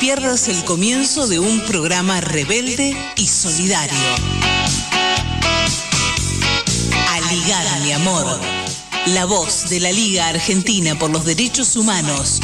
pierdas 0.00 0.48
el 0.48 0.64
comienzo 0.64 1.28
de 1.28 1.38
un 1.38 1.60
programa 1.66 2.22
rebelde 2.22 2.96
y 3.16 3.26
solidario. 3.26 3.98
Aligar, 7.10 7.80
mi 7.82 7.92
amor. 7.92 8.40
La 9.08 9.26
voz 9.26 9.68
de 9.68 9.78
la 9.78 9.92
Liga 9.92 10.28
Argentina 10.28 10.98
por 10.98 11.10
los 11.10 11.26
Derechos 11.26 11.76
Humanos. 11.76 12.40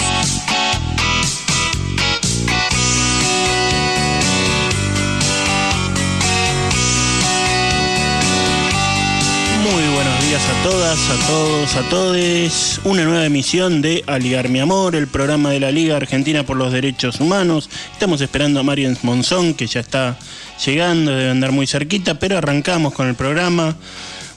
A 10.36 10.62
todas, 10.62 10.98
a 10.98 11.26
todos, 11.26 11.76
a 11.76 11.88
todes. 11.88 12.80
Una 12.84 13.04
nueva 13.04 13.24
emisión 13.24 13.80
de 13.80 14.04
Aligar 14.06 14.50
mi 14.50 14.60
amor, 14.60 14.94
el 14.94 15.06
programa 15.06 15.48
de 15.50 15.60
la 15.60 15.70
Liga 15.70 15.96
Argentina 15.96 16.44
por 16.44 16.58
los 16.58 16.72
Derechos 16.72 17.20
Humanos. 17.20 17.70
Estamos 17.92 18.20
esperando 18.20 18.60
a 18.60 18.62
Marian 18.62 18.98
Monzón, 19.02 19.54
que 19.54 19.66
ya 19.66 19.80
está 19.80 20.18
llegando, 20.62 21.12
debe 21.12 21.30
andar 21.30 21.52
muy 21.52 21.66
cerquita, 21.66 22.18
pero 22.18 22.36
arrancamos 22.36 22.92
con 22.92 23.08
el 23.08 23.14
programa. 23.14 23.76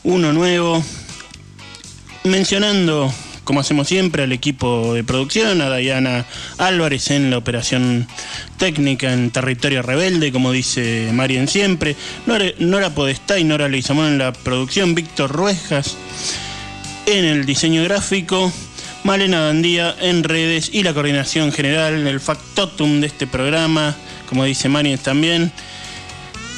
Uno 0.03 0.31
nuevo. 0.31 0.81
Mencionando 2.23 3.13
como 3.49 3.61
hacemos 3.61 3.87
siempre, 3.87 4.21
al 4.21 4.31
equipo 4.31 4.93
de 4.93 5.03
producción, 5.03 5.59
a 5.61 5.75
Diana 5.75 6.27
Álvarez 6.59 7.09
en 7.09 7.31
la 7.31 7.39
operación 7.39 8.07
técnica 8.59 9.11
en 9.11 9.31
territorio 9.31 9.81
rebelde, 9.81 10.31
como 10.31 10.51
dice 10.51 11.09
Marien 11.13 11.47
siempre, 11.47 11.95
Nora, 12.27 12.91
Podestá 12.91 13.39
y 13.39 13.43
Nora 13.43 13.67
Leizamón 13.67 14.05
en 14.05 14.17
la 14.19 14.33
producción, 14.33 14.93
Víctor 14.93 15.31
Ruejas 15.31 15.97
en 17.07 17.25
el 17.25 17.47
diseño 17.47 17.83
gráfico, 17.85 18.53
Malena 19.03 19.39
Dandía 19.39 19.95
en 19.99 20.23
redes 20.23 20.69
y 20.71 20.83
la 20.83 20.93
coordinación 20.93 21.51
general, 21.51 22.05
el 22.05 22.19
factotum 22.19 23.01
de 23.01 23.07
este 23.07 23.25
programa, 23.25 23.95
como 24.27 24.43
dice 24.43 24.69
Marien 24.69 24.99
también, 24.99 25.51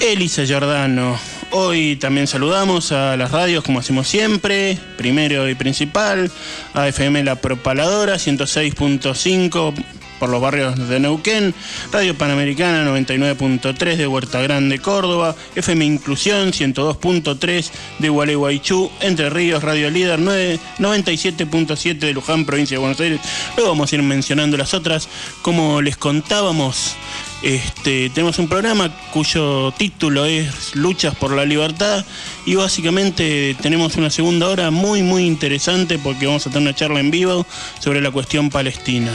Elisa 0.01 0.43
Giordano 0.43 1.17
Hoy 1.53 1.97
también 1.97 2.27
saludamos 2.27 2.93
a 2.93 3.17
las 3.17 3.31
radios 3.31 3.65
como 3.65 3.79
hacemos 3.79 4.07
siempre, 4.07 4.79
primero 4.97 5.49
y 5.49 5.55
principal, 5.55 6.31
a 6.73 6.87
FM 6.87 7.25
La 7.25 7.35
Propaladora 7.35 8.15
106.5 8.15 9.73
por 10.17 10.29
los 10.29 10.39
barrios 10.39 10.87
de 10.87 10.99
Neuquén, 11.01 11.53
Radio 11.91 12.17
Panamericana 12.17 12.89
99.3 12.89 13.97
de 13.97 14.07
Huerta 14.07 14.39
Grande, 14.41 14.79
Córdoba, 14.79 15.35
FM 15.55 15.83
Inclusión 15.83 16.53
102.3 16.53 17.69
de 17.99 18.09
Gualeguaychú, 18.09 18.89
Entre 19.01 19.29
Ríos, 19.29 19.61
Radio 19.61 19.89
Líder 19.89 20.19
97.7 20.19 21.99
de 21.99 22.13
Luján, 22.13 22.45
provincia 22.45 22.75
de 22.75 22.79
Buenos 22.79 22.99
Aires. 23.01 23.19
Luego 23.57 23.71
vamos 23.71 23.91
a 23.91 23.95
ir 23.95 24.03
mencionando 24.03 24.55
las 24.55 24.73
otras, 24.73 25.09
como 25.41 25.81
les 25.81 25.97
contábamos. 25.97 26.95
Este, 27.43 28.11
tenemos 28.11 28.37
un 28.37 28.47
programa 28.47 28.95
cuyo 29.11 29.71
título 29.71 30.25
es 30.25 30.75
Luchas 30.75 31.15
por 31.15 31.35
la 31.35 31.43
Libertad 31.43 32.05
y 32.45 32.53
básicamente 32.53 33.55
tenemos 33.59 33.95
una 33.95 34.11
segunda 34.11 34.47
hora 34.47 34.69
muy 34.69 35.01
muy 35.01 35.25
interesante 35.25 35.97
porque 35.97 36.27
vamos 36.27 36.45
a 36.45 36.51
tener 36.51 36.61
una 36.67 36.75
charla 36.75 36.99
en 36.99 37.09
vivo 37.09 37.47
sobre 37.79 37.99
la 37.99 38.11
cuestión 38.11 38.51
palestina. 38.51 39.11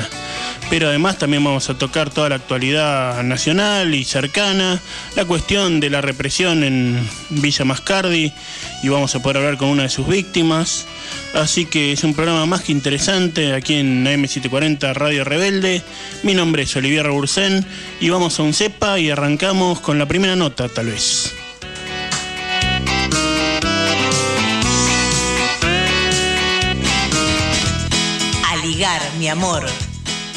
Pero 0.69 0.89
además 0.89 1.17
también 1.17 1.45
vamos 1.45 1.71
a 1.71 1.79
tocar 1.79 2.11
toda 2.11 2.29
la 2.29 2.35
actualidad 2.35 3.23
nacional 3.23 3.95
y 3.95 4.05
cercana, 4.05 4.81
la 5.15 5.25
cuestión 5.25 5.79
de 5.79 5.91
la 5.91 6.01
represión 6.01 6.65
en 6.65 7.09
Villa 7.31 7.65
Mascardi 7.65 8.33
y 8.83 8.89
vamos 8.89 9.15
a 9.15 9.23
poder 9.23 9.39
hablar 9.39 9.59
con 9.59 9.69
una 9.69 9.85
de 9.85 9.89
sus 9.89 10.09
víctimas. 10.09 10.87
Así 11.35 11.67
que 11.67 11.93
es 11.93 12.03
un 12.03 12.15
programa 12.15 12.47
más 12.47 12.63
que 12.63 12.73
interesante 12.73 13.55
aquí 13.55 13.75
en 13.75 14.05
AM740 14.05 14.93
Radio 14.95 15.23
Rebelde. 15.23 15.83
Mi 16.25 16.35
nombre 16.35 16.65
es 16.65 16.75
Olivier 16.75 17.09
Bursen 17.11 17.65
y 18.01 18.09
vamos 18.11 18.41
a 18.41 18.43
un 18.43 18.53
cepa 18.53 18.99
y 18.99 19.11
arrancamos 19.11 19.81
con 19.81 20.01
la 20.01 20.07
primera 20.07 20.35
nota, 20.35 20.69
tal 20.69 20.87
vez. 20.87 21.33
A 28.45 28.57
ligar, 28.67 29.01
mi 29.19 29.29
amor. 29.29 29.65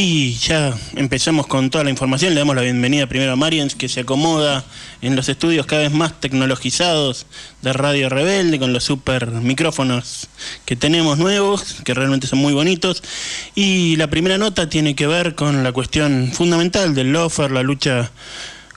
Y 0.00 0.34
ya 0.34 0.78
empezamos 0.94 1.48
con 1.48 1.70
toda 1.70 1.82
la 1.82 1.90
información. 1.90 2.32
Le 2.32 2.38
damos 2.38 2.54
la 2.54 2.62
bienvenida 2.62 3.08
primero 3.08 3.32
a 3.32 3.36
Marians, 3.36 3.74
que 3.74 3.88
se 3.88 3.98
acomoda 3.98 4.64
en 5.02 5.16
los 5.16 5.28
estudios 5.28 5.66
cada 5.66 5.82
vez 5.82 5.92
más 5.92 6.20
tecnologizados 6.20 7.26
de 7.62 7.72
Radio 7.72 8.08
Rebelde, 8.08 8.60
con 8.60 8.72
los 8.72 8.84
super 8.84 9.26
micrófonos 9.26 10.28
que 10.66 10.76
tenemos 10.76 11.18
nuevos, 11.18 11.78
que 11.84 11.94
realmente 11.94 12.28
son 12.28 12.38
muy 12.38 12.52
bonitos. 12.52 13.02
Y 13.56 13.96
la 13.96 14.06
primera 14.06 14.38
nota 14.38 14.68
tiene 14.68 14.94
que 14.94 15.08
ver 15.08 15.34
con 15.34 15.64
la 15.64 15.72
cuestión 15.72 16.30
fundamental 16.32 16.94
del 16.94 17.10
lofer, 17.10 17.50
la 17.50 17.64
lucha 17.64 18.12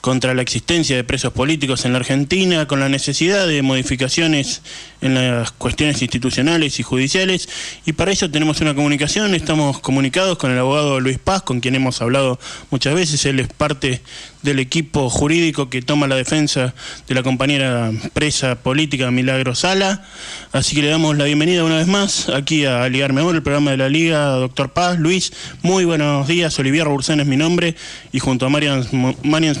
contra 0.02 0.34
la 0.34 0.42
existencia 0.42 0.96
de 0.96 1.04
presos 1.04 1.32
políticos 1.32 1.84
en 1.84 1.92
la 1.92 2.00
Argentina, 2.00 2.66
con 2.66 2.80
la 2.80 2.88
necesidad 2.88 3.46
de 3.46 3.62
modificaciones 3.62 4.60
en 5.00 5.14
las 5.14 5.52
cuestiones 5.52 6.02
institucionales 6.02 6.80
y 6.80 6.82
judiciales. 6.82 7.48
Y 7.86 7.92
para 7.92 8.10
eso 8.10 8.28
tenemos 8.28 8.60
una 8.60 8.74
comunicación, 8.74 9.32
estamos 9.34 9.78
comunicados 9.78 10.38
con 10.38 10.50
el 10.50 10.58
abogado 10.58 10.98
Luis 10.98 11.18
Paz, 11.18 11.42
con 11.42 11.60
quien 11.60 11.76
hemos 11.76 12.02
hablado 12.02 12.40
muchas 12.70 12.94
veces. 12.94 13.24
Él 13.26 13.38
es 13.38 13.46
parte 13.46 14.02
del 14.42 14.58
equipo 14.58 15.08
jurídico 15.08 15.70
que 15.70 15.82
toma 15.82 16.08
la 16.08 16.16
defensa 16.16 16.74
de 17.06 17.14
la 17.14 17.22
compañera 17.22 17.92
presa 18.12 18.56
política 18.56 19.10
Milagro 19.12 19.54
Sala. 19.54 20.04
Así 20.50 20.74
que 20.74 20.82
le 20.82 20.88
damos 20.88 21.16
la 21.16 21.24
bienvenida 21.24 21.62
una 21.62 21.76
vez 21.76 21.86
más 21.86 22.28
aquí 22.28 22.64
a 22.64 22.88
Ligar 22.88 23.12
Mejor, 23.12 23.36
el 23.36 23.42
programa 23.42 23.70
de 23.70 23.76
la 23.76 23.88
Liga, 23.88 24.26
doctor 24.30 24.72
Paz. 24.72 24.98
Luis, 24.98 25.32
muy 25.62 25.84
buenos 25.84 26.26
días. 26.26 26.58
Olivier 26.58 26.88
Bursén 26.88 27.20
es 27.20 27.26
mi 27.26 27.36
nombre 27.36 27.76
y 28.12 28.18
junto 28.18 28.46
a 28.46 28.48
Marian, 28.48 28.84
Marian 29.22 29.54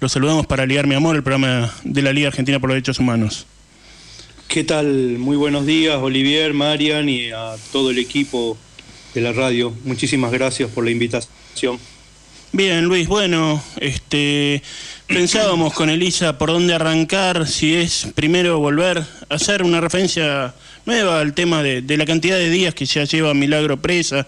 Los 0.00 0.12
saludamos 0.12 0.46
para 0.46 0.66
Ligar 0.66 0.86
Mi 0.86 0.94
Amor, 0.94 1.16
el 1.16 1.22
programa 1.22 1.72
de 1.84 2.02
la 2.02 2.12
Liga 2.12 2.28
Argentina 2.28 2.60
por 2.60 2.68
los 2.68 2.74
Derechos 2.74 2.98
Humanos. 2.98 3.46
¿Qué 4.48 4.64
tal? 4.64 5.18
Muy 5.18 5.36
buenos 5.36 5.66
días, 5.66 5.96
Olivier, 5.96 6.54
Marian 6.54 7.08
y 7.08 7.30
a 7.30 7.56
todo 7.72 7.90
el 7.90 7.98
equipo 7.98 8.56
de 9.14 9.20
la 9.20 9.32
radio. 9.32 9.74
Muchísimas 9.84 10.30
gracias 10.32 10.70
por 10.70 10.84
la 10.84 10.90
invitación. 10.90 11.78
Bien, 12.56 12.86
Luis, 12.86 13.06
bueno, 13.06 13.62
este 13.78 14.62
pensábamos 15.06 15.74
con 15.74 15.90
Elisa 15.90 16.38
por 16.38 16.48
dónde 16.48 16.72
arrancar, 16.72 17.46
si 17.46 17.74
es 17.74 18.08
primero 18.14 18.58
volver 18.60 18.96
a 19.28 19.34
hacer 19.34 19.62
una 19.62 19.78
referencia 19.78 20.54
nueva 20.86 21.20
al 21.20 21.34
tema 21.34 21.62
de, 21.62 21.84
la 21.98 22.06
cantidad 22.06 22.38
de 22.38 22.48
días 22.48 22.72
que 22.72 22.86
ya 22.86 23.04
lleva 23.04 23.34
Milagro 23.34 23.76
presa 23.76 24.26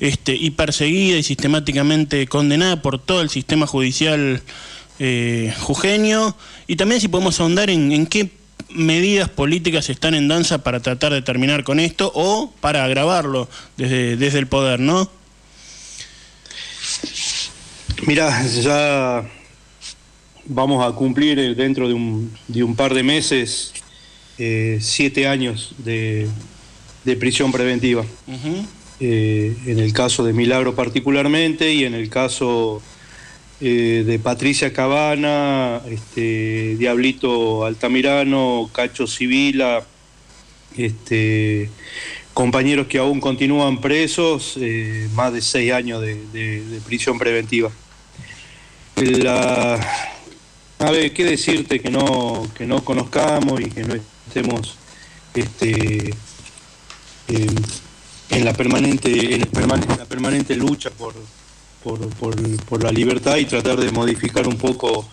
este, 0.00 0.34
y 0.34 0.50
perseguida 0.50 1.18
y 1.18 1.22
sistemáticamente 1.22 2.26
condenada 2.26 2.82
por 2.82 2.98
todo 2.98 3.20
el 3.20 3.30
sistema 3.30 3.68
judicial 3.68 4.42
eh, 4.98 5.54
jujeño, 5.60 6.36
y 6.66 6.74
también 6.74 7.00
si 7.00 7.06
podemos 7.06 7.38
ahondar 7.38 7.70
en, 7.70 7.92
en 7.92 8.06
qué 8.08 8.28
medidas 8.70 9.28
políticas 9.28 9.88
están 9.88 10.16
en 10.16 10.26
danza 10.26 10.64
para 10.64 10.80
tratar 10.80 11.12
de 11.12 11.22
terminar 11.22 11.62
con 11.62 11.78
esto 11.78 12.10
o 12.12 12.52
para 12.60 12.82
agravarlo 12.82 13.48
desde, 13.76 14.16
desde 14.16 14.40
el 14.40 14.48
poder, 14.48 14.80
¿no? 14.80 15.08
Mira, 18.06 18.46
ya 18.46 19.28
vamos 20.46 20.86
a 20.86 20.94
cumplir 20.94 21.38
eh, 21.38 21.54
dentro 21.54 21.88
de 21.88 21.94
un, 21.94 22.32
de 22.46 22.62
un 22.62 22.76
par 22.76 22.94
de 22.94 23.02
meses 23.02 23.72
eh, 24.38 24.78
siete 24.80 25.26
años 25.26 25.74
de, 25.78 26.28
prisión 27.18 27.50
preventiva. 27.50 28.04
Eh, 29.00 29.56
en 29.66 29.78
el 29.78 29.92
caso 29.92 30.24
de 30.24 30.32
Milagro 30.32 30.74
particularmente 30.74 31.72
y 31.72 31.84
en 31.84 31.94
el 31.94 32.10
caso 32.10 32.82
de 33.60 34.20
Patricia 34.22 34.72
Cabana, 34.72 35.80
este, 35.90 36.76
Diablito 36.76 37.64
Altamirano, 37.64 38.70
Cacho 38.72 39.06
Civila, 39.08 39.84
este, 40.76 41.70
compañeros 42.34 42.86
que 42.86 42.98
aún 42.98 43.20
continúan 43.20 43.80
presos, 43.80 44.56
más 45.14 45.32
de 45.32 45.40
seis 45.40 45.72
años 45.72 46.00
de 46.02 46.80
prisión 46.86 47.18
preventiva 47.18 47.72
la, 49.06 49.74
a 50.78 50.90
ver, 50.90 51.12
qué 51.12 51.24
decirte 51.24 51.80
que 51.80 51.90
no, 51.90 52.48
que 52.56 52.66
no 52.66 52.84
conozcamos 52.84 53.60
y 53.60 53.70
que 53.70 53.82
no 53.82 53.94
estemos 54.26 54.76
este, 55.34 56.14
en, 57.28 58.44
la 58.44 58.52
permanente, 58.52 59.34
en 59.34 59.40
la 59.40 60.04
permanente 60.06 60.56
lucha 60.56 60.90
por, 60.90 61.14
por, 61.82 62.82
la 62.82 62.92
libertad 62.92 63.36
y 63.36 63.44
tratar 63.44 63.78
de 63.78 63.90
modificar 63.90 64.46
un 64.46 64.56
poco 64.56 65.08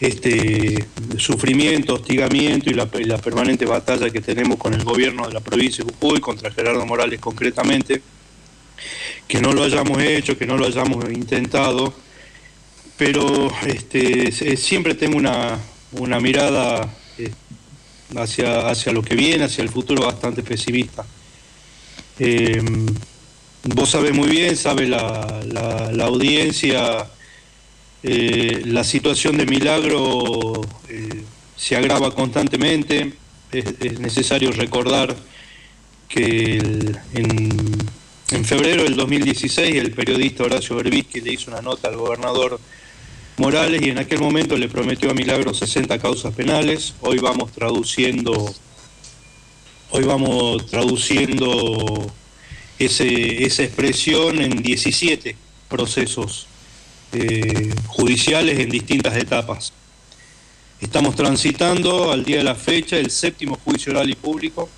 este 0.00 0.86
sufrimiento, 1.16 1.94
hostigamiento 1.94 2.70
y 2.70 2.74
la, 2.74 2.88
la, 3.06 3.18
permanente 3.18 3.64
batalla 3.64 4.10
que 4.10 4.20
tenemos 4.20 4.58
con 4.58 4.74
el 4.74 4.84
gobierno 4.84 5.26
de 5.26 5.34
la 5.34 5.40
provincia 5.40 5.84
de 5.84 5.92
Jujuy, 5.92 6.20
contra 6.20 6.50
Gerardo 6.50 6.84
Morales 6.84 7.20
concretamente, 7.20 8.02
que 9.26 9.40
no 9.40 9.52
lo 9.52 9.62
hayamos 9.62 10.02
hecho, 10.02 10.36
que 10.36 10.46
no 10.46 10.56
lo 10.56 10.66
hayamos 10.66 11.04
intentado, 11.10 11.94
pero 12.96 13.50
este, 13.66 14.30
siempre 14.56 14.94
tengo 14.94 15.16
una, 15.16 15.58
una 15.92 16.20
mirada 16.20 16.88
eh, 17.18 17.30
hacia, 18.16 18.68
hacia 18.68 18.92
lo 18.92 19.02
que 19.02 19.14
viene, 19.14 19.44
hacia 19.44 19.62
el 19.62 19.70
futuro 19.70 20.04
bastante 20.04 20.42
pesimista. 20.42 21.04
Em, 22.18 22.86
vos 23.64 23.90
sabés 23.90 24.14
muy 24.14 24.28
bien, 24.28 24.56
sabe 24.56 24.86
la, 24.86 25.42
la, 25.92 26.04
audiencia, 26.04 27.06
eh, 28.02 28.62
la 28.66 28.84
situación 28.84 29.36
de 29.38 29.46
Milagro 29.46 30.60
eh, 30.88 31.24
se 31.56 31.76
agrava 31.76 32.14
constantemente. 32.14 33.14
Es, 33.50 34.00
necesario 34.00 34.50
recordar 34.50 35.14
que 36.08 36.56
en, 36.56 37.00
en, 38.32 38.44
febrero 38.44 38.82
del 38.82 38.96
2016 38.96 39.76
el 39.76 39.92
periodista 39.92 40.42
Horacio 40.42 40.74
Berbisky 40.74 41.20
le 41.20 41.34
hizo 41.34 41.52
una 41.52 41.62
nota 41.62 41.86
al 41.86 41.96
gobernador 41.96 42.58
Morales 43.36 43.82
y 43.82 43.90
en 43.90 43.98
aquel 43.98 44.20
momento 44.20 44.56
le 44.56 44.68
prometió 44.68 45.10
a 45.10 45.14
Milagro 45.14 45.52
60 45.52 45.98
causas 45.98 46.32
penales. 46.34 46.94
Hoy 47.00 47.18
vamos 47.18 47.50
traduciendo, 47.50 48.54
hoy 49.90 50.04
vamos 50.04 50.66
traduciendo 50.66 52.06
ese, 52.78 53.44
esa 53.44 53.64
expresión 53.64 54.40
en 54.40 54.62
17 54.62 55.36
procesos 55.68 56.46
eh, 57.12 57.74
judiciales 57.88 58.60
en 58.60 58.70
distintas 58.70 59.16
etapas. 59.16 59.72
Estamos 60.80 61.16
transitando 61.16 62.12
al 62.12 62.24
día 62.24 62.38
de 62.38 62.44
la 62.44 62.54
fecha 62.54 62.98
el 62.98 63.10
séptimo 63.10 63.58
juicio 63.64 63.92
oral 63.92 64.10
y 64.10 64.14
público 64.14 64.68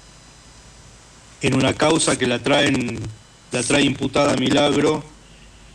en 1.42 1.54
una 1.54 1.74
causa 1.74 2.16
que 2.16 2.26
la 2.26 2.38
traen 2.38 3.00
la 3.52 3.62
trae 3.62 3.82
imputada 3.82 4.32
a 4.32 4.36
Milagro 4.36 5.04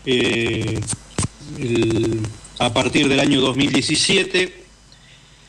eh, 0.05 0.79
el, 1.57 2.21
a 2.61 2.71
partir 2.71 3.09
del 3.09 3.19
año 3.19 3.41
2017, 3.41 4.53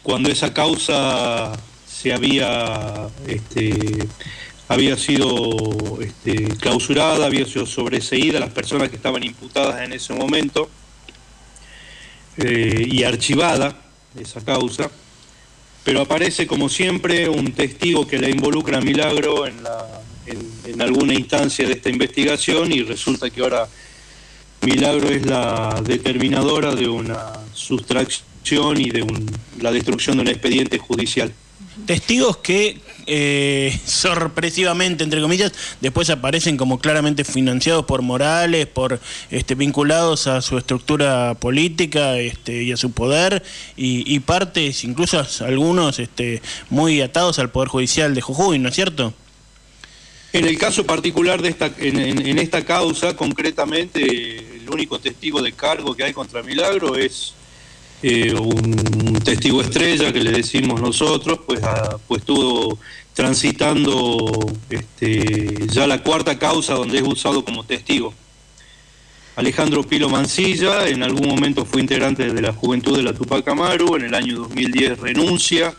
cuando 0.03 0.31
esa 0.31 0.55
causa 0.55 1.53
se 1.87 2.11
había, 2.11 3.06
este, 3.29 4.09
había 4.67 4.97
sido 4.97 6.00
este, 6.00 6.49
clausurada, 6.56 7.26
había 7.26 7.44
sido 7.44 7.67
sobreseída, 7.67 8.41
las 8.41 8.49
personas 8.49 8.88
que 8.88 8.97
estaban 8.97 9.23
imputadas 9.25 9.82
en 9.82 9.93
ese 9.93 10.14
momento 10.14 10.70
eh, 12.38 12.87
y 12.91 13.05
archivada 13.05 13.76
esa 14.19 14.43
causa, 14.43 14.91
pero 15.85 16.00
aparece 16.00 16.47
como 16.47 16.70
siempre 16.70 17.29
un 17.29 17.53
testigo 17.53 18.06
que 18.06 18.17
la 18.17 18.31
involucra 18.31 18.79
a 18.79 18.81
Milagro 18.81 19.47
en, 19.47 19.59
en 20.64 20.81
alguna 20.81 21.12
instancia 21.12 21.67
de 21.67 21.75
esta 21.75 21.91
investigación 21.91 22.73
y 22.73 22.82
resulta 22.82 23.29
que 23.29 23.43
ahora 23.43 23.69
Milagro 24.62 25.09
es 25.09 25.26
la 25.26 25.81
determinadora 25.85 26.75
de 26.75 26.88
una 26.88 27.32
sustracción 27.53 28.81
y 28.81 28.91
de 28.91 29.05
la 29.61 29.73
destrucción 29.73 30.17
de 30.17 30.23
un 30.23 30.29
expediente 30.29 30.79
judicial. 30.79 31.32
Testigos 31.87 32.37
que 32.37 32.81
eh, 33.06 33.76
sorpresivamente, 33.85 35.03
entre 35.03 35.20
comillas, 35.20 35.53
después 35.81 36.11
aparecen 36.11 36.56
como 36.56 36.79
claramente 36.79 37.25
financiados 37.25 37.85
por 37.87 38.03
Morales, 38.03 38.67
por 38.67 39.00
este, 39.31 39.55
vinculados 39.55 40.26
a 40.29 40.41
su 40.43 40.59
estructura 40.59 41.35
política 41.35 42.19
este, 42.19 42.62
y 42.62 42.73
a 42.73 42.76
su 42.76 42.93
poder, 42.93 43.43
y, 43.76 44.20
partes, 44.20 44.85
incluso 44.85 45.25
algunos 45.41 45.99
este, 45.99 46.41
muy 46.70 47.00
atados 47.00 47.38
al 47.38 47.50
Poder 47.50 47.69
Judicial 47.69 48.14
de 48.14 48.20
Jujuy, 48.20 48.59
¿no 48.59 48.69
es 48.69 48.75
cierto? 48.75 49.14
En 50.32 50.47
el 50.47 50.56
caso 50.59 50.85
particular 50.85 51.43
de 51.43 51.50
esta, 51.50 51.70
en, 51.79 52.38
esta 52.38 52.64
causa, 52.64 53.17
concretamente, 53.17 54.51
el 54.62 54.70
único 54.70 54.99
testigo 54.99 55.43
de 55.43 55.53
cargo 55.53 55.94
que 55.94 56.05
hay 56.05 56.12
contra 56.12 56.43
Milagro 56.43 56.97
es 56.97 57.35
eh, 58.03 58.32
un, 58.35 59.20
testigo 59.25 59.61
estrella 59.61 60.12
que 60.12 60.23
le 60.23 60.32
decimos 60.32 60.81
nosotros, 60.81 61.41
pues, 61.47 61.61
pues 62.09 62.20
estuvo 62.20 62.79
transitando 63.14 64.53
este, 64.70 65.67
ya 65.69 65.87
la 65.87 66.03
cuarta 66.03 66.38
causa 66.38 66.75
donde 66.75 66.99
es 66.99 67.05
usado 67.05 67.44
como 67.44 67.64
testigo. 67.64 68.14
Alejandro 69.37 69.82
Pilo 69.82 70.09
Mancilla 70.09 70.88
en 70.88 71.03
algún 71.03 71.29
momento 71.29 71.64
fue 71.64 71.81
integrante 71.81 72.32
de 72.32 72.43
la 72.43 72.53
Juventud 72.53 72.97
de 72.97 73.03
la 73.03 73.14
Tupac 73.14 73.47
Amaru, 73.49 73.97
en 73.97 74.05
el 74.05 74.14
año 74.14 74.41
2010 74.41 74.99
renuncia 74.99 75.75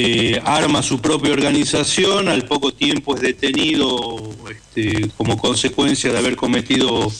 eh, 0.00 0.40
arma 0.44 0.80
su 0.80 1.00
propia 1.00 1.32
organización, 1.32 2.28
al 2.28 2.44
poco 2.44 2.72
tiempo 2.72 3.16
es 3.16 3.20
detenido 3.20 4.30
este, 4.48 5.10
como 5.16 5.36
consecuencia 5.36 6.12
de 6.12 6.18
haber 6.18 6.36
cometido 6.36 7.10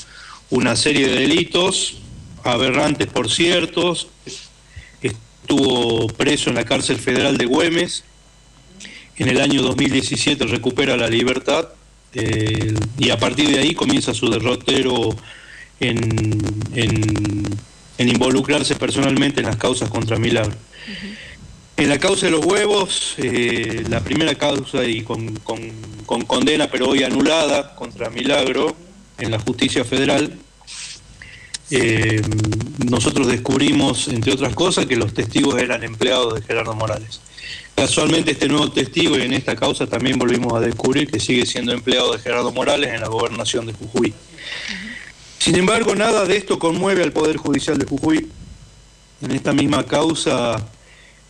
una 0.50 0.77
serie 0.77 1.09
de 1.09 1.21
delitos, 1.21 1.99
aberrantes 2.45 3.06
por 3.09 3.31
ciertos, 3.31 4.09
estuvo 5.03 6.06
preso 6.09 6.50
en 6.50 6.56
la 6.56 6.65
cárcel 6.65 6.99
federal 6.99 7.37
de 7.37 7.47
Güemes, 7.47 8.05
en 9.19 9.29
el 9.29 9.41
año 9.41 9.62
2017 9.62 10.47
recupera 10.47 10.97
la 10.97 11.09
libertad 11.09 11.69
eh, 12.15 12.73
y 12.99 13.11
a 13.11 13.19
partir 13.19 13.50
de 13.50 13.59
ahí 13.59 13.75
comienza 13.75 14.15
su 14.15 14.31
derrotero 14.31 15.11
en, 15.81 16.41
involucrarse 17.99 18.77
personalmente 18.77 19.41
en 19.41 19.47
las 19.47 19.56
causas 19.56 19.91
contra 19.91 20.19
Milagro. 20.19 20.55
En 21.77 21.89
la 21.89 21.99
causa 21.99 22.27
de 22.27 22.33
los 22.33 22.45
huevos, 22.45 23.15
eh, 23.19 23.85
la 23.89 24.03
primera 24.03 24.35
causa 24.37 24.85
y 24.85 25.03
con, 25.03 25.35
condena, 26.06 26.71
pero 26.71 26.89
hoy 26.89 27.03
anulada, 27.03 27.75
contra 27.75 28.11
Milagro, 28.11 28.77
en 29.19 29.31
la 29.31 29.38
justicia 29.38 29.85
federal, 29.85 30.38
eh, 31.70 32.23
nosotros 32.88 33.26
descubrimos, 33.26 34.09
entre 34.09 34.32
otras 34.32 34.55
cosas, 34.55 34.87
que 34.87 34.97
los 34.97 35.12
testigos 35.12 35.61
eran 35.61 35.85
empleados 35.85 36.35
de 36.35 36.43
Gerardo 36.43 36.75
Morales. 36.75 37.20
Casualmente 37.75 38.32
este 38.32 38.49
nuevo 38.49 38.70
testigo 38.73 39.17
y 39.17 39.23
en 39.23 39.32
esta 39.32 39.55
causa 39.55 39.87
también 39.87 40.19
volvimos 40.19 40.53
a 40.55 40.61
descubrir 40.61 41.11
que 41.11 41.20
sigue 41.20 41.47
siendo 41.47 41.73
empleado 41.73 42.12
de 42.12 42.19
Gerardo 42.19 42.50
Morales 42.53 42.93
en 42.93 43.00
la 43.00 43.09
gobernación 43.09 43.67
de 43.67 43.73
Jujuy. 43.73 44.15
Sin 45.38 45.56
embargo, 45.56 45.94
nada 45.94 46.25
de 46.25 46.37
esto 46.37 46.59
conmueve 46.59 47.03
al 47.03 47.12
Poder 47.12 47.37
Judicial 47.37 47.79
de 47.79 47.85
Jujuy. 47.87 48.29
En 49.21 49.31
esta 49.31 49.53
misma 49.53 49.85
causa 49.85 50.67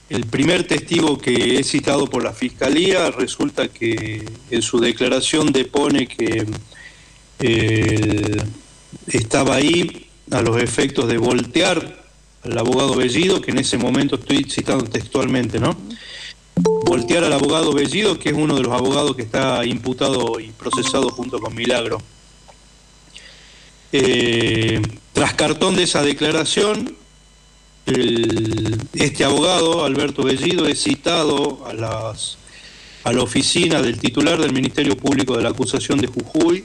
el 0.08 0.24
primer 0.24 0.66
testigo 0.66 1.18
que 1.18 1.58
es 1.58 1.70
citado 1.70 2.06
por 2.06 2.24
la 2.24 2.32
Fiscalía 2.32 3.10
resulta 3.10 3.68
que 3.68 4.24
en 4.50 4.62
su 4.62 4.80
declaración 4.80 5.52
depone 5.52 6.06
que 6.06 6.46
estaba 9.06 9.54
ahí 9.54 10.06
a 10.30 10.42
los 10.42 10.60
efectos 10.60 11.08
de 11.08 11.18
voltear 11.18 11.98
al 12.42 12.58
abogado 12.58 12.94
Bellido, 12.94 13.40
que 13.40 13.50
en 13.50 13.58
ese 13.58 13.78
momento 13.78 14.16
estoy 14.16 14.44
citando 14.44 14.84
textualmente, 14.84 15.58
¿no? 15.58 15.76
Voltear 16.84 17.24
al 17.24 17.32
abogado 17.32 17.72
Bellido, 17.72 18.18
que 18.18 18.30
es 18.30 18.34
uno 18.34 18.56
de 18.56 18.62
los 18.62 18.72
abogados 18.72 19.16
que 19.16 19.22
está 19.22 19.64
imputado 19.64 20.40
y 20.40 20.50
procesado 20.50 21.10
junto 21.10 21.38
con 21.38 21.54
Milagro. 21.54 22.00
Eh, 23.92 24.82
tras 25.12 25.34
cartón 25.34 25.76
de 25.76 25.84
esa 25.84 26.02
declaración, 26.02 26.96
este 28.94 29.24
abogado, 29.24 29.84
Alberto 29.84 30.22
Bellido, 30.22 30.66
es 30.66 30.82
citado 30.82 31.64
a, 31.66 31.72
las, 31.72 32.36
a 33.04 33.12
la 33.12 33.22
oficina 33.22 33.80
del 33.80 33.98
titular 33.98 34.38
del 34.38 34.52
Ministerio 34.52 34.96
Público 34.96 35.36
de 35.36 35.42
la 35.42 35.50
Acusación 35.50 35.98
de 36.00 36.06
Jujuy, 36.08 36.64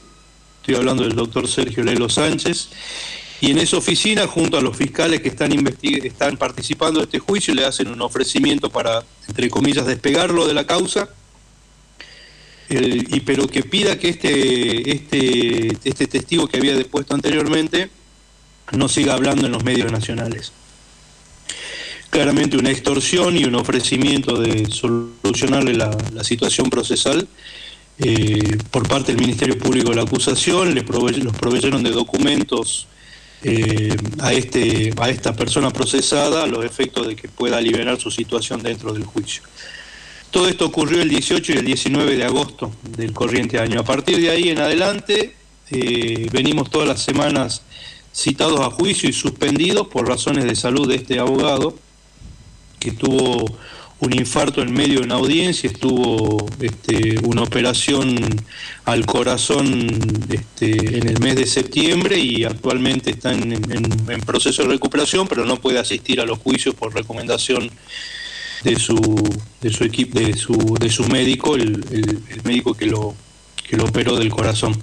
estoy 0.63 0.75
hablando 0.75 1.03
del 1.03 1.13
doctor 1.13 1.45
Sergio 1.45 1.83
Lelo 1.83 2.07
Sánchez, 2.07 2.69
y 3.41 3.51
en 3.51 3.57
esa 3.57 3.75
oficina, 3.75 4.25
junto 4.27 4.57
a 4.57 4.61
los 4.61 4.77
fiscales 4.77 5.19
que 5.19 5.27
están, 5.27 5.51
están 5.81 6.37
participando 6.37 7.01
de 7.01 7.03
este 7.03 7.19
juicio, 7.19 7.53
le 7.53 7.65
hacen 7.65 7.89
un 7.89 8.01
ofrecimiento 8.01 8.69
para, 8.69 9.03
entre 9.27 9.49
comillas, 9.49 9.85
despegarlo 9.85 10.47
de 10.47 10.53
la 10.53 10.65
causa, 10.65 11.09
y, 12.69 13.19
pero 13.19 13.45
que 13.47 13.63
pida 13.63 13.99
que 13.99 14.07
este, 14.07 14.89
este, 14.89 15.77
este 15.83 16.07
testigo 16.07 16.47
que 16.47 16.57
había 16.57 16.77
depuesto 16.77 17.13
anteriormente 17.13 17.89
no 18.71 18.87
siga 18.87 19.15
hablando 19.15 19.45
en 19.45 19.51
los 19.51 19.65
medios 19.65 19.91
nacionales. 19.91 20.53
Claramente 22.09 22.55
una 22.55 22.71
extorsión 22.71 23.35
y 23.35 23.43
un 23.43 23.55
ofrecimiento 23.55 24.39
de 24.39 24.71
solucionarle 24.71 25.73
la, 25.73 25.91
situación 26.23 26.69
procesal 26.69 27.27
eh, 27.99 28.57
por 28.71 28.87
parte 28.87 29.11
del 29.11 29.21
Ministerio 29.21 29.57
Público 29.57 29.89
de 29.89 29.97
la 29.97 30.01
acusación, 30.03 30.73
los 30.73 30.83
proveyeron 30.83 31.83
de 31.83 31.91
documentos 31.91 32.87
eh, 33.43 33.95
a, 34.19 34.31
este, 34.33 34.93
a 34.97 35.09
esta 35.09 35.35
persona 35.35 35.69
procesada 35.69 36.43
a 36.43 36.47
los 36.47 36.63
efectos 36.63 37.07
de 37.07 37.15
que 37.15 37.27
pueda 37.27 37.59
liberar 37.59 37.99
su 37.99 38.09
situación 38.09 38.63
dentro 38.63 38.93
del 38.93 39.03
juicio. 39.03 39.43
Todo 40.31 40.47
esto 40.47 40.65
ocurrió 40.65 41.01
el 41.01 41.09
18 41.09 41.51
y 41.51 41.57
el 41.57 41.65
19 41.65 42.15
de 42.15 42.23
agosto 42.23 42.71
del 42.81 43.13
corriente 43.13 43.59
año. 43.59 43.81
A 43.81 43.83
partir 43.83 44.19
de 44.19 44.31
ahí 44.31 44.49
en 44.49 44.59
adelante 44.59 45.35
eh, 45.69 46.27
venimos 46.31 46.71
todas 46.71 46.87
las 46.87 47.03
semanas 47.03 47.61
citados 48.11 48.59
a 48.61 48.71
juicio 48.71 49.09
y 49.09 49.13
suspendidos 49.13 49.87
por 49.87 50.07
razones 50.07 50.45
de 50.45 50.55
salud 50.55 50.87
de 50.87 50.95
este 50.95 51.19
abogado 51.19 51.77
que 52.79 52.91
tuvo 52.91 53.45
un 54.03 54.13
infarto 54.13 54.61
en 54.61 54.73
medio 54.73 54.99
de 54.99 55.05
una 55.05 55.15
audiencia, 55.15 55.69
estuvo 55.69 56.45
este, 56.59 57.17
una 57.23 57.43
operación 57.43 58.17
al 58.85 59.05
corazón 59.05 59.89
este, 60.29 60.97
en 60.97 61.07
el 61.07 61.19
mes 61.19 61.35
de 61.37 61.45
septiembre 61.45 62.19
y 62.19 62.43
actualmente 62.43 63.11
está 63.11 63.31
en, 63.33 63.61
proceso 64.25 64.63
de 64.63 64.69
recuperación, 64.69 65.27
pero 65.27 65.45
no 65.45 65.57
puede 65.57 65.79
asistir 65.79 66.19
a 66.19 66.25
los 66.25 66.39
juicios 66.39 66.75
por 66.75 66.93
recomendación 66.93 67.69
de 68.63 68.75
su, 68.77 68.97
de 69.61 69.69
su 69.69 69.83
equipo, 69.83 70.19
de 70.19 70.33
su, 70.35 70.77
de 70.79 70.89
su 70.89 71.05
médico, 71.05 71.55
el, 71.55 71.83
el 71.91 72.43
médico 72.43 72.73
que 72.73 72.85
lo, 72.85 73.15
que 73.67 73.77
lo 73.77 73.85
operó 73.85 74.15
del 74.17 74.29
corazón. 74.29 74.81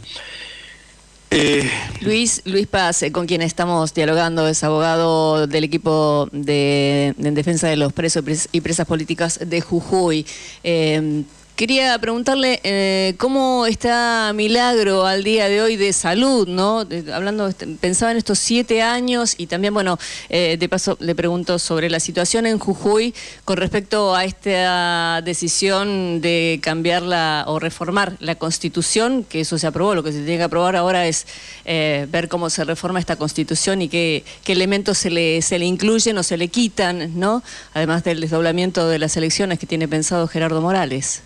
Eh, 1.30 1.70
Luis, 2.00 2.42
Luis 2.44 2.66
Paz, 2.66 3.04
eh, 3.04 3.12
con 3.12 3.26
quien 3.26 3.40
estamos 3.40 3.94
dialogando, 3.94 4.48
es 4.48 4.64
abogado 4.64 5.46
del 5.46 5.62
equipo 5.62 6.28
de, 6.32 7.14
en 7.16 7.34
defensa 7.34 7.68
de 7.68 7.76
los 7.76 7.92
presos 7.92 8.24
y 8.50 8.60
presas 8.60 8.86
políticas 8.86 9.38
de 9.44 9.60
Jujuy. 9.60 10.26
Eh, 10.64 11.22
Quería 11.60 11.98
preguntarle 11.98 12.58
eh, 12.64 13.12
cómo 13.18 13.66
está 13.66 14.32
Milagro 14.34 15.04
al 15.04 15.22
día 15.22 15.46
de 15.46 15.60
hoy 15.60 15.76
de 15.76 15.92
salud, 15.92 16.48
¿no? 16.48 16.86
hablando, 17.12 17.48
este, 17.48 17.66
pensaba 17.66 18.12
en 18.12 18.16
estos 18.16 18.38
siete 18.38 18.80
años 18.80 19.34
y 19.36 19.46
también, 19.46 19.74
bueno, 19.74 19.98
eh, 20.30 20.56
de 20.58 20.68
paso 20.70 20.96
le 21.00 21.14
pregunto 21.14 21.58
sobre 21.58 21.90
la 21.90 22.00
situación 22.00 22.46
en 22.46 22.58
Jujuy 22.58 23.14
con 23.44 23.58
respecto 23.58 24.14
a 24.14 24.24
esta 24.24 25.20
decisión 25.20 26.22
de 26.22 26.60
cambiarla 26.62 27.44
o 27.46 27.58
reformar 27.58 28.16
la 28.20 28.36
Constitución, 28.36 29.22
que 29.22 29.40
eso 29.42 29.58
se 29.58 29.66
aprobó, 29.66 29.94
lo 29.94 30.02
que 30.02 30.12
se 30.12 30.22
tiene 30.22 30.38
que 30.38 30.44
aprobar 30.44 30.76
ahora 30.76 31.06
es 31.06 31.26
eh, 31.66 32.06
ver 32.10 32.28
cómo 32.28 32.48
se 32.48 32.64
reforma 32.64 33.00
esta 33.00 33.16
Constitución 33.16 33.82
y 33.82 33.90
qué, 33.90 34.24
qué 34.44 34.52
elementos 34.52 34.96
se 34.96 35.10
le, 35.10 35.42
se 35.42 35.58
le 35.58 35.66
incluyen 35.66 36.16
o 36.16 36.22
se 36.22 36.38
le 36.38 36.48
quitan, 36.48 37.20
¿no? 37.20 37.42
Además 37.74 38.02
del 38.02 38.22
desdoblamiento 38.22 38.88
de 38.88 38.98
las 38.98 39.18
elecciones 39.18 39.58
que 39.58 39.66
tiene 39.66 39.88
pensado 39.88 40.26
Gerardo 40.26 40.62
Morales. 40.62 41.20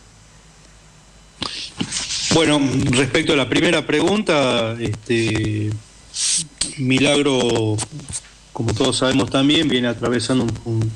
Bueno, 2.34 2.60
respecto 2.90 3.32
a 3.32 3.36
la 3.36 3.48
primera 3.48 3.86
pregunta, 3.86 4.76
este, 4.80 5.70
Milagro, 6.78 7.76
como 8.52 8.74
todos 8.74 8.96
sabemos 8.96 9.30
también, 9.30 9.68
viene 9.68 9.86
atravesando 9.86 10.44
un, 10.64 10.90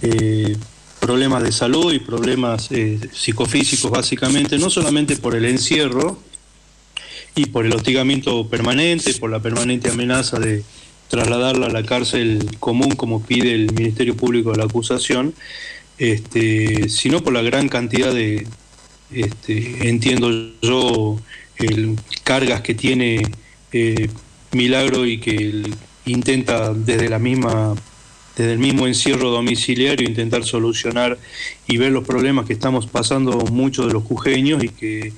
eh, 0.00 0.56
problemas 1.00 1.42
de 1.42 1.50
salud 1.50 1.92
y 1.92 1.98
problemas 1.98 2.70
eh, 2.70 3.00
psicofísicos 3.12 3.90
básicamente, 3.90 4.58
no 4.58 4.70
solamente 4.70 5.16
por 5.16 5.34
el 5.34 5.44
encierro 5.46 6.20
y 7.34 7.46
por 7.46 7.66
el 7.66 7.74
hostigamiento 7.74 8.46
permanente, 8.46 9.14
por 9.14 9.28
la 9.28 9.40
permanente 9.40 9.90
amenaza 9.90 10.38
de 10.38 10.62
trasladarla 11.08 11.66
a 11.66 11.70
la 11.70 11.82
cárcel 11.82 12.46
común 12.60 12.94
como 12.94 13.24
pide 13.24 13.56
el 13.56 13.72
Ministerio 13.72 14.16
Público 14.16 14.52
de 14.52 14.58
la 14.58 14.64
acusación, 14.66 15.34
este, 15.98 16.88
sino 16.88 17.24
por 17.24 17.32
la 17.32 17.42
gran 17.42 17.68
cantidad 17.68 18.14
de, 18.14 18.46
este, 19.12 19.88
entiendo 19.88 20.30
yo, 20.62 21.18
el, 21.56 21.96
cargas 22.24 22.60
que 22.60 22.74
tiene 22.74 23.22
eh, 23.72 24.08
Milagro 24.52 25.06
y 25.06 25.18
que 25.18 25.62
intenta 26.06 26.74
desde 26.74 27.08
la 27.08 27.18
misma 27.18 27.74
desde 28.36 28.52
el 28.52 28.58
mismo 28.58 28.86
encierro 28.86 29.30
domiciliario 29.30 30.08
intentar 30.08 30.44
solucionar 30.44 31.18
y 31.66 31.76
ver 31.76 31.92
los 31.92 32.06
problemas 32.06 32.46
que 32.46 32.54
estamos 32.54 32.86
pasando 32.86 33.32
muchos 33.50 33.86
de 33.88 33.92
los 33.92 34.02
jujeños 34.04 34.64
y 34.64 34.70
que 34.70 35.12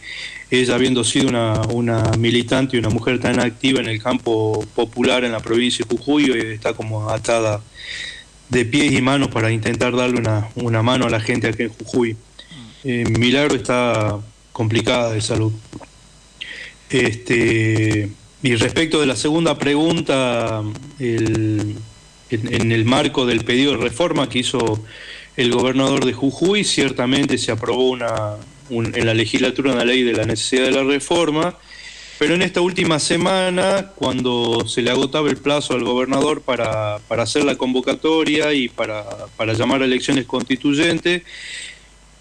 ella 0.51 0.75
habiendo 0.75 1.05
sido 1.05 1.29
una, 1.29 1.61
una 1.69 2.03
militante 2.19 2.77
y 2.77 2.81
una 2.81 2.89
mujer 2.89 3.21
tan 3.21 3.39
activa 3.39 3.81
en 3.81 3.87
el 3.87 4.03
campo 4.03 4.65
popular 4.75 5.25
en 5.25 5.33
la 5.33 5.41
provincia 5.41 5.85
de 5.89 5.97
Jujuy 5.97 6.33
está 6.53 6.75
como 6.75 7.11
atada 7.11 7.63
de 8.49 8.65
pies 8.65 8.93
y 8.93 9.01
manos 9.01 9.29
para 9.29 9.51
intentar 9.51 9.95
darle 9.95 10.19
una, 10.19 10.49
una 10.57 10.83
mano 10.83 11.07
a 11.07 11.11
la 11.11 11.21
gente 11.21 11.49
aquí 11.49 11.63
en 11.63 11.71
Jujuy. 11.71 12.17
Eh, 12.85 13.05
Milagro 13.05 13.55
está 13.55 14.19
complicada 14.53 15.13
de 15.13 15.21
salud. 15.21 15.53
Este, 16.91 18.11
y 18.43 18.55
respecto 18.57 19.01
de 19.01 19.07
la 19.07 19.17
segunda 19.17 19.57
pregunta, 19.57 20.63
en, 20.99 21.83
el 22.31 22.85
marco 22.85 23.25
del 23.25 23.45
pedido 23.45 23.73
de 23.73 23.79
reforma 23.79 24.29
que 24.29 24.41
hizo 24.41 24.83
el 25.37 25.53
gobernador 25.53 26.05
de 26.05 26.13
Jujuy, 26.13 26.65
ciertamente 26.65 27.39
se 27.39 27.53
aprobó 27.53 27.97
en 27.97 29.07
la 29.07 29.15
legislatura 29.15 29.73
una 29.73 29.85
ley 29.85 30.03
de 30.03 30.13
la 30.13 30.25
necesidad 30.25 30.65
de 30.65 30.73
la 30.73 30.83
reforma, 30.83 31.57
pero 32.19 32.35
en 32.35 32.43
esta 32.43 32.61
última 32.61 32.99
semana, 32.99 33.93
cuando 33.95 34.67
se 34.67 34.83
le 34.83 34.91
agotaba 34.91 35.31
el 35.31 35.37
plazo 35.37 35.75
al 35.75 35.85
gobernador 35.85 36.43
para, 36.43 36.97
hacer 37.09 37.45
la 37.45 37.57
convocatoria 37.57 38.53
y 38.53 38.69
para, 38.69 39.05
para 39.37 39.55
llamar 39.55 39.83
a 39.83 39.87
elecciones 39.87 40.27
constituyentes, 40.27 41.23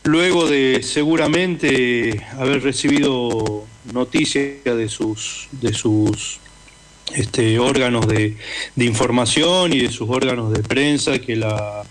Luego 0.03 0.47
de 0.47 0.81
seguramente 0.81 2.25
haber 2.39 2.63
recibido 2.63 3.65
noticias 3.93 4.63
de 4.63 4.89
sus, 4.89 5.47
de 5.51 5.73
sus 5.73 6.39
este, 7.13 7.59
órganos 7.59 8.07
de, 8.07 8.37
información 8.77 9.73
y 9.73 9.79
de 9.79 9.89
sus 9.89 10.09
órganos 10.09 10.53
de 10.53 10.63
prensa, 10.63 11.19
que 11.19 11.35
la, 11.35 11.83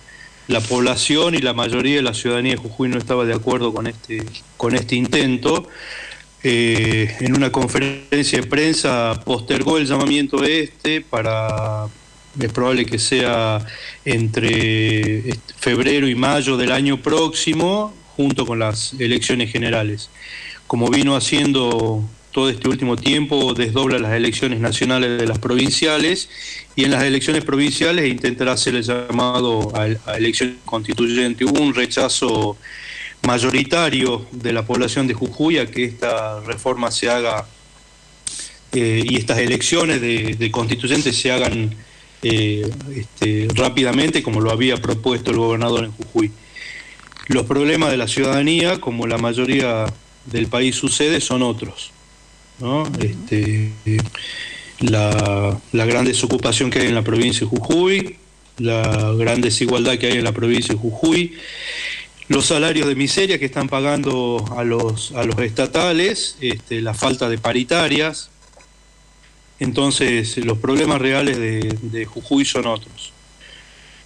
población 0.69 1.37
y 1.37 1.39
la 1.39 1.53
mayoría 1.53 1.97
de 1.97 2.03
la 2.03 2.13
ciudadanía 2.13 2.53
de 2.53 2.59
Jujuy 2.59 2.89
no 2.89 2.99
estaba 2.99 3.25
de 3.25 3.35
acuerdo 3.35 3.73
con 3.73 3.87
este, 3.87 4.25
con 4.57 4.75
este 4.75 4.97
intento. 4.97 5.69
Eh, 6.43 7.17
en 7.21 7.37
una 7.37 7.53
conferencia 7.53 8.41
de 8.41 8.47
prensa 8.47 9.21
postergó 9.25 9.79
el 9.79 9.87
llamamiento 9.87 10.43
este 10.43 11.03
para, 11.03 11.87
es 12.41 12.53
probable 12.53 12.87
que 12.87 12.99
sea 12.99 13.65
entre 14.05 15.37
febrero 15.59 16.09
y 16.09 16.15
mayo 16.15 16.57
del 16.57 16.73
año 16.73 17.01
próximo, 17.01 17.95
junto 18.21 18.45
con 18.45 18.59
las 18.59 18.93
elecciones 18.99 19.51
generales. 19.51 20.11
Como 20.67 20.91
vino 20.91 21.17
haciendo 21.17 22.05
todo 22.33 22.51
este 22.51 22.69
último 22.69 22.97
tiempo, 22.97 23.55
desdobla 23.55 23.99
las 23.99 24.13
elecciones 24.13 24.61
nacionales 24.61 25.19
de 25.19 25.27
las 25.27 25.39
provinciales 25.39 26.29
y 26.77 26.85
en 26.85 26.91
las 26.91 27.03
elecciones 27.03 27.45
provinciales 27.45 28.11
intentará 28.11 28.53
hacer 28.53 28.75
el 28.75 28.83
llamado 28.83 29.73
a, 29.75 30.17
elección 30.19 30.59
constituyente. 30.67 31.47
Hubo 31.47 31.63
un 31.63 31.75
rechazo 31.75 32.59
mayoritario 33.23 34.27
de 34.33 34.53
la 34.53 34.67
población 34.67 35.07
de 35.07 35.15
Jujuy 35.15 35.57
a 35.57 35.67
que 35.67 35.85
esta 35.85 36.41
reforma 36.41 36.91
se 36.91 37.09
haga 37.09 37.47
eh, 38.73 39.03
y 39.03 39.17
estas 39.17 39.39
elecciones 39.39 40.03
de, 40.03 40.51
constituyentes 40.51 41.17
se 41.17 41.33
hagan 41.33 41.75
eh, 42.23 42.71
este, 42.95 43.49
rápidamente 43.55 44.23
como 44.23 44.43
lo 44.43 44.51
había 44.51 44.77
propuesto 44.77 45.31
el 45.31 45.39
gobernador 45.39 45.87
en 45.87 45.93
Jujuy. 45.93 46.31
Los 47.29 47.47
problemas 47.47 47.91
de 47.91 47.97
la 47.97 48.09
ciudadanía, 48.09 48.81
como 48.81 49.07
la 49.07 49.19
mayoría 49.19 49.87
del 50.27 50.47
país 50.47 50.77
sucede, 50.77 51.21
son 51.21 51.43
otros. 51.43 51.93
Este, 53.01 53.73
la, 54.81 55.59
gran 55.73 56.05
desocupación 56.05 56.71
que 56.71 56.81
hay 56.81 56.87
en 56.89 56.95
la 56.95 57.03
provincia 57.03 57.41
de 57.41 57.47
Jujuy, 57.47 58.17
la 58.59 59.13
gran 59.17 59.41
desigualdad 59.41 59.97
que 59.99 60.09
hay 60.09 60.19
en 60.19 60.25
la 60.25 60.33
provincia 60.33 60.75
de 60.75 60.81
Jujuy, 60.81 61.35
los 62.29 62.47
salarios 62.47 62.87
de 62.87 62.95
miseria 62.95 63.39
que 63.39 63.47
están 63.47 63.69
pagando 63.69 64.45
a 64.57 64.63
los, 64.63 65.13
a 65.13 65.25
los 65.25 65.39
estatales, 65.39 66.37
este, 66.41 66.81
la 66.83 66.95
falta 66.95 67.29
de 67.29 67.39
paritarias. 67.39 68.31
Entonces, 69.59 70.37
los 70.39 70.59
problemas 70.59 71.01
reales 71.01 71.39
de 71.39 72.05
Jujuy 72.05 72.45
son 72.45 72.67
otros 72.67 73.13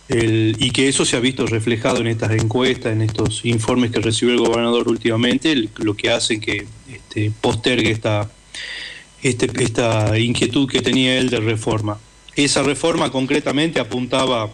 y 0.08 0.70
que 0.70 0.88
eso 0.88 1.04
se 1.06 1.16
ha 1.16 1.20
visto 1.20 1.46
reflejado 1.46 1.98
en 1.98 2.08
estas 2.08 2.32
encuestas, 2.32 2.92
en 2.92 3.02
estos 3.02 3.44
informes 3.44 3.90
que 3.90 4.00
recibió 4.00 4.34
el 4.34 4.40
gobernador 4.40 4.88
últimamente, 4.88 5.70
lo 5.76 5.94
que 5.94 6.10
hace 6.10 6.40
que 6.40 6.66
este, 6.92 7.32
postergue 7.40 7.90
esta, 7.90 8.30
este, 9.22 9.50
esta 9.62 10.18
inquietud 10.18 10.68
que 10.68 10.82
tenía 10.82 11.16
él 11.16 11.30
de 11.30 11.40
reforma. 11.40 11.98
Esa 12.36 12.62
reforma 12.62 13.10
concretamente 13.10 13.80
apuntaba, 13.80 14.50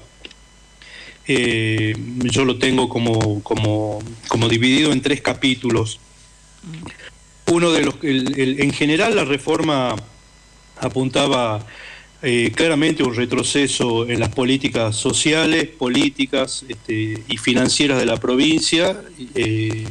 eh, 1.27 1.97
yo 2.25 2.45
lo 2.45 2.59
tengo 2.59 2.89
como, 2.89 3.43
como, 3.43 4.49
dividido 4.49 4.93
en 4.93 5.01
tres 5.01 5.21
capítulos. 5.21 5.99
Uno 7.47 7.73
de 7.73 7.83
los, 7.83 7.97
en 8.03 8.73
general 8.73 9.17
la 9.17 9.25
reforma 9.25 9.97
apuntaba 10.77 11.67
eh, 12.23 12.53
claramente 12.55 13.03
un 13.03 13.15
retroceso 13.15 14.07
en 14.07 14.21
las 14.21 14.29
políticas 14.29 14.95
sociales, 14.95 15.67
políticas 15.67 16.67
este, 16.69 17.23
y 17.27 17.37
financieras 17.39 17.99
de 17.99 18.05
la 18.05 18.19
provincia, 18.19 19.01
eh, 19.35 19.87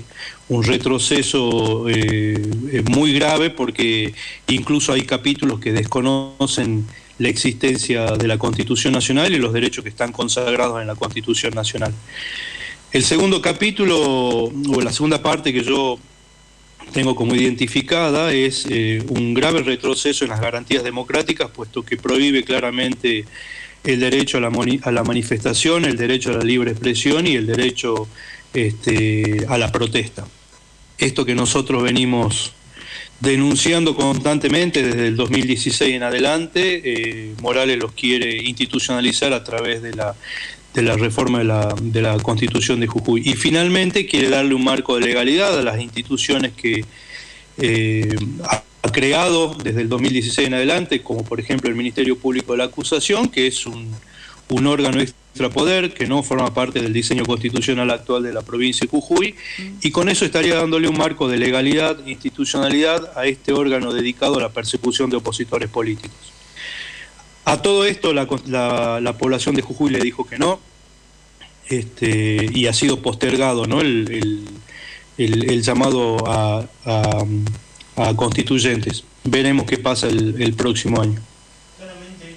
un 0.47 0.63
retroceso 0.63 1.89
eh, 1.89 2.83
muy 2.87 3.13
grave 3.13 3.49
porque 3.49 4.13
incluso 4.47 4.93
hay 4.93 5.03
capítulos 5.03 5.59
que 5.59 5.71
desconocen 5.71 6.85
la 7.17 7.29
existencia 7.29 8.05
de 8.11 8.27
la 8.27 8.37
Constitución 8.37 8.93
Nacional 8.93 9.33
y 9.33 9.37
los 9.37 9.51
derechos 9.51 9.83
que 9.83 9.89
están 9.89 10.11
consagrados 10.11 10.81
en 10.81 10.87
la 10.87 10.95
Constitución 10.95 11.55
Nacional. 11.55 11.93
El 12.91 13.03
segundo 13.03 13.41
capítulo, 13.41 14.45
o 14.45 14.81
la 14.81 14.91
segunda 14.91 15.21
parte 15.21 15.51
que 15.51 15.63
yo 15.63 15.99
tengo 16.93 17.15
como 17.15 17.35
identificada 17.35 18.33
es 18.33 18.65
eh, 18.69 19.03
un 19.09 19.33
grave 19.33 19.61
retroceso 19.61 20.25
en 20.25 20.31
las 20.31 20.41
garantías 20.41 20.83
democráticas, 20.83 21.49
puesto 21.51 21.83
que 21.83 21.97
prohíbe 21.97 22.43
claramente 22.43 23.25
el 23.83 23.99
derecho 23.99 24.37
a 24.37 24.41
la, 24.41 24.51
a 24.83 24.91
la, 24.91 25.03
manifestación, 25.03 25.85
el 25.85 25.97
derecho 25.97 26.31
a 26.31 26.37
la 26.37 26.43
libre 26.43 26.71
expresión 26.71 27.27
y 27.27 27.35
el 27.35 27.47
derecho 27.47 28.07
este, 28.53 29.45
a 29.47 29.57
la 29.57 29.71
protesta. 29.71 30.27
Esto 30.97 31.25
que 31.25 31.35
nosotros 31.35 31.83
venimos 31.83 32.53
denunciando 33.19 33.95
constantemente 33.95 34.81
desde 34.81 35.07
el 35.07 35.15
2016 35.15 35.95
en 35.95 36.03
adelante, 36.03 36.81
eh, 36.83 37.35
Morales 37.41 37.77
los 37.77 37.91
quiere 37.91 38.37
institucionalizar 38.43 39.33
a 39.33 39.43
través 39.43 39.81
de 39.81 39.93
la, 39.93 40.15
de 40.73 40.81
la 40.81 40.95
reforma 40.95 41.39
de 41.39 41.45
la, 41.45 41.75
de 41.81 42.01
la 42.01 42.17
Constitución 42.17 42.79
de 42.79 42.87
Jujuy. 42.87 43.21
Y 43.25 43.33
finalmente 43.33 44.05
quiere 44.05 44.29
darle 44.29 44.53
un 44.53 44.63
marco 44.63 44.95
de 44.95 45.05
legalidad 45.05 45.57
a 45.57 45.63
las 45.63 45.79
instituciones 45.81 46.53
que 46.53 46.85
eh, 47.57 48.15
ha 48.81 48.91
creado 48.91 49.55
desde 49.55 49.81
el 49.81 49.89
2016 49.89 50.47
en 50.47 50.53
adelante, 50.53 51.01
como 51.01 51.23
por 51.23 51.39
ejemplo 51.39 51.69
el 51.69 51.75
Ministerio 51.75 52.17
Público 52.17 52.53
de 52.53 52.59
la 52.59 52.65
Acusación, 52.65 53.27
que 53.29 53.47
es 53.47 53.65
un, 53.65 53.93
un 54.49 54.67
órgano 54.67 55.01
extrapoder 55.01 55.93
que 55.93 56.07
no 56.07 56.23
forma 56.23 56.53
parte 56.53 56.81
del 56.81 56.93
diseño 56.93 57.25
constitucional 57.25 57.89
actual 57.91 58.23
de 58.23 58.33
la 58.33 58.41
provincia 58.41 58.85
de 58.85 58.89
Jujuy, 58.89 59.35
y 59.81 59.91
con 59.91 60.09
eso 60.09 60.25
estaría 60.25 60.55
dándole 60.55 60.87
un 60.87 60.97
marco 60.97 61.27
de 61.27 61.37
legalidad, 61.37 62.05
institucionalidad 62.07 63.17
a 63.17 63.25
este 63.25 63.53
órgano 63.53 63.93
dedicado 63.93 64.37
a 64.37 64.41
la 64.41 64.49
persecución 64.49 65.09
de 65.09 65.17
opositores 65.17 65.69
políticos. 65.69 66.38
A 67.45 67.61
todo 67.61 67.85
esto 67.85 68.13
la, 68.13 68.27
población 69.17 69.55
de 69.55 69.61
Jujuy 69.61 69.91
le 69.91 69.99
dijo 69.99 70.25
que 70.25 70.37
no, 70.37 70.59
este, 71.67 72.49
y 72.53 72.67
ha 72.67 72.73
sido 72.73 73.01
postergado 73.01 73.65
¿no? 73.65 73.81
el, 73.81 75.61
llamado 75.61 76.17
a, 76.27 76.65
constituyentes. 78.15 79.03
Veremos 79.23 79.65
qué 79.65 79.77
pasa 79.77 80.07
el 80.07 80.53
próximo 80.53 81.01
año 81.01 81.21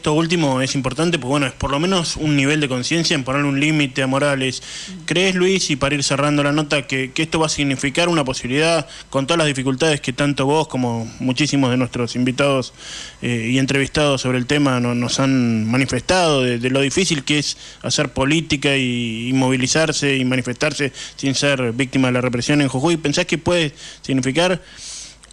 esto 0.03 0.15
último 0.15 0.61
es 0.61 0.75
importante, 0.75 1.17
pues 1.17 1.29
bueno, 1.29 1.47
es 1.47 1.53
por 1.53 1.71
lo 1.71 1.79
menos 1.79 2.17
un 2.17 2.35
nivel 2.35 2.61
de 2.61 2.69
conciencia 2.69 3.15
en 3.15 3.23
ponerle 3.23 3.49
un 3.49 3.61
límite 3.61 4.03
a 4.03 4.09
Morales. 4.09 4.61
¿Crees, 5.07 5.37
Luis, 5.37 5.71
y 5.71 5.77
para 5.77 5.95
ir 5.95 6.03
cerrando 6.03 6.43
la 6.43 6.51
nota, 6.51 6.89
que, 6.89 7.13
esto 7.15 7.39
va 7.39 7.47
a 7.47 7.49
significar 7.49 8.09
una 8.09 8.25
posibilidad, 8.25 8.89
con 9.11 9.29
todas 9.29 9.39
las 9.39 9.47
dificultades 9.47 10.01
que 10.01 10.13
tanto 10.13 10.45
vos 10.45 10.67
como 10.67 11.09
muchísimos 11.21 11.71
de 11.71 11.77
nuestros 11.77 12.17
invitados 12.17 12.75
eh, 13.23 13.51
y 13.53 13.59
entrevistados 13.59 14.23
sobre 14.23 14.39
el 14.39 14.47
tema 14.47 14.81
nos 14.81 15.21
han 15.21 15.71
manifestado, 15.71 16.43
de, 16.43 16.59
lo 16.69 16.81
difícil 16.81 17.23
que 17.23 17.39
es 17.39 17.57
hacer 17.83 18.09
política 18.09 18.77
y, 18.77 19.29
y, 19.29 19.33
movilizarse 19.35 20.17
y 20.17 20.25
manifestarse 20.25 20.93
sin 21.15 21.37
ser 21.37 21.71
víctima 21.75 22.09
de 22.09 22.15
la 22.15 22.21
represión 22.21 22.61
en 22.61 22.67
Jujuy? 22.67 22.97
¿Pensás 22.97 23.27
que 23.27 23.39
puede 23.39 23.73
significar 24.01 24.61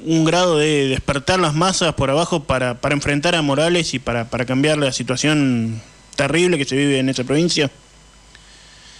un 0.05 0.25
grado 0.25 0.57
de 0.57 0.87
despertar 0.87 1.39
las 1.39 1.55
masas 1.55 1.93
por 1.95 2.09
abajo 2.09 2.43
para, 2.43 2.79
para 2.79 2.95
enfrentar 2.95 3.35
a 3.35 3.41
Morales 3.41 3.93
y 3.93 3.99
para, 3.99 4.29
para 4.29 4.45
cambiar 4.45 4.77
la 4.77 4.91
situación 4.91 5.81
terrible 6.15 6.57
que 6.57 6.65
se 6.65 6.75
vive 6.75 6.99
en 6.99 7.09
esa 7.09 7.23
provincia? 7.23 7.71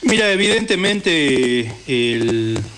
Mira, 0.01 0.31
evidentemente 0.31 1.69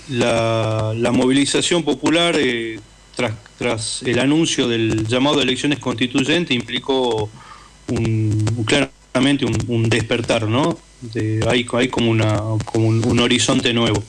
la, 0.09 0.93
la, 0.95 1.11
movilización 1.11 1.83
popular 1.83 2.35
eh, 2.39 2.79
tras, 3.15 3.33
tras, 3.59 4.03
el 4.03 4.17
anuncio 4.17 4.67
del 4.67 5.05
llamado 5.05 5.39
a 5.39 5.43
elecciones 5.43 5.77
constituyentes 5.77 6.55
implicó 6.55 7.29
un, 7.89 8.65
claramente 8.65 9.45
un, 9.45 9.87
despertar, 9.87 10.47
¿no? 10.47 10.79
hay, 11.47 11.67
hay 11.73 11.87
como, 11.89 12.09
una, 12.09 12.41
como 12.65 12.87
un 12.87 13.19
horizonte 13.19 13.71
nuevo. 13.71 14.03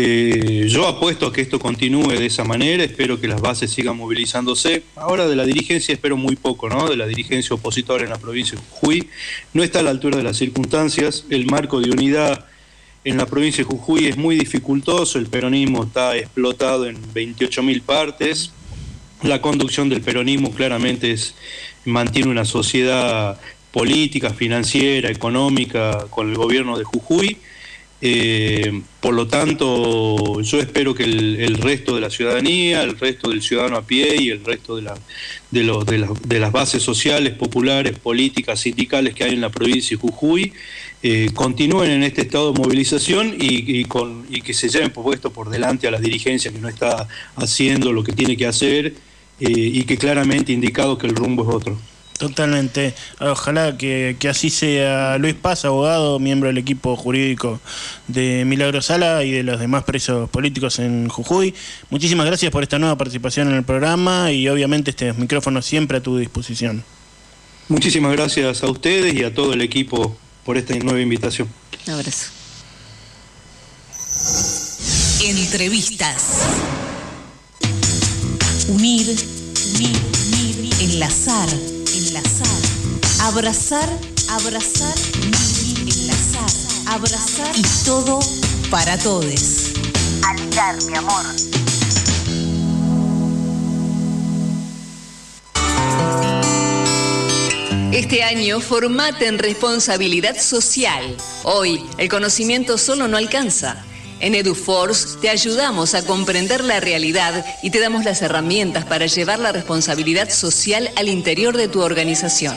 Eh, 0.00 0.66
yo 0.68 0.86
apuesto 0.86 1.26
a 1.26 1.32
que 1.32 1.40
esto 1.40 1.58
continúe 1.58 2.12
de 2.12 2.26
esa 2.26 2.44
manera, 2.44 2.84
espero 2.84 3.20
que 3.20 3.26
las 3.26 3.40
bases 3.40 3.72
sigan 3.72 3.96
movilizándose. 3.96 4.84
Ahora 4.94 5.26
de 5.26 5.34
la 5.34 5.44
dirigencia 5.44 5.92
espero 5.92 6.16
muy 6.16 6.36
poco, 6.36 6.68
¿no? 6.68 6.88
De 6.88 6.96
la 6.96 7.04
dirigencia 7.04 7.56
opositora 7.56 8.04
en 8.04 8.10
la 8.10 8.18
provincia 8.18 8.56
de 8.56 8.62
Jujuy. 8.70 9.08
No 9.54 9.64
está 9.64 9.80
a 9.80 9.82
la 9.82 9.90
altura 9.90 10.16
de 10.16 10.22
las 10.22 10.36
circunstancias. 10.36 11.24
El 11.30 11.46
marco 11.46 11.80
de 11.80 11.90
unidad 11.90 12.44
en 13.02 13.16
la 13.16 13.26
provincia 13.26 13.64
de 13.64 13.70
Jujuy 13.70 14.06
es 14.06 14.16
muy 14.16 14.36
dificultoso. 14.38 15.18
El 15.18 15.26
peronismo 15.26 15.82
está 15.82 16.16
explotado 16.16 16.86
en 16.86 16.96
28.000 17.12 17.82
partes. 17.82 18.52
La 19.24 19.42
conducción 19.42 19.88
del 19.88 20.00
peronismo 20.00 20.52
claramente 20.52 21.10
es, 21.10 21.34
mantiene 21.84 22.30
una 22.30 22.44
sociedad 22.44 23.40
política, 23.72 24.30
financiera, 24.30 25.10
económica 25.10 26.06
con 26.08 26.30
el 26.30 26.36
gobierno 26.36 26.78
de 26.78 26.84
Jujuy 26.84 27.38
eh, 28.00 28.82
por 29.00 29.14
lo 29.14 29.26
tanto, 29.26 30.40
yo 30.40 30.60
espero 30.60 30.94
que 30.94 31.02
el, 31.02 31.56
resto 31.58 31.96
de 31.96 32.00
la 32.00 32.10
ciudadanía, 32.10 32.82
el 32.82 32.96
resto 32.98 33.30
del 33.30 33.42
ciudadano 33.42 33.76
a 33.76 33.82
pie 33.82 34.16
y 34.20 34.30
el 34.30 34.44
resto 34.44 34.76
de, 34.76 34.82
la, 34.82 34.94
de, 35.50 36.08
de, 36.26 36.38
las 36.38 36.52
bases 36.52 36.82
sociales, 36.82 37.34
populares, 37.34 37.98
políticas, 37.98 38.60
sindicales 38.60 39.14
que 39.14 39.24
hay 39.24 39.34
en 39.34 39.40
la 39.40 39.50
provincia 39.50 39.96
de 39.96 40.00
Jujuy, 40.00 40.52
eh, 41.02 41.30
continúen 41.34 41.90
en 41.90 42.02
este 42.04 42.22
estado 42.22 42.52
de 42.52 42.60
movilización 42.60 43.34
y, 43.38 43.84
con, 43.84 44.26
y 44.28 44.42
que 44.42 44.54
se 44.54 44.68
lleven 44.68 44.90
puesto 44.90 45.32
por 45.32 45.50
delante 45.50 45.88
a 45.88 45.90
la 45.90 46.00
dirigencia 46.00 46.52
que 46.52 46.58
no 46.58 46.68
está 46.68 47.08
haciendo 47.36 47.92
lo 47.92 48.04
que 48.04 48.12
tiene 48.12 48.36
que 48.36 48.46
hacer 48.46 48.94
eh, 49.40 49.48
y 49.48 49.84
que 49.84 49.96
claramente 49.96 50.52
indicado 50.52 50.98
que 50.98 51.06
el 51.06 51.14
rumbo 51.14 51.48
es 51.48 51.54
otro. 51.54 51.78
Totalmente. 52.18 52.94
Ojalá 53.20 53.78
que, 53.78 54.16
así 54.28 54.50
sea. 54.50 55.18
Luis 55.18 55.34
Paz, 55.34 55.64
abogado, 55.64 56.18
miembro 56.18 56.48
del 56.48 56.58
equipo 56.58 56.96
jurídico 56.96 57.60
de 58.08 58.44
Milagro 58.44 58.82
Sala 58.82 59.22
y 59.22 59.30
de 59.30 59.44
los 59.44 59.60
demás 59.60 59.84
presos 59.84 60.28
políticos 60.28 60.80
en 60.80 61.08
Jujuy. 61.08 61.54
Muchísimas 61.90 62.26
gracias 62.26 62.50
por 62.50 62.64
esta 62.64 62.78
nueva 62.80 62.98
participación 62.98 63.48
en 63.48 63.54
el 63.54 63.62
programa 63.62 64.32
y 64.32 64.48
obviamente 64.48 64.90
este 64.90 65.12
micrófono 65.12 65.62
siempre 65.62 65.98
a 65.98 66.02
tu 66.02 66.18
disposición. 66.18 66.82
Muchísimas 67.68 68.12
gracias 68.12 68.64
a 68.64 68.66
ustedes 68.66 69.14
y 69.14 69.22
a 69.22 69.32
todo 69.32 69.52
el 69.52 69.60
equipo 69.60 70.16
por 70.44 70.56
esta 70.56 70.74
nueva 70.74 71.00
invitación. 71.00 71.48
Un 71.86 71.94
abrazo. 71.94 72.32
Entrevistas. 75.22 76.40
Unir, 78.68 79.06
unir, 79.76 79.96
unir, 80.26 80.74
enlazar 80.80 81.48
enlazar, 81.48 81.77
abrazar, 83.28 83.86
abrazar, 84.30 84.94
enlazar, 85.82 86.50
abrazar 86.86 87.54
y 87.54 87.84
todo 87.84 88.20
para 88.70 88.96
todos. 88.96 89.72
Aligar, 90.26 90.82
mi 90.84 90.96
amor. 90.96 91.26
Este 97.92 98.22
año 98.22 98.60
formate 98.60 99.26
en 99.26 99.38
responsabilidad 99.38 100.40
social. 100.40 101.14
Hoy 101.44 101.84
el 101.98 102.08
conocimiento 102.08 102.78
solo 102.78 103.08
no 103.08 103.18
alcanza. 103.18 103.84
En 104.20 104.34
EduForce 104.34 105.18
te 105.20 105.28
ayudamos 105.28 105.94
a 105.94 106.06
comprender 106.06 106.64
la 106.64 106.80
realidad 106.80 107.44
y 107.62 107.68
te 107.70 107.78
damos 107.78 108.06
las 108.06 108.22
herramientas 108.22 108.86
para 108.86 109.04
llevar 109.04 109.38
la 109.38 109.52
responsabilidad 109.52 110.30
social 110.30 110.90
al 110.96 111.08
interior 111.08 111.58
de 111.58 111.68
tu 111.68 111.82
organización. 111.82 112.56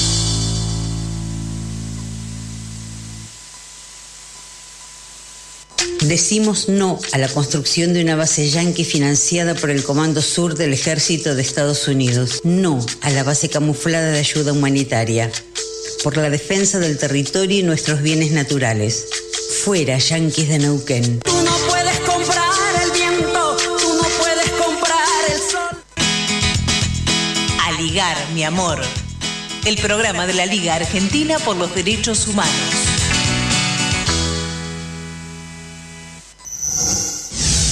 Decimos 6.01 6.67
no 6.67 6.99
a 7.11 7.19
la 7.19 7.27
construcción 7.27 7.93
de 7.93 8.01
una 8.01 8.15
base 8.15 8.49
yanqui 8.49 8.83
financiada 8.83 9.53
por 9.53 9.69
el 9.69 9.83
Comando 9.83 10.23
Sur 10.23 10.55
del 10.55 10.73
Ejército 10.73 11.35
de 11.35 11.43
Estados 11.43 11.87
Unidos. 11.87 12.41
No 12.43 12.83
a 13.01 13.11
la 13.11 13.23
base 13.23 13.49
camuflada 13.49 14.09
de 14.09 14.17
ayuda 14.17 14.51
humanitaria. 14.51 15.31
Por 16.03 16.17
la 16.17 16.31
defensa 16.31 16.79
del 16.79 16.97
territorio 16.97 17.59
y 17.59 17.63
nuestros 17.63 18.01
bienes 18.01 18.31
naturales. 18.31 19.05
Fuera, 19.63 19.99
yanquis 19.99 20.49
de 20.49 20.57
Neuquén. 20.57 21.19
Tú 21.19 21.33
no 21.43 21.55
puedes 21.69 21.99
comprar 21.99 22.83
el 22.83 22.91
viento, 22.91 23.57
tú 23.57 23.93
no 23.93 24.07
puedes 24.17 24.49
comprar 24.59 25.07
el 25.31 25.39
sol. 25.39 25.83
Aligar, 27.67 28.17
mi 28.33 28.43
amor. 28.43 28.81
El 29.65 29.77
programa 29.77 30.25
de 30.25 30.33
la 30.33 30.47
Liga 30.47 30.73
Argentina 30.73 31.37
por 31.37 31.57
los 31.57 31.75
Derechos 31.75 32.27
Humanos. 32.27 32.80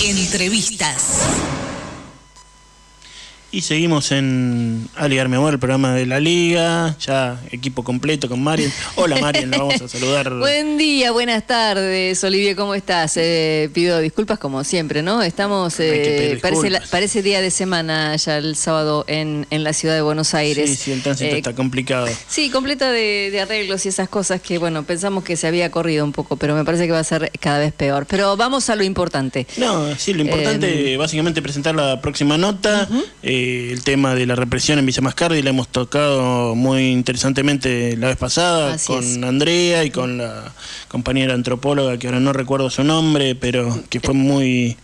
Entrevistas. 0.01 1.48
Y 3.51 3.61
seguimos 3.61 4.11
en 4.11 4.87
Aliar 4.95 5.27
mi 5.27 5.35
amor, 5.35 5.53
el 5.53 5.59
programa 5.59 5.95
de 5.95 6.05
la 6.05 6.19
liga, 6.19 6.95
ya 6.99 7.41
equipo 7.49 7.83
completo 7.83 8.29
con 8.29 8.43
Marian. 8.43 8.71
Hola 8.95 9.17
Marian, 9.19 9.49
la 9.49 9.57
vamos 9.57 9.81
a 9.81 9.87
saludar. 9.87 10.31
Buen 10.35 10.77
día, 10.77 11.11
buenas 11.11 11.47
tardes, 11.47 12.23
Olivia, 12.23 12.55
¿cómo 12.55 12.75
estás? 12.75 13.17
Eh, 13.17 13.71
pido 13.73 13.97
disculpas 14.01 14.37
como 14.37 14.63
siempre, 14.63 15.01
¿no? 15.01 15.23
Estamos, 15.23 15.79
eh, 15.79 16.37
parece, 16.43 16.79
parece 16.91 17.23
día 17.23 17.41
de 17.41 17.49
semana 17.49 18.15
ya 18.17 18.37
el 18.37 18.55
sábado 18.55 19.03
en, 19.07 19.47
en 19.49 19.63
la 19.63 19.73
ciudad 19.73 19.95
de 19.95 20.01
Buenos 20.01 20.35
Aires. 20.35 20.69
Sí, 20.69 20.75
sí, 20.75 20.91
el 20.91 21.01
tránsito 21.01 21.35
está 21.35 21.55
complicado. 21.55 22.07
Sí, 22.27 22.51
completa 22.51 22.91
de, 22.91 23.29
de, 23.31 23.41
arreglos 23.41 23.83
y 23.87 23.89
esas 23.89 24.09
cosas 24.09 24.41
que, 24.41 24.59
bueno, 24.59 24.83
pensamos 24.83 25.23
que 25.23 25.35
se 25.35 25.47
había 25.47 25.71
corrido 25.71 26.05
un 26.05 26.11
poco, 26.11 26.37
pero 26.37 26.53
me 26.53 26.65
parece 26.65 26.85
que 26.85 26.91
va 26.91 26.99
a 26.99 27.03
ser 27.03 27.31
cada 27.39 27.57
vez 27.57 27.73
peor. 27.73 28.05
Pero 28.05 28.37
vamos 28.37 28.69
a 28.69 28.75
lo 28.75 28.83
importante. 28.83 29.47
No, 29.57 29.95
sí, 29.95 30.13
lo 30.13 30.21
importante, 30.21 30.97
básicamente 30.97 31.41
presentar 31.41 31.73
la 31.73 31.99
próxima 31.99 32.37
nota. 32.37 32.87
Eh, 33.39 33.71
el 33.71 33.83
tema 33.83 34.15
de 34.15 34.25
la 34.25 34.35
represión 34.35 34.79
en 34.79 34.85
Villa 34.85 35.01
Mascardi, 35.01 35.41
la 35.41 35.51
hemos 35.51 35.69
tocado 35.69 36.55
muy 36.55 36.89
interesantemente 36.89 37.95
la 37.95 38.07
vez 38.07 38.17
pasada 38.17 38.75
con 38.85 39.23
Andrea 39.23 39.85
y 39.85 39.91
con 39.91 40.17
la 40.17 40.51
compañera 40.89 41.35
antropóloga 41.35 41.97
que 41.97 42.07
ahora 42.07 42.19
no 42.19 42.33
recuerdo 42.33 42.69
su 42.69 42.83
nombre, 42.83 43.35
pero 43.35 43.81
que 43.89 44.01
fue 44.01 44.13
muy, 44.13 44.75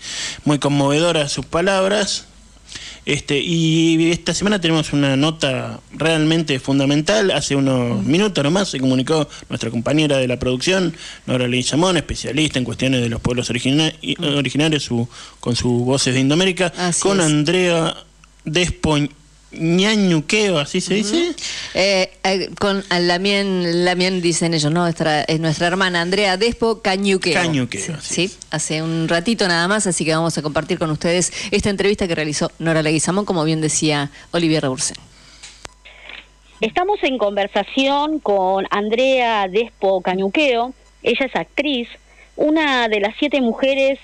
muy 0.45 0.57
conmovedora 0.57 1.27
sus 1.27 1.45
palabras. 1.45 2.27
Este, 3.05 3.39
y 3.39 4.11
esta 4.11 4.33
semana 4.33 4.61
tenemos 4.61 4.93
una 4.93 5.17
nota 5.17 5.81
realmente 5.91 6.57
fundamental. 6.59 7.31
Hace 7.31 7.57
unos 7.57 8.03
minutos 8.05 8.41
nomás 8.41 8.69
se 8.69 8.79
comunicó 8.79 9.27
nuestra 9.49 9.69
compañera 9.69 10.17
de 10.17 10.29
la 10.29 10.39
producción, 10.39 10.95
Nora 11.25 11.49
Leguizamón, 11.49 11.97
especialista 11.97 12.57
en 12.57 12.63
cuestiones 12.63 13.01
de 13.01 13.09
los 13.09 13.19
pueblos 13.19 13.49
originarios, 13.49 14.83
su, 14.83 15.09
con 15.41 15.57
sus 15.57 15.83
voces 15.83 16.13
de 16.13 16.21
Indoamérica, 16.21 16.71
con 17.01 17.19
Andrea 17.19 17.95
despoñañuqueo, 18.45 20.59
así 20.59 20.81
se 20.81 20.93
dice. 20.93 21.35
Eh, 21.73 22.11
eh, 22.23 22.49
con 22.59 22.83
Lamien, 22.89 23.83
Lamien 23.83 24.21
dicen 24.21 24.53
ellos, 24.53 24.71
¿no? 24.71 24.83
Nuestra, 24.83 25.23
es 25.23 25.39
nuestra 25.39 25.67
hermana 25.67 26.01
Andrea 26.01 26.37
Despo 26.37 26.81
Cañuqueo. 26.81 27.33
Cañuqueo, 27.33 27.99
sí, 28.01 28.31
hace 28.51 28.81
un 28.81 29.07
ratito 29.07 29.47
nada 29.47 29.67
más, 29.67 29.87
así 29.87 30.05
que 30.05 30.15
vamos 30.15 30.37
a 30.37 30.41
compartir 30.41 30.79
con 30.79 30.89
ustedes 30.91 31.33
esta 31.51 31.69
entrevista 31.69 32.07
que 32.07 32.15
realizó 32.15 32.51
Nora 32.59 32.81
Leguizamón, 32.81 33.25
como 33.25 33.43
bien 33.43 33.61
decía 33.61 34.11
Olivier 34.31 34.63
Rebursen. 34.63 34.97
Estamos 36.61 36.99
en 37.03 37.17
conversación 37.17 38.19
con 38.19 38.65
Andrea 38.69 39.47
Despo 39.49 40.01
Cañuqueo, 40.01 40.73
ella 41.03 41.25
es 41.25 41.35
actriz, 41.35 41.89
una 42.35 42.87
de 42.87 42.99
las 42.99 43.15
siete 43.17 43.41
mujeres 43.41 43.99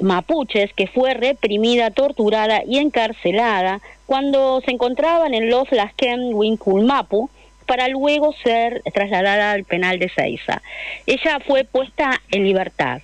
mapuches 0.00 0.72
que 0.72 0.86
fue 0.86 1.14
reprimida, 1.14 1.90
torturada 1.90 2.62
y 2.66 2.78
encarcelada 2.78 3.80
cuando 4.06 4.60
se 4.64 4.70
encontraban 4.70 5.34
en 5.34 5.50
los 5.50 5.70
Lasken 5.70 6.34
Winculmapu 6.34 7.30
para 7.66 7.88
luego 7.88 8.34
ser 8.42 8.82
trasladada 8.92 9.52
al 9.52 9.64
penal 9.64 9.98
de 9.98 10.10
Ceiza. 10.10 10.62
Ella 11.06 11.40
fue 11.46 11.64
puesta 11.64 12.20
en 12.30 12.44
libertad. 12.44 13.00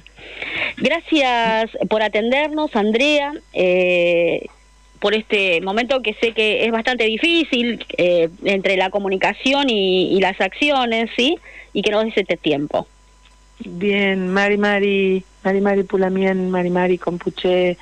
Gracias 0.77 1.71
por 1.88 2.03
atendernos, 2.03 2.75
Andrea, 2.77 3.33
eh, 3.53 4.47
por 5.01 5.14
este 5.14 5.61
momento 5.62 6.03
que 6.03 6.14
sé 6.14 6.33
que 6.33 6.64
es 6.64 6.73
bastante 6.73 7.05
difícil 7.05 7.85
eh, 7.97 8.29
entre 8.45 8.77
la 8.77 8.90
comunicación 8.90 9.71
y, 9.71 10.14
y, 10.14 10.21
las 10.21 10.40
acciones, 10.40 11.11
¿sí? 11.16 11.38
Y 11.73 11.83
que 11.83 11.90
nos 11.90 12.05
des 12.05 12.16
este 12.19 12.37
tiempo. 12.37 12.87
Bien, 13.64 14.29
Mari 14.33 14.57
Mari, 14.57 15.25
Mari 15.44 15.61
Mari 15.61 15.83
Pulamien, 15.85 16.51
Mari 16.51 16.70
Mari 16.70 16.99
Compuche, 16.99 17.77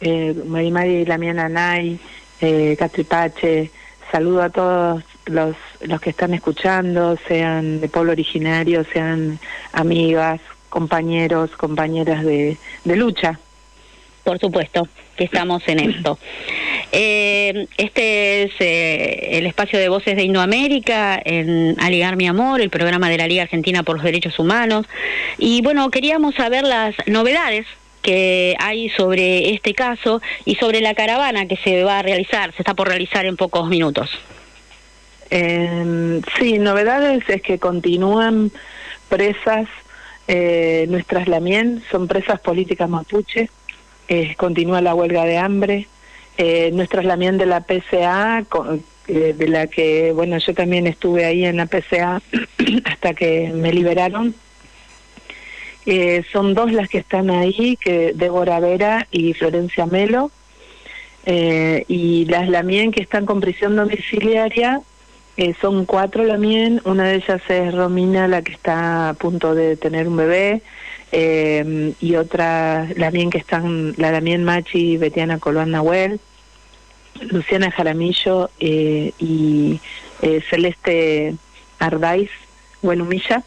eh, 0.00 0.34
Mari 0.46 0.70
Mari 0.70 1.04
Lamien 1.06 1.40
Anay, 1.40 1.98
eh, 2.40 2.76
Catripache, 2.78 3.70
saludo 4.12 4.42
a 4.42 4.50
todos 4.50 5.02
los, 5.26 5.56
los 5.80 6.00
que 6.00 6.10
están 6.10 6.34
escuchando, 6.34 7.18
sean 7.26 7.80
de 7.80 7.88
pueblo 7.88 8.12
originario, 8.12 8.84
sean 8.84 9.40
amigas, 9.72 10.40
compañeros, 10.68 11.50
compañeras 11.56 12.24
de, 12.24 12.56
de 12.84 12.96
lucha. 12.96 13.40
Por 14.22 14.38
supuesto 14.38 14.86
que 15.18 15.24
estamos 15.24 15.62
en 15.66 15.80
esto. 15.80 16.18
Eh, 16.92 17.66
este 17.76 18.44
es 18.44 18.52
eh, 18.60 19.28
el 19.32 19.44
espacio 19.44 19.78
de 19.78 19.90
voces 19.90 20.16
de 20.16 20.22
Indoamérica 20.22 21.20
en 21.22 21.76
Aligar 21.78 22.16
mi 22.16 22.26
amor, 22.26 22.62
el 22.62 22.70
programa 22.70 23.10
de 23.10 23.18
la 23.18 23.26
Liga 23.26 23.42
Argentina 23.42 23.82
por 23.82 23.96
los 23.96 24.04
Derechos 24.04 24.38
Humanos. 24.38 24.86
Y 25.36 25.60
bueno, 25.60 25.90
queríamos 25.90 26.34
saber 26.36 26.64
las 26.64 26.94
novedades 27.06 27.66
que 28.00 28.56
hay 28.60 28.88
sobre 28.90 29.52
este 29.52 29.74
caso 29.74 30.22
y 30.46 30.54
sobre 30.54 30.80
la 30.80 30.94
caravana 30.94 31.46
que 31.46 31.56
se 31.56 31.82
va 31.82 31.98
a 31.98 32.02
realizar, 32.02 32.52
se 32.52 32.62
está 32.62 32.72
por 32.74 32.88
realizar 32.88 33.26
en 33.26 33.36
pocos 33.36 33.68
minutos. 33.68 34.08
Eh, 35.30 36.22
sí, 36.38 36.58
novedades 36.58 37.28
es 37.28 37.42
que 37.42 37.58
continúan 37.58 38.50
presas 39.08 39.68
eh, 40.26 40.86
nuestras 40.88 41.26
Lamien, 41.26 41.82
son 41.90 42.06
presas 42.06 42.40
políticas 42.40 42.88
mapuche, 42.88 43.50
eh, 44.08 44.34
continúa 44.36 44.80
la 44.80 44.94
huelga 44.94 45.24
de 45.24 45.38
hambre, 45.38 45.86
eh, 46.38 46.70
nuestras 46.72 47.04
Lamien 47.04 47.36
de 47.36 47.46
la 47.46 47.60
PCA, 47.60 48.44
eh, 49.08 49.34
de 49.36 49.48
la 49.48 49.66
que, 49.66 50.12
bueno, 50.12 50.36
yo 50.38 50.52
también 50.54 50.86
estuve 50.86 51.24
ahí 51.24 51.44
en 51.44 51.56
la 51.56 51.66
PCA 51.66 52.20
hasta 52.84 53.14
que 53.14 53.50
me 53.54 53.72
liberaron. 53.72 54.34
Eh, 55.86 56.22
son 56.30 56.52
dos 56.52 56.70
las 56.72 56.88
que 56.88 56.98
están 56.98 57.30
ahí, 57.30 57.76
que 57.76 58.12
Débora 58.14 58.60
Vera 58.60 59.06
y 59.10 59.32
Florencia 59.32 59.86
Melo. 59.86 60.30
Eh, 61.24 61.84
y 61.88 62.26
las 62.26 62.48
Lamien 62.48 62.92
que 62.92 63.02
están 63.02 63.26
con 63.26 63.40
prisión 63.40 63.76
domiciliaria 63.76 64.80
son 65.60 65.84
cuatro 65.84 66.24
Lamien, 66.24 66.80
una 66.84 67.04
de 67.04 67.14
ellas 67.14 67.40
es 67.48 67.72
Romina, 67.72 68.26
la 68.26 68.42
que 68.42 68.50
está 68.50 69.10
a 69.10 69.14
punto 69.14 69.54
de 69.54 69.76
tener 69.76 70.08
un 70.08 70.16
bebé, 70.16 70.62
eh, 71.12 71.92
y 72.00 72.16
otra 72.16 72.86
Lamien 72.96 73.30
que 73.30 73.38
están, 73.38 73.94
la 73.96 74.12
Lamien 74.12 74.44
Machi, 74.44 74.96
Betiana 74.96 75.38
Colón 75.38 75.70
Nahuel, 75.70 76.20
Luciana 77.20 77.70
Jaramillo 77.70 78.50
eh, 78.60 79.12
y 79.18 79.80
eh, 80.22 80.42
Celeste 80.48 81.34
Ardaiz 81.78 82.30
Buenumilla. 82.82 83.42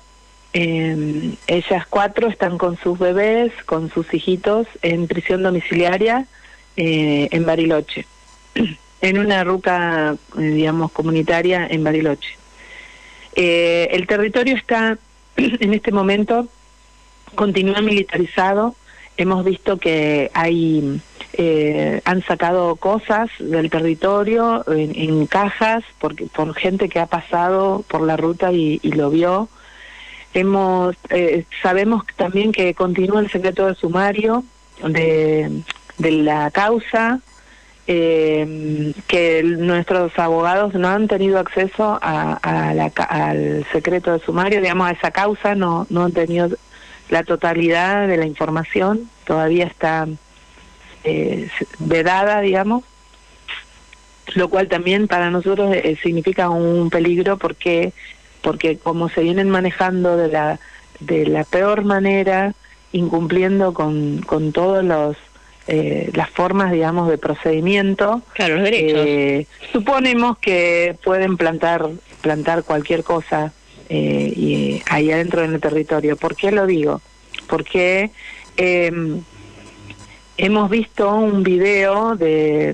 Eh, 0.53 1.35
ellas 1.47 1.85
cuatro 1.89 2.27
están 2.27 2.57
con 2.57 2.77
sus 2.77 2.99
bebés, 2.99 3.53
con 3.65 3.89
sus 3.89 4.13
hijitos, 4.13 4.67
en 4.81 5.07
prisión 5.07 5.43
domiciliaria 5.43 6.27
eh, 6.75 7.29
en 7.31 7.45
Bariloche, 7.45 8.05
en 9.01 9.17
una 9.17 9.43
ruta, 9.43 10.15
eh, 10.37 10.41
digamos, 10.41 10.91
comunitaria 10.91 11.67
en 11.69 11.83
Bariloche. 11.83 12.35
Eh, 13.35 13.89
el 13.91 14.07
territorio 14.07 14.55
está, 14.55 14.97
en 15.37 15.73
este 15.73 15.91
momento, 15.91 16.47
continúa 17.35 17.81
militarizado. 17.81 18.75
Hemos 19.17 19.43
visto 19.45 19.77
que 19.77 20.31
hay 20.33 21.01
eh, 21.33 22.01
han 22.05 22.23
sacado 22.23 22.75
cosas 22.75 23.29
del 23.39 23.69
territorio 23.69 24.63
en, 24.67 25.27
cajas 25.27 25.83
porque 25.99 26.25
por 26.25 26.53
gente 26.55 26.89
que 26.89 26.99
ha 26.99 27.05
pasado 27.05 27.83
por 27.87 28.01
la 28.01 28.17
ruta 28.17 28.51
y, 28.51 28.79
y 28.83 28.91
lo 28.91 29.09
vio 29.09 29.47
hemos 30.33 30.95
eh, 31.09 31.45
sabemos 31.61 32.03
también 32.17 32.51
que 32.51 32.73
continúa 32.73 33.21
el 33.21 33.29
secreto 33.29 33.67
de 33.67 33.75
sumario 33.75 34.43
de, 34.83 35.63
de 35.97 36.11
la 36.11 36.51
causa 36.51 37.21
eh, 37.87 38.93
que 39.07 39.43
nuestros 39.43 40.17
abogados 40.17 40.73
no 40.75 40.87
han 40.87 41.07
tenido 41.07 41.39
acceso 41.39 41.99
a, 42.01 42.33
al 42.35 43.65
secreto 43.71 44.13
de 44.13 44.19
sumario, 44.19 44.61
digamos, 44.61 44.87
a 44.87 44.91
esa 44.91 45.11
causa, 45.11 45.55
no, 45.55 45.87
no 45.89 46.05
han 46.05 46.11
tenido 46.13 46.49
la 47.11 47.23
totalidad 47.23 48.07
de 48.07 48.17
la 48.17 48.25
información, 48.25 49.09
todavía 49.25 49.65
está 49.65 50.07
eh, 51.03 51.49
vedada, 51.77 52.39
digamos, 52.39 52.83
lo 54.33 54.47
cual 54.47 54.69
también 54.69 55.07
para 55.07 55.29
nosotros 55.29 55.75
eh, 55.75 55.97
significa 56.01 56.49
un 56.49 56.89
peligro 56.89 57.37
porque 57.37 57.93
porque 58.41 58.77
como 58.77 59.09
se 59.09 59.21
vienen 59.21 59.49
manejando 59.49 60.15
de 60.15 60.29
la 60.29 60.59
de 61.01 61.25
la 61.27 61.43
peor 61.43 61.83
manera, 61.83 62.53
incumpliendo 62.93 63.73
con, 63.73 64.21
con 64.21 64.53
todos 64.53 64.83
los 64.83 65.17
eh, 65.67 66.11
las 66.13 66.29
formas, 66.29 66.71
digamos, 66.71 67.09
de 67.09 67.17
procedimiento. 67.17 68.21
Claro, 68.33 68.55
los 68.55 68.63
derechos. 68.63 69.03
Eh, 69.05 69.47
suponemos 69.73 70.37
que 70.37 70.95
pueden 71.03 71.35
plantar 71.35 71.89
plantar 72.21 72.63
cualquier 72.63 73.03
cosa 73.03 73.51
eh, 73.93 74.33
y 74.33 74.81
ahí 74.89 75.11
adentro 75.11 75.43
en 75.43 75.53
el 75.53 75.59
territorio. 75.59 76.15
¿Por 76.15 76.35
qué 76.35 76.51
lo 76.51 76.65
digo? 76.65 77.01
Porque 77.47 78.11
em, 78.55 79.21
hemos 80.37 80.69
visto 80.69 81.13
un 81.13 81.43
video 81.43 82.15
de, 82.15 82.73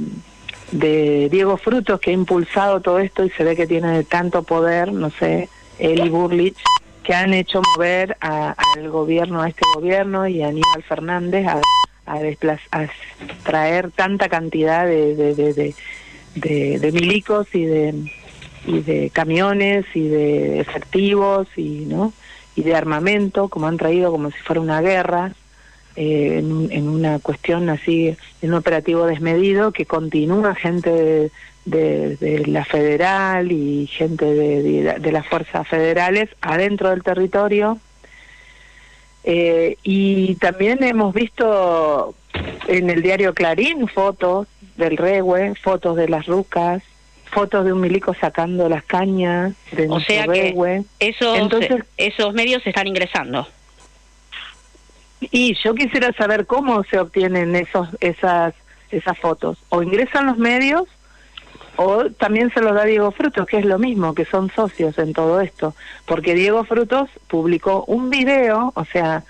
de 0.71 1.27
Diego 1.31 1.57
Frutos 1.57 1.99
que 1.99 2.11
ha 2.11 2.13
impulsado 2.13 2.81
todo 2.81 2.99
esto 2.99 3.25
y 3.25 3.31
se 3.31 3.43
ve 3.43 3.55
que 3.55 3.65
tiene 3.65 4.03
tanto 4.03 4.43
poder, 4.43 4.93
no 4.93 5.09
sé, 5.09 5.49
él 5.79 6.05
y 6.05 6.09
Burlich, 6.09 6.57
que 7.03 7.15
han 7.15 7.33
hecho 7.33 7.61
mover 7.73 8.15
al 8.19 8.89
gobierno, 8.89 9.41
a 9.41 9.49
este 9.49 9.65
gobierno 9.73 10.27
y 10.27 10.43
a 10.43 10.49
Aníbal 10.49 10.83
Fernández 10.83 11.47
a 11.47 11.61
a, 12.07 12.19
a 12.71 12.87
traer 13.43 13.91
tanta 13.91 14.29
cantidad 14.29 14.85
de, 14.85 15.73
de, 16.35 16.91
milicos 16.91 17.53
y 17.53 17.65
de, 17.65 17.93
y 18.67 18.81
de 18.81 19.09
camiones 19.09 19.85
y 19.95 20.07
de 20.07 20.59
efectivos 20.59 21.47
y, 21.55 21.85
¿no? 21.87 22.13
y 22.55 22.61
de 22.61 22.75
armamento, 22.75 23.47
como 23.47 23.67
han 23.67 23.77
traído 23.77 24.11
como 24.11 24.29
si 24.29 24.37
fuera 24.39 24.61
una 24.61 24.81
guerra, 24.81 25.31
eh, 25.95 26.37
en, 26.39 26.71
en, 26.71 26.87
una 26.87 27.17
cuestión 27.19 27.69
así, 27.69 28.15
en 28.41 28.49
un 28.49 28.55
operativo 28.55 29.07
desmedido, 29.07 29.71
que 29.71 29.85
continúa 29.85 30.53
gente 30.53 31.31
de, 31.65 32.17
de, 32.17 32.45
la 32.45 32.65
federal 32.65 33.51
y 33.51 33.87
gente 33.87 34.25
de, 34.25 34.99
de, 34.99 35.11
las 35.11 35.25
fuerzas 35.27 35.67
federales 35.67 36.29
adentro 36.41 36.91
del 36.91 37.03
territorio 37.03 37.79
eh, 39.29 39.77
y 39.83 40.35
también 40.35 40.81
hemos 40.83 41.13
visto 41.13 42.15
en 42.67 42.89
el 42.89 43.01
diario 43.01 43.33
Clarín 43.33 43.87
fotos 43.89 44.47
del 44.77 44.95
Rehue, 44.95 45.53
fotos 45.55 45.97
de 45.97 46.07
las 46.07 46.27
rucas, 46.27 46.81
fotos 47.29 47.65
de 47.65 47.73
un 47.73 47.81
milico 47.81 48.13
sacando 48.13 48.69
las 48.69 48.83
cañas 48.83 49.53
de 49.71 49.87
o 49.89 49.99
sea 49.99 50.27
que 50.27 50.83
esos, 50.99 51.37
Entonces, 51.37 51.83
esos 51.97 52.33
medios 52.33 52.65
están 52.65 52.87
ingresando. 52.87 53.47
Y 55.19 55.55
yo 55.63 55.73
quisiera 55.73 56.13
saber 56.13 56.45
cómo 56.45 56.83
se 56.83 56.99
obtienen 56.99 57.55
esos 57.55 57.89
esas 57.99 58.53
esas 58.91 59.17
fotos. 59.17 59.57
O 59.69 59.81
ingresan 59.83 60.25
los 60.25 60.37
medios 60.37 60.85
o 61.77 62.05
también 62.09 62.51
se 62.53 62.61
los 62.61 62.73
da 62.73 62.85
Diego 62.85 63.11
Frutos, 63.11 63.45
que 63.45 63.57
es 63.57 63.65
lo 63.65 63.77
mismo, 63.77 64.15
que 64.15 64.25
son 64.25 64.49
socios 64.49 64.97
en 64.97 65.13
todo 65.13 65.41
esto, 65.41 65.75
porque 66.05 66.33
Diego 66.33 66.63
Frutos 66.63 67.07
publicó 67.27 67.85
un 67.85 68.09
video, 68.09 68.71
o 68.75 68.85
sea, 68.85 69.23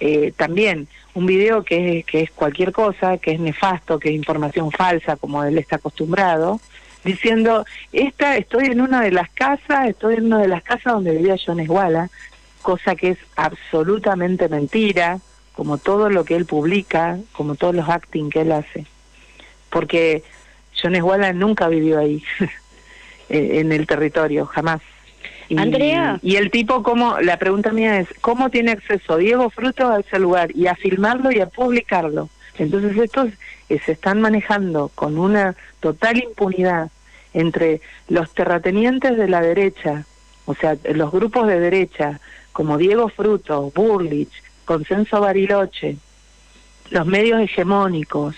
eh, 0.00 0.32
también 0.36 0.88
un 1.14 1.26
video 1.26 1.62
que 1.62 1.98
es, 1.98 2.04
que 2.04 2.22
es 2.22 2.30
cualquier 2.32 2.72
cosa, 2.72 3.18
que 3.18 3.32
es 3.32 3.40
nefasto, 3.40 4.00
que 4.00 4.08
es 4.08 4.16
información 4.16 4.72
falsa, 4.72 5.16
como 5.16 5.44
él 5.44 5.58
está 5.58 5.76
acostumbrado, 5.76 6.60
diciendo, 7.04 7.64
esta, 7.92 8.36
estoy 8.36 8.66
en 8.66 8.80
una 8.80 9.00
de 9.00 9.10
las 9.10 9.30
casas, 9.30 9.88
estoy 9.88 10.16
en 10.16 10.26
una 10.26 10.38
de 10.38 10.48
las 10.48 10.62
casas 10.62 10.92
donde 10.92 11.16
vivía 11.16 11.36
John 11.44 11.60
Esguala, 11.60 12.10
cosa 12.62 12.94
que 12.94 13.10
es 13.10 13.18
absolutamente 13.36 14.48
mentira, 14.48 15.18
como 15.54 15.78
todo 15.78 16.08
lo 16.08 16.24
que 16.24 16.36
él 16.36 16.46
publica, 16.46 17.18
como 17.32 17.54
todos 17.56 17.74
los 17.74 17.88
acting 17.88 18.30
que 18.30 18.42
él 18.42 18.52
hace. 18.52 18.86
Porque 19.70 20.22
John 20.80 20.94
Esguala 20.94 21.32
nunca 21.32 21.68
vivió 21.68 21.98
ahí, 21.98 22.22
en 23.28 23.72
el 23.72 23.86
territorio, 23.86 24.46
jamás. 24.46 24.80
Y, 25.48 25.58
Andrea. 25.58 26.18
Y 26.22 26.36
el 26.36 26.50
tipo, 26.50 26.82
¿cómo? 26.82 27.20
La 27.20 27.36
pregunta 27.36 27.72
mía 27.72 27.98
es, 28.00 28.08
¿cómo 28.20 28.48
tiene 28.48 28.72
acceso 28.72 29.16
Diego 29.16 29.50
Frutos 29.50 29.90
a 29.90 30.00
ese 30.00 30.18
lugar 30.18 30.50
y 30.54 30.66
a 30.66 30.74
filmarlo 30.74 31.30
y 31.30 31.40
a 31.40 31.46
publicarlo? 31.46 32.30
Entonces 32.58 32.96
estos 32.96 33.30
eh, 33.68 33.80
se 33.84 33.92
están 33.92 34.20
manejando 34.20 34.90
con 34.94 35.18
una 35.18 35.56
total 35.80 36.18
impunidad 36.18 36.90
entre 37.34 37.80
los 38.08 38.32
terratenientes 38.34 39.16
de 39.16 39.28
la 39.28 39.40
derecha, 39.40 40.04
o 40.44 40.54
sea, 40.54 40.76
los 40.92 41.10
grupos 41.10 41.48
de 41.48 41.58
derecha, 41.58 42.20
como 42.52 42.76
Diego 42.76 43.08
Frutos, 43.08 43.72
Burlich, 43.72 44.32
Consenso 44.64 45.20
Bariloche, 45.20 45.96
los 46.90 47.06
medios 47.06 47.40
hegemónicos, 47.40 48.36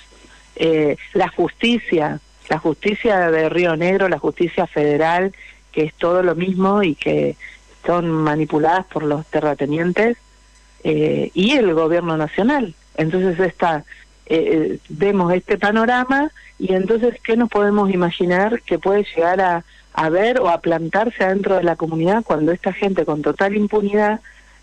eh, 0.57 0.97
la 1.13 1.29
justicia, 1.29 2.21
la 2.49 2.59
justicia 2.59 3.31
de 3.31 3.49
Río 3.49 3.77
Negro, 3.77 4.09
la 4.09 4.19
justicia 4.19 4.67
federal, 4.67 5.33
que 5.73 5.83
es 5.83 5.95
todo 5.95 6.23
lo 6.23 6.37
mismo 6.37 6.83
y 6.83 6.95
que 6.95 7.37
son 7.85 8.11
manipuladas 8.11 8.87
por 8.87 9.03
los 9.03 9.27
terratenientes 9.27 10.17
eh, 10.85 11.31
y 11.35 11.53
el 11.53 11.75
gobierno 11.75 12.17
nacional. 12.17 12.75
Entonces 12.97 13.39
está, 13.41 13.85
eh, 14.27 14.79
vemos 14.89 15.33
este 15.33 15.59
panorama 15.59 16.31
y 16.59 16.75
entonces 16.75 17.19
qué 17.23 17.37
nos 17.37 17.51
podemos 17.51 17.91
imaginar 17.91 18.63
que 18.63 18.79
puede 18.79 19.05
llegar 19.15 19.41
a, 19.41 19.65
a 19.93 20.09
ver 20.09 20.41
o 20.41 20.49
a 20.49 20.61
plantarse 20.61 21.25
adentro 21.25 21.57
de 21.57 21.63
la 21.63 21.77
comunidad 21.77 22.25
cuando 22.25 22.53
esta 22.53 22.73
gente 22.73 23.05
con 23.05 23.23
total 23.23 23.57
impunidad 23.57 24.21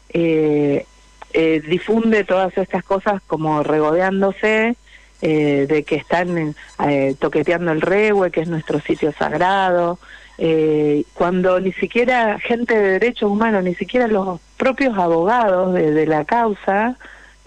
eh, 0.10 0.86
eh, 1.34 1.62
difunde 1.68 2.24
todas 2.24 2.58
estas 2.58 2.84
cosas 2.84 3.22
como 3.28 3.64
regodeándose 3.64 4.76
eh, 5.24 5.68
de 5.70 5.84
que 5.84 5.98
están 5.98 6.56
eh, 6.84 7.16
toqueteando 7.20 7.72
el 7.72 7.82
regue, 7.82 8.32
que 8.32 8.42
es 8.42 8.48
nuestro 8.48 8.80
sitio 8.80 9.12
sagrado, 9.12 10.00
eh, 10.40 11.04
cuando 11.14 11.60
ni 11.60 11.72
siquiera 11.74 12.40
gente 12.40 12.74
de 12.74 12.94
derechos 12.94 13.30
humanos, 13.30 13.64
ni 13.64 13.76
siquiera 13.76 14.08
los 14.08 14.40
propios 14.58 14.98
abogados 14.98 15.76
de, 15.76 16.08
la 16.08 16.26
causa 16.26 16.98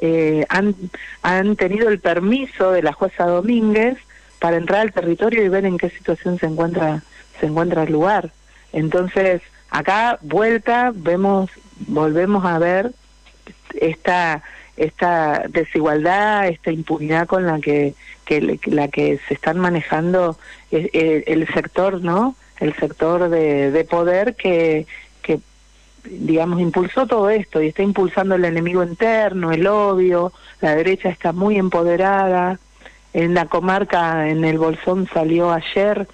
eh, 0.06 0.44
han, 0.50 0.74
han 1.22 1.56
tenido 1.56 1.88
el 1.88 1.98
permiso 1.98 2.72
de 2.72 2.82
la 2.82 2.92
jueza 2.92 3.24
Domínguez 3.24 3.96
para 4.38 4.58
entrar 4.58 4.80
al 4.82 4.92
territorio 4.92 5.42
y 5.42 5.48
ver 5.48 5.64
en 5.64 5.78
qué 5.78 5.88
situación 5.88 6.38
se 6.38 6.44
encuentra 6.44 7.02
se 7.40 7.46
encuentra 7.46 7.84
el 7.84 7.92
lugar. 7.92 8.30
Entonces, 8.74 9.40
acá 9.70 10.18
vuelta 10.20 10.92
vemos 10.94 11.48
volvemos 11.86 12.44
a 12.44 12.58
ver 12.58 12.92
esta 13.80 14.42
esta 14.76 15.44
desigualdad, 15.48 16.48
esta 16.48 16.70
impunidad 16.70 17.26
con 17.26 17.46
la 17.46 17.58
que, 17.60 17.94
que 18.26 18.58
la 18.66 18.88
que 18.88 19.18
se 19.26 19.34
están 19.34 19.58
manejando 19.58 20.36
el, 20.70 20.90
el 21.26 21.46
sector, 21.54 22.02
¿no? 22.02 22.36
El 22.60 22.74
sector 22.74 23.30
de, 23.30 23.70
de 23.70 23.84
poder 23.84 24.34
que, 24.34 24.86
digamos, 26.04 26.60
impulsó 26.60 27.06
todo 27.06 27.30
esto 27.30 27.62
y 27.62 27.68
está 27.68 27.82
impulsando 27.82 28.34
el 28.34 28.44
enemigo 28.44 28.82
interno, 28.82 29.52
el 29.52 29.66
odio, 29.66 30.32
la 30.60 30.74
derecha 30.74 31.08
está 31.08 31.32
muy 31.32 31.56
empoderada. 31.56 32.58
En 33.12 33.34
la 33.34 33.46
comarca, 33.46 34.28
en 34.28 34.44
el 34.44 34.58
Bolsón 34.58 35.08
salió 35.12 35.52
ayer 35.52 36.08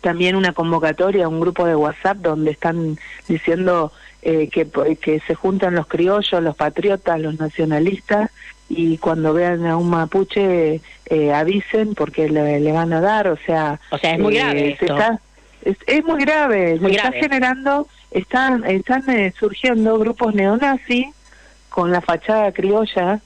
también 0.00 0.34
una 0.34 0.52
convocatoria, 0.52 1.28
un 1.28 1.40
grupo 1.40 1.66
de 1.66 1.76
WhatsApp 1.76 2.18
donde 2.18 2.50
están 2.50 2.98
diciendo 3.28 3.92
eh, 4.22 4.48
que, 4.48 4.66
que 5.00 5.20
se 5.20 5.34
juntan 5.34 5.74
los 5.74 5.86
criollos, 5.86 6.42
los 6.42 6.56
patriotas, 6.56 7.20
los 7.20 7.38
nacionalistas 7.38 8.30
y 8.68 8.98
cuando 8.98 9.34
vean 9.34 9.66
a 9.66 9.76
un 9.76 9.90
mapuche 9.90 10.80
eh, 11.06 11.32
avisen 11.32 11.94
porque 11.94 12.28
le, 12.28 12.72
van 12.72 12.92
a 12.92 13.00
dar, 13.00 13.28
o 13.28 13.36
sea... 13.46 13.80
O 13.90 13.98
sea, 13.98 14.12
es 14.12 14.18
muy 14.18 14.34
grave 14.34 14.68
eh, 14.68 14.78
Está, 14.80 15.20
es, 15.62 16.04
muy 16.04 16.20
grave, 16.20 16.78
se 16.78 16.90
está 16.90 17.12
generando, 17.12 17.86
están, 18.14 18.64
están 18.64 19.08
eh, 19.10 19.34
surgiendo 19.38 19.98
grupos 19.98 20.34
neonazis 20.34 21.08
con 21.68 21.90
la 21.90 22.00
fachada 22.00 22.52
criolla 22.52 23.20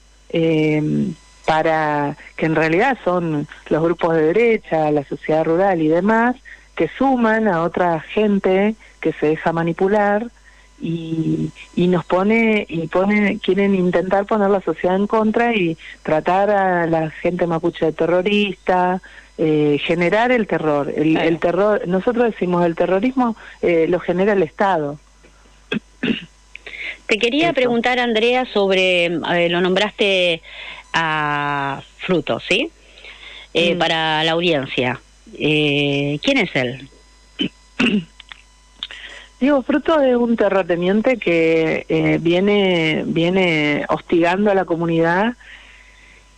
para 1.46 2.16
que 2.37 2.44
en 2.44 2.55
realidad 2.55 2.98
son 3.05 3.48
los 3.70 3.83
grupos 3.83 4.14
de 4.14 4.22
derecha, 4.22 4.90
la 4.90 5.05
sociedad 5.05 5.44
rural 5.44 5.81
y 5.81 5.88
demás, 5.88 6.37
que 6.77 6.88
suman 6.88 7.48
a 7.48 7.62
otra 7.62 8.01
gente 8.01 8.74
que 9.01 9.12
se 9.14 9.29
deja 9.29 9.53
manipular 9.53 10.27
y, 10.81 11.51
y 11.74 11.88
nos 11.88 12.05
pone 12.05 12.66
y 12.68 12.87
pone 12.88 13.38
quieren 13.38 13.74
intentar 13.74 14.27
poner 14.27 14.51
la 14.51 14.61
sociedad 14.61 14.96
en 14.96 15.07
contra 15.07 15.55
y 15.55 15.77
tratar 16.03 16.51
a 16.51 16.87
la 16.87 17.11
gente 17.11 17.46
mapuche 17.46 17.87
de 17.87 17.92
terrorista 17.92 19.01
eh, 19.38 19.79
generar 19.85 20.33
el 20.33 20.46
terror 20.46 20.92
el, 20.94 21.16
el, 21.16 21.38
terror 21.38 21.87
nosotros 21.87 22.27
decimos 22.27 22.66
el 22.66 22.74
terrorismo 22.74 23.37
eh, 23.62 23.87
lo 23.88 24.01
genera 24.01 24.33
el 24.33 24.42
estado 24.42 24.98
Te 27.09 27.18
quería 27.18 27.55
preguntar, 27.55 27.98
Andrea, 27.98 28.44
sobre, 28.53 29.09
lo 29.09 29.61
nombraste 29.62 30.42
a 30.92 31.81
Fruto, 31.98 32.38
¿sí? 32.38 32.70
Eh, 33.55 33.74
mm. 33.74 33.79
Para 33.79 34.24
la 34.24 34.33
audiencia. 34.33 35.01
Eh, 35.38 36.18
¿Quién 36.22 36.38
es 36.38 36.51
él? 36.55 36.88
Digo, 39.40 39.62
Fruto 39.62 40.01
es 40.03 40.16
un 40.16 40.37
terrateniente 40.37 41.16
que 41.16 41.87
eh, 41.88 42.18
viene, 42.20 43.05
viene 43.07 43.87
hostigando 43.88 44.51
a 44.51 44.55
la 44.55 44.64
comunidad, 44.64 45.35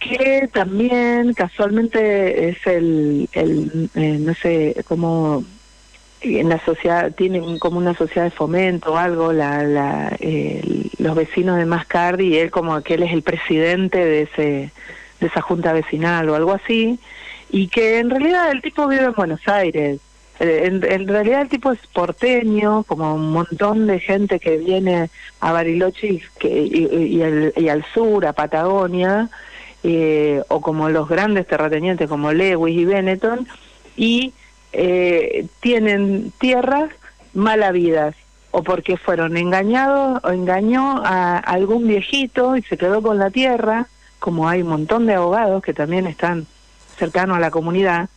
que 0.01 0.49
también 0.53 1.35
casualmente 1.35 2.49
es 2.49 2.67
el, 2.67 3.29
el 3.33 4.25
no 4.25 4.35
sé, 4.35 4.75
como 4.89 5.45
en 6.23 6.49
la 6.49 6.63
sociedad, 6.65 7.13
tiene 7.13 7.59
como 7.59 7.79
una 7.79 7.95
sociedad 7.95 8.25
de 8.25 8.31
fomento 8.31 8.93
o 8.93 8.97
algo, 8.97 9.33
la, 9.33 9.63
la, 9.63 10.17
los 10.99 11.15
vecinos 11.15 11.59
de 11.59 11.67
Mascardi, 11.67 12.29
y 12.29 12.39
él 12.39 12.51
como 12.51 12.81
que 12.83 12.95
él 12.95 13.03
es 13.03 13.13
el 13.13 13.23
presidente 13.23 14.05
de, 14.05 14.23
ese, 14.23 14.73
de 15.21 15.27
esa 15.27 15.41
junta 15.41 15.73
vecinal 15.73 16.29
o 16.29 16.35
algo 16.35 16.53
así, 16.53 16.99
y 17.51 17.69
que 17.69 17.99
en 17.99 18.11
realidad 18.11 18.51
el 18.51 18.63
tipo 18.63 18.87
vive 18.87 19.05
en 19.05 19.13
Buenos 19.13 19.47
Aires. 19.49 20.01
Eh, 20.41 20.63
en, 20.65 21.07
realidad 21.07 21.43
el 21.43 21.49
tipo 21.49 21.71
es 21.71 21.81
porteño, 21.93 22.85
como 22.85 23.15
un 23.15 23.33
montón 23.33 23.87
de 23.87 24.01
gente 24.01 24.41
que 24.41 24.57
viene 24.57 25.11
a 25.41 25.53
Bariloche 25.53 26.23
que, 26.39 26.49
y, 26.49 27.23
y, 27.57 27.69
al 27.69 27.85
sur, 27.93 28.25
a 28.25 28.33
Patagonia, 28.33 29.29
eh, 29.83 30.43
o 30.49 30.61
como 30.61 30.89
los 30.89 31.09
grandes 31.09 31.47
terratenientes 31.47 32.09
como 32.09 32.33
Lewis 32.33 32.77
y 32.77 32.85
Benetton, 32.85 33.49
y 33.97 34.33
eh, 34.73 35.47
tienen 35.61 36.33
tierras 36.39 36.91
malavidas 37.35 38.15
o 38.51 38.63
porque 38.63 38.97
fueron 38.97 39.37
engañados 39.37 40.21
o 40.25 40.31
engañó 40.31 41.03
a 41.05 41.39
algún 41.39 41.87
viejito 41.87 42.57
y 42.57 42.63
se 42.63 42.77
quedó 42.77 43.01
con 43.03 43.19
la 43.19 43.31
tierra, 43.31 43.87
como 44.19 44.49
hay 44.49 44.63
un 44.63 44.69
montón 44.69 45.07
de 45.07 45.15
abogados 45.15 45.63
que 45.63 45.73
también 45.73 46.07
están 46.07 46.47
cercanos 46.97 47.37
a 47.37 47.41
la 47.41 47.51
comunidad, 47.51 48.09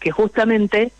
que 0.00 0.10
justamente 0.10 0.92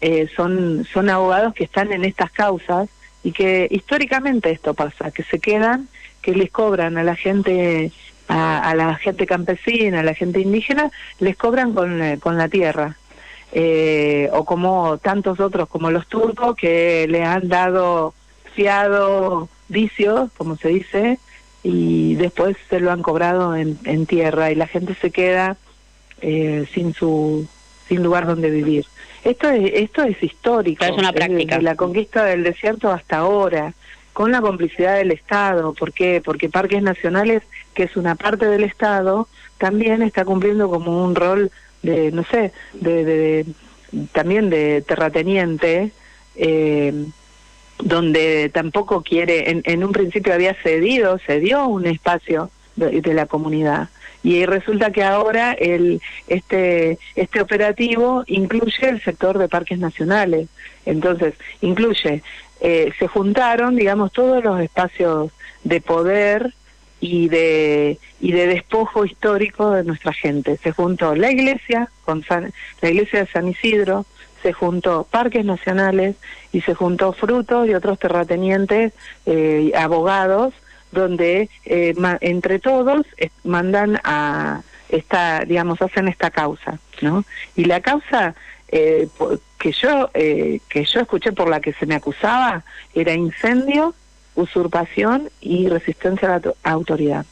eh, 0.00 0.28
son, 0.34 0.86
son 0.92 1.08
abogados 1.08 1.54
que 1.54 1.64
están 1.64 1.92
en 1.92 2.04
estas 2.04 2.30
causas 2.32 2.88
y 3.22 3.32
que 3.32 3.68
históricamente 3.70 4.50
esto 4.50 4.74
pasa, 4.74 5.12
que 5.12 5.22
se 5.22 5.38
quedan, 5.38 5.88
que 6.20 6.34
les 6.34 6.50
cobran 6.50 6.98
a 6.98 7.04
la 7.04 7.14
gente, 7.14 7.92
a, 8.28 8.74
la 8.74 8.94
gente 8.96 9.26
campesina, 9.26 10.00
a 10.00 10.02
la 10.02 10.14
gente 10.14 10.40
indígena, 10.40 10.90
les 11.18 11.36
cobran 11.36 11.72
con, 11.72 12.02
eh, 12.02 12.18
con 12.18 12.38
la 12.38 12.48
tierra 12.48 12.96
eh, 13.52 14.30
o 14.32 14.44
como 14.44 14.96
tantos 14.98 15.38
otros 15.38 15.68
como 15.68 15.90
los 15.90 16.06
turcos 16.06 16.56
que 16.56 17.06
le 17.08 17.22
han 17.22 17.48
dado 17.48 18.14
fiado 18.54 19.48
vicios, 19.68 20.30
como 20.36 20.56
se 20.56 20.68
dice, 20.68 21.18
y 21.62 22.14
después 22.14 22.56
se 22.68 22.80
lo 22.80 22.90
han 22.90 23.02
cobrado 23.02 23.54
en, 23.54 23.78
en 23.84 24.06
tierra 24.06 24.50
y 24.50 24.54
la 24.54 24.66
gente 24.66 24.94
se 24.94 25.10
queda 25.10 25.56
eh, 26.20 26.66
sin 26.72 26.94
su 26.94 27.46
sin 27.88 28.02
lugar 28.02 28.26
donde 28.26 28.50
vivir. 28.50 28.86
Esto 29.24 29.48
es 29.48 29.72
esto 29.74 30.02
es 30.02 30.22
histórico, 30.22 30.84
es 30.84 30.92
una 30.92 31.12
práctica. 31.12 31.60
la 31.60 31.76
conquista 31.76 32.24
del 32.24 32.42
desierto 32.42 32.90
hasta 32.90 33.18
ahora, 33.18 33.74
con 34.12 34.32
la 34.32 34.40
complicidad 34.40 34.96
del 34.96 35.10
Estado. 35.10 35.72
¿Por 35.74 35.92
qué? 35.92 36.20
Porque 36.24 36.48
Parques 36.48 36.82
Nacionales, 36.82 37.42
que 37.74 37.84
es 37.84 37.96
una 37.96 38.14
parte 38.14 38.46
del 38.46 38.64
Estado, 38.64 39.28
también 39.58 40.02
está 40.02 40.24
cumpliendo 40.24 40.68
como 40.68 41.04
un 41.04 41.14
rol 41.14 41.50
de 41.82 42.12
no 42.12 42.24
sé, 42.24 42.52
de, 42.74 43.46
también 44.12 44.50
de 44.50 44.82
terrateniente, 44.82 45.92
eh, 46.36 47.06
donde 47.78 48.50
tampoco 48.50 49.02
quiere, 49.02 49.50
en, 49.50 49.62
en, 49.64 49.84
un 49.84 49.92
principio 49.92 50.32
había 50.32 50.54
cedido, 50.62 51.18
cedió 51.18 51.66
un 51.66 51.86
espacio 51.86 52.50
de, 52.76 53.14
la 53.14 53.26
comunidad. 53.26 53.88
Y 54.22 54.46
resulta 54.46 54.92
que 54.92 55.02
ahora 55.02 55.52
el, 55.52 56.00
este, 56.28 56.98
este 57.16 57.40
operativo 57.40 58.22
incluye 58.28 58.88
el 58.88 59.02
sector 59.02 59.36
de 59.38 59.48
parques 59.48 59.80
nacionales. 59.80 60.48
Entonces, 60.86 61.34
incluye, 61.60 62.22
eh, 62.64 62.92
se 62.98 63.08
juntaron, 63.08 63.74
digamos, 63.74 64.12
todos 64.12 64.42
los 64.42 64.60
espacios 64.60 65.32
de 65.64 65.80
poder 65.80 66.54
y 67.00 67.28
de, 67.28 67.98
y 68.20 68.30
de 68.30 68.46
despojo 68.46 69.04
histórico 69.04 69.72
de 69.72 69.82
nuestra 69.82 70.12
gente. 70.12 70.56
Se 70.58 70.70
juntó 70.70 71.16
la 71.16 71.32
iglesia, 71.32 71.90
con 72.04 72.24
la 72.28 72.88
iglesia 72.88 73.20
de 73.20 73.26
San 73.26 73.48
Isidro, 73.48 74.06
se 74.42 74.52
juntó 74.52 75.04
parques 75.10 75.44
nacionales 75.44 76.14
y 76.52 76.60
se 76.60 76.74
juntó 76.74 77.12
frutos 77.12 77.68
y 77.68 77.74
otros 77.74 77.98
terratenientes, 77.98 78.92
eh, 79.26 79.72
abogados, 79.76 80.54
donde 80.92 81.48
eh, 81.64 81.94
entre 82.20 82.60
todos 82.60 83.04
eh, 83.16 83.30
mandan 83.42 83.98
a 84.04 84.62
esta, 84.88 85.44
digamos, 85.44 85.82
hacen 85.82 86.06
esta 86.06 86.30
causa, 86.30 86.78
¿no? 87.00 87.24
Y 87.56 87.64
la 87.64 87.80
causa 87.80 88.36
eh, 88.68 89.08
que 89.62 89.70
yo 89.70 90.10
que 90.12 90.84
yo 90.84 91.00
escuché 91.00 91.30
por 91.30 91.48
la 91.48 91.60
que 91.60 91.72
se 91.74 91.86
me 91.86 91.94
acusaba 91.94 92.64
era 92.94 93.14
incendio 93.14 93.94
usurpación 94.34 95.30
y 95.40 95.68
resistencia 95.68 96.34
a 96.34 96.40
la 96.40 96.54
autoridad. 96.64 97.24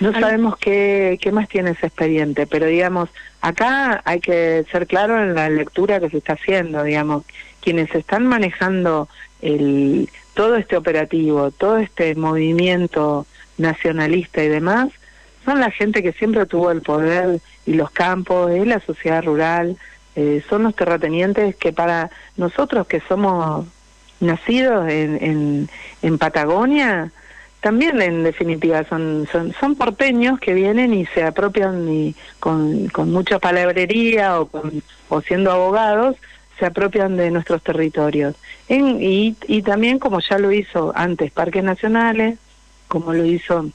No 0.00 0.12
sabemos 0.12 0.56
qué, 0.56 1.18
qué 1.22 1.30
más 1.30 1.48
tiene 1.48 1.70
ese 1.70 1.86
expediente, 1.86 2.48
pero 2.48 2.66
digamos, 2.66 3.10
acá 3.40 4.02
hay 4.04 4.18
que 4.18 4.64
ser 4.72 4.88
claro 4.88 5.22
en 5.22 5.34
la 5.36 5.48
lectura 5.48 6.00
que 6.00 6.10
se 6.10 6.18
está 6.18 6.32
haciendo, 6.32 6.82
digamos, 6.82 7.24
quienes 7.60 7.94
están 7.94 8.26
manejando 8.26 9.08
el, 9.40 10.08
todo 10.34 10.56
este 10.56 10.76
operativo, 10.76 11.52
todo 11.52 11.76
este 11.76 12.16
movimiento 12.16 13.26
nacionalista 13.58 14.42
y 14.42 14.48
demás, 14.48 14.88
son 15.44 15.60
la 15.60 15.70
gente 15.70 16.02
que 16.02 16.12
siempre 16.12 16.46
tuvo 16.46 16.72
el 16.72 16.82
poder 16.82 17.38
y 17.64 17.74
los 17.74 17.92
campos, 17.92 18.50
es 18.50 18.66
la 18.66 18.80
sociedad 18.80 19.22
rural, 19.22 19.76
eh, 20.16 20.42
son 20.48 20.64
los 20.64 20.74
terratenientes 20.74 21.56
que 21.56 21.72
para 21.72 22.10
nosotros 22.36 22.86
que 22.86 23.00
somos 23.00 23.66
nacidos 24.20 24.88
en, 24.88 25.68
en, 26.02 26.18
Patagonia, 26.18 27.10
también 27.60 28.00
en 28.00 28.22
definitiva 28.22 28.84
son, 28.84 29.26
son, 29.32 29.52
son 29.58 29.74
porteños 29.74 30.38
que 30.38 30.54
vienen 30.54 30.94
y 30.94 31.06
se 31.06 31.24
apropian 31.24 31.88
y 31.88 32.14
con, 32.38 32.88
con 32.88 33.10
mucha 33.10 33.38
palabrería 33.38 34.40
o, 34.40 34.46
con, 34.46 34.82
o 35.08 35.20
siendo 35.22 35.50
abogados, 35.50 36.16
se 36.58 36.66
apropian 36.66 37.16
de 37.16 37.30
nuestros 37.30 37.62
territorios. 37.62 38.36
En, 38.68 39.02
y, 39.02 39.36
y 39.48 39.62
también 39.62 39.98
como 39.98 40.20
ya 40.20 40.38
lo 40.38 40.52
hizo 40.52 40.92
antes 40.94 41.32
Parques 41.32 41.64
Nacionales, 41.64 42.38
como 42.88 43.12
lo 43.12 43.24
hizo 43.24 43.70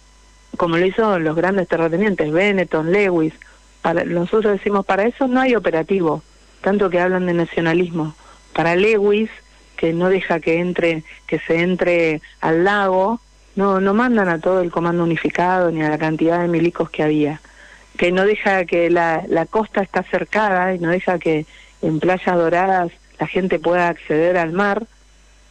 como 0.56 0.78
lo 0.78 0.86
hizo 0.86 1.20
los 1.20 1.36
grandes 1.36 1.68
terratenientes, 1.68 2.32
Benetton, 2.32 2.92
Lewis, 2.92 3.34
para, 3.88 4.04
nosotros 4.04 4.52
decimos, 4.52 4.86
para 4.86 5.06
eso 5.06 5.30
no 5.30 5.40
hay 5.40 5.56
operativo, 5.56 6.22
tanto 6.60 6.90
que 6.90 7.00
hablan 7.00 7.26
de 7.26 7.34
nacionalismo. 7.34 8.16
Para 8.52 8.76
Lewis 8.76 9.30
que 9.78 9.94
no 9.94 10.10
deja 10.10 10.42
que 10.42 10.60
entre, 10.60 11.06
que 11.26 11.40
se 11.40 11.62
entre 11.62 12.22
al 12.42 12.66
lago, 12.66 13.22
no, 13.56 13.80
no 13.80 13.94
mandan 13.94 14.28
a 14.28 14.40
todo 14.40 14.60
el 14.60 14.72
comando 14.72 15.06
unificado 15.06 15.72
ni 15.72 15.84
a 15.84 15.90
la 15.90 15.98
cantidad 15.98 16.42
de 16.42 16.50
milicos 16.50 16.90
que 16.90 17.02
había, 17.02 17.40
que 17.96 18.12
no 18.12 18.26
deja 18.26 18.66
que 18.66 18.90
la, 18.90 19.24
la 19.30 19.46
costa 19.46 19.82
está 19.84 20.04
cercada 20.04 20.76
y 20.76 20.80
no 20.80 20.90
deja 20.90 21.18
que 21.18 21.46
en 21.82 22.02
playas 22.02 22.36
doradas 22.36 22.92
la 23.18 23.28
gente 23.28 23.58
pueda 23.58 23.88
acceder 23.88 24.36
al 24.38 24.52
mar. 24.52 24.86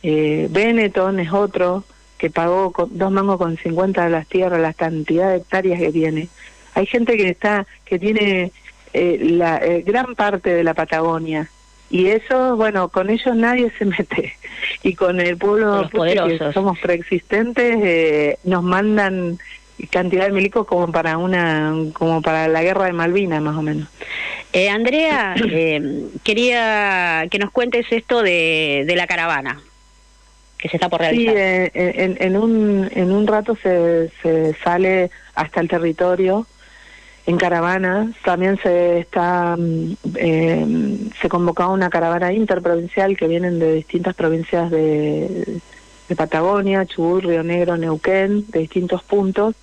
Eh, 0.03 0.49
Benetton 0.51 1.21
es 1.21 1.33
otro 1.33 1.85
que 2.19 2.29
pagó 2.29 2.71
dos 2.91 3.11
mangos 3.11 3.39
con 3.39 3.57
50 3.57 4.05
de 4.05 4.11
las 4.11 4.27
tierras, 4.27 4.61
la 4.61 4.75
cantidad 4.75 5.31
de 5.31 5.37
hectáreas 5.37 5.81
que 5.81 5.91
tiene. 5.91 6.29
Hay 6.77 6.87
gente 6.87 7.17
que 7.17 7.29
está, 7.29 7.67
que 7.85 7.99
tiene 7.99 8.53
eh, 8.93 9.19
la 9.21 9.59
eh, 9.59 9.83
gran 9.85 10.15
parte 10.15 10.55
de 10.55 10.63
la 10.63 10.75
Patagonia. 10.75 11.51
Y 11.91 12.07
eso, 12.09 12.57
bueno, 12.57 12.89
con 12.89 13.11
ellos 13.11 13.35
nadie 13.35 13.73
se 13.79 13.85
mete. 13.85 14.35
Y 14.83 14.95
con 14.95 15.21
el 15.21 15.37
pueblo 15.37 15.89
que 15.91 16.53
somos 16.53 16.79
preexistentes, 16.79 17.79
eh, 17.83 18.39
nos 18.45 18.63
mandan 18.63 19.39
cantidad 19.91 20.27
de 20.27 20.33
milicos 20.33 20.67
como 20.67 20.91
para 20.91 21.19
una 21.19 21.75
como 21.93 22.23
para 22.23 22.49
la 22.49 22.63
guerra 22.63 22.87
de 22.87 22.93
Malvinas 22.93 23.43
más 23.43 23.57
o 23.57 23.63
menos. 23.63 23.89
Eh, 24.53 24.71
Andrea 24.71 25.35
eh, 25.51 26.07
quería 26.25 27.27
que 27.31 27.39
nos 27.39 27.51
cuentes 27.51 27.87
esto 27.91 28.23
de, 28.23 28.85
de 28.87 28.97
la 28.97 29.07
caravana 29.07 29.61
que 30.57 30.71
se 30.71 30.77
está 30.79 30.89
por 30.89 31.01
realizar. 31.01 31.35
sí 31.35 31.71
en, 31.75 32.17
en, 32.19 32.37
un 32.37 32.91
en 32.95 33.13
un 33.13 33.27
rato 33.27 33.57
se, 33.63 34.11
se 34.23 34.55
sale 34.65 35.11
hasta 35.35 35.61
el 35.61 35.69
territorio 35.69 36.47
en 37.27 37.37
caravana. 37.37 38.13
También 38.25 38.59
se 38.63 39.01
está 39.01 39.57
mm, 39.57 39.97
eh, 40.15 40.99
se 41.21 41.29
convocó 41.29 41.69
una 41.69 41.91
caravana 41.91 42.33
interprovincial 42.33 43.17
que 43.17 43.29
vienen 43.29 43.59
de 43.59 43.75
distintas 43.75 44.15
provincias 44.15 44.71
de, 44.71 45.61
de 46.09 46.17
Patagonia, 46.17 46.87
Chubut, 46.87 47.25
Río 47.25 47.43
Negro, 47.43 47.77
Neuquén, 47.77 48.47
de 48.49 48.61
distintos 48.61 49.03
puntos, 49.03 49.55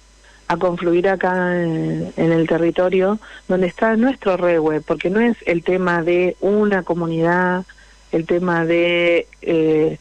a 0.48 0.58
confluir 0.58 1.08
acá 1.08 1.64
en, 1.64 2.14
el 2.18 2.48
territorio 2.48 3.20
donde 3.48 3.68
está 3.68 3.96
nuestro 3.96 4.38
regue, 4.38 4.82
porque 4.82 5.10
no 5.10 5.20
es 5.20 5.38
el 5.46 5.64
tema 5.64 6.04
de 6.04 6.36
una 6.42 6.84
comunidad, 6.84 7.66
el 8.12 8.26
tema 8.26 8.66
de 8.66 9.28
eh, 9.42 9.98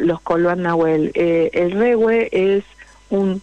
los 0.00 0.20
Coloan 0.20 0.62
Nahuel. 0.62 1.12
Eh, 1.14 1.50
el 1.54 1.72
regue 1.72 2.28
es 2.30 2.64
un 3.08 3.40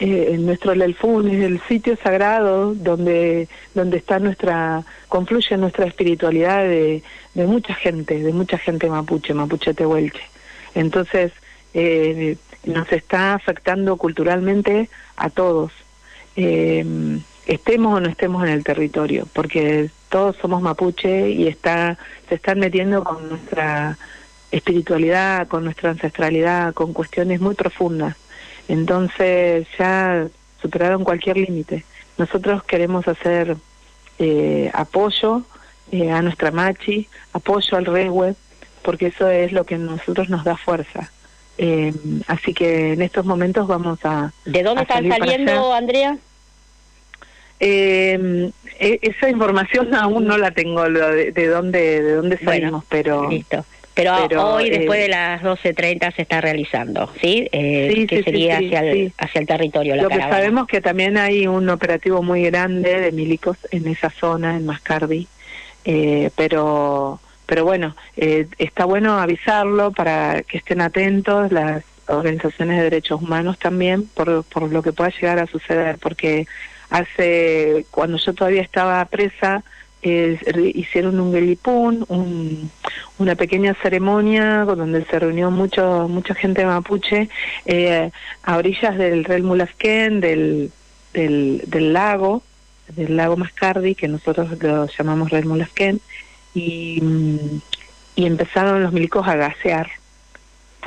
eh, 0.00 0.36
nuestro 0.40 0.74
Lelfún 0.74 1.28
es 1.28 1.44
el 1.44 1.60
sitio 1.68 1.96
sagrado 2.02 2.74
donde 2.74 3.48
donde 3.74 3.98
está 3.98 4.18
nuestra 4.18 4.82
confluye 5.08 5.56
nuestra 5.56 5.86
espiritualidad 5.86 6.64
de, 6.64 7.04
de 7.34 7.46
mucha 7.46 7.74
gente 7.74 8.20
de 8.20 8.32
mucha 8.32 8.58
gente 8.58 8.88
mapuche 8.90 9.34
mapuche 9.34 9.72
tehuelche. 9.72 10.22
Entonces 10.74 11.32
eh, 11.74 12.36
nos 12.64 12.90
está 12.90 13.34
afectando 13.34 13.96
culturalmente 13.96 14.88
a 15.16 15.30
todos 15.30 15.70
eh, 16.34 16.84
estemos 17.46 17.96
o 17.96 18.00
no 18.00 18.08
estemos 18.08 18.42
en 18.42 18.50
el 18.50 18.64
territorio 18.64 19.28
porque 19.32 19.90
todos 20.08 20.34
somos 20.36 20.60
mapuche 20.60 21.30
y 21.30 21.46
está 21.46 21.98
se 22.28 22.34
están 22.34 22.58
metiendo 22.58 23.04
con 23.04 23.28
nuestra 23.28 23.96
espiritualidad 24.50 25.46
con 25.46 25.62
nuestra 25.62 25.90
ancestralidad 25.90 26.74
con 26.74 26.92
cuestiones 26.92 27.40
muy 27.40 27.54
profundas 27.54 28.16
entonces 28.68 29.66
ya 29.78 30.26
superaron 30.60 31.04
cualquier 31.04 31.36
límite. 31.36 31.84
Nosotros 32.16 32.62
queremos 32.64 33.06
hacer 33.08 33.56
eh, 34.18 34.70
apoyo 34.72 35.42
eh, 35.92 36.10
a 36.10 36.22
nuestra 36.22 36.50
machi, 36.50 37.08
apoyo 37.32 37.76
al 37.76 37.88
web, 38.10 38.36
porque 38.82 39.06
eso 39.06 39.28
es 39.28 39.52
lo 39.52 39.64
que 39.64 39.74
a 39.74 39.78
nosotros 39.78 40.28
nos 40.28 40.44
da 40.44 40.56
fuerza. 40.56 41.10
Eh, 41.56 41.92
así 42.26 42.52
que 42.52 42.92
en 42.94 43.02
estos 43.02 43.24
momentos 43.24 43.66
vamos 43.66 43.98
a... 44.04 44.32
¿De 44.44 44.62
dónde 44.62 44.82
están 44.82 45.08
saliendo, 45.08 45.72
Andrea? 45.72 46.18
Eh, 47.60 48.50
e-, 48.78 48.98
esa 49.02 49.28
información 49.30 49.94
aún 49.94 50.26
no 50.26 50.36
la 50.36 50.50
tengo 50.50 50.82
de, 50.88 51.32
de 51.32 51.46
dónde 51.46 52.02
de 52.02 52.12
dónde 52.14 52.38
salimos, 52.38 52.84
pero 52.88 53.28
listo. 53.30 53.64
Pero, 53.94 54.54
hoy, 54.54 54.70
después 54.70 55.00
de 55.00 55.08
las 55.08 55.40
12.30, 55.42 56.14
se 56.16 56.22
está 56.22 56.40
realizando, 56.40 57.12
¿sí? 57.20 57.48
Eh, 57.52 58.06
que 58.08 58.24
sería 58.24 58.56
hacia, 58.56 58.80
el, 58.80 59.12
hacia 59.16 59.40
el 59.40 59.46
territorio. 59.46 59.94
La 59.94 60.02
Lo 60.02 60.08
que 60.08 60.18
sabemos 60.18 60.66
que 60.66 60.80
también 60.80 61.16
hay 61.16 61.46
un 61.46 61.68
operativo 61.68 62.20
muy 62.22 62.42
grande 62.42 63.00
de 63.00 63.12
milicos 63.12 63.56
en 63.70 63.86
esa 63.86 64.10
zona, 64.10 64.56
en 64.56 64.66
Mascardi, 64.66 65.28
eh, 65.84 66.30
pero, 66.36 67.20
pero 67.46 67.64
bueno, 67.64 67.94
eh, 68.16 68.48
está 68.58 68.84
bueno 68.84 69.20
avisarlo 69.20 69.92
para 69.92 70.42
que 70.42 70.58
estén 70.58 70.80
atentos 70.80 71.52
las 71.52 71.84
organizaciones 72.08 72.78
de 72.78 72.84
derechos 72.84 73.22
humanos 73.22 73.58
también 73.58 74.06
por, 74.08 74.42
por 74.44 74.70
lo 74.70 74.82
que 74.82 74.92
pueda 74.92 75.10
llegar 75.10 75.38
a 75.38 75.46
suceder, 75.46 75.98
porque 75.98 76.46
hace, 76.90 77.86
cuando 77.92 78.18
yo 78.18 78.34
todavía 78.34 78.62
estaba 78.62 79.04
presa, 79.04 79.62
hicieron 80.04 81.20
un 81.20 81.32
gelipún, 81.32 82.04
un, 82.08 82.70
una 83.18 83.34
pequeña 83.34 83.74
ceremonia 83.74 84.64
donde 84.64 85.04
se 85.04 85.18
reunió 85.18 85.50
mucho, 85.50 86.08
mucha 86.08 86.34
gente 86.34 86.64
mapuche 86.64 87.28
eh, 87.66 88.10
a 88.42 88.56
orillas 88.56 88.96
del 88.96 89.24
Rel 89.24 89.42
Mulasquén, 89.42 90.20
del, 90.20 90.70
del, 91.12 91.62
del, 91.66 91.92
lago, 91.92 92.42
del 92.88 93.16
lago 93.16 93.36
Mascardi, 93.36 93.94
que 93.94 94.08
nosotros 94.08 94.60
lo 94.60 94.86
llamamos 94.86 95.30
Rel 95.30 95.46
Mulasquén, 95.46 96.00
y, 96.54 97.02
y 98.14 98.26
empezaron 98.26 98.82
los 98.82 98.92
milicos 98.92 99.26
a 99.26 99.36
gasear 99.36 99.88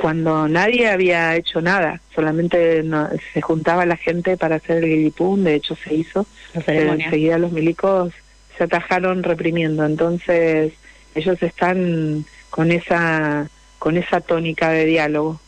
cuando 0.00 0.48
nadie 0.48 0.88
había 0.88 1.34
hecho 1.36 1.60
nada, 1.60 2.00
solamente 2.14 2.84
se 3.32 3.40
juntaba 3.40 3.84
la 3.84 3.96
gente 3.96 4.36
para 4.36 4.56
hacer 4.56 4.84
el 4.84 4.90
gelipún, 4.90 5.44
de 5.44 5.54
hecho 5.56 5.76
se 5.76 5.94
hizo, 5.94 6.26
pero 6.64 6.94
enseguida 6.94 7.38
los 7.38 7.52
milicos 7.52 8.12
se 8.58 8.64
atajaron 8.64 9.22
reprimiendo. 9.22 9.86
Entonces 9.86 10.72
ellos 11.14 11.42
están 11.42 12.26
con 12.50 12.72
esa 12.72 13.48
con 13.78 13.96
esa 13.96 14.20
tónica 14.20 14.70
de 14.70 14.84
diálogo. 14.84 15.40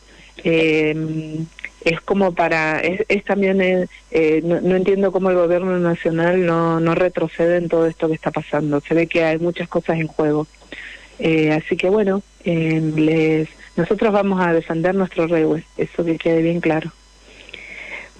Eh, 0.43 0.95
es 1.83 1.99
como 2.01 2.33
para 2.33 2.79
es, 2.79 3.23
también 3.25 3.61
eh, 3.61 3.87
eh, 4.11 4.41
no, 4.43 4.75
entiendo 4.75 5.11
cómo 5.11 5.29
el 5.29 5.35
gobierno 5.35 5.77
nacional 5.79 6.45
no, 6.45 6.79
no 6.79 6.95
retrocede 6.95 7.57
en 7.57 7.69
todo 7.69 7.85
esto 7.87 8.07
que 8.07 8.13
está 8.13 8.31
pasando 8.31 8.81
se 8.81 8.93
ve 8.93 9.07
que 9.07 9.23
hay 9.23 9.39
muchas 9.39 9.67
cosas 9.67 9.99
en 9.99 10.07
juego 10.07 10.47
así 11.19 11.75
que 11.77 11.89
bueno 11.89 12.23
les 12.45 13.49
nosotros 13.75 14.11
vamos 14.13 14.43
a 14.43 14.53
defender 14.53 14.95
nuestro 14.95 15.27
rey 15.27 15.45
eso 15.77 16.05
que 16.05 16.17
quede 16.17 16.41
bien 16.41 16.61
claro 16.61 16.91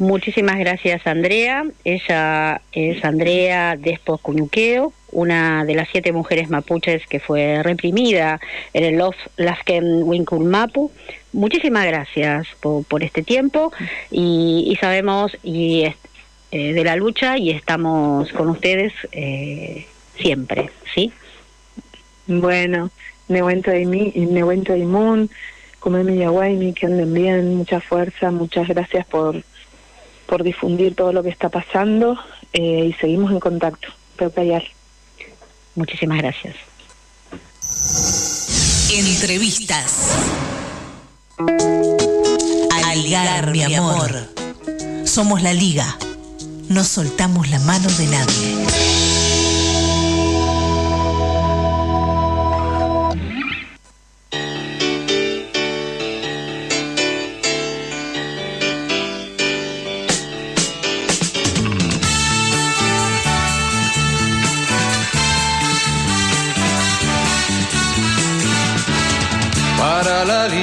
Muchísimas 0.02 0.58
gracias, 0.58 1.06
Andrea. 1.06 1.64
Ella 1.86 2.60
es 2.72 3.06
Andrea 3.06 3.76
Despo 3.78 4.18
Cuñuqueo, 4.18 4.94
una 5.12 5.64
de 5.64 5.76
las 5.76 5.90
siete 5.92 6.12
mujeres 6.12 6.50
mapuches 6.50 7.06
que 7.06 7.20
fue 7.20 7.62
reprimida 7.62 8.40
en 8.74 8.84
el 8.84 8.96
Los 8.96 9.16
Lasken 9.38 10.04
Mapu. 10.50 10.92
Muchísimas 11.34 11.86
gracias 11.86 12.48
por, 12.62 13.04
este 13.04 13.22
tiempo 13.22 13.72
y, 14.10 14.76
sabemos 14.82 15.38
y 15.44 15.84
eh, 16.52 16.74
de 16.74 16.84
la 16.84 16.96
lucha 16.96 17.38
y 17.38 17.52
estamos 17.52 18.34
con 18.34 18.50
ustedes 18.50 18.94
eh, 19.12 19.86
siempre, 20.18 20.72
¿sí? 20.96 21.14
Bueno, 22.26 22.90
Nehuento 23.28 23.72
Imun, 23.72 25.30
Comemi 25.80 26.18
Yaguaymi, 26.18 26.74
que 26.74 26.88
anden 26.88 27.14
bien, 27.14 27.56
mucha 27.56 27.80
fuerza, 27.80 28.32
muchas 28.32 28.68
gracias 28.68 29.06
por 29.06 29.44
por 30.32 30.44
difundir 30.44 30.96
todo 30.96 31.12
lo 31.12 31.24
que 31.24 31.30
está 31.30 31.50
pasando 31.50 32.18
eh, 32.54 32.86
y 32.86 32.94
seguimos 32.94 33.34
en 33.34 33.42
contacto. 33.42 33.90
Pepe 34.16 34.64
Muchísimas 35.76 36.20
gracias. 36.20 36.56
Entrevistas. 38.94 40.16
Algar, 42.86 43.52
mi 43.52 43.76
amor. 43.76 44.30
Somos 45.04 45.42
la 45.42 45.54
liga. 45.54 45.98
No 46.70 46.86
soltamos 46.86 47.50
la 47.50 47.60
mano 47.60 47.90
de 47.90 48.08
nadie. 48.08 49.11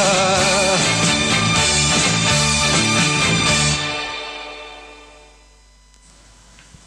love. 0.00 0.49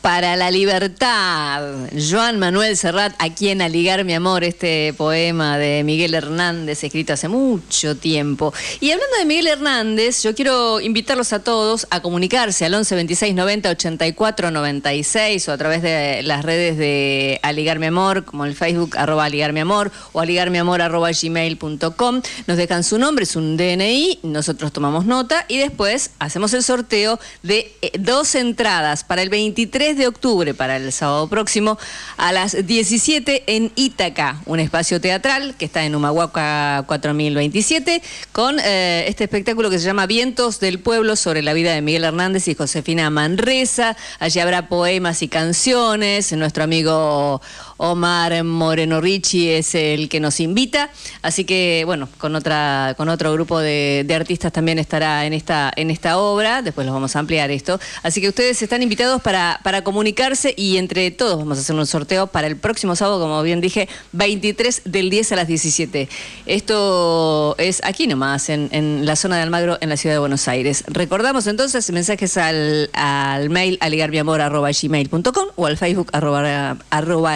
Para 0.03 0.35
la 0.35 0.51
libertad, 0.51 1.63
Joan 1.97 2.37
Manuel 2.37 2.75
Serrat, 2.75 3.15
a 3.19 3.33
quien 3.33 3.61
aligar 3.61 4.03
mi 4.03 4.13
amor, 4.13 4.43
este 4.43 4.93
poema 4.97 5.57
de 5.57 5.81
Miguel 5.85 6.13
Hernández, 6.13 6.83
escrito 6.83 7.13
hace 7.13 7.29
mucho 7.29 7.95
tiempo. 7.95 8.53
Y 8.81 8.91
hablando 8.91 9.15
de 9.17 9.23
Miguel 9.23 9.47
Hernández, 9.47 10.21
yo 10.21 10.35
quiero 10.35 10.81
invitarlos 10.81 11.31
a 11.31 11.39
todos 11.39 11.87
a 11.89 12.01
comunicarse 12.01 12.65
al 12.65 12.73
11 12.73 12.95
26 12.95 13.33
90 13.33 13.69
84 13.69 14.51
96 14.51 15.47
o 15.47 15.51
a 15.53 15.57
través 15.57 15.81
de 15.81 16.21
las 16.23 16.43
redes 16.43 16.77
de 16.77 17.39
Aligar 17.41 17.79
mi 17.79 17.85
amor, 17.85 18.25
como 18.25 18.43
el 18.43 18.55
Facebook 18.55 18.97
arroba 18.97 19.23
aligar 19.23 19.53
mi 19.53 19.61
amor 19.61 19.89
o 20.11 20.19
aligarmiamor 20.19 20.81
arroba 20.81 21.11
gmail.com. 21.11 22.21
Nos 22.45 22.57
dejan 22.57 22.83
su 22.83 22.99
nombre, 22.99 23.23
es 23.23 23.37
un 23.37 23.55
DNI, 23.55 24.19
nosotros 24.23 24.73
tomamos 24.73 25.05
nota 25.05 25.45
y 25.47 25.59
después 25.59 26.11
hacemos 26.19 26.53
el 26.53 26.61
sorteo 26.61 27.21
de 27.41 27.73
eh, 27.81 27.91
dos 27.97 28.35
entradas 28.35 29.05
para 29.05 29.21
el 29.21 29.29
23 29.29 29.92
de 29.97 30.07
octubre, 30.07 30.53
para 30.53 30.77
el 30.77 30.91
sábado 30.91 31.27
próximo, 31.27 31.77
a 32.17 32.31
las 32.31 32.65
17 32.65 33.43
en 33.47 33.71
Ítaca, 33.75 34.41
un 34.45 34.59
espacio 34.59 34.99
teatral 35.01 35.55
que 35.57 35.65
está 35.65 35.85
en 35.85 35.95
Humahuaca 35.95 36.83
4027, 36.87 38.01
con 38.31 38.59
eh, 38.59 39.05
este 39.07 39.25
espectáculo 39.25 39.69
que 39.69 39.79
se 39.79 39.85
llama 39.85 40.05
Vientos 40.05 40.59
del 40.59 40.79
Pueblo 40.79 41.15
sobre 41.15 41.41
la 41.41 41.53
vida 41.53 41.73
de 41.73 41.81
Miguel 41.81 42.03
Hernández 42.03 42.47
y 42.47 42.55
Josefina 42.55 43.09
Manresa. 43.09 43.95
Allí 44.19 44.39
habrá 44.39 44.67
poemas 44.67 45.21
y 45.21 45.27
canciones. 45.27 46.31
Nuestro 46.33 46.63
amigo 46.63 47.41
Omar 47.77 48.43
Moreno 48.43 49.01
Ricci 49.01 49.49
es 49.49 49.75
el 49.75 50.09
que 50.09 50.19
nos 50.19 50.39
invita. 50.39 50.89
Así 51.21 51.45
que, 51.45 51.83
bueno, 51.85 52.09
con 52.17 52.35
otra, 52.35 52.93
con 52.97 53.09
otro 53.09 53.33
grupo 53.33 53.59
de, 53.59 54.05
artistas 54.13 54.53
también 54.53 54.77
estará 54.77 55.25
en 55.25 55.33
esta, 55.33 55.71
en 55.75 55.89
esta 55.89 56.19
obra. 56.19 56.61
Después 56.61 56.85
los 56.85 56.93
vamos 56.93 57.15
a 57.15 57.19
ampliar 57.19 57.49
esto. 57.51 57.79
Así 58.03 58.21
que 58.21 58.29
ustedes 58.29 58.61
están 58.61 58.83
invitados 58.83 59.21
para, 59.21 59.59
para 59.63 59.83
comunicarse 59.83 60.53
y 60.55 60.77
entre 60.77 61.09
todos 61.11 61.37
vamos 61.39 61.57
a 61.57 61.61
hacer 61.61 61.75
un 61.75 61.87
sorteo 61.87 62.27
para 62.27 62.47
el 62.47 62.57
próximo 62.57 62.95
sábado, 62.95 63.19
como 63.19 63.41
bien 63.41 63.59
dije, 63.59 63.89
23 64.11 64.83
del 64.85 65.09
10 65.09 65.31
a 65.31 65.35
las 65.35 65.47
17. 65.47 66.09
Esto 66.45 67.55
es 67.57 67.81
aquí 67.83 68.07
nomás, 68.07 68.49
en, 68.49 68.69
en 68.71 69.05
la 69.05 69.15
zona 69.15 69.37
de 69.37 69.43
Almagro, 69.43 69.77
en 69.81 69.89
la 69.89 69.97
ciudad 69.97 70.15
de 70.15 70.19
Buenos 70.19 70.47
Aires. 70.47 70.83
Recordamos 70.87 71.47
entonces 71.47 71.89
mensajes 71.91 72.37
al, 72.37 72.89
al 72.93 73.49
mail 73.49 73.77
aligarmiamor.gmail.com 73.81 75.47
o 75.55 75.65
al 75.65 75.77
Facebook 75.77 76.09
arroba, 76.13 76.77
arroba 76.89 77.33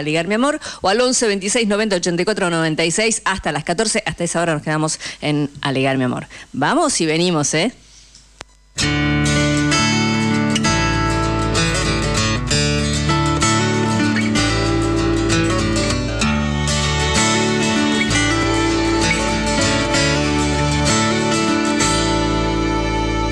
o 0.82 0.90
al 0.90 1.02
11 1.02 1.28
26 1.28 1.68
90 1.68 1.96
84 1.98 2.50
96 2.50 3.22
hasta 3.26 3.52
las 3.52 3.64
14. 3.64 4.04
Hasta 4.06 4.24
esa 4.24 4.42
hora 4.42 4.54
nos 4.54 4.64
quedamos 4.64 5.00
en 5.22 5.50
Aligar 5.62 5.98
mi 5.98 6.04
amor. 6.04 6.28
Vamos 6.54 7.00
y 7.02 7.06
venimos, 7.06 7.54
¿eh? 7.54 7.74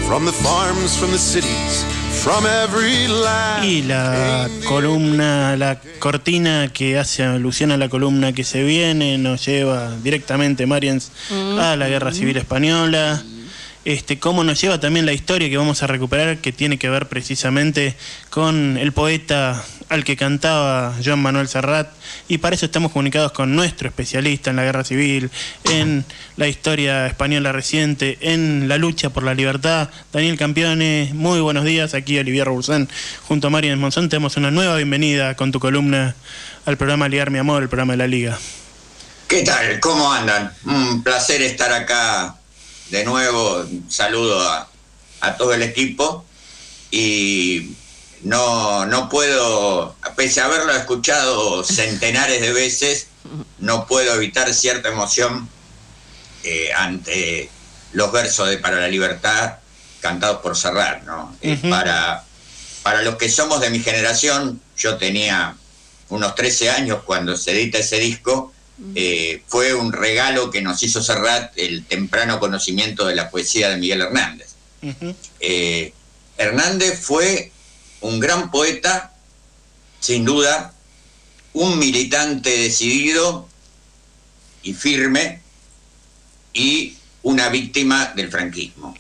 From 0.08 0.26
the 0.26 0.32
farms, 0.32 0.96
from 0.98 1.12
the 1.12 1.18
cities. 1.18 1.95
Y 3.64 3.84
la 3.84 4.50
columna, 4.68 5.56
la 5.58 5.80
cortina 6.00 6.70
que 6.74 6.98
hace 6.98 7.24
alusión 7.24 7.72
a 7.72 7.78
la 7.78 7.88
columna 7.88 8.34
que 8.34 8.44
se 8.44 8.64
viene, 8.64 9.20
nos 9.20 9.46
lleva 9.46 9.96
directamente 10.04 10.66
Marians 10.66 11.12
a 11.60 11.76
la 11.76 11.88
Guerra 11.88 12.12
Civil 12.12 12.38
Española. 12.38 13.24
Este, 13.86 14.18
cómo 14.18 14.44
nos 14.44 14.60
lleva 14.60 14.80
también 14.80 15.06
la 15.06 15.14
historia 15.14 15.48
que 15.48 15.58
vamos 15.58 15.84
a 15.84 15.88
recuperar, 15.88 16.40
que 16.40 16.52
tiene 16.52 16.80
que 16.80 16.90
ver 16.90 17.08
precisamente 17.08 17.96
con 18.32 18.78
el 18.80 18.92
poeta 18.94 19.64
al 19.90 20.04
que 20.04 20.18
cantaba 20.18 20.96
Joan 21.06 21.22
Manuel 21.22 21.48
Serrat, 21.48 21.90
y 22.28 22.40
para 22.40 22.56
eso 22.56 22.66
estamos 22.66 22.92
comunicados 22.92 23.32
con 23.32 23.56
nuestro 23.56 23.88
especialista 23.88 24.50
en 24.50 24.56
la 24.56 24.64
guerra 24.64 24.84
civil, 24.84 25.30
en 25.66 26.04
la 26.36 26.48
historia 26.48 27.06
española 27.06 27.52
reciente, 27.52 28.18
en 28.22 28.68
la 28.68 28.80
lucha 28.80 29.12
por 29.12 29.22
la 29.22 29.36
libertad. 29.36 29.90
Daniel 30.12 30.40
Campione, 30.40 31.12
muy 31.14 31.40
buenos 31.40 31.64
días, 31.64 31.94
aquí 31.94 32.18
Olivier 32.18 32.48
Roussan, 32.48 32.90
junto 33.28 33.48
a 33.48 33.50
Marian 33.52 33.80
Monzón, 33.80 34.10
te 34.10 34.16
damos 34.16 34.36
una 34.36 34.50
nueva 34.50 34.78
bienvenida 34.78 35.36
con 35.36 35.52
tu 35.52 35.60
columna 35.60 36.16
al 36.66 36.78
programa 36.78 37.08
Ligar 37.08 37.30
Mi 37.30 37.38
Amor, 37.38 37.62
el 37.62 37.70
programa 37.70 37.94
de 37.94 37.98
la 37.98 38.08
Liga. 38.08 38.40
¿Qué 39.28 39.44
tal? 39.44 39.80
¿Cómo 39.80 40.12
andan? 40.12 40.52
Un 40.66 41.04
placer 41.04 41.44
estar 41.44 41.72
acá 41.72 42.36
de 42.90 43.04
nuevo. 43.04 43.66
Saludo 43.90 44.42
a, 44.48 44.70
a 45.22 45.38
todo 45.38 45.54
el 45.54 45.62
equipo 45.62 46.26
y 46.92 47.76
no, 48.24 48.86
no 48.86 49.10
puedo, 49.10 49.96
pese 50.16 50.42
a 50.42 50.46
haberlo 50.46 50.72
escuchado 50.74 51.64
centenares 51.64 52.42
de 52.42 52.54
veces, 52.54 53.08
no 53.60 53.88
puedo 53.88 54.14
evitar 54.16 54.54
cierta 54.54 54.90
emoción 54.90 55.50
eh, 56.44 56.70
ante 56.76 57.50
los 57.94 58.12
versos 58.12 58.50
de 58.50 58.58
Para 58.58 58.80
la 58.80 58.88
Libertad 58.88 59.56
cantados 60.00 60.42
por 60.42 60.56
Serrat, 60.56 61.04
¿no? 61.04 61.36
Eh, 61.42 61.58
para, 61.70 62.24
para 62.84 63.02
los 63.02 63.16
que 63.16 63.28
somos 63.28 63.60
de 63.62 63.72
mi 63.72 63.80
generación, 63.80 64.62
yo 64.78 64.98
tenía 64.98 65.56
unos 66.10 66.36
13 66.36 66.70
años 66.70 67.00
cuando 67.06 67.36
se 67.36 67.52
edita 67.52 67.80
ese 67.80 67.98
disco, 67.98 68.54
eh, 68.94 69.42
fue 69.48 69.74
un 69.74 69.94
regalo 69.94 70.52
que 70.52 70.62
nos 70.62 70.84
hizo 70.84 71.02
Serrat 71.02 71.58
el 71.58 71.86
temprano 71.86 72.40
conocimiento 72.40 73.06
de 73.06 73.16
la 73.16 73.30
poesía 73.30 73.70
de 73.70 73.78
Miguel 73.78 74.02
Hernández. 74.02 74.56
Eh, 75.40 75.94
Hernández 76.38 77.00
fue 77.00 77.52
un 78.02 78.20
gran 78.20 78.52
poeta, 78.52 79.14
sin 80.00 80.26
duda, 80.26 80.74
un 81.54 81.80
militante 81.80 82.50
decidido 82.58 83.48
y 84.62 84.74
firme 84.74 85.42
y 86.54 86.98
una 87.24 87.50
víctima 87.50 88.14
del 88.16 88.30
franquismo. 88.30 88.96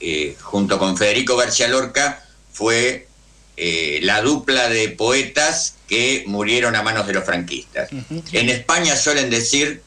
Eh, 0.00 0.36
junto 0.40 0.78
con 0.78 0.96
Federico 0.96 1.36
García 1.36 1.68
Lorca 1.68 2.22
fue 2.52 3.08
eh, 3.56 4.00
la 4.02 4.20
dupla 4.20 4.68
de 4.68 4.90
poetas 4.90 5.76
que 5.88 6.24
murieron 6.26 6.76
a 6.76 6.82
manos 6.82 7.06
de 7.06 7.14
los 7.14 7.24
franquistas. 7.24 7.88
En 8.32 8.48
España 8.48 8.96
suelen 8.96 9.30
decir 9.30 9.82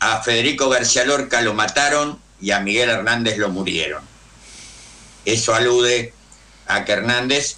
a 0.00 0.22
Federico 0.22 0.68
García 0.68 1.04
Lorca 1.04 1.40
lo 1.42 1.54
mataron 1.54 2.18
y 2.40 2.52
a 2.52 2.60
Miguel 2.60 2.88
Hernández 2.90 3.36
lo 3.38 3.50
murieron. 3.50 4.02
Eso 5.24 5.54
alude 5.54 6.12
a 6.66 6.84
que 6.84 6.92
Hernández 6.92 7.56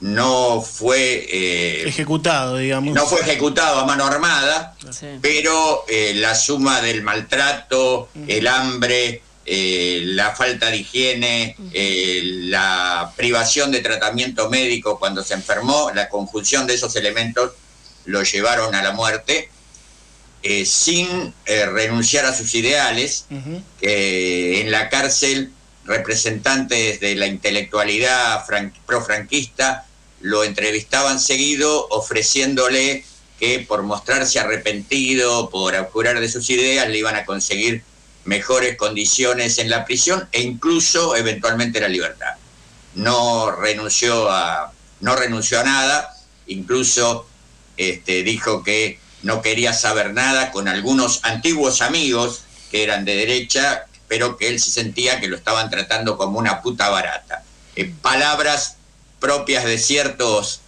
no 0.00 0.62
fue 0.62 1.26
eh, 1.30 1.88
Ejecutado, 1.88 2.56
digamos. 2.56 2.94
no 2.94 3.06
fue 3.06 3.20
ejecutado 3.20 3.80
a 3.80 3.86
mano 3.86 4.06
armada, 4.06 4.74
pero 5.20 5.84
eh, 5.88 6.14
la 6.16 6.34
suma 6.34 6.80
del 6.80 7.02
maltrato, 7.02 8.08
el 8.26 8.46
hambre, 8.46 9.22
eh, 9.52 10.02
la 10.04 10.32
falta 10.36 10.70
de 10.70 10.76
higiene, 10.76 11.56
eh, 11.72 12.20
la 12.44 13.12
privación 13.16 13.72
de 13.72 13.80
tratamiento 13.80 14.48
médico 14.48 15.00
cuando 15.00 15.24
se 15.24 15.34
enfermó, 15.34 15.90
la 15.92 16.08
conjunción 16.08 16.68
de 16.68 16.74
esos 16.74 16.94
elementos 16.94 17.50
lo 18.04 18.22
llevaron 18.22 18.76
a 18.76 18.82
la 18.84 18.92
muerte 18.92 19.50
eh, 20.44 20.64
sin 20.64 21.34
renunciar 21.46 22.26
a 22.26 22.32
sus 22.32 22.54
ideales, 22.54 23.26
que 23.80 24.60
en 24.60 24.70
la 24.70 24.88
cárcel 24.88 25.50
representantes 25.84 27.00
de 27.00 27.16
la 27.16 27.26
intelectualidad 27.26 28.44
profranquista 28.86 29.84
lo 30.20 30.44
entrevistaban 30.44 31.18
seguido 31.18 31.88
ofreciéndole 31.88 33.04
que 33.40 33.58
por 33.66 33.82
mostrarse 33.82 34.38
arrepentido, 34.38 35.50
por 35.50 35.74
apurar 35.74 36.20
de 36.20 36.28
sus 36.28 36.48
ideas, 36.50 36.88
le 36.88 36.98
iban 36.98 37.16
a 37.16 37.24
conseguir 37.24 37.82
mejores 38.24 38.76
condiciones 38.76 39.58
en 39.58 39.70
la 39.70 39.84
prisión 39.84 40.28
e 40.32 40.42
incluso 40.42 41.16
eventualmente 41.16 41.80
la 41.80 41.88
libertad. 41.88 42.34
No 42.94 43.50
renunció 43.50 44.30
a, 44.30 44.72
no 45.00 45.16
renunció 45.16 45.62
nada, 45.64 46.14
incluso 46.46 47.26
este, 47.76 48.22
dijo 48.22 48.62
que 48.62 48.98
no 49.22 49.42
quería 49.42 49.72
saber 49.72 50.12
nada 50.12 50.50
con 50.50 50.68
algunos 50.68 51.20
antiguos 51.22 51.82
amigos 51.82 52.42
que 52.70 52.82
eran 52.82 53.04
de 53.04 53.16
derecha, 53.16 53.86
pero 54.08 54.36
que 54.36 54.48
él 54.48 54.60
se 54.60 54.70
sentía 54.70 55.20
que 55.20 55.28
lo 55.28 55.36
estaban 55.36 55.70
tratando 55.70 56.16
como 56.16 56.38
una 56.38 56.62
puta 56.62 56.88
barata. 56.88 57.44
Eh, 57.76 57.92
palabras 58.02 58.76
propias 59.20 59.64
de 59.64 59.78
ciertos 59.78 60.60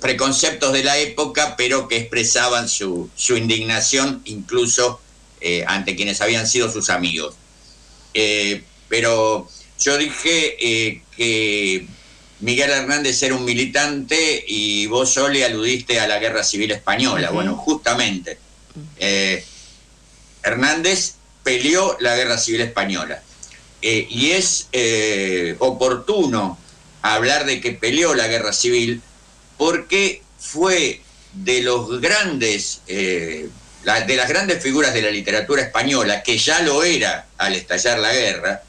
preconceptos 0.00 0.72
de 0.72 0.84
la 0.84 0.98
época, 0.98 1.54
pero 1.56 1.88
que 1.88 1.96
expresaban 1.96 2.68
su, 2.68 3.10
indignación 3.28 4.22
incluso 4.24 5.00
eh, 5.46 5.64
ante 5.66 5.94
quienes 5.94 6.20
habían 6.20 6.46
sido 6.46 6.72
sus 6.72 6.90
amigos. 6.90 7.34
Eh, 8.14 8.64
pero 8.88 9.48
yo 9.78 9.98
dije 9.98 10.56
eh, 10.58 11.02
que 11.16 11.86
Miguel 12.40 12.70
Hernández 12.70 13.22
era 13.22 13.34
un 13.34 13.44
militante 13.44 14.44
y 14.48 14.86
vos 14.86 15.12
solo 15.12 15.44
aludiste 15.44 16.00
a 16.00 16.08
la 16.08 16.18
guerra 16.18 16.42
civil 16.42 16.70
española. 16.70 17.30
Bueno, 17.30 17.56
justamente, 17.56 18.38
Hernández 20.42 21.14
peleó 21.42 21.96
la 22.00 22.16
guerra 22.16 22.38
civil 22.38 22.62
española. 22.62 23.22
y 23.82 24.30
es 24.30 24.68
oportuno 25.58 26.58
hablar 27.02 27.44
de 27.44 27.60
que 27.60 27.72
peleó 27.72 28.14
la 28.14 28.28
guerra 28.28 28.52
civil 28.52 29.02
porque 29.58 30.22
fue 30.38 31.02
de 31.34 31.62
los 31.62 32.00
grandes, 32.00 32.80
eh, 32.86 33.48
de 33.84 34.16
las 34.16 34.28
grandes 34.28 34.62
figuras 34.62 34.94
de 34.94 35.02
la 35.02 35.10
literatura 35.10 35.62
española, 35.62 36.22
que 36.22 36.38
ya 36.38 36.60
lo 36.60 36.82
era 36.84 37.26
al 37.38 37.54
estallar 37.54 37.98
la 37.98 38.12
guerra, 38.12 38.62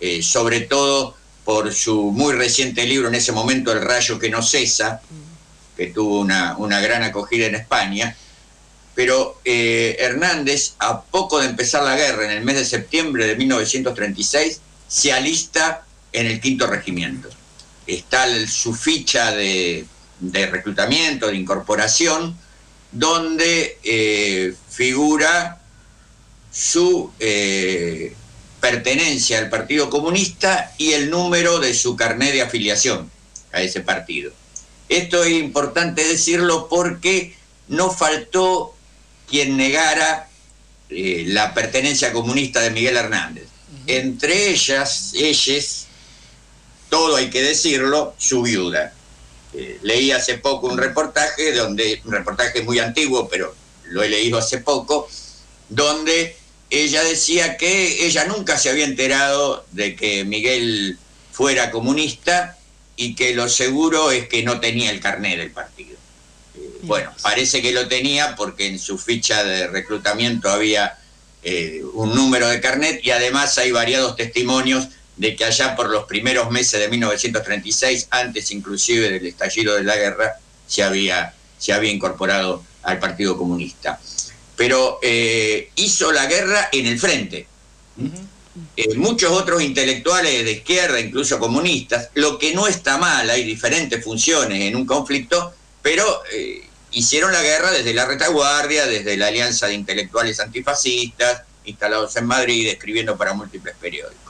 eh, 0.00 0.22
sobre 0.22 0.62
todo 0.62 1.16
por 1.44 1.72
su 1.72 2.10
muy 2.10 2.32
reciente 2.32 2.86
libro 2.86 3.08
en 3.08 3.14
ese 3.14 3.32
momento, 3.32 3.72
El 3.72 3.82
rayo 3.82 4.18
que 4.18 4.30
no 4.30 4.42
cesa, 4.42 5.02
que 5.76 5.88
tuvo 5.88 6.20
una, 6.20 6.80
gran 6.80 7.02
acogida 7.02 7.46
en 7.46 7.54
España, 7.54 8.16
pero 8.94 9.40
eh, 9.44 9.96
Hernández, 9.98 10.74
a 10.78 11.02
poco 11.02 11.40
de 11.40 11.46
empezar 11.46 11.82
la 11.82 11.96
guerra, 11.96 12.24
en 12.24 12.30
el 12.30 12.44
mes 12.44 12.56
de 12.56 12.64
septiembre 12.64 13.26
de 13.26 13.36
1936, 13.36 14.60
se 14.88 15.12
alista 15.12 15.84
en 16.12 16.26
el 16.26 16.40
quinto 16.40 16.66
regimiento. 16.66 17.28
Está 17.86 18.26
su 18.46 18.74
ficha 18.74 19.32
de 19.32 19.86
de 20.20 20.46
reclutamiento, 20.46 21.28
de 21.28 21.36
incorporación, 21.36 22.36
donde 22.94 23.78
eh, 23.82 24.54
figura 24.70 25.60
su 26.50 27.10
eh, 27.18 28.14
pertenencia 28.60 29.38
al 29.38 29.50
Partido 29.50 29.90
Comunista 29.90 30.72
y 30.78 30.92
el 30.92 31.10
número 31.10 31.58
de 31.58 31.74
su 31.74 31.96
carnet 31.96 32.32
de 32.32 32.42
afiliación 32.42 33.10
a 33.52 33.60
ese 33.60 33.80
partido. 33.80 34.32
Esto 34.88 35.24
es 35.24 35.32
importante 35.32 36.04
decirlo 36.04 36.68
porque 36.68 37.34
no 37.68 37.90
faltó 37.90 38.74
quien 39.28 39.56
negara 39.56 40.28
eh, 40.88 41.24
la 41.26 41.52
pertenencia 41.52 42.12
comunista 42.12 42.60
de 42.60 42.70
Miguel 42.70 42.96
Hernández. 42.96 43.48
Entre 43.86 44.50
ellas, 44.50 45.12
ellas, 45.14 45.86
todo 46.88 47.16
hay 47.16 47.28
que 47.28 47.42
decirlo, 47.42 48.14
su 48.18 48.42
viuda. 48.42 48.92
Eh, 49.56 49.78
leí 49.82 50.10
hace 50.10 50.38
poco 50.38 50.66
un 50.66 50.78
reportaje, 50.78 51.52
donde, 51.52 52.00
un 52.04 52.12
reportaje 52.12 52.62
muy 52.62 52.80
antiguo, 52.80 53.28
pero 53.28 53.54
lo 53.84 54.02
he 54.02 54.08
leído 54.08 54.38
hace 54.38 54.58
poco, 54.58 55.08
donde 55.68 56.36
ella 56.70 57.02
decía 57.04 57.56
que 57.56 58.06
ella 58.06 58.24
nunca 58.24 58.58
se 58.58 58.70
había 58.70 58.84
enterado 58.84 59.64
de 59.70 59.94
que 59.94 60.24
Miguel 60.24 60.98
fuera 61.30 61.70
comunista 61.70 62.58
y 62.96 63.14
que 63.14 63.34
lo 63.34 63.48
seguro 63.48 64.10
es 64.10 64.28
que 64.28 64.42
no 64.42 64.60
tenía 64.60 64.90
el 64.90 65.00
carnet 65.00 65.38
del 65.38 65.52
partido. 65.52 65.96
Eh, 66.56 66.78
bueno, 66.82 67.12
parece 67.22 67.62
que 67.62 67.72
lo 67.72 67.86
tenía 67.86 68.34
porque 68.34 68.66
en 68.66 68.78
su 68.78 68.98
ficha 68.98 69.44
de 69.44 69.68
reclutamiento 69.68 70.50
había 70.50 70.98
eh, 71.42 71.82
un 71.92 72.14
número 72.14 72.48
de 72.48 72.60
carnet 72.60 73.04
y 73.04 73.10
además 73.10 73.56
hay 73.58 73.70
variados 73.70 74.16
testimonios 74.16 74.88
de 75.16 75.36
que 75.36 75.44
allá 75.44 75.76
por 75.76 75.90
los 75.90 76.04
primeros 76.04 76.50
meses 76.50 76.80
de 76.80 76.88
1936, 76.88 78.08
antes 78.10 78.50
inclusive 78.50 79.10
del 79.10 79.26
estallido 79.26 79.76
de 79.76 79.84
la 79.84 79.96
guerra, 79.96 80.38
se 80.66 80.82
había, 80.82 81.34
se 81.58 81.72
había 81.72 81.92
incorporado 81.92 82.64
al 82.82 82.98
Partido 82.98 83.36
Comunista. 83.36 84.00
Pero 84.56 84.98
eh, 85.02 85.70
hizo 85.76 86.12
la 86.12 86.26
guerra 86.26 86.68
en 86.72 86.86
el 86.86 86.98
frente. 86.98 87.46
Eh, 88.76 88.94
muchos 88.96 89.32
otros 89.32 89.62
intelectuales 89.62 90.44
de 90.44 90.52
izquierda, 90.52 91.00
incluso 91.00 91.38
comunistas, 91.38 92.10
lo 92.14 92.38
que 92.38 92.54
no 92.54 92.66
está 92.68 92.98
mal, 92.98 93.28
hay 93.28 93.44
diferentes 93.44 94.02
funciones 94.02 94.62
en 94.62 94.76
un 94.76 94.86
conflicto, 94.86 95.52
pero 95.82 96.22
eh, 96.32 96.68
hicieron 96.92 97.32
la 97.32 97.42
guerra 97.42 97.72
desde 97.72 97.92
la 97.94 98.06
retaguardia, 98.06 98.86
desde 98.86 99.16
la 99.16 99.28
Alianza 99.28 99.66
de 99.66 99.74
Intelectuales 99.74 100.38
Antifascistas, 100.38 101.42
instalados 101.64 102.14
en 102.16 102.26
Madrid, 102.26 102.68
escribiendo 102.68 103.16
para 103.16 103.34
múltiples 103.34 103.74
periódicos. 103.80 104.23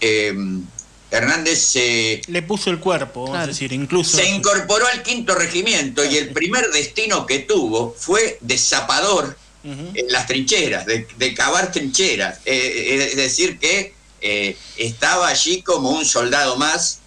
Em, 0.00 0.64
Hernández 1.10 1.62
se... 1.62 2.20
Le 2.26 2.42
puso 2.42 2.70
el 2.70 2.80
cuerpo, 2.80 3.24
vamos 3.24 3.38
a 3.38 3.46
decir, 3.46 3.72
incluso... 3.72 4.16
Se 4.16 4.28
incorporó 4.28 4.86
al 4.88 5.02
quinto 5.02 5.34
regimiento 5.34 6.04
y 6.04 6.16
el 6.16 6.30
primer 6.30 6.70
destino 6.70 7.26
que 7.26 7.40
tuvo 7.40 7.94
fue 7.96 8.38
de 8.40 8.58
zapador 8.58 9.36
en 9.64 10.12
las 10.12 10.28
trincheras, 10.28 10.86
de, 10.86 11.34
cavar 11.34 11.72
trincheras. 11.72 12.38
Eh, 12.44 12.54
eh, 12.54 13.08
es 13.10 13.16
decir, 13.16 13.58
que 13.58 13.94
eh, 14.20 14.56
estaba 14.76 15.28
allí 15.28 15.62
como 15.62 15.90
un 15.90 16.04
soldado 16.04 16.56
más 16.56 17.00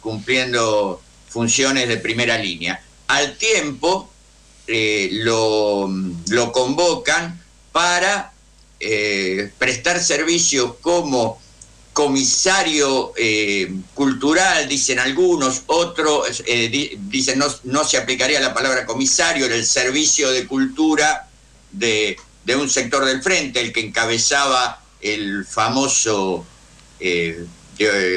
cumpliendo 0.00 1.02
funciones 1.28 1.88
de 1.88 1.96
primera 1.96 2.38
línea. 2.38 2.80
Al 3.08 3.36
tiempo 3.36 4.10
lo, 4.68 5.88
lo, 6.28 6.52
convocan 6.52 7.42
para 7.72 8.32
prestar 9.58 10.00
servicio 10.00 10.76
como 10.80 11.40
comisario 11.96 13.14
eh, 13.16 13.72
cultural, 13.94 14.68
dicen 14.68 14.98
algunos, 14.98 15.62
otros 15.64 16.42
eh, 16.44 16.94
dicen 17.08 17.38
no, 17.38 17.46
no, 17.64 17.84
se 17.86 17.96
aplicaría 17.96 18.38
la 18.38 18.52
palabra 18.52 18.84
comisario, 18.84 19.46
era 19.46 19.54
el 19.54 19.64
servicio 19.64 20.30
de 20.30 20.46
cultura 20.46 21.26
de, 21.72 22.18
un 22.54 22.68
sector 22.68 23.02
del 23.06 23.22
frente, 23.22 23.62
el 23.62 23.72
que 23.72 23.80
encabezaba 23.80 24.82
el 25.00 25.46
famoso 25.46 26.44
eh, 27.00 27.46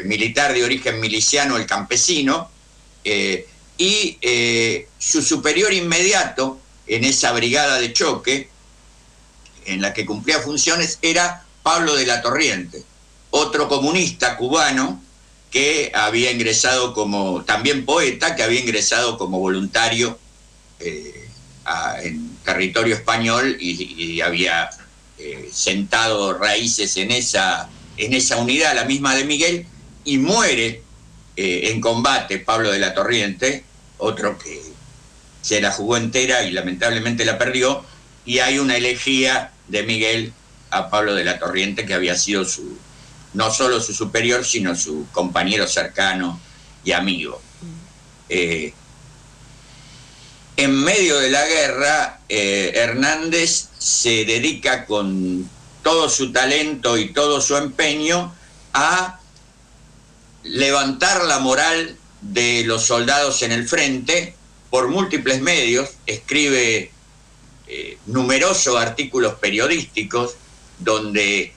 militar 0.03 0.53
de 0.53 0.65
origen 0.65 0.99
miliciano, 0.99 1.55
el 1.55 1.65
campesino, 1.65 2.51
y 3.77 4.17
su 4.97 5.21
superior 5.21 5.71
inmediato 5.71 6.59
en 6.85 7.05
esa 7.05 7.31
brigada 7.31 7.79
de 7.79 7.93
choque, 7.93 8.49
en 9.63 9.81
la 9.81 9.93
que 9.93 10.05
cumplía 10.05 10.39
funciones, 10.39 10.99
era 11.01 11.45
Pablo 11.63 11.95
de 11.95 12.05
la 12.05 12.21
Torriente 12.21 12.88
otro 13.31 13.67
comunista 13.67 14.37
cubano 14.37 15.01
que 15.51 15.91
había 15.93 16.31
ingresado 16.31 16.93
como, 16.93 17.43
también 17.43 17.85
poeta, 17.85 18.35
que 18.35 18.43
había 18.43 18.59
ingresado 18.59 19.17
como 19.17 19.39
voluntario 19.39 20.19
eh, 20.79 21.27
en 22.03 22.37
territorio 22.43 22.95
español 22.95 23.57
y, 23.59 24.21
había 24.21 24.69
eh, 25.17 25.49
sentado 25.51 26.33
raíces 26.33 26.97
en 26.97 27.11
esa, 27.11 27.69
en 27.97 28.13
esa 28.13 28.37
unidad, 28.37 28.75
la 28.75 28.85
misma 28.85 29.15
de 29.15 29.25
Miguel, 29.25 29.65
y 30.03 30.17
muere 30.17 30.83
eh, 31.35 31.71
en 31.71 31.81
combate 31.81 32.39
Pablo 32.39 32.71
de 32.71 32.79
la 32.79 32.93
Torriente, 32.93 33.63
otro 33.97 34.37
que 34.37 34.61
se 35.41 35.61
la 35.61 35.71
jugó 35.71 35.97
entera 35.97 36.43
y 36.43 36.51
lamentablemente 36.51 37.25
la 37.25 37.37
perdió, 37.37 37.83
y 38.25 38.39
hay 38.39 38.59
una 38.59 38.77
elegía 38.77 39.51
de 39.67 39.83
Miguel 39.83 40.33
a 40.69 40.89
Pablo 40.89 41.15
de 41.15 41.23
la 41.23 41.39
Torriente 41.39 41.85
que 41.85 41.93
había 41.93 42.15
sido 42.15 42.45
su, 42.45 42.77
no 43.33 43.51
solo 43.51 43.79
su 43.79 43.93
superior, 43.93 44.45
sino 44.45 44.75
su 44.75 45.07
compañero 45.11 45.67
cercano 45.67 46.39
y 46.83 46.91
amigo. 46.91 47.41
Eh, 48.27 48.73
en 50.57 50.75
medio 50.75 51.17
de 51.19 51.29
la 51.29 51.45
guerra, 51.45 52.19
eh, 52.27 52.73
Hernández 52.75 53.69
se 53.77 54.25
dedica 54.25 54.85
con 54.85 55.49
todo 55.83 56.09
su 56.09 56.31
talento 56.31 56.97
y 56.97 57.13
todo 57.13 57.39
su 57.39 57.55
empeño 57.55 58.35
a 58.73 59.19
levantar 60.43 61.25
la 61.25 61.39
moral 61.39 61.97
de 62.21 62.63
los 62.65 62.83
soldados 62.83 63.41
en 63.43 63.51
el 63.51 63.67
frente 63.67 64.35
por 64.69 64.89
múltiples 64.89 65.41
medios, 65.41 65.91
escribe 66.05 66.91
eh, 67.67 67.97
numerosos 68.05 68.75
artículos 68.75 69.35
periodísticos 69.35 70.35
donde 70.79 71.53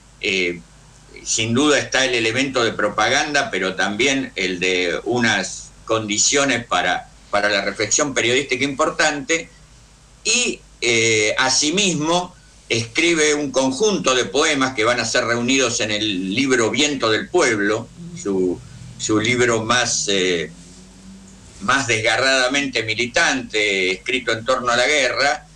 sin 1.24 1.54
duda 1.54 1.78
está 1.78 2.04
el 2.04 2.14
elemento 2.14 2.64
de 2.64 2.72
propaganda, 2.72 3.50
pero 3.50 3.74
también 3.74 4.32
el 4.36 4.60
de 4.60 5.00
unas 5.04 5.70
condiciones 5.84 6.64
para, 6.64 7.08
para 7.30 7.48
la 7.48 7.62
reflexión 7.62 8.14
periodística 8.14 8.64
importante. 8.64 9.48
Y 10.24 10.60
eh, 10.80 11.34
asimismo 11.38 12.34
escribe 12.68 13.34
un 13.34 13.50
conjunto 13.50 14.14
de 14.14 14.24
poemas 14.24 14.74
que 14.74 14.84
van 14.84 14.98
a 14.98 15.04
ser 15.04 15.24
reunidos 15.24 15.80
en 15.80 15.90
el 15.90 16.34
libro 16.34 16.70
Viento 16.70 17.10
del 17.10 17.28
Pueblo, 17.28 17.88
su, 18.20 18.58
su 18.98 19.20
libro 19.20 19.62
más, 19.62 20.08
eh, 20.08 20.50
más 21.60 21.86
desgarradamente 21.86 22.82
militante, 22.82 23.92
escrito 23.92 24.32
en 24.32 24.44
torno 24.44 24.70
a 24.72 24.76
la 24.76 24.86
guerra, 24.86 25.46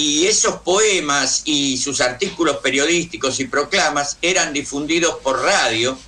y 0.00 0.26
esos 0.28 0.62
poemas 0.62 1.42
y 1.44 1.76
sus 1.76 2.00
artículos 2.00 2.56
periodísticos 2.56 3.38
y 3.38 3.44
proclamas 3.44 4.16
eran 4.22 4.54
difundidos 4.54 5.16
por 5.16 5.42
radio, 5.42 5.98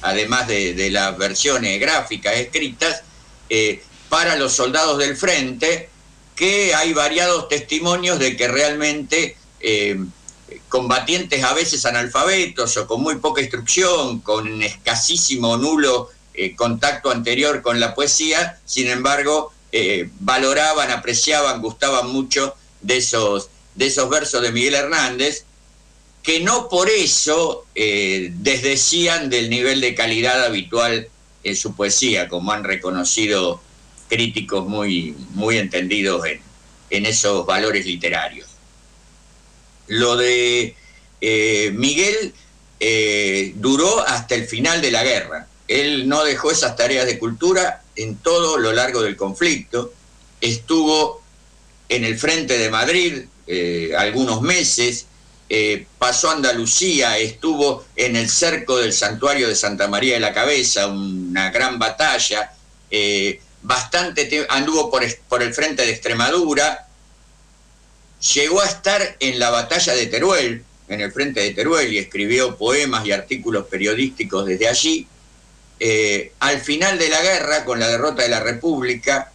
además 0.00 0.48
de, 0.48 0.88
las 0.90 1.18
versiones 1.18 1.78
gráficas 1.78 2.36
escritas, 2.36 3.02
eh, 3.50 3.82
para 4.08 4.36
los 4.36 4.54
soldados 4.54 4.96
del 4.96 5.18
frente, 5.18 5.90
que 6.34 6.74
hay 6.74 6.94
variados 6.94 7.46
testimonios 7.50 8.18
de 8.18 8.38
que 8.38 8.48
realmente 8.48 9.36
eh, 9.60 10.02
combatientes 10.70 11.44
a 11.44 11.52
veces 11.52 11.84
analfabetos 11.84 12.74
o 12.78 12.86
con 12.86 13.02
muy 13.02 13.16
poca 13.16 13.42
instrucción, 13.42 14.20
con 14.20 14.62
escasísimo 14.62 15.50
o 15.50 15.56
nulo 15.58 16.08
eh, 16.32 16.56
contacto 16.56 17.10
anterior 17.10 17.60
con 17.60 17.80
la 17.80 17.94
poesía, 17.94 18.58
sin 18.64 18.86
embargo, 18.86 19.52
valoraban, 20.20 20.90
apreciaban, 20.90 21.60
gustaban 21.60 22.08
mucho 22.08 22.56
de 22.82 22.96
esos, 22.96 23.48
de 23.74 23.86
esos 23.86 24.08
versos 24.08 24.42
de 24.42 24.52
Miguel 24.52 24.74
Hernández, 24.74 25.44
que 26.22 26.40
no 26.40 26.68
por 26.68 26.90
eso 26.90 27.64
eh, 27.74 28.30
desdecían 28.34 29.30
del 29.30 29.48
nivel 29.48 29.80
de 29.80 29.94
calidad 29.94 30.44
habitual 30.44 31.08
en 31.44 31.56
su 31.56 31.74
poesía, 31.74 32.28
como 32.28 32.52
han 32.52 32.64
reconocido 32.64 33.60
críticos 34.08 34.66
muy, 34.66 35.14
muy 35.30 35.56
entendidos 35.56 36.26
en, 36.26 36.40
en 36.90 37.06
esos 37.06 37.46
valores 37.46 37.86
literarios. 37.86 38.48
Lo 39.86 40.16
de 40.16 40.74
eh, 41.20 41.70
Miguel 41.74 42.34
eh, 42.78 43.52
duró 43.56 44.00
hasta 44.06 44.34
el 44.34 44.46
final 44.46 44.80
de 44.80 44.90
la 44.90 45.04
guerra. 45.04 45.46
Él 45.68 46.08
no 46.08 46.24
dejó 46.24 46.50
esas 46.50 46.76
tareas 46.76 47.06
de 47.06 47.18
cultura 47.18 47.82
en 47.96 48.16
todo 48.16 48.58
lo 48.58 48.72
largo 48.72 49.02
del 49.02 49.16
conflicto. 49.16 49.92
Estuvo 50.40 51.22
en 51.90 52.04
el 52.04 52.18
frente 52.18 52.56
de 52.56 52.70
Madrid 52.70 53.24
eh, 53.46 53.92
algunos 53.98 54.42
meses, 54.42 55.06
eh, 55.48 55.84
pasó 55.98 56.30
a 56.30 56.34
Andalucía, 56.34 57.18
estuvo 57.18 57.84
en 57.96 58.14
el 58.14 58.30
cerco 58.30 58.78
del 58.78 58.92
santuario 58.92 59.48
de 59.48 59.56
Santa 59.56 59.88
María 59.88 60.14
de 60.14 60.20
la 60.20 60.32
Cabeza, 60.32 60.86
una 60.86 61.50
gran 61.50 61.80
batalla, 61.80 62.52
eh, 62.92 63.40
bastante 63.62 64.46
anduvo 64.48 64.88
por, 64.88 65.02
por 65.28 65.42
el 65.42 65.52
frente 65.52 65.84
de 65.84 65.90
Extremadura, 65.90 66.86
llegó 68.34 68.62
a 68.62 68.66
estar 68.66 69.16
en 69.18 69.40
la 69.40 69.50
batalla 69.50 69.94
de 69.94 70.06
Teruel, 70.06 70.64
en 70.88 71.00
el 71.00 71.10
frente 71.10 71.40
de 71.40 71.50
Teruel, 71.50 71.92
y 71.92 71.98
escribió 71.98 72.56
poemas 72.56 73.04
y 73.04 73.10
artículos 73.10 73.66
periodísticos 73.66 74.46
desde 74.46 74.68
allí. 74.68 75.08
al 76.38 76.60
final 76.60 76.98
de 76.98 77.08
la 77.08 77.20
guerra, 77.20 77.64
con 77.64 77.80
la 77.80 77.88
derrota 77.88 78.22
de 78.22 78.28
la 78.28 78.40
República, 78.40 79.32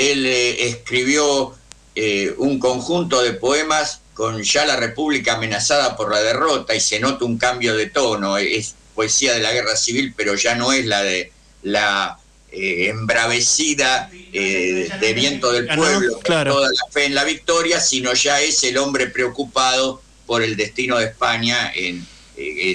él 0.00 0.24
eh, 0.24 0.68
escribió 0.68 1.54
eh, 1.94 2.34
un 2.38 2.58
conjunto 2.58 3.20
de 3.22 3.34
poemas 3.34 4.00
con 4.14 4.42
ya 4.42 4.64
la 4.64 4.76
República 4.76 5.34
amenazada 5.34 5.96
por 5.96 6.10
la 6.10 6.22
derrota 6.22 6.74
y 6.74 6.80
se 6.80 7.00
nota 7.00 7.24
un 7.24 7.36
cambio 7.36 7.76
de 7.76 7.86
tono. 7.86 8.38
Es 8.38 8.74
poesía 8.94 9.34
de 9.34 9.40
la 9.40 9.52
guerra 9.52 9.76
civil, 9.76 10.14
pero 10.16 10.34
ya 10.34 10.54
no 10.54 10.72
es 10.72 10.86
la 10.86 11.02
de 11.02 11.32
la 11.62 12.18
eh, 12.50 12.88
embravecida 12.88 14.10
de 14.10 15.12
viento 15.14 15.52
del 15.52 15.66
pueblo, 15.66 16.18
toda 16.24 16.68
la 16.68 16.92
fe 16.92 17.04
en 17.04 17.14
la 17.14 17.24
victoria, 17.24 17.80
sino 17.80 18.14
ya 18.14 18.40
es 18.40 18.62
el 18.64 18.78
hombre 18.78 19.08
preocupado 19.08 20.02
por 20.26 20.42
el 20.42 20.56
destino 20.56 20.98
de 20.98 21.06
España 21.06 21.72
en, 21.74 22.06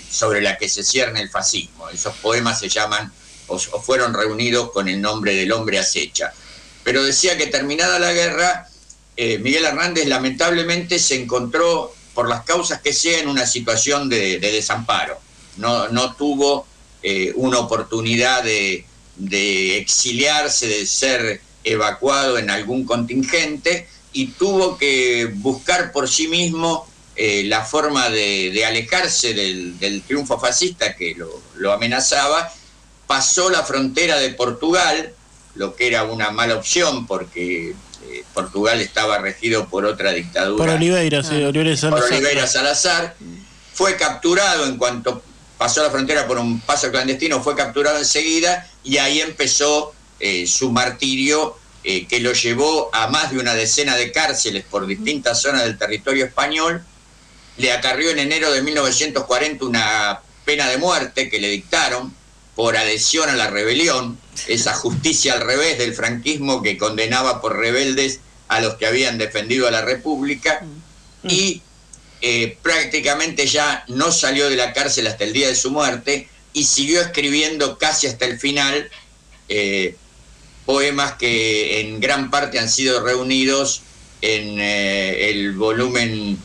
sobre 0.09 0.41
la 0.41 0.57
que 0.57 0.69
se 0.69 0.84
cierne 0.84 1.21
el 1.21 1.30
fascismo. 1.30 1.89
Esos 1.89 2.15
poemas 2.17 2.59
se 2.59 2.69
llaman 2.69 3.11
o 3.47 3.57
fueron 3.57 4.13
reunidos 4.13 4.71
con 4.71 4.88
el 4.88 5.01
nombre 5.01 5.36
del 5.36 5.51
hombre 5.51 5.80
acecha 5.80 6.34
pero 6.86 7.03
decía 7.03 7.36
que 7.36 7.47
terminada 7.47 7.97
la 7.97 8.13
guerra, 8.13 8.69
eh, 9.17 9.39
Miguel 9.39 9.65
Hernández 9.65 10.05
lamentablemente 10.07 10.99
se 10.99 11.19
encontró, 11.19 11.91
por 12.13 12.29
las 12.29 12.43
causas 12.43 12.79
que 12.79 12.93
sea, 12.93 13.19
en 13.19 13.27
una 13.27 13.47
situación 13.47 14.07
de, 14.07 14.39
desamparo. 14.39 15.19
No, 15.57 15.89
no 15.89 16.15
tuvo 16.15 16.67
eh, 17.01 17.33
una 17.38 17.57
oportunidad 17.57 18.43
de, 18.43 18.86
exiliarse, 19.79 20.67
de 20.67 20.86
ser 20.86 21.41
evacuado 21.63 22.38
en 22.38 22.51
algún 22.51 22.86
contingente 22.86 23.88
y 24.13 24.27
tuvo 24.27 24.77
que 24.77 25.25
buscar 25.38 25.91
por 25.91 26.07
sí 26.07 26.27
mismo 26.27 26.88
eh, 27.15 27.45
la 27.45 27.65
forma 27.65 28.11
de, 28.11 28.63
alejarse 28.63 29.33
del, 29.33 30.03
triunfo 30.05 30.39
fascista 30.39 30.95
que 30.95 31.15
lo, 31.15 31.41
lo 31.55 31.73
amenazaba. 31.73 32.53
Pasó 33.07 33.49
la 33.49 33.63
frontera 33.63 34.19
de 34.19 34.29
Portugal, 34.29 35.14
lo 35.56 35.76
que 35.76 35.88
era 35.88 36.03
una 36.03 36.32
mala 36.32 36.56
opción 36.56 37.08
porque 37.08 37.70
eh, 37.70 38.24
Portugal 38.34 38.80
estaba 38.82 39.18
regido 39.18 39.68
por 39.68 39.86
otra 39.86 40.12
dictadura. 40.12 40.66
Por 40.66 40.74
Oliveira, 40.74 41.24
sí, 41.24 41.43
Oliveira 41.43 41.76
Salazar. 41.76 42.01
Por 42.01 42.14
Oliveira 42.14 42.47
Salazar. 42.47 43.16
Fue 43.74 43.97
capturado 43.97 44.66
en 44.66 44.78
cuanto 44.78 45.22
pasó 45.58 45.84
la 45.84 45.89
frontera 45.89 46.28
por 46.28 46.38
un 46.38 46.60
paso 46.62 46.91
clandestino, 46.91 47.41
fue 47.41 47.56
capturado 47.56 47.97
enseguida 47.97 48.70
y 48.84 48.97
ahí 48.97 49.22
empezó 49.22 49.93
eh, 50.20 50.47
su 50.47 50.72
martirio 50.72 51.58
eh, 51.84 52.08
que 52.08 52.20
lo 52.20 52.34
llevó 52.34 52.89
a 52.93 53.08
más 53.08 53.32
de 53.32 53.39
una 53.39 53.53
decena 53.53 53.95
de 53.95 54.12
cárceles 54.12 54.64
por 54.64 54.88
distintas 54.88 55.41
zonas 55.41 55.64
del 55.64 55.78
territorio 55.78 56.26
español. 56.26 56.84
Le 57.58 57.72
acarrió 57.72 58.12
en 58.12 58.20
enero 58.20 58.51
de 58.51 58.62
1940 58.62 59.66
una 59.66 60.20
pena 60.43 60.68
de 60.68 60.78
muerte 60.78 61.30
que 61.30 61.39
le 61.39 61.49
dictaron 61.49 62.14
por 62.56 62.78
adhesión 62.78 63.30
a 63.30 63.36
la 63.36 63.49
rebelión, 63.49 64.18
esa 64.47 64.74
justicia 64.74 65.34
al 65.34 65.41
revés 65.41 65.78
del 65.78 65.93
franquismo 65.93 66.62
que 66.62 66.78
condenaba 66.78 67.41
por 67.41 67.58
rebeldes 67.58 68.22
a 68.47 68.62
los 68.62 68.76
que 68.76 68.86
habían 68.86 69.18
defendido 69.18 69.68
a 69.68 69.72
la 69.72 69.82
República 69.82 70.62
mm. 71.24 71.30
y 71.30 71.62
eh, 72.22 72.58
prácticamente 72.62 73.45
ya 73.45 73.84
no 73.88 74.12
salió 74.12 74.49
de 74.49 74.56
la 74.56 74.74
cárcel 74.74 75.08
hasta 75.08 75.26
el 75.26 75.34
día 75.34 75.47
de 75.47 75.56
su 75.56 75.70
muerte 75.70 76.30
y 76.53 76.64
siguió 76.64 77.01
escribiendo 77.01 77.78
casi 77.78 78.08
hasta 78.08 78.26
el 78.26 78.39
final 78.39 78.89
eh, 79.49 79.95
poemas 80.66 81.14
que 81.14 81.82
en 81.82 81.99
gran 81.99 82.32
parte 82.32 82.58
han 82.58 82.70
sido 82.70 83.03
reunidos 83.03 83.82
en 84.22 84.60
eh, 84.60 85.30
el 85.30 85.53
volumen 85.53 86.39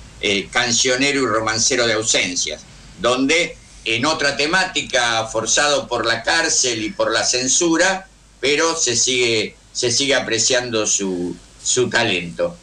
cancionero 0.51 1.23
y 1.23 1.27
romancero 1.27 1.87
de 1.87 1.95
ausencias, 1.95 2.61
donde 3.01 3.57
en 3.85 4.05
otra 4.05 4.37
temática, 4.37 5.27
forzado 5.27 5.89
por 5.89 6.07
la 6.07 6.23
cárcel 6.23 6.85
y 6.85 6.91
por 6.91 7.13
la 7.13 7.25
censura, 7.25 8.09
pero 8.41 8.77
se 8.77 8.97
sigue, 8.97 9.57
se 9.73 9.91
sigue 9.91 10.15
apreciando 10.15 10.87
su, 10.87 11.37
su 11.63 11.89
talento. 11.89 12.57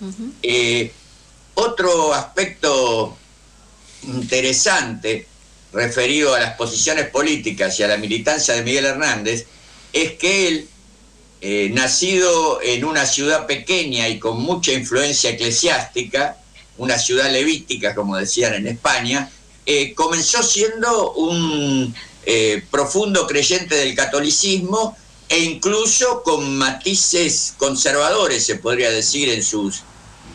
Eh, 0.43 0.91
otro 1.55 2.13
aspecto 2.13 3.17
interesante 4.03 5.27
referido 5.73 6.33
a 6.33 6.39
las 6.39 6.55
posiciones 6.55 7.09
políticas 7.09 7.79
y 7.79 7.83
a 7.83 7.87
la 7.87 7.97
militancia 7.97 8.53
de 8.53 8.63
Miguel 8.63 8.85
Hernández 8.85 9.45
es 9.93 10.13
que 10.13 10.47
él, 10.47 10.69
eh, 11.41 11.69
nacido 11.73 12.61
en 12.61 12.85
una 12.85 13.05
ciudad 13.05 13.45
pequeña 13.47 14.07
y 14.07 14.19
con 14.19 14.41
mucha 14.41 14.71
influencia 14.71 15.31
eclesiástica, 15.31 16.37
una 16.77 16.97
ciudad 16.97 17.31
levítica, 17.31 17.95
como 17.95 18.17
decían 18.17 18.53
en 18.53 18.67
España, 18.67 19.31
eh, 19.69 19.93
comenzó 19.95 20.41
siendo 20.43 21.11
un 21.11 21.93
eh, 22.25 22.63
profundo 22.71 23.27
creyente 23.27 23.75
del 23.75 23.95
catolicismo 23.95 24.97
e 25.27 25.39
incluso 25.39 26.23
con 26.23 26.57
matices 26.57 27.53
conservadores, 27.57 28.45
se 28.45 28.55
podría 28.55 28.89
decir, 28.89 29.27
en, 29.27 29.43
sus, 29.43 29.81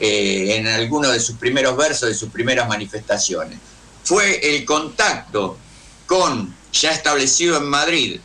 eh, 0.01 0.57
en 0.57 0.66
algunos 0.66 1.14
de 1.14 1.20
sus 1.20 1.37
primeros 1.39 1.78
versos, 1.78 2.11
de 2.11 2.14
sus 2.14 2.28
primeras 2.28 2.68
manifestaciones. 2.68 3.59
Fue 4.05 4.55
el 4.55 4.66
contacto 4.66 5.57
con, 6.05 6.55
ya 6.70 6.91
establecido 6.91 7.57
en 7.57 7.64
Madrid, 7.64 8.20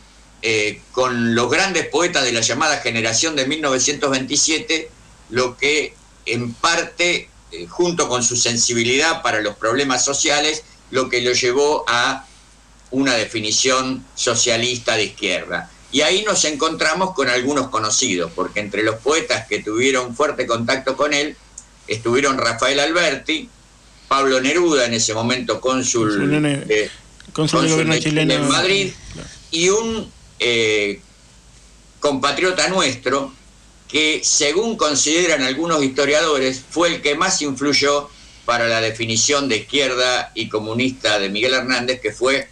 con 0.92 1.34
los 1.34 1.50
grandes 1.50 1.86
poetas 1.86 2.24
de 2.24 2.32
la 2.32 2.42
llamada 2.42 2.80
generación 2.80 3.34
de 3.34 3.46
1927, 3.46 4.90
lo 5.30 5.56
que 5.56 5.94
en 6.26 6.52
parte, 6.52 7.30
junto 7.70 8.08
con 8.10 8.22
su 8.22 8.36
sensibilidad 8.36 9.22
para 9.22 9.40
los 9.40 9.56
problemas 9.56 10.04
sociales, 10.04 10.64
lo 10.90 11.08
que 11.08 11.20
lo 11.20 11.32
llevó 11.32 11.84
a 11.86 12.26
una 12.90 13.14
definición 13.14 14.04
socialista 14.14 14.96
de 14.96 15.04
izquierda. 15.04 15.70
Y 15.90 16.02
ahí 16.02 16.22
nos 16.24 16.44
encontramos 16.44 17.14
con 17.14 17.28
algunos 17.28 17.68
conocidos, 17.68 18.30
porque 18.34 18.60
entre 18.60 18.82
los 18.82 18.96
poetas 18.96 19.46
que 19.46 19.62
tuvieron 19.62 20.14
fuerte 20.14 20.46
contacto 20.46 20.96
con 20.96 21.14
él 21.14 21.36
estuvieron 21.86 22.36
Rafael 22.36 22.78
Alberti, 22.80 23.48
Pablo 24.06 24.40
Neruda, 24.40 24.86
en 24.86 24.94
ese 24.94 25.14
momento 25.14 25.60
cónsul 25.60 26.30
de, 26.66 26.90
Cónsul 27.32 27.68
gobierno 27.68 27.98
chileno 27.98 28.34
en 28.34 28.48
Madrid, 28.48 28.92
y 29.50 29.68
un 29.68 30.10
eh, 30.38 31.00
compatriota 32.00 32.68
nuestro 32.68 33.32
que, 33.86 34.20
según 34.22 34.76
consideran 34.76 35.42
algunos 35.42 35.82
historiadores, 35.82 36.62
fue 36.68 36.88
el 36.88 37.02
que 37.02 37.14
más 37.14 37.40
influyó 37.40 38.10
para 38.48 38.66
la 38.66 38.80
definición 38.80 39.46
de 39.46 39.58
izquierda 39.58 40.32
y 40.34 40.48
comunista 40.48 41.18
de 41.18 41.28
Miguel 41.28 41.52
Hernández, 41.52 42.00
que 42.00 42.12
fue, 42.12 42.48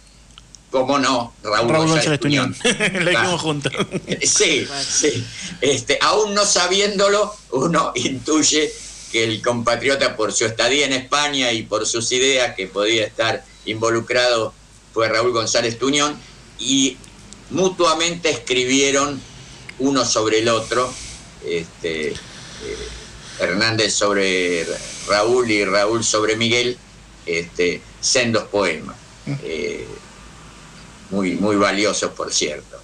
como 0.69 0.99
no, 0.99 1.33
Raúl, 1.41 1.71
Raúl 1.71 1.87
González 1.87 2.19
Tuñón. 2.19 2.55
Ah. 2.63 2.69
dijimos 2.99 3.41
juntos. 3.41 3.73
Sí, 4.21 4.67
sí. 4.87 5.25
Este, 5.59 5.97
aún 5.99 6.35
no 6.35 6.45
sabiéndolo, 6.45 7.35
uno 7.49 7.93
intuye 7.95 8.71
que 9.11 9.23
el 9.23 9.41
compatriota, 9.41 10.15
por 10.15 10.33
su 10.33 10.45
estadía 10.45 10.85
en 10.85 10.93
España 10.93 11.51
y 11.51 11.63
por 11.63 11.87
sus 11.87 12.11
ideas 12.11 12.53
que 12.53 12.67
podía 12.67 13.03
estar 13.03 13.43
involucrado, 13.65 14.53
fue 14.93 15.09
Raúl 15.09 15.31
González 15.31 15.79
Tuñón, 15.79 16.15
y 16.59 16.95
mutuamente 17.49 18.29
escribieron 18.29 19.19
uno 19.79 20.05
sobre 20.05 20.41
el 20.41 20.49
otro, 20.49 20.93
este, 21.43 22.09
eh, 22.09 22.15
Hernández 23.39 23.95
sobre 23.95 24.63
Raúl 25.07 25.49
y 25.51 25.63
Raúl 25.65 26.03
sobre 26.03 26.35
Miguel, 26.35 26.77
este, 27.25 27.81
sendos 28.01 28.43
poemas. 28.45 28.95
Eh, 29.43 29.85
muy, 31.09 31.31
muy 31.35 31.55
valiosos, 31.55 32.11
por 32.11 32.33
cierto. 32.33 32.77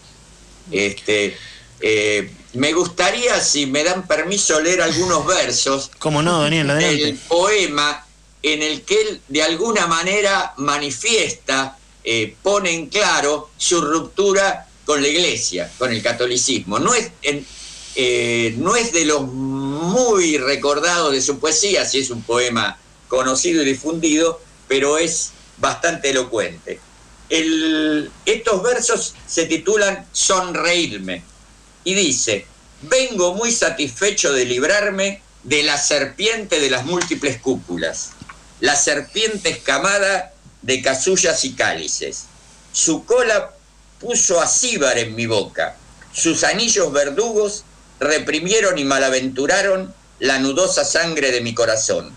Este, 0.71 1.37
eh, 1.81 2.31
me 2.53 2.71
gustaría, 2.73 3.39
si 3.41 3.65
me 3.65 3.83
dan 3.83 4.07
permiso, 4.07 4.59
leer 4.61 4.81
algunos 4.81 5.25
versos 5.25 5.91
Como 5.99 6.21
no, 6.21 6.41
Daniel, 6.41 6.69
adelante. 6.69 7.05
del 7.05 7.17
poema 7.17 8.05
en 8.41 8.61
el 8.63 8.81
que 8.83 9.01
él 9.01 9.21
de 9.27 9.43
alguna 9.43 9.87
manera 9.87 10.53
manifiesta, 10.57 11.77
eh, 12.03 12.35
pone 12.43 12.71
en 12.71 12.87
claro 12.87 13.49
su 13.57 13.79
ruptura 13.81 14.67
con 14.85 15.01
la 15.01 15.07
iglesia, 15.07 15.71
con 15.77 15.91
el 15.93 16.01
catolicismo. 16.01 16.77
No 16.79 16.93
es, 16.93 17.11
en- 17.21 17.45
eh, 17.95 18.53
no 18.57 18.75
es 18.75 18.91
de 18.91 19.05
los 19.05 19.21
muy 19.83 20.37
recordados 20.37 21.11
de 21.11 21.21
su 21.21 21.39
poesía, 21.39 21.85
si 21.85 21.99
es 21.99 22.09
un 22.09 22.25
poema 22.25 22.79
conocido 23.07 23.61
y 23.61 23.65
difundido, 23.65 24.41
pero 24.67 24.97
es 24.97 25.35
bastante 25.55 26.09
elocuente. 26.09 26.87
El- 27.29 28.17
estos 28.25 28.63
versos 28.63 29.21
se 29.25 29.45
titulan 29.45 30.09
Sonreírme 30.11 31.31
y 31.83 31.93
dice, 31.95 32.55
vengo 32.79 33.33
muy 33.33 33.51
satisfecho 33.51 34.33
de 34.33 34.45
librarme 34.45 35.27
de 35.41 35.63
la 35.63 35.77
serpiente 35.77 36.59
de 36.59 36.69
las 36.69 36.85
múltiples 36.85 37.39
cúpulas, 37.41 38.19
la 38.59 38.75
serpiente 38.75 39.49
escamada 39.49 40.33
de 40.61 40.81
casullas 40.81 41.43
y 41.45 41.55
cálices. 41.55 42.31
Su 42.71 43.05
cola 43.05 43.59
puso 43.99 44.41
acíbar 44.41 44.97
en 44.97 45.15
mi 45.15 45.25
boca, 45.25 45.81
sus 46.09 46.43
anillos 46.43 46.91
verdugos 46.91 47.65
reprimieron 47.99 48.77
y 48.77 48.83
malaventuraron 48.83 49.93
la 50.19 50.39
nudosa 50.39 50.85
sangre 50.85 51.31
de 51.31 51.41
mi 51.41 51.53
corazón. 51.53 52.11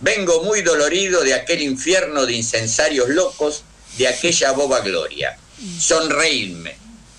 Vengo 0.00 0.42
muy 0.42 0.62
dolorido 0.62 1.22
de 1.22 1.34
aquel 1.34 1.62
infierno 1.62 2.26
de 2.26 2.34
incensarios 2.34 3.08
locos, 3.08 3.64
de 3.96 4.08
aquella 4.08 4.52
boba 4.52 4.80
gloria. 4.80 5.38
Sonreírme, 5.80 6.76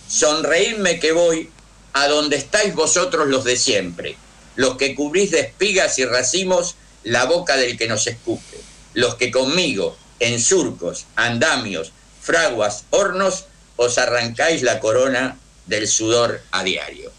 sonreírme 0.08 1.00
que 1.00 1.12
voy 1.12 1.50
a 1.94 2.08
donde 2.08 2.38
estáis 2.38 2.74
vosotros 2.76 3.28
los 3.28 3.44
de 3.44 3.58
siempre, 3.58 4.16
los 4.56 4.78
que 4.78 4.96
cubrís 4.96 5.32
de 5.32 5.42
espigas 5.42 6.00
y 6.00 6.06
racimos 6.06 6.76
la 7.04 7.26
boca 7.26 7.58
del 7.58 7.78
que 7.78 7.88
nos 7.88 8.08
escupe, 8.08 8.58
los 8.94 9.16
que 9.16 9.32
conmigo, 9.32 9.98
en 10.20 10.40
surcos, 10.40 11.06
andamios, 11.16 11.92
fraguas, 12.22 12.86
hornos, 12.90 13.46
os 13.78 13.98
arrancáis 13.98 14.62
la 14.62 14.80
corona 14.80 15.38
del 15.66 15.88
sudor 15.88 16.42
a 16.52 16.64
diario. 16.64 17.12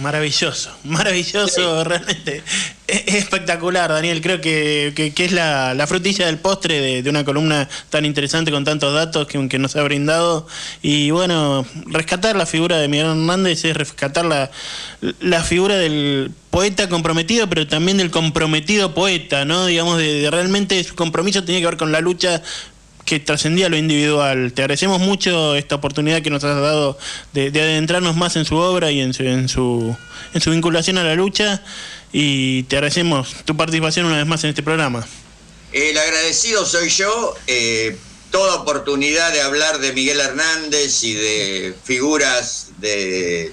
Maravilloso, 0.00 0.70
maravilloso, 0.84 1.82
realmente. 1.82 2.44
Es 2.86 3.02
es 3.06 3.14
espectacular, 3.16 3.90
Daniel. 3.90 4.20
Creo 4.20 4.40
que, 4.40 4.92
que- 4.94 5.12
que 5.12 5.24
es 5.24 5.32
la, 5.32 5.74
la 5.74 5.86
frutilla 5.88 6.26
del 6.26 6.38
postre 6.38 6.80
de, 6.80 7.02
de 7.02 7.10
una 7.10 7.24
columna 7.24 7.68
tan 7.90 8.04
interesante 8.04 8.50
con 8.52 8.64
tantos 8.64 8.94
datos 8.94 9.26
que, 9.26 9.48
que 9.48 9.58
nos 9.58 9.74
ha 9.76 9.82
brindado. 9.82 10.46
Y 10.82 11.10
bueno, 11.10 11.66
rescatar 11.86 12.36
la 12.36 12.46
figura 12.46 12.78
de 12.78 12.86
Miguel 12.86 13.06
Hernández 13.08 13.64
es 13.64 13.76
rescatar 13.76 14.24
la, 14.24 14.50
la 15.20 15.42
figura 15.42 15.76
del 15.76 16.30
poeta 16.50 16.88
comprometido, 16.88 17.48
pero 17.48 17.66
también 17.66 17.96
del 17.98 18.10
comprometido 18.12 18.94
poeta, 18.94 19.44
¿no? 19.44 19.66
Digamos, 19.66 19.98
de, 19.98 20.20
de 20.22 20.30
realmente 20.30 20.82
su 20.84 20.94
compromiso 20.94 21.42
tenía 21.44 21.60
que 21.60 21.66
ver 21.66 21.76
con 21.76 21.90
la 21.92 22.00
lucha 22.00 22.42
que 23.08 23.20
trascendía 23.20 23.70
lo 23.70 23.78
individual. 23.78 24.52
Te 24.52 24.62
agradecemos 24.62 25.00
mucho 25.00 25.54
esta 25.54 25.76
oportunidad 25.76 26.20
que 26.20 26.28
nos 26.28 26.44
has 26.44 26.60
dado 26.60 26.98
de, 27.32 27.50
de 27.50 27.62
adentrarnos 27.62 28.16
más 28.16 28.36
en 28.36 28.44
su 28.44 28.56
obra 28.56 28.90
y 28.90 29.00
en 29.00 29.14
su, 29.14 29.22
en 29.22 29.48
su 29.48 29.96
en 30.34 30.40
su 30.42 30.50
vinculación 30.50 30.98
a 30.98 31.04
la 31.04 31.14
lucha 31.14 31.62
y 32.12 32.64
te 32.64 32.76
agradecemos 32.76 33.34
tu 33.46 33.56
participación 33.56 34.04
una 34.04 34.18
vez 34.18 34.26
más 34.26 34.44
en 34.44 34.50
este 34.50 34.62
programa. 34.62 35.06
El 35.72 35.96
agradecido 35.96 36.66
soy 36.66 36.90
yo. 36.90 37.34
eh, 37.46 37.96
toda 38.30 38.56
oportunidad 38.56 39.32
de 39.32 39.40
hablar 39.40 39.78
de 39.78 39.94
Miguel 39.94 40.20
Hernández 40.20 41.02
y 41.02 41.14
de 41.14 41.74
figuras 41.82 42.72
de 42.76 43.52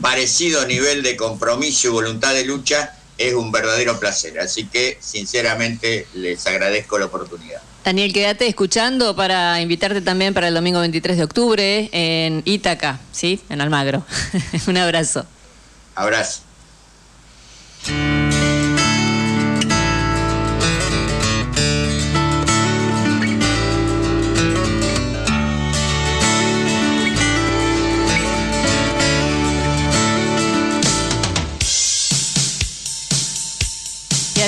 parecido 0.00 0.66
nivel 0.66 1.02
de 1.02 1.14
compromiso 1.14 1.88
y 1.88 1.90
voluntad 1.90 2.32
de 2.32 2.46
lucha 2.46 2.96
es 3.18 3.34
un 3.34 3.52
verdadero 3.52 4.00
placer. 4.00 4.40
Así 4.40 4.64
que, 4.64 4.96
sinceramente, 4.98 6.06
les 6.14 6.46
agradezco 6.46 6.98
la 6.98 7.04
oportunidad. 7.04 7.60
Daniel, 7.84 8.14
quédate 8.14 8.46
escuchando 8.46 9.14
para 9.14 9.60
invitarte 9.60 10.00
también 10.00 10.32
para 10.32 10.48
el 10.48 10.54
domingo 10.54 10.80
23 10.80 11.18
de 11.18 11.24
octubre 11.24 11.90
en 11.92 12.40
Ítaca, 12.46 12.98
¿sí? 13.12 13.40
En 13.50 13.60
Almagro. 13.60 14.02
Un 14.66 14.78
abrazo. 14.78 15.26
Abrazo. 15.94 16.40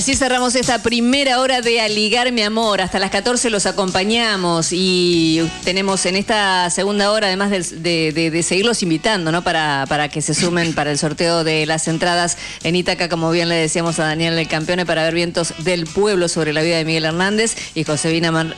Así 0.07 0.14
cerramos 0.14 0.54
esta 0.54 0.80
primera 0.84 1.40
hora 1.40 1.62
de 1.62 1.80
Aligar 1.80 2.30
mi 2.30 2.42
amor. 2.42 2.80
Hasta 2.80 3.00
las 3.00 3.11
14 3.11 3.50
los 3.50 3.66
acompañamos 3.66 4.68
y 4.70 5.42
tenemos 5.64 6.07
en 6.07 6.14
esta 6.14 6.70
segunda 6.70 7.11
hora, 7.11 7.26
además 7.26 7.50
de, 7.50 8.44
seguirlos 8.46 8.84
invitando, 8.84 9.32
¿no? 9.32 9.42
Para, 9.42 9.84
para 9.88 10.09
que 10.09 10.22
se 10.22 10.32
sumen 10.32 10.74
para 10.74 10.92
el 10.92 10.98
sorteo 10.98 11.42
de 11.42 11.66
las 11.66 11.88
entradas 11.88 12.38
en 12.62 12.76
Ítaca, 12.76 13.09
como 13.09 13.32
bien 13.32 13.48
le 13.48 13.57
decíamos 13.57 13.98
a 13.98 14.04
Daniel 14.04 14.38
el 14.38 14.46
Campeone, 14.46 14.86
para 14.86 15.02
ver 15.02 15.12
vientos 15.12 15.54
del 15.59 15.86
pueblo 15.86 16.28
sobre 16.28 16.52
la 16.52 16.62
vida 16.62 16.76
de 16.76 16.84
Miguel 16.84 17.07
Hernández 17.07 17.57
y 17.74 17.82
Josefina, 17.82 18.30
Man- 18.30 18.54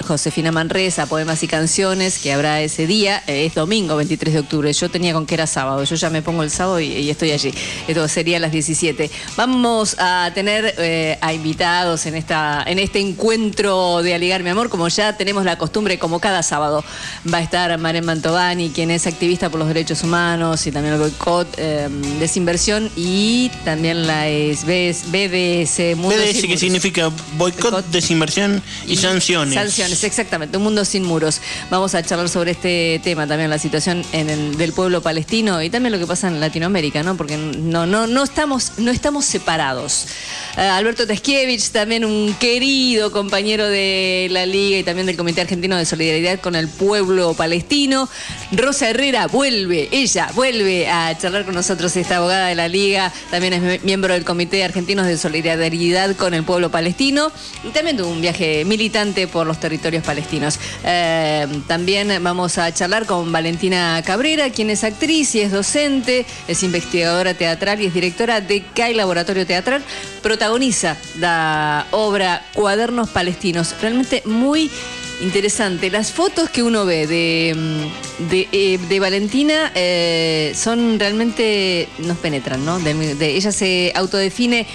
Manresa, 0.52 1.06
poemas 1.06 1.42
y 1.42 1.48
canciones, 1.48 2.18
que 2.18 2.30
habrá 2.30 2.60
ese 2.60 2.86
día. 2.86 3.22
Eh, 3.26 3.46
es 3.46 3.54
domingo 3.54 3.96
23 3.96 4.34
de 4.34 4.40
octubre. 4.40 4.70
Yo 4.70 4.90
tenía 4.90 5.14
con 5.14 5.24
que 5.24 5.32
era 5.32 5.46
sábado. 5.46 5.82
Yo 5.84 5.96
ya 5.96 6.10
me 6.10 6.20
pongo 6.20 6.42
el 6.42 6.50
sábado 6.50 6.78
y, 6.78 6.92
y 6.92 7.08
estoy 7.08 7.30
allí. 7.30 7.54
Esto 7.86 8.06
sería 8.06 8.36
a 8.36 8.40
las 8.40 8.52
17. 8.52 9.10
Vamos 9.34 9.96
a 9.98 10.30
tener 10.34 10.74
eh, 10.76 11.16
a 11.22 11.37
invitados 11.38 12.04
en, 12.06 12.14
esta, 12.16 12.62
en 12.66 12.78
este 12.78 12.98
encuentro 13.00 14.02
de 14.02 14.12
Aligar 14.14 14.42
mi 14.42 14.50
amor, 14.50 14.68
como 14.68 14.88
ya 14.88 15.16
tenemos 15.16 15.44
la 15.44 15.56
costumbre, 15.56 15.98
como 15.98 16.18
cada 16.20 16.42
sábado. 16.42 16.84
Va 17.32 17.38
a 17.38 17.42
estar 17.42 17.76
Maren 17.78 18.04
Mantovani, 18.04 18.70
quien 18.70 18.90
es 18.90 19.06
activista 19.06 19.48
por 19.50 19.60
los 19.60 19.68
derechos 19.68 20.02
humanos 20.02 20.66
y 20.66 20.72
también 20.72 20.94
el 20.94 21.00
boicot, 21.00 21.46
eh, 21.56 21.88
desinversión 22.18 22.90
y 22.96 23.50
también 23.64 24.06
la 24.06 24.26
es 24.28 24.64
BDS, 24.64 25.96
Mundo 25.96 26.16
BDS 26.16 26.32
Sin 26.32 26.40
que 26.42 26.46
Muros. 26.48 26.60
significa 26.60 27.10
boicot, 27.36 27.86
desinversión 27.90 28.62
y, 28.86 28.96
sanciones. 28.96 29.54
Sanciones, 29.54 30.02
exactamente. 30.04 30.56
Un 30.56 30.64
mundo 30.64 30.84
sin 30.84 31.04
muros. 31.04 31.40
Vamos 31.70 31.94
a 31.94 32.02
charlar 32.02 32.28
sobre 32.28 32.50
este 32.50 33.00
tema 33.04 33.26
también, 33.26 33.48
la 33.48 33.58
situación 33.58 34.04
en 34.12 34.28
el- 34.28 34.56
del 34.58 34.72
pueblo 34.72 35.00
palestino 35.02 35.62
y 35.62 35.70
también 35.70 35.92
lo 35.92 35.98
que 35.98 36.06
pasa 36.06 36.26
en 36.28 36.40
Latinoamérica, 36.40 37.02
¿no? 37.04 37.16
Porque 37.16 37.36
no, 37.36 37.86
no, 37.86 38.06
no, 38.08 38.24
estamos, 38.24 38.72
no 38.78 38.90
estamos 38.90 39.24
separados. 39.24 40.06
Eh, 40.56 40.62
Alberto 40.62 41.06
También 41.72 42.06
un 42.06 42.32
querido 42.40 43.12
compañero 43.12 43.68
de 43.68 44.28
la 44.30 44.46
Liga 44.46 44.78
y 44.78 44.82
también 44.82 45.06
del 45.06 45.16
Comité 45.18 45.42
Argentino 45.42 45.76
de 45.76 45.84
Solidaridad 45.84 46.40
con 46.40 46.56
el 46.56 46.68
Pueblo 46.68 47.34
Palestino. 47.34 48.08
Rosa 48.52 48.88
Herrera 48.88 49.26
vuelve, 49.26 49.90
ella 49.92 50.30
vuelve 50.34 50.88
a 50.88 51.16
charlar 51.18 51.44
con 51.44 51.54
nosotros, 51.54 51.94
esta 51.96 52.16
abogada 52.16 52.46
de 52.48 52.54
la 52.54 52.66
Liga, 52.66 53.12
también 53.30 53.52
es 53.52 53.60
mi- 53.60 53.78
miembro 53.80 54.14
del 54.14 54.24
Comité 54.24 54.64
Argentino 54.64 55.04
de 55.04 55.18
Solidaridad 55.18 56.16
con 56.16 56.32
el 56.32 56.44
Pueblo 56.44 56.70
Palestino 56.70 57.30
y 57.62 57.68
también 57.72 57.98
tuvo 57.98 58.08
un 58.08 58.22
viaje 58.22 58.64
militante 58.64 59.28
por 59.28 59.46
los 59.46 59.60
territorios 59.60 60.02
palestinos. 60.04 60.58
Eh, 60.82 61.46
también 61.66 62.08
vamos 62.22 62.56
a 62.56 62.72
charlar 62.72 63.04
con 63.04 63.30
Valentina 63.30 64.00
Cabrera, 64.02 64.48
quien 64.48 64.70
es 64.70 64.82
actriz 64.82 65.34
y 65.34 65.42
es 65.42 65.52
docente, 65.52 66.24
es 66.48 66.62
investigadora 66.62 67.34
teatral 67.34 67.82
y 67.82 67.86
es 67.86 67.92
directora 67.92 68.40
de 68.40 68.62
CAI 68.74 68.94
Laboratorio 68.94 69.46
Teatral, 69.46 69.82
protagoniza 70.22 70.96
la 71.16 71.86
obra 71.90 72.44
Cuadernos 72.54 73.08
Palestinos, 73.10 73.74
realmente 73.80 74.22
muy 74.24 74.70
interesante. 75.20 75.90
Las 75.90 76.12
fotos 76.12 76.48
que 76.50 76.62
uno 76.62 76.84
ve 76.84 77.06
de, 77.06 77.54
mm, 77.56 78.28
de, 78.30 78.48
eh, 78.52 78.78
de 78.88 79.00
Valentina 79.00 79.72
eh, 79.74 80.52
son 80.54 80.98
realmente, 80.98 81.88
nos 81.98 82.18
penetran, 82.18 82.64
¿no? 82.64 82.78
De- 82.78 83.34
ella 83.36 83.50
se 83.52 83.92
autodefine 83.96 84.66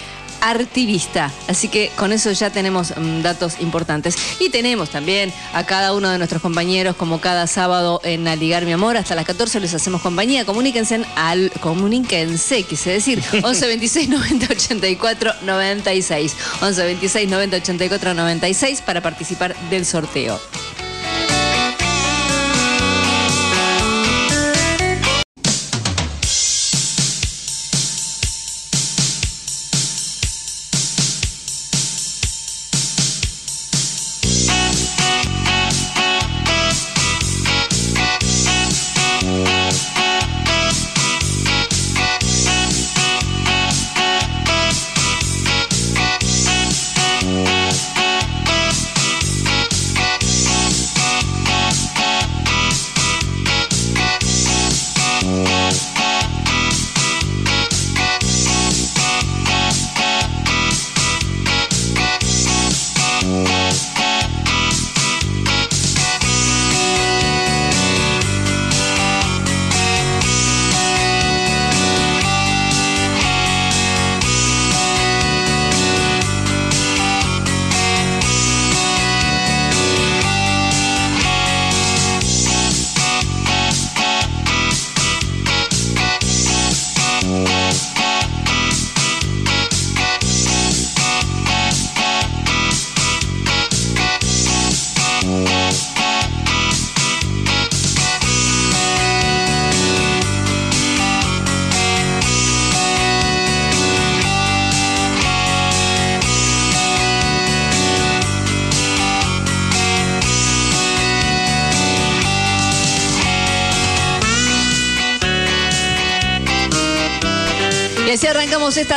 artivista, 0.44 1.32
así 1.48 1.70
que 1.70 1.90
con 1.96 2.12
eso 2.12 2.32
ya 2.34 2.50
tenemos 2.50 2.94
mm, 2.96 3.22
datos 3.22 3.60
importantes. 3.62 4.16
Y 4.40 4.50
tenemos 4.50 4.90
también 4.90 5.34
a 5.54 5.66
cada 5.66 5.94
uno 5.94 6.10
de 6.10 6.18
nuestros 6.18 6.42
compañeros, 6.42 6.96
como 6.98 7.22
cada 7.22 7.48
sábado 7.48 8.02
en 8.04 8.28
Aligar 8.28 8.66
Mi 8.66 8.74
Amor, 8.74 8.98
hasta 8.98 9.16
las 9.16 9.26
14 9.26 9.62
les 9.62 9.74
hacemos 9.74 10.02
compañía. 10.02 10.46
Comuníquense 10.46 11.06
al, 11.16 11.52
comuníquense, 11.62 12.64
quise 12.64 12.92
decir, 12.92 13.24
11 13.42 13.68
26 13.68 14.10
90 14.10 14.48
84 14.52 15.34
96. 15.44 16.36
11 16.62 16.84
26 16.84 17.30
90 17.30 17.58
84 17.58 18.14
96 18.14 18.82
para 18.82 19.02
participar 19.02 19.56
del 19.70 19.86
sorteo. 19.86 20.40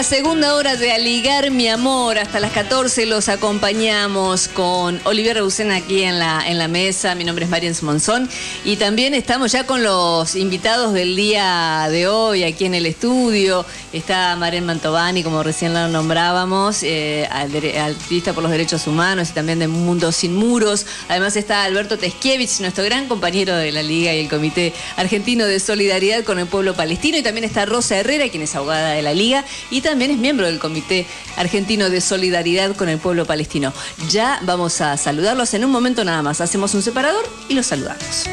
Segunda 0.07 0.55
hora 0.55 0.77
de 0.77 0.93
Aligar 0.93 1.51
Mi 1.51 1.69
Amor. 1.69 2.17
Hasta 2.17 2.39
las 2.39 2.53
14 2.53 3.07
los 3.07 3.29
acompañamos 3.29 4.47
con 4.47 5.01
Olivier 5.03 5.35
Reusen 5.35 5.73
aquí 5.73 6.05
en 6.05 6.21
la, 6.21 6.47
en 6.47 6.59
la 6.59 6.69
mesa. 6.69 7.17
Mi 7.17 7.25
nombre 7.25 7.45
es 7.45 7.51
Marian 7.51 7.75
Monzón. 7.83 8.31
Y 8.65 8.77
también 8.77 9.15
estamos 9.15 9.51
ya 9.51 9.67
con 9.67 9.83
los 9.83 10.37
invitados 10.37 10.93
del 10.93 11.17
día 11.17 11.89
de 11.91 12.07
hoy 12.07 12.45
aquí 12.45 12.67
en 12.67 12.77
el 12.77 12.87
estudio. 12.87 13.67
Está 13.93 14.37
Maren 14.37 14.65
Mantovani, 14.65 15.25
como 15.25 15.43
recién 15.43 15.75
la 15.75 15.89
nombrábamos, 15.89 16.85
eh, 16.85 17.27
activista 17.29 18.33
por 18.33 18.45
los 18.45 18.53
derechos 18.53 18.87
humanos 18.87 19.31
y 19.31 19.33
también 19.33 19.59
de 19.59 19.67
Mundo 19.67 20.13
Sin 20.13 20.37
Muros. 20.37 20.87
Además 21.09 21.35
está 21.35 21.65
Alberto 21.65 21.99
Teskiewicz, 21.99 22.61
nuestro 22.61 22.85
gran 22.85 23.09
compañero 23.09 23.57
de 23.57 23.73
la 23.73 23.83
Liga 23.83 24.15
y 24.15 24.21
el 24.21 24.29
Comité 24.29 24.73
Argentino 24.97 25.47
de 25.47 25.59
Solidaridad 25.59 26.23
con 26.23 26.39
el 26.39 26.47
Pueblo 26.47 26.75
Palestino. 26.75 27.19
Y 27.19 27.23
también 27.23 27.45
está 27.45 27.67
Rosa 27.67 27.97
Herrera, 27.97 28.29
quien 28.29 28.45
es 28.45 28.55
abogada 28.55 28.91
de 28.91 29.03
la 29.03 29.13
Liga 29.13 29.45
y 29.69 29.81
también 29.81 29.96
es 30.03 30.19
miembro 30.19 30.47
del 30.47 30.59
Comité 30.59 31.07
Argentino 31.37 31.91
de 31.91 32.01
Solidaridad 32.01 32.77
con 32.77 32.89
el 32.89 32.99
Pueblo 32.99 33.25
Palestino. 33.27 33.73
Ya 34.11 34.39
vamos 34.43 34.81
a 34.81 34.97
saludarlos 34.97 35.55
en 35.55 35.65
un 35.65 35.71
momento 35.71 36.05
nada 36.05 36.23
más. 36.23 36.41
Hacemos 36.41 36.75
un 36.75 36.83
separador 36.83 37.25
y 37.49 37.55
los 37.55 37.67
saludamos. 37.67 38.27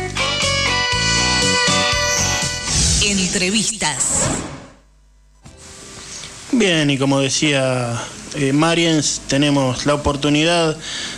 Entrevistas. 3.01 4.29
Bien, 6.51 6.89
y 6.89 6.97
como 6.97 7.19
decía 7.19 7.99
eh, 8.35 8.53
Mariens, 8.53 9.21
tenemos 9.27 9.85
la 9.85 9.93
oportunidad 9.93 10.77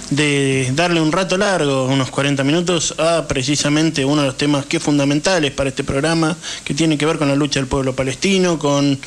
de 0.09 0.71
darle 0.73 1.01
un 1.01 1.11
rato 1.11 1.37
largo, 1.37 1.85
unos 1.85 2.11
40 2.11 2.43
minutos, 2.43 2.95
a 2.99 3.27
precisamente 3.27 4.05
uno 4.05 4.21
de 4.21 4.27
los 4.27 4.37
temas 4.37 4.65
que 4.65 4.77
es 4.77 4.83
fundamentales 4.83 5.51
para 5.51 5.69
este 5.69 5.83
programa, 5.83 6.37
que 6.63 6.73
tiene 6.73 6.97
que 6.97 7.05
ver 7.05 7.17
con 7.17 7.27
la 7.27 7.35
lucha 7.35 7.59
del 7.59 7.67
pueblo 7.67 7.95
palestino, 7.95 8.59
con 8.59 8.99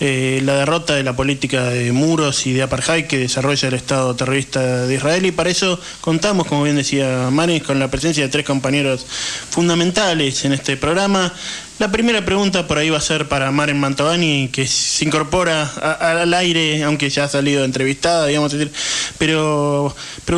eh, 0.00 0.40
la 0.44 0.54
derrota 0.54 0.94
de 0.94 1.02
la 1.02 1.16
política 1.16 1.64
de 1.64 1.92
muros 1.92 2.46
y 2.46 2.52
de 2.52 2.62
apartheid 2.62 3.06
que 3.06 3.18
desarrolla 3.18 3.68
el 3.68 3.74
Estado 3.74 4.14
terrorista 4.14 4.86
de 4.86 4.94
Israel. 4.94 5.26
Y 5.26 5.32
para 5.32 5.50
eso 5.50 5.80
contamos, 6.00 6.46
como 6.46 6.62
bien 6.62 6.76
decía 6.76 7.28
Mariens, 7.30 7.64
con 7.64 7.78
la 7.78 7.90
presencia 7.90 8.24
de 8.24 8.30
tres 8.30 8.46
compañeros 8.46 9.06
fundamentales 9.50 10.44
en 10.44 10.52
este 10.52 10.76
programa. 10.76 11.32
La 11.80 11.90
primera 11.90 12.24
pregunta 12.24 12.68
por 12.68 12.78
ahí 12.78 12.88
va 12.88 12.98
a 12.98 13.00
ser 13.00 13.26
para 13.26 13.50
Maren 13.50 13.80
Mantovani, 13.80 14.48
que 14.52 14.64
se 14.64 15.04
incorpora 15.04 15.64
al 15.64 16.32
aire, 16.32 16.84
aunque 16.84 17.10
ya 17.10 17.24
ha 17.24 17.28
salido 17.28 17.64
entrevistada, 17.64 18.26
digamos 18.26 18.52
decir, 18.52 18.70
pero 19.18 19.92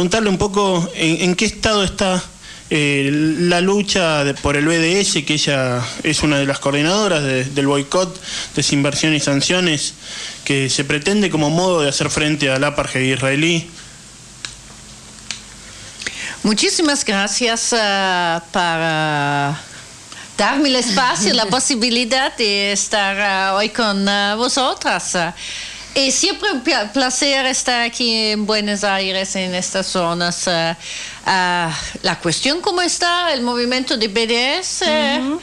preguntarle 0.08 0.30
un 0.30 0.38
poco 0.38 0.88
en, 0.94 1.20
en 1.22 1.34
qué 1.34 1.46
estado 1.46 1.82
está 1.82 2.22
eh, 2.70 3.10
la 3.40 3.60
lucha 3.60 4.22
de- 4.22 4.34
por 4.34 4.56
el 4.56 4.64
BDS, 4.64 5.24
que 5.26 5.34
ella 5.34 5.82
es 6.04 6.22
una 6.22 6.38
de 6.38 6.46
las 6.46 6.60
coordinadoras 6.60 7.24
de- 7.24 7.42
del 7.44 7.66
boicot, 7.66 8.16
desinversión 8.54 9.14
y 9.14 9.20
sanciones, 9.20 9.94
que 10.44 10.70
se 10.70 10.84
pretende 10.84 11.28
como 11.28 11.50
modo 11.50 11.80
de 11.82 11.88
hacer 11.88 12.08
frente 12.08 12.48
al 12.48 12.62
apartheid 12.62 13.14
israelí. 13.14 13.68
Muchísimas 16.44 17.04
gracias 17.04 17.72
ah, 17.76 18.44
para 18.52 19.60
darme 20.38 20.68
el 20.68 20.76
espacio, 20.76 21.34
la 21.34 21.46
posibilidad 21.56 22.36
de 22.36 22.70
estar 22.70 23.20
ah, 23.20 23.54
hoy 23.56 23.70
con 23.70 24.04
vosotras. 24.36 25.16
Ah, 25.96 26.00
Es 26.00 26.14
siempre 26.14 26.50
un 26.52 26.60
pla- 26.60 26.92
placer 26.92 27.46
estar 27.46 27.80
aquí 27.82 28.12
en 28.30 28.46
Buenos 28.46 28.84
Aires, 28.84 29.34
en 29.36 29.54
estas 29.54 29.86
zonas. 29.86 30.46
Ah, 30.46 30.76
ah, 31.24 31.78
la 32.02 32.18
cuestión 32.20 32.60
cómo 32.60 32.82
está 32.82 33.32
el 33.32 33.42
movimiento 33.42 33.96
de 33.96 34.08
BDS. 34.08 34.82
eh, 34.86 35.36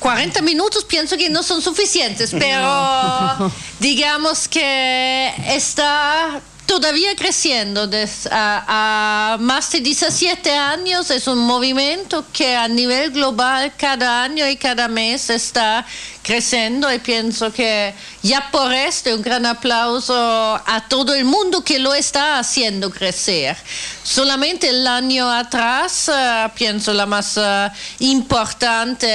40 0.00 0.42
minutos 0.42 0.84
pienso 0.84 1.16
que 1.16 1.30
no 1.30 1.42
son 1.42 1.62
suficientes, 1.62 2.30
pero 2.38 3.50
digamos 3.80 4.46
que 4.48 5.32
está 5.46 6.40
todavía 6.68 7.16
creciendo. 7.16 7.88
Des- 7.88 8.28
a, 8.30 9.36
más 9.40 9.72
de 9.72 9.80
17 9.80 10.52
años 10.54 11.10
es 11.10 11.26
un 11.26 11.38
movimiento 11.38 12.24
que 12.32 12.54
a 12.54 12.68
nivel 12.68 13.10
global 13.10 13.72
cada 13.76 14.22
año 14.22 14.46
y 14.46 14.56
cada 14.56 14.86
mes 14.86 15.30
está 15.30 15.84
creciendo 16.22 16.92
y 16.92 16.98
pienso 16.98 17.50
que 17.50 17.94
ya 18.22 18.50
por 18.50 18.72
esto 18.74 19.14
un 19.14 19.22
gran 19.22 19.46
aplauso 19.46 20.14
a 20.14 20.84
todo 20.88 21.14
el 21.14 21.24
mundo 21.24 21.64
que 21.64 21.78
lo 21.78 21.94
está 21.94 22.38
haciendo 22.38 22.90
crecer. 22.90 23.56
Solamente 24.04 24.68
el 24.68 24.86
año 24.86 25.30
atrás, 25.30 26.10
eh, 26.14 26.48
pienso 26.54 26.92
la 26.92 27.06
más 27.06 27.38
eh, 27.38 27.70
importante 28.00 29.06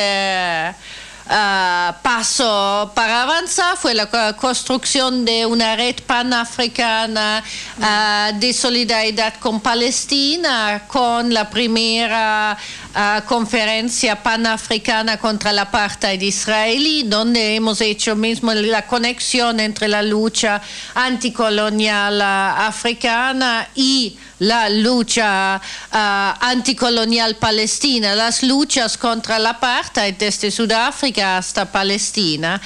eh, 1.29 1.91
paso 2.01 2.91
para 2.93 3.23
avanzar 3.23 3.77
fue 3.77 3.93
la 3.93 4.07
co- 4.07 4.35
construcción 4.37 5.23
de 5.25 5.45
una 5.45 5.75
red 5.75 5.95
panafricana 6.05 7.43
eh, 7.81 8.31
de 8.35 8.53
solidaridad 8.53 9.35
con 9.39 9.59
Palestina, 9.61 10.83
con 10.87 11.33
la 11.33 11.49
primera 11.49 12.57
ah, 12.93 13.23
conferencia 13.25 14.21
panafricana 14.21 15.17
contra 15.17 15.51
la 15.51 15.63
apartheid 15.63 16.21
israelí, 16.21 17.03
donde 17.03 17.55
hemos 17.55 17.81
hecho 17.81 18.15
mismo 18.15 18.53
la 18.53 18.85
conexión 18.87 19.59
entre 19.59 19.87
la 19.87 20.01
lucha 20.01 20.61
anticolonial 20.95 22.21
ah, 22.21 22.67
africana 22.67 23.67
y 23.75 24.17
la 24.39 24.69
lucha 24.69 25.61
ah, 25.91 26.37
anticolonial 26.41 27.35
palestina, 27.35 28.15
las 28.15 28.43
luchas 28.43 28.97
contra 28.97 29.39
la 29.39 29.51
apartheid 29.51 30.15
desde 30.15 30.51
Sudáfrica 30.51 31.37
hasta 31.37 31.71
Palestina. 31.71 32.61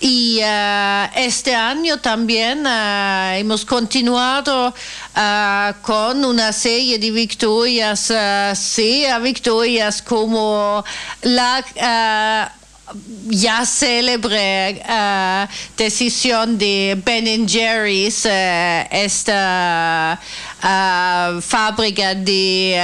Y 0.00 0.40
este 1.14 1.54
año 1.54 1.98
también 1.98 2.66
hemos 2.66 3.64
continuado 3.64 4.74
con 5.82 6.24
una 6.24 6.52
serie 6.52 6.98
de 6.98 7.10
victorias, 7.10 8.00
sea 8.00 9.18
victorias 9.18 10.02
como 10.02 10.84
la 11.22 12.54
ya 13.28 13.64
célebre 13.64 14.82
decisión 15.76 16.58
de 16.58 17.00
Ben 17.04 17.48
Jerry's, 17.48 18.26
esta 18.26 20.20
fábrica 21.40 22.14
de 22.14 22.74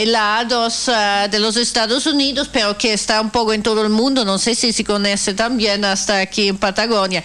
helados 0.00 0.90
de 1.30 1.38
los 1.38 1.56
Estados 1.56 2.06
Unidos, 2.06 2.48
pero 2.52 2.78
que 2.78 2.92
está 2.92 3.20
un 3.20 3.30
poco 3.30 3.52
en 3.52 3.62
todo 3.62 3.82
el 3.82 3.90
mundo, 3.90 4.24
no 4.24 4.38
sé 4.38 4.54
si 4.54 4.72
se 4.72 4.84
conoce 4.84 5.34
también 5.34 5.84
hasta 5.84 6.20
aquí 6.20 6.48
en 6.48 6.58
Patagonia 6.58 7.24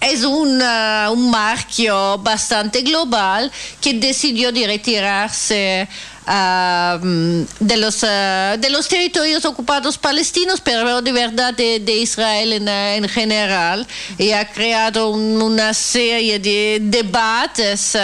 es 0.00 0.24
un, 0.24 0.62
un 0.62 1.30
marchio 1.30 2.18
bastante 2.18 2.82
global 2.82 3.50
que 3.80 3.94
decidió 3.94 4.52
de 4.52 4.66
retirarse 4.66 5.88
de, 6.26 7.76
los, 7.76 8.00
de 8.00 8.70
los 8.70 8.88
territorios 8.88 9.44
ocupados 9.44 9.96
palestinos, 9.96 10.60
pero 10.60 11.00
de 11.00 11.12
verdad 11.12 11.54
de, 11.54 11.96
Israel 11.96 12.52
en, 12.52 12.68
en, 12.68 13.08
general, 13.08 13.86
y 14.18 14.32
ha 14.32 14.48
creado 14.50 15.10
una 15.10 15.72
serie 15.72 16.38
de 16.38 16.78
debates 16.82 17.96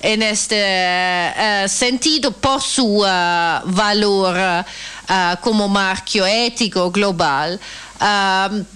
en 0.00 0.22
este 0.22 1.32
sentido 1.68 2.32
por 2.32 2.60
su 2.60 2.98
valor 3.00 4.64
como 5.40 5.68
marchio 5.68 6.26
ético 6.26 6.90
global 6.90 7.60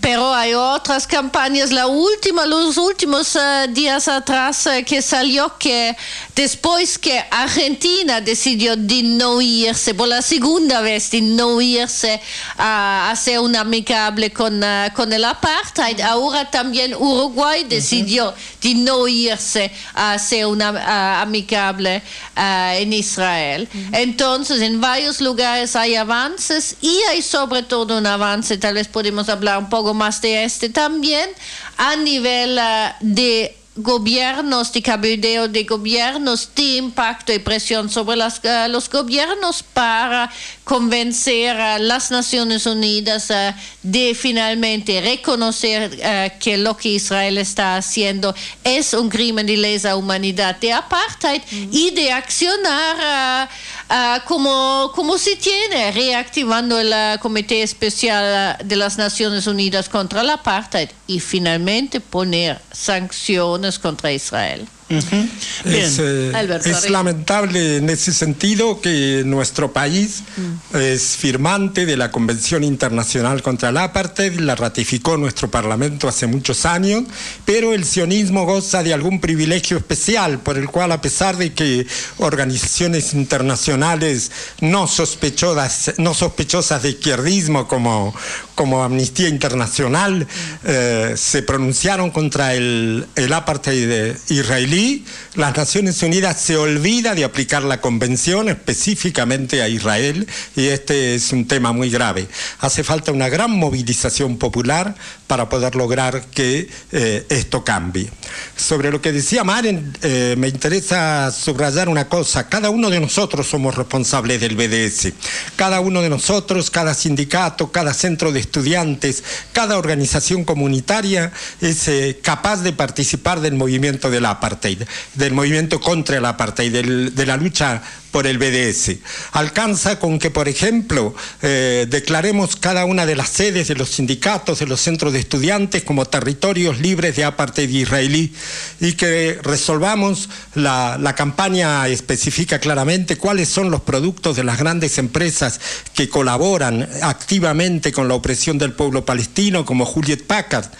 pero 0.00 0.34
hay 0.34 0.52
otras 0.52 1.06
campañas, 1.06 1.72
la 1.72 1.86
última, 1.86 2.44
los 2.44 2.76
últimos 2.76 3.34
eh, 3.36 3.66
días 3.70 4.06
atrás 4.06 4.66
eh, 4.66 4.84
que 4.84 5.00
salió 5.00 5.56
que 5.58 5.96
después 6.36 6.98
que 6.98 7.24
Argentina 7.30 8.20
decidió 8.20 8.76
de 8.76 9.02
no 9.02 9.40
irse, 9.40 9.94
por 9.94 10.08
la 10.08 10.20
segunda 10.20 10.82
vez 10.82 11.10
de 11.10 11.22
no 11.22 11.58
irse 11.62 12.20
a 12.58 13.10
hacer 13.10 13.40
un 13.40 13.56
amicable 13.56 14.30
con, 14.30 14.62
eh, 14.62 14.92
con 14.94 15.10
el 15.10 15.24
apartheid, 15.24 16.02
ahora 16.02 16.50
también 16.50 16.94
Uruguay 16.94 17.64
decidió 17.66 18.34
de 18.60 18.74
no 18.74 19.08
irse 19.08 19.72
a 19.94 20.12
hacer 20.12 20.44
una 20.44 21.22
amicable 21.22 22.02
en 22.36 22.92
Israel. 22.92 23.68
Entonces, 23.92 24.60
en 24.60 24.80
varios 24.80 25.20
lugares 25.20 25.76
hay 25.76 25.94
avances 25.94 26.76
y 26.80 27.00
hay 27.08 27.22
sobre 27.22 27.62
todo 27.62 27.96
un 27.96 28.06
avance, 28.06 28.58
tal 28.58 28.74
vez 28.74 28.88
podemos 28.88 29.13
hablar 29.28 29.58
un 29.58 29.68
poco 29.68 29.94
más 29.94 30.20
de 30.20 30.44
este 30.44 30.68
también, 30.68 31.30
a 31.76 31.96
nivel 31.96 32.58
eh, 32.58 32.92
de 33.00 33.56
gobiernos, 33.76 34.72
de 34.72 34.82
cabildeo 34.82 35.48
de 35.48 35.64
gobiernos, 35.64 36.48
de 36.54 36.76
impacto 36.76 37.32
y 37.32 37.40
presión 37.40 37.90
sobre 37.90 38.20
eh, 38.20 38.68
los 38.68 38.88
gobiernos 38.88 39.64
para 39.64 40.30
convencer 40.62 41.60
a 41.60 41.78
las 41.80 42.12
Naciones 42.12 42.66
Unidas 42.66 43.30
eh, 43.30 43.52
de 43.82 44.14
finalmente 44.14 45.00
reconocer 45.00 45.90
que 46.38 46.56
lo 46.56 46.76
que 46.76 46.90
Israel 46.90 47.38
está 47.38 47.76
haciendo 47.76 48.32
es 48.62 48.94
un 48.94 49.08
crimen 49.08 49.46
de 49.46 49.56
lesa 49.56 49.96
humanidad 49.96 50.56
de 50.60 50.72
apartheid 50.72 51.42
y 51.50 51.90
de 51.90 52.12
accionar 52.12 53.48
Ah, 53.88 54.22
como, 54.26 54.92
como 54.94 55.18
se 55.18 55.36
tiene, 55.36 55.92
reactivando 55.92 56.78
el 56.78 56.92
ah, 56.92 57.18
Comité 57.20 57.62
Especial 57.62 58.56
de 58.64 58.76
las 58.76 58.96
Naciones 58.96 59.46
Unidas 59.46 59.88
contra 59.88 60.22
la 60.22 60.34
Apartheid 60.34 60.88
y 61.06 61.20
finalmente 61.20 62.00
poner 62.00 62.60
sanciones 62.72 63.78
contra 63.78 64.12
Israel. 64.12 64.66
Es, 64.88 65.98
eh, 65.98 66.60
es 66.64 66.90
lamentable 66.90 67.78
en 67.78 67.88
ese 67.88 68.12
sentido 68.12 68.82
que 68.82 69.22
nuestro 69.24 69.72
país 69.72 70.22
mm. 70.36 70.76
es 70.76 71.16
firmante 71.16 71.86
de 71.86 71.96
la 71.96 72.10
Convención 72.10 72.62
Internacional 72.62 73.42
contra 73.42 73.70
el 73.70 73.78
Apartheid, 73.78 74.40
la 74.40 74.54
ratificó 74.54 75.16
nuestro 75.16 75.50
Parlamento 75.50 76.06
hace 76.06 76.26
muchos 76.26 76.66
años, 76.66 77.04
pero 77.46 77.72
el 77.72 77.84
sionismo 77.86 78.44
goza 78.44 78.82
de 78.82 78.92
algún 78.92 79.20
privilegio 79.20 79.78
especial 79.78 80.40
por 80.40 80.58
el 80.58 80.68
cual 80.68 80.92
a 80.92 81.00
pesar 81.00 81.38
de 81.38 81.54
que 81.54 81.86
organizaciones 82.18 83.14
internacionales 83.14 84.30
no 84.60 84.86
sospechosas, 84.86 85.94
no 85.96 86.12
sospechosas 86.12 86.82
de 86.82 86.90
izquierdismo 86.90 87.66
como, 87.68 88.14
como 88.54 88.84
Amnistía 88.84 89.28
Internacional 89.28 90.26
eh, 90.64 91.14
se 91.16 91.42
pronunciaron 91.42 92.10
contra 92.10 92.54
el, 92.54 93.06
el 93.16 93.32
apartheid 93.32 94.14
israelí, 94.28 94.73
lii 94.74 95.02
las 95.34 95.56
Naciones 95.56 96.00
Unidas 96.02 96.40
se 96.40 96.56
olvida 96.56 97.14
de 97.14 97.24
aplicar 97.24 97.64
la 97.64 97.80
convención 97.80 98.48
específicamente 98.48 99.62
a 99.62 99.68
Israel 99.68 100.28
y 100.54 100.66
este 100.66 101.16
es 101.16 101.32
un 101.32 101.48
tema 101.48 101.72
muy 101.72 101.90
grave. 101.90 102.28
Hace 102.60 102.84
falta 102.84 103.10
una 103.10 103.28
gran 103.28 103.50
movilización 103.50 104.38
popular 104.38 104.94
para 105.26 105.48
poder 105.48 105.74
lograr 105.74 106.26
que 106.26 106.68
eh, 106.92 107.26
esto 107.28 107.64
cambie. 107.64 108.10
Sobre 108.56 108.92
lo 108.92 109.00
que 109.00 109.10
decía 109.10 109.42
Maren, 109.42 109.92
eh, 110.02 110.36
me 110.38 110.48
interesa 110.48 111.32
subrayar 111.32 111.88
una 111.88 112.08
cosa. 112.08 112.48
Cada 112.48 112.70
uno 112.70 112.88
de 112.88 113.00
nosotros 113.00 113.48
somos 113.48 113.74
responsables 113.74 114.40
del 114.40 114.54
BDS. 114.54 115.12
Cada 115.56 115.80
uno 115.80 116.02
de 116.02 116.10
nosotros, 116.10 116.70
cada 116.70 116.94
sindicato, 116.94 117.72
cada 117.72 117.92
centro 117.94 118.30
de 118.30 118.40
estudiantes, 118.40 119.24
cada 119.52 119.78
organización 119.78 120.44
comunitaria 120.44 121.32
es 121.60 121.88
eh, 121.88 122.20
capaz 122.22 122.62
de 122.62 122.72
participar 122.72 123.40
del 123.40 123.54
movimiento 123.54 124.10
del 124.10 124.26
apartheid, 124.26 124.82
del 125.24 125.34
movimiento 125.34 125.80
contra 125.80 126.18
el 126.18 126.24
apartheid, 126.24 126.72
de 127.12 127.26
la 127.26 127.36
lucha 127.36 127.82
por 128.14 128.28
el 128.28 128.38
BDS. 128.38 128.98
Alcanza 129.32 129.98
con 129.98 130.20
que, 130.20 130.30
por 130.30 130.46
ejemplo, 130.46 131.16
eh, 131.42 131.84
declaremos 131.90 132.54
cada 132.54 132.84
una 132.84 133.06
de 133.06 133.16
las 133.16 133.28
sedes 133.28 133.66
de 133.66 133.74
los 133.74 133.88
sindicatos, 133.88 134.60
de 134.60 134.68
los 134.68 134.80
centros 134.80 135.12
de 135.12 135.18
estudiantes 135.18 135.82
como 135.82 136.04
territorios 136.04 136.78
libres 136.78 137.16
de 137.16 137.24
apartheid 137.24 137.68
israelí 137.68 138.32
y 138.78 138.92
que 138.92 139.40
resolvamos 139.42 140.28
la, 140.54 140.96
la 140.96 141.16
campaña 141.16 141.88
especifica 141.88 142.60
claramente 142.60 143.16
cuáles 143.16 143.48
son 143.48 143.72
los 143.72 143.80
productos 143.80 144.36
de 144.36 144.44
las 144.44 144.60
grandes 144.60 144.96
empresas 144.98 145.58
que 145.92 146.08
colaboran 146.08 146.88
activamente 147.02 147.90
con 147.90 148.06
la 148.06 148.14
opresión 148.14 148.58
del 148.58 148.74
pueblo 148.74 149.04
palestino, 149.04 149.64
como 149.64 149.86
Juliet 149.86 150.24
Packard, 150.24 150.70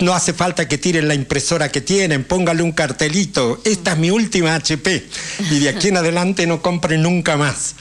no 0.00 0.14
hace 0.14 0.32
falta 0.32 0.66
que 0.66 0.78
tiren 0.78 1.08
la 1.08 1.14
impresora 1.14 1.70
que 1.70 1.80
tienen, 1.80 2.24
póngale 2.24 2.62
un 2.62 2.72
cartelito, 2.72 3.60
esta 3.64 3.92
es 3.92 3.98
mi 3.98 4.10
última 4.10 4.54
HP 4.54 5.06
y 5.50 5.60
de 5.60 5.68
aquí 5.68 5.88
en 5.88 5.98
adelante 5.98 6.46
no 6.46 6.62
compren 6.74 7.02
nunca 7.02 7.36
más. 7.36 7.76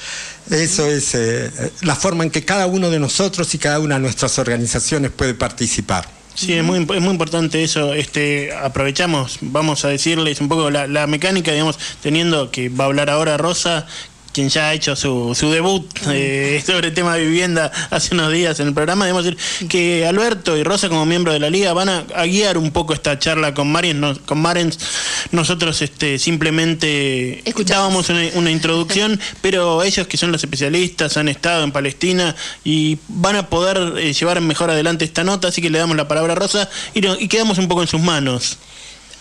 Eso 0.52 0.88
es 0.88 1.16
eh, 1.16 1.50
la 1.82 1.96
forma 1.96 2.24
en 2.24 2.30
que 2.30 2.46
cada 2.46 2.68
uno 2.68 2.90
de 2.92 3.00
nosotros 3.00 3.54
y 3.56 3.58
cada 3.58 3.80
una 3.80 3.96
de 3.96 4.02
nuestras 4.02 4.38
organizaciones 4.38 5.12
puede 5.12 5.34
participar. 5.34 6.08
Sí, 6.36 6.54
es 6.54 6.64
muy, 6.64 6.80
es 6.80 7.02
muy 7.02 7.12
importante 7.12 7.64
eso. 7.64 7.94
Este, 7.94 8.54
aprovechamos, 8.54 9.38
vamos 9.42 9.86
a 9.86 9.90
decirles 9.90 10.42
un 10.42 10.50
poco 10.50 10.70
la, 10.70 10.88
la 10.88 11.08
mecánica, 11.08 11.52
digamos, 11.52 11.78
teniendo 12.02 12.52
que 12.52 12.70
va 12.70 12.86
a 12.86 12.88
hablar 12.88 13.10
ahora 13.10 13.38
Rosa, 13.38 13.88
quien 14.34 14.50
ya 14.50 14.70
ha 14.70 14.74
hecho 14.74 14.96
su, 14.96 15.34
su 15.36 15.52
debut 15.52 15.88
eh, 16.08 16.62
sobre 16.66 16.90
el 16.90 16.94
tema 16.94 17.16
de 17.16 17.26
vivienda 17.26 17.72
hace 17.92 18.14
unos 18.14 18.32
días 18.32 18.60
en 18.60 18.68
el 18.68 18.74
programa, 18.74 19.06
debemos 19.06 19.24
decir 19.26 19.68
que 19.68 20.06
Alberto 20.06 20.58
y 20.58 20.64
Rosa 20.64 20.90
como 20.90 21.06
miembros 21.06 21.34
de 21.34 21.40
la 21.40 21.50
liga 21.50 21.72
van 21.74 21.90
a, 21.90 22.04
guiar 22.26 22.58
un 22.58 22.72
poco 22.72 22.94
esta 22.94 23.20
charla 23.20 23.54
con 23.54 23.72
Marens. 23.72 24.20
con 24.26 24.40
Marens 24.40 24.80
nosotros 25.32 25.82
este, 25.82 26.18
simplemente 26.18 27.44
dábamos 27.66 28.10
una, 28.10 28.52
introducción, 28.52 29.20
pero 29.42 29.84
ellos 29.84 30.08
que 30.08 30.18
son 30.18 30.32
los 30.32 30.44
especialistas 30.44 31.16
han 31.18 31.30
estado 31.30 31.64
en 31.64 31.72
Palestina 31.72 32.36
y 32.64 32.98
van 33.08 33.36
a 33.36 33.48
poder 33.48 34.00
eh, 34.00 34.14
llevar 34.14 34.42
mejor 34.42 34.70
adelante 34.70 35.06
esta 35.06 35.24
nota, 35.24 35.50
así 35.50 35.62
que 35.62 35.70
le 35.70 35.80
damos 35.80 35.96
la 35.96 36.08
palabra 36.08 36.34
a 36.34 36.36
Rosa 36.36 36.70
y, 36.94 37.06
y 37.24 37.28
quedamos 37.28 37.58
un 37.60 37.68
poco 37.68 37.82
en 37.82 37.88
sus 37.88 38.02
manos. 38.02 38.58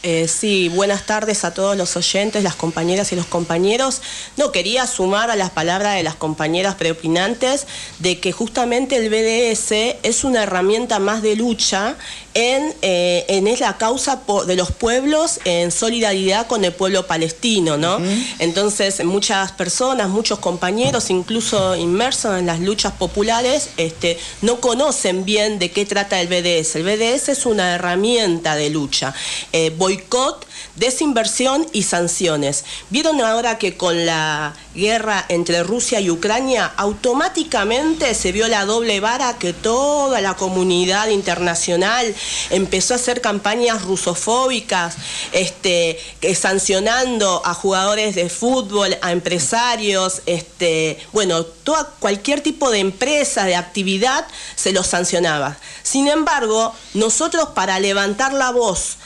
Eh, 0.04 0.26
sí, 0.26 0.68
buenas 0.68 1.06
tardes 1.06 1.44
a 1.44 1.54
todos 1.54 1.76
los 1.76 1.96
oyentes, 1.96 2.42
las 2.42 2.56
compañeras 2.56 3.12
y 3.12 3.16
los 3.16 3.26
compañeros. 3.26 4.02
No, 4.36 4.50
quería 4.50 4.86
sumar 4.88 5.30
a 5.30 5.36
las 5.36 5.50
palabras 5.50 5.94
de 5.94 6.02
las 6.02 6.16
compañeras 6.16 6.74
preopinantes 6.74 7.66
de 8.00 8.18
que 8.18 8.32
justamente 8.32 8.96
el 8.96 9.08
BDS 9.08 9.98
es 10.02 10.24
una 10.24 10.42
herramienta 10.42 10.98
más 10.98 11.22
de 11.22 11.36
lucha 11.36 11.96
en, 12.34 12.74
eh, 12.82 13.26
en 13.28 13.46
es 13.46 13.60
la 13.60 13.76
causa 13.76 14.22
de 14.46 14.56
los 14.56 14.72
pueblos 14.72 15.38
en 15.44 15.70
solidaridad 15.70 16.46
con 16.46 16.64
el 16.64 16.72
pueblo 16.72 17.06
palestino, 17.06 17.76
¿no? 17.76 17.98
Entonces, 18.38 19.04
muchas 19.04 19.52
personas, 19.52 20.08
muchos 20.08 20.38
compañeros, 20.38 21.10
incluso 21.10 21.76
inmersos 21.76 22.38
en 22.38 22.46
las 22.46 22.60
luchas 22.60 22.94
populares, 22.94 23.70
este, 23.76 24.18
no 24.40 24.60
conocen 24.60 25.24
bien 25.24 25.58
de 25.58 25.70
qué 25.70 25.84
trata 25.84 26.20
el 26.20 26.28
BDS. 26.28 26.76
El 26.76 26.84
BDS 26.84 27.28
es 27.28 27.46
una 27.46 27.74
herramienta 27.74 28.56
de 28.56 28.70
lucha. 28.70 29.14
Eh, 29.52 29.70
boicot 29.92 30.46
desinversión 30.76 31.66
y 31.72 31.82
sanciones. 31.82 32.64
Vieron 32.90 33.20
ahora 33.20 33.58
que 33.58 33.76
con 33.76 34.06
la 34.06 34.54
guerra 34.74 35.24
entre 35.28 35.62
Rusia 35.62 36.00
y 36.00 36.10
Ucrania 36.10 36.72
automáticamente 36.76 38.14
se 38.14 38.32
vio 38.32 38.48
la 38.48 38.64
doble 38.64 39.00
vara 39.00 39.38
que 39.38 39.52
toda 39.52 40.20
la 40.20 40.34
comunidad 40.34 41.08
internacional 41.08 42.14
empezó 42.50 42.94
a 42.94 42.96
hacer 42.96 43.20
campañas 43.20 43.82
rusofóbicas, 43.82 44.96
este, 45.32 45.98
sancionando 46.34 47.42
a 47.44 47.54
jugadores 47.54 48.14
de 48.14 48.30
fútbol, 48.30 48.96
a 49.02 49.12
empresarios, 49.12 50.22
este, 50.26 50.98
bueno, 51.12 51.44
toda, 51.44 51.90
cualquier 51.98 52.40
tipo 52.40 52.70
de 52.70 52.78
empresa, 52.78 53.44
de 53.44 53.56
actividad, 53.56 54.26
se 54.56 54.72
los 54.72 54.86
sancionaba. 54.86 55.58
Sin 55.82 56.08
embargo, 56.08 56.72
nosotros 56.94 57.50
para 57.54 57.78
levantar 57.78 58.32
la 58.32 58.50
voz 58.50 58.96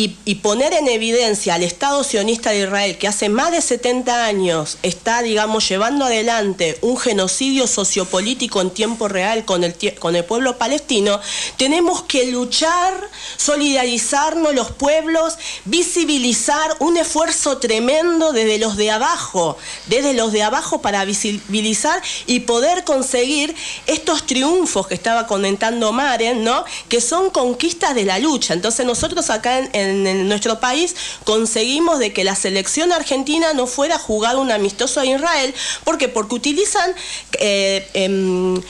y, 0.00 0.36
poner 0.36 0.74
en 0.74 0.86
evidencia 0.86 1.54
al 1.54 1.64
Estado 1.64 2.04
sionista 2.04 2.50
de 2.50 2.60
Israel, 2.60 2.98
que 2.98 3.08
hace 3.08 3.28
más 3.28 3.50
de 3.50 3.60
70 3.60 4.26
años 4.26 4.78
está, 4.84 5.22
digamos, 5.22 5.68
llevando 5.68 6.04
adelante 6.04 6.78
un 6.82 6.96
genocidio 6.96 7.66
sociopolítico 7.66 8.60
en 8.60 8.70
tiempo 8.70 9.08
real 9.08 9.44
con 9.44 9.64
el, 9.64 9.74
con 9.98 10.14
el 10.14 10.24
pueblo 10.24 10.56
palestino, 10.56 11.20
tenemos 11.56 12.04
que 12.04 12.26
luchar, 12.26 12.94
solidarizarnos 13.36 14.54
los 14.54 14.70
pueblos, 14.70 15.36
visibilizar 15.64 16.76
un 16.78 16.96
esfuerzo 16.96 17.58
tremendo 17.58 18.32
desde 18.32 18.58
los 18.58 18.76
de 18.76 18.92
abajo, 18.92 19.56
desde 19.86 20.14
los 20.14 20.30
de 20.30 20.44
abajo 20.44 20.80
para 20.80 21.04
visibilizar 21.04 22.00
y 22.26 22.40
poder 22.40 22.84
conseguir 22.84 23.56
estos 23.86 24.26
triunfos 24.26 24.86
que 24.86 24.94
estaba 24.94 25.26
comentando 25.26 25.90
Maren, 25.90 26.44
¿no? 26.44 26.64
que 26.88 27.00
son 27.00 27.30
conquistas 27.30 27.96
de 27.96 28.04
la 28.04 28.20
lucha. 28.20 28.54
Entonces 28.54 28.86
nosotros 28.86 29.28
acá 29.30 29.58
en 29.58 29.87
nuestro 29.94 30.60
país 30.60 30.94
conseguimos 31.24 31.98
de 31.98 32.12
que 32.12 32.24
la 32.24 32.34
selección 32.34 32.92
argentina 32.92 33.52
no 33.52 33.66
fuera 33.66 33.96
a 33.96 33.98
jugar 33.98 34.36
un 34.36 34.50
amistoso 34.50 35.00
a 35.00 35.06
Israel. 35.06 35.54
¿Por 35.84 35.98
qué? 35.98 36.08
Porque 36.08 36.34
utilizan 36.34 36.94
eh, 37.38 37.88
em, 37.94 38.60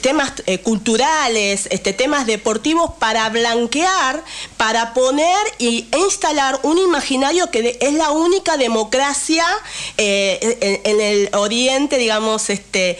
temas 0.00 0.32
eh, 0.46 0.58
culturales, 0.58 1.68
este, 1.70 1.92
temas 1.92 2.26
deportivos 2.26 2.92
para 2.98 3.28
blanquear, 3.28 4.22
para 4.56 4.94
poner 4.94 5.38
y, 5.58 5.86
instalar 5.96 6.58
un 6.62 6.78
imaginario 6.78 7.50
que 7.50 7.78
es 7.80 7.94
la 7.94 8.10
única 8.10 8.56
democracia 8.56 9.44
eh, 9.96 10.80
en, 10.84 11.00
el 11.00 11.30
oriente, 11.34 11.98
digamos, 11.98 12.50
este, 12.50 12.98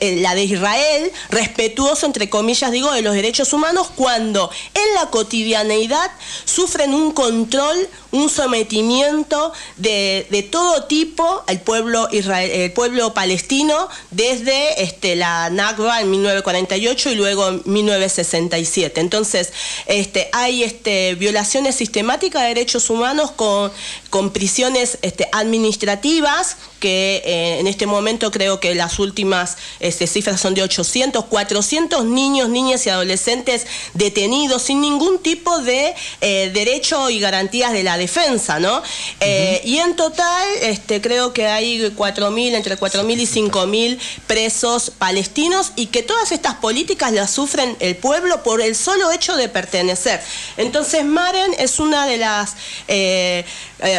la 0.00 0.34
de 0.34 0.44
Israel, 0.44 1.12
respetuoso, 1.30 2.06
entre 2.06 2.30
comillas, 2.30 2.70
digo, 2.70 2.92
de 2.92 3.02
los 3.02 3.14
derechos 3.14 3.52
humanos, 3.52 3.88
cuando 3.94 4.50
en 4.74 4.94
la 4.94 5.10
cotidianeidad 5.10 6.10
sufren 6.44 6.94
un 6.94 7.12
control, 7.12 7.88
un 8.12 8.28
sometimiento 8.28 9.52
de, 9.76 10.48
todo 10.50 10.84
tipo 10.84 11.42
al 11.46 11.60
pueblo, 11.60 12.08
Israel, 12.12 12.50
el 12.50 12.72
pueblo 12.72 13.14
palestino 13.14 13.88
desde 14.10 14.82
este, 14.82 15.16
la 15.16 15.50
Nakba 15.50 16.00
en 16.00 16.10
1948 16.24 17.10
y 17.10 17.14
luego 17.14 17.48
en 17.48 17.62
1967. 17.64 19.00
Entonces, 19.00 19.52
este, 19.86 20.28
hay 20.32 20.62
este, 20.62 21.14
violaciones 21.14 21.74
sistemáticas 21.76 22.42
de 22.42 22.48
derechos 22.48 22.90
humanos 22.90 23.30
con, 23.32 23.70
con 24.10 24.32
prisiones 24.32 24.98
este, 25.02 25.28
administrativas, 25.32 26.56
que 26.80 27.22
eh, 27.24 27.60
en 27.60 27.66
este 27.66 27.86
momento 27.86 28.30
creo 28.30 28.60
que 28.60 28.74
las 28.74 28.98
últimas 28.98 29.56
este, 29.80 30.06
cifras 30.06 30.40
son 30.40 30.54
de 30.54 30.62
800, 30.62 31.24
400 31.24 32.04
niños, 32.04 32.48
niñas 32.50 32.86
y 32.86 32.90
adolescentes 32.90 33.66
detenidos 33.94 34.62
sin 34.62 34.82
ningún 34.82 35.18
tipo 35.18 35.60
de 35.60 35.94
eh, 36.20 36.50
derecho 36.52 37.08
y 37.08 37.20
garantías 37.20 37.72
de 37.72 37.82
la 37.84 37.96
defensa, 37.96 38.60
¿no? 38.60 38.82
Eh, 39.20 39.62
y 39.64 39.78
en 39.78 39.96
total 39.96 40.46
este, 40.60 41.00
creo 41.00 41.32
que 41.32 41.46
hay 41.46 41.80
4.000, 41.80 42.54
entre 42.54 42.78
4.000 42.78 43.20
y 43.20 43.26
5.000 43.26 43.98
presos 44.26 44.90
palestinos 44.90 45.72
y 45.76 45.86
que 45.86 46.02
todas 46.14 46.30
estas 46.30 46.54
políticas 46.54 47.10
las 47.10 47.32
sufren 47.32 47.76
el 47.80 47.96
pueblo 47.96 48.44
por 48.44 48.60
el 48.60 48.76
solo 48.76 49.10
hecho 49.10 49.34
de 49.34 49.48
pertenecer. 49.48 50.22
Entonces 50.56 51.04
Maren 51.04 51.56
es 51.58 51.80
una 51.80 52.06
de 52.06 52.18
las 52.18 52.54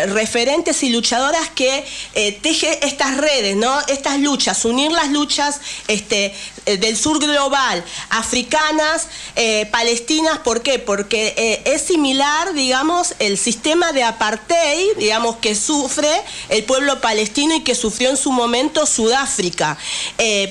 referentes 0.07 0.81
y 0.83 0.89
luchadoras 0.89 1.49
que 1.49 1.85
teje 2.41 2.85
estas 2.85 3.17
redes, 3.17 3.55
¿no? 3.55 3.79
Estas 3.87 4.19
luchas, 4.19 4.65
unir 4.65 4.91
las 4.91 5.09
luchas 5.09 5.59
este, 5.87 6.33
eh, 6.65 6.77
del 6.77 6.97
sur 6.97 7.19
global, 7.19 7.83
africanas, 8.09 9.07
eh, 9.35 9.67
palestinas, 9.71 10.39
¿por 10.39 10.63
qué? 10.63 10.79
Porque 10.79 11.35
eh, 11.37 11.61
es 11.65 11.83
similar, 11.83 12.53
digamos, 12.53 13.13
el 13.19 13.37
sistema 13.37 13.91
de 13.91 14.03
apartheid, 14.03 14.97
digamos, 14.97 15.35
que 15.37 15.53
sufre 15.53 16.09
el 16.49 16.63
pueblo 16.63 17.01
palestino 17.01 17.53
y 17.55 17.61
que 17.61 17.75
sufrió 17.75 18.09
en 18.09 18.17
su 18.17 18.31
momento 18.31 18.85
Sudáfrica, 18.87 19.77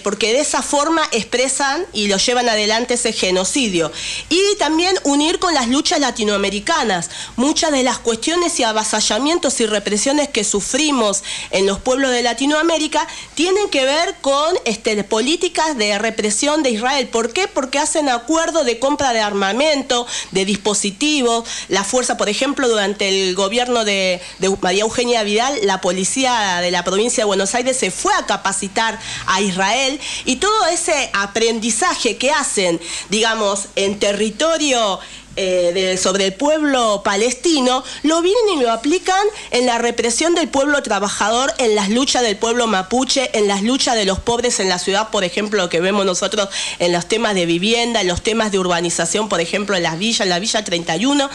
porque 0.02 0.32
de 0.32 0.40
esa 0.40 0.62
forma 0.62 1.02
expresan 1.12 1.84
y 1.92 2.06
lo 2.06 2.16
llevan 2.16 2.48
adelante 2.48 2.94
ese 2.94 3.12
genocidio. 3.12 3.90
Y 4.28 4.40
también 4.58 4.96
unir 5.04 5.38
con 5.38 5.54
las 5.54 5.68
luchas 5.68 5.98
latinoamericanas. 5.98 7.10
Muchas 7.36 7.72
de 7.72 7.82
las 7.82 7.98
cuestiones 7.98 8.58
y 8.60 8.64
avasallamientos 8.64 9.23
y 9.24 9.66
represiones 9.66 10.28
que 10.28 10.44
sufrimos 10.44 11.24
en 11.50 11.64
los 11.66 11.80
pueblos 11.80 12.10
de 12.10 12.22
Latinoamérica 12.22 13.08
tienen 13.34 13.70
que 13.70 13.86
ver 13.86 14.14
con 14.20 14.54
este, 14.66 15.02
políticas 15.02 15.78
de 15.78 15.98
represión 15.98 16.62
de 16.62 16.70
Israel. 16.70 17.08
¿Por 17.08 17.32
qué? 17.32 17.48
Porque 17.48 17.78
hacen 17.78 18.10
acuerdos 18.10 18.66
de 18.66 18.78
compra 18.78 19.14
de 19.14 19.20
armamento, 19.20 20.06
de 20.32 20.44
dispositivos. 20.44 21.48
La 21.68 21.84
fuerza, 21.84 22.18
por 22.18 22.28
ejemplo, 22.28 22.68
durante 22.68 23.08
el 23.08 23.34
gobierno 23.34 23.86
de, 23.86 24.20
María 24.60 24.82
Eugenia 24.82 25.22
Vidal, 25.22 25.58
la 25.62 25.80
policía 25.80 26.60
de 26.60 26.70
la 26.70 26.84
provincia 26.84 27.22
de 27.22 27.26
Buenos 27.26 27.54
Aires 27.54 27.78
se 27.78 27.90
fue 27.90 28.12
a 28.12 28.26
capacitar 28.26 29.00
a 29.26 29.40
Israel 29.40 29.98
y 30.26 30.36
todo 30.36 30.66
ese 30.66 31.10
aprendizaje 31.14 32.18
que 32.18 32.30
hacen, 32.30 32.78
digamos, 33.08 33.68
en 33.74 33.98
territorio 33.98 35.00
eh, 35.36 35.98
sobre 36.00 36.26
el 36.26 36.34
pueblo 36.34 37.02
palestino, 37.04 37.82
lo 38.02 38.22
vienen 38.22 38.58
y 38.58 38.62
lo 38.62 38.70
aplican 38.70 39.26
en 39.50 39.66
la 39.66 39.78
represión 39.78 40.34
del 40.34 40.48
pueblo 40.48 40.82
trabajador, 40.82 41.52
en 41.58 41.74
las 41.74 41.90
luchas 41.90 42.22
del 42.22 42.36
pueblo 42.36 42.66
mapuche, 42.66 43.30
en 43.36 43.48
las 43.48 43.62
luchas 43.62 43.96
de 43.96 44.04
los 44.04 44.20
pobres 44.20 44.60
en 44.60 44.68
la 44.68 44.78
ciudad, 44.78 45.10
por 45.10 45.24
ejemplo, 45.24 45.62
lo 45.62 45.68
que 45.68 45.80
vemos 45.80 46.06
nosotros 46.06 46.48
en 46.78 46.92
los 46.92 47.06
temas 47.06 47.34
de 47.34 47.46
vivienda, 47.46 48.00
en 48.00 48.08
los 48.08 48.22
temas 48.22 48.52
de 48.52 48.58
urbanización, 48.58 49.28
por 49.28 49.40
ejemplo, 49.40 49.76
en 49.76 49.82
las 49.82 49.98
villas, 49.98 50.20
en 50.20 50.28
la 50.28 50.38
Villa 50.38 50.62
31, 50.62 51.28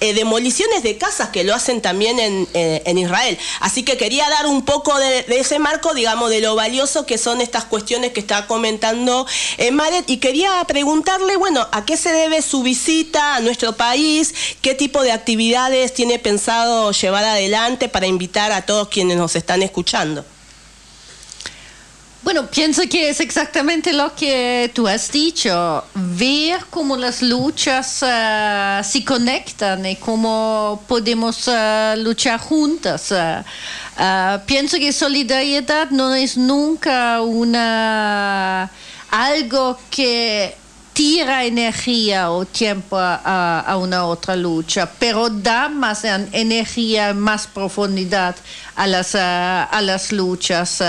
eh, 0.00 0.14
demoliciones 0.14 0.82
de 0.82 0.98
casas 0.98 1.28
que 1.28 1.44
lo 1.44 1.54
hacen 1.54 1.80
también 1.80 2.18
eh, 2.18 2.82
en, 2.84 2.98
Israel. 2.98 3.38
Así 3.60 3.82
que 3.82 3.96
quería 3.96 4.28
dar 4.30 4.46
un 4.46 4.64
poco 4.64 4.98
de, 4.98 5.24
ese 5.28 5.58
marco, 5.58 5.94
digamos, 5.94 6.30
de 6.30 6.40
lo 6.40 6.54
valioso 6.54 7.06
que 7.06 7.18
son 7.18 7.40
estas 7.40 7.64
cuestiones 7.64 8.12
que 8.12 8.20
está 8.20 8.46
comentando 8.46 9.26
Maret, 9.72 10.08
y 10.08 10.18
quería 10.18 10.64
preguntarle, 10.66 11.36
bueno, 11.36 11.66
¿a 11.70 11.84
qué 11.84 11.96
se 11.96 12.12
debe 12.12 12.42
su 12.42 12.62
visita? 12.62 13.40
Nuestro 13.44 13.76
país, 13.76 14.34
qué 14.60 14.74
tipo 14.74 15.02
de 15.02 15.12
actividades 15.12 15.94
tiene 15.94 16.18
pensado 16.18 16.90
llevar 16.92 17.24
adelante 17.24 17.88
para 17.88 18.06
invitar 18.06 18.52
a 18.52 18.62
todos 18.62 18.88
quienes 18.88 19.16
nos 19.16 19.36
están 19.36 19.62
escuchando. 19.62 20.24
Bueno, 22.24 22.46
pienso 22.46 22.80
que 22.88 23.10
es 23.10 23.20
exactamente 23.20 23.92
lo 23.92 24.14
que 24.14 24.70
tú 24.72 24.88
has 24.88 25.12
dicho, 25.12 25.84
ver 25.94 26.58
cómo 26.70 26.96
las 26.96 27.20
luchas 27.20 28.02
uh, 28.02 28.82
se 28.82 29.04
conectan 29.04 29.84
y 29.84 29.96
cómo 29.96 30.82
podemos 30.88 31.46
uh, 31.48 31.94
luchar 31.98 32.40
juntas. 32.40 33.12
Uh, 33.12 34.38
pienso 34.46 34.78
que 34.78 34.90
solidaridad 34.94 35.90
no 35.90 36.14
es 36.14 36.38
nunca 36.38 37.20
una 37.20 38.70
algo 39.10 39.78
que 39.90 40.56
tira 40.94 41.44
energía 41.44 42.30
o 42.30 42.46
tiempo 42.46 42.96
a, 42.96 43.76
una 43.76 44.06
otra 44.06 44.36
lucha, 44.36 44.88
pero 44.98 45.28
da 45.28 45.68
más 45.68 46.04
energía, 46.04 47.12
más 47.12 47.48
profundidad 47.48 48.36
a 48.76 48.86
las, 48.86 49.14
a 49.16 49.80
las 49.82 50.12
luchas. 50.12 50.82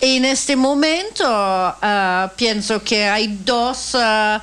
En 0.00 0.24
este 0.24 0.56
momento 0.56 1.24
ah, 1.24 2.30
pienso 2.36 2.82
que 2.82 3.06
hay 3.06 3.38
dos... 3.44 3.94
Ah, 3.94 4.42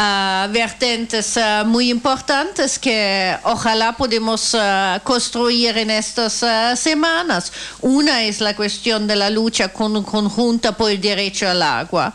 ah, 0.00 0.46
vertentes 0.52 1.40
muy 1.64 1.90
importantes 1.90 2.78
que 2.78 3.36
ojalá 3.42 3.96
podemos 3.96 4.54
construir 5.02 5.76
en 5.76 5.90
estas 5.90 6.44
semanas. 6.78 7.52
Una 7.80 8.22
es 8.22 8.40
la 8.40 8.54
cuestión 8.54 9.08
de 9.08 9.16
la 9.16 9.28
lucha 9.28 9.72
conjunta 9.72 10.76
por 10.76 10.90
el 10.90 11.00
derecho 11.00 11.48
al 11.48 11.62
agua 11.62 12.14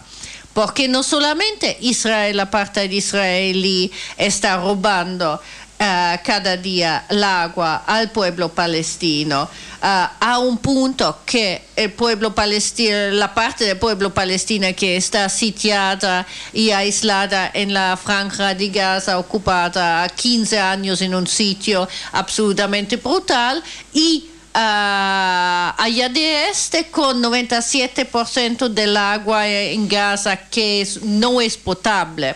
porque 0.53 0.87
no 0.87 1.03
solamente 1.03 1.77
Israel, 1.81 2.37
la 2.37 2.49
parte 2.49 2.85
israelí, 2.85 3.91
está 4.17 4.57
robando 4.57 5.35
uh, 5.35 6.17
cada 6.23 6.57
día 6.57 7.05
el 7.09 7.23
al 7.23 8.11
pueblo 8.11 8.49
palestino, 8.49 9.43
uh, 9.43 10.07
a 10.19 10.39
un 10.39 10.57
punto 10.59 11.19
que 11.25 11.63
el 11.75 11.91
pueblo 11.91 12.35
palestino, 12.35 13.09
la 13.11 13.33
parte 13.33 13.65
del 13.65 13.77
pueblo 13.77 14.13
palestino 14.13 14.67
que 14.75 14.95
está 14.95 15.27
sitiada 15.27 16.25
y 16.53 16.69
aislada 16.69 17.49
en 17.53 17.73
la 17.73 17.97
franja 17.97 18.53
de 18.53 18.69
Gaza, 18.69 19.17
ocupada 19.17 20.07
15 20.07 20.59
años 20.59 21.01
en 21.01 21.15
un 21.15 21.27
sitio 21.27 21.87
absolutamente 22.11 22.97
brutal, 22.97 23.63
y 23.93 24.29
Uh, 24.55 25.73
allá 25.77 26.09
de 26.09 26.49
este 26.49 26.91
con 26.91 27.23
97% 27.23 28.69
del 28.69 28.95
agua 28.95 29.47
en 29.47 29.87
Gaza 29.87 30.37
que 30.37 30.81
es, 30.81 31.01
no 31.01 31.41
es 31.41 31.57
potable. 31.57 32.35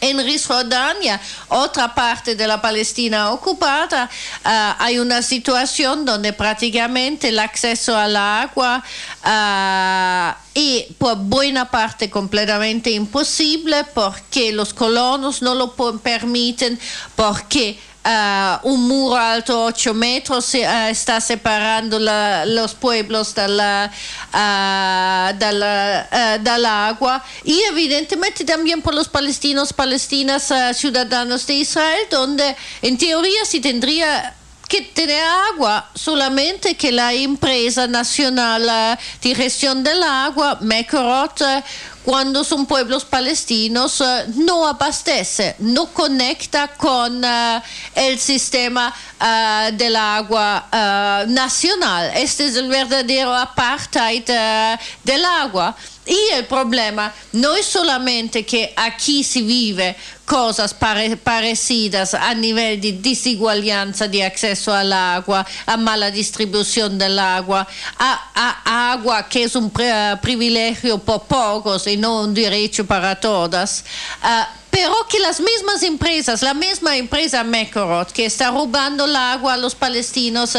En 0.00 0.20
Cisjordania, 0.24 1.20
otra 1.48 1.94
parte 1.94 2.34
de 2.34 2.46
la 2.46 2.62
Palestina 2.62 3.30
ocupada, 3.32 4.08
uh, 4.44 4.48
hay 4.78 5.00
una 5.00 5.20
situación 5.20 6.06
donde 6.06 6.32
prácticamente 6.32 7.28
el 7.28 7.38
acceso 7.40 7.94
al 7.94 8.16
agua 8.16 8.82
uh, 9.26 10.34
y 10.54 10.86
por 10.98 11.16
buena 11.16 11.68
parte 11.68 12.08
completamente 12.08 12.90
imposible 12.90 13.84
porque 13.92 14.52
los 14.52 14.72
colonos 14.72 15.42
no 15.42 15.54
lo 15.54 15.74
permiten, 15.98 16.78
porque 17.16 17.78
Uh, 18.04 18.56
un 18.62 18.88
muro 18.88 19.16
alto 19.16 19.64
8 19.64 19.92
metros 19.92 20.54
uh, 20.54 20.88
está 20.88 21.20
separando 21.20 21.98
la, 21.98 22.46
los 22.46 22.72
pueblos 22.72 23.34
dalla, 23.34 23.90
uh, 24.32 25.36
dalla, 25.36 26.38
del 26.38 26.64
agua. 26.64 27.22
Y 27.44 27.60
evidentemente 27.62 28.44
también 28.44 28.80
por 28.80 28.94
los 28.94 29.08
palestinos, 29.08 29.72
palestinas, 29.72 30.50
ciudadanos 30.74 31.46
de 31.46 31.54
Israel, 31.54 32.00
donde 32.10 32.56
en 32.80 32.96
teoría 32.96 33.44
se 33.44 33.60
tendría 33.60 34.34
que 34.68 34.82
tener 34.82 35.24
agua, 35.52 35.90
solamente 35.94 36.76
que 36.76 36.92
la 36.92 37.12
empresa 37.14 37.86
nacional 37.86 38.98
de 39.22 39.34
gestión 39.34 39.82
del 39.82 40.02
agua, 40.02 40.58
Mekorot, 40.60 41.42
cuando 42.04 42.44
son 42.44 42.66
pueblos 42.66 43.04
palestinos, 43.04 44.00
uh, 44.00 44.04
no 44.36 44.66
abastece, 44.66 45.56
no 45.58 45.86
conecta 45.92 46.68
con 46.68 47.24
uh, 47.24 47.60
el 47.94 48.18
sistema 48.18 48.94
uh, 49.20 49.76
del 49.76 49.96
agua 49.96 50.66
nacional. 51.28 52.10
Este 52.14 52.46
es 52.46 52.56
el 52.56 52.68
verdadero 52.68 53.34
apartheid 53.34 54.24
del 55.04 55.24
agua. 55.24 55.76
Y 56.08 56.32
el 56.32 56.46
problema 56.46 57.12
no 57.32 57.54
es 57.54 57.66
solamente 57.66 58.46
que 58.46 58.72
aquí 58.74 59.22
se 59.22 59.42
vive 59.42 59.94
cosas 60.24 60.74
parecidas 60.74 62.14
a 62.14 62.32
nivel 62.34 62.80
de 62.80 62.92
desigualdad 62.92 63.88
de 63.88 64.24
acceso 64.24 64.72
al 64.74 64.92
agua, 64.92 65.46
a 65.66 65.76
mala 65.76 66.10
distribución 66.10 66.98
del 66.98 67.18
agua, 67.18 67.66
a, 67.98 68.92
agua 68.92 69.28
que 69.28 69.44
es 69.44 69.54
un 69.54 69.70
privilegio 70.22 70.98
por 70.98 71.24
pocos 71.24 71.86
no 71.98 72.22
un 72.22 72.34
derecho 72.34 72.86
para 72.86 73.18
todas. 73.18 73.84
Ah, 74.22 74.48
pero 74.70 74.94
que 75.08 75.18
las 75.18 75.40
mismas 75.40 75.82
empresas, 75.82 76.42
la 76.42 76.54
misma 76.54 76.96
empresa 76.96 77.42
Mekorot, 77.42 78.12
que 78.12 78.26
está 78.26 78.50
robando 78.50 79.06
el 79.06 79.16
agua 79.16 79.54
a 79.54 79.56
los 79.56 79.74
palestinos 79.74 80.56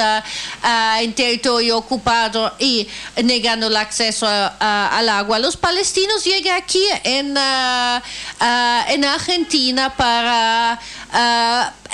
en 1.00 1.14
territorio 1.14 1.78
ocupado 1.78 2.54
y 2.60 2.86
negando 3.24 3.68
el 3.68 3.78
acceso 3.78 4.28
al 4.28 5.08
agua, 5.08 5.40
los 5.40 5.56
palestinos 5.56 6.26
llegan 6.26 6.58
aquí 6.58 6.84
en, 7.04 7.38
en 7.38 9.06
Argentina 9.06 9.96
para 9.96 10.82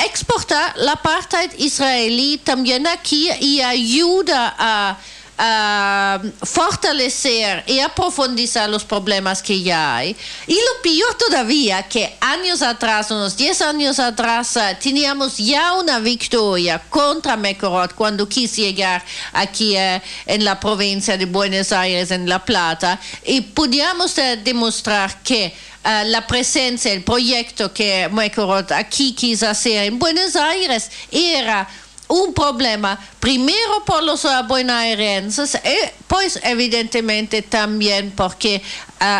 exportar 0.03 0.73
la 0.77 0.93
apartheid 0.93 1.51
israelí 1.57 2.39
también 2.39 2.87
aquí 2.87 3.29
y 3.39 3.61
ayuda 3.61 4.55
a 4.57 4.97
a 5.37 6.21
fortalecer 6.43 7.63
y 7.67 7.79
a 7.79 7.89
profundizar 7.89 8.69
los 8.69 8.83
problemas 8.83 9.41
que 9.41 9.61
ya 9.61 9.97
hay. 9.97 10.15
Y 10.47 10.53
lo 10.53 10.81
peor 10.81 11.13
todavía, 11.15 11.83
que 11.83 12.15
años 12.21 12.61
atrás, 12.61 13.11
unos 13.11 13.35
10 13.35 13.61
años 13.61 13.99
atrás, 13.99 14.55
eh, 14.55 14.77
teníamos 14.81 15.37
ya 15.37 15.73
una 15.73 15.99
victoria 15.99 16.81
contra 16.89 17.35
Mekorot 17.35 17.93
cuando 17.93 18.27
quise 18.29 18.61
llegar 18.61 19.03
aquí 19.33 19.75
eh, 19.75 20.01
en 20.25 20.45
la 20.45 20.59
provincia 20.59 21.17
de 21.17 21.25
Buenos 21.25 21.71
Aires, 21.71 22.11
en 22.11 22.29
La 22.29 22.43
Plata, 22.43 22.99
y 23.25 23.41
podíamos 23.41 24.17
eh, 24.17 24.39
demostrar 24.43 25.21
que 25.23 25.53
la 26.07 26.25
presencia, 26.25 26.91
el 26.91 27.03
proyecto 27.03 27.71
que 27.71 28.09
Mekorot 28.11 28.71
aquí 28.71 29.13
quiso 29.13 29.47
hacer 29.47 29.83
en 29.83 29.99
Buenos 29.99 30.35
Aires 30.35 30.89
era 31.11 31.69
un 32.07 32.33
problema 32.33 32.99
primero 33.19 33.83
por 33.85 34.03
los 34.03 34.27
bonaerenses 34.47 35.55
y 35.55 35.89
pues 36.07 36.39
evidentemente 36.43 37.41
también 37.41 38.11
porque 38.15 38.61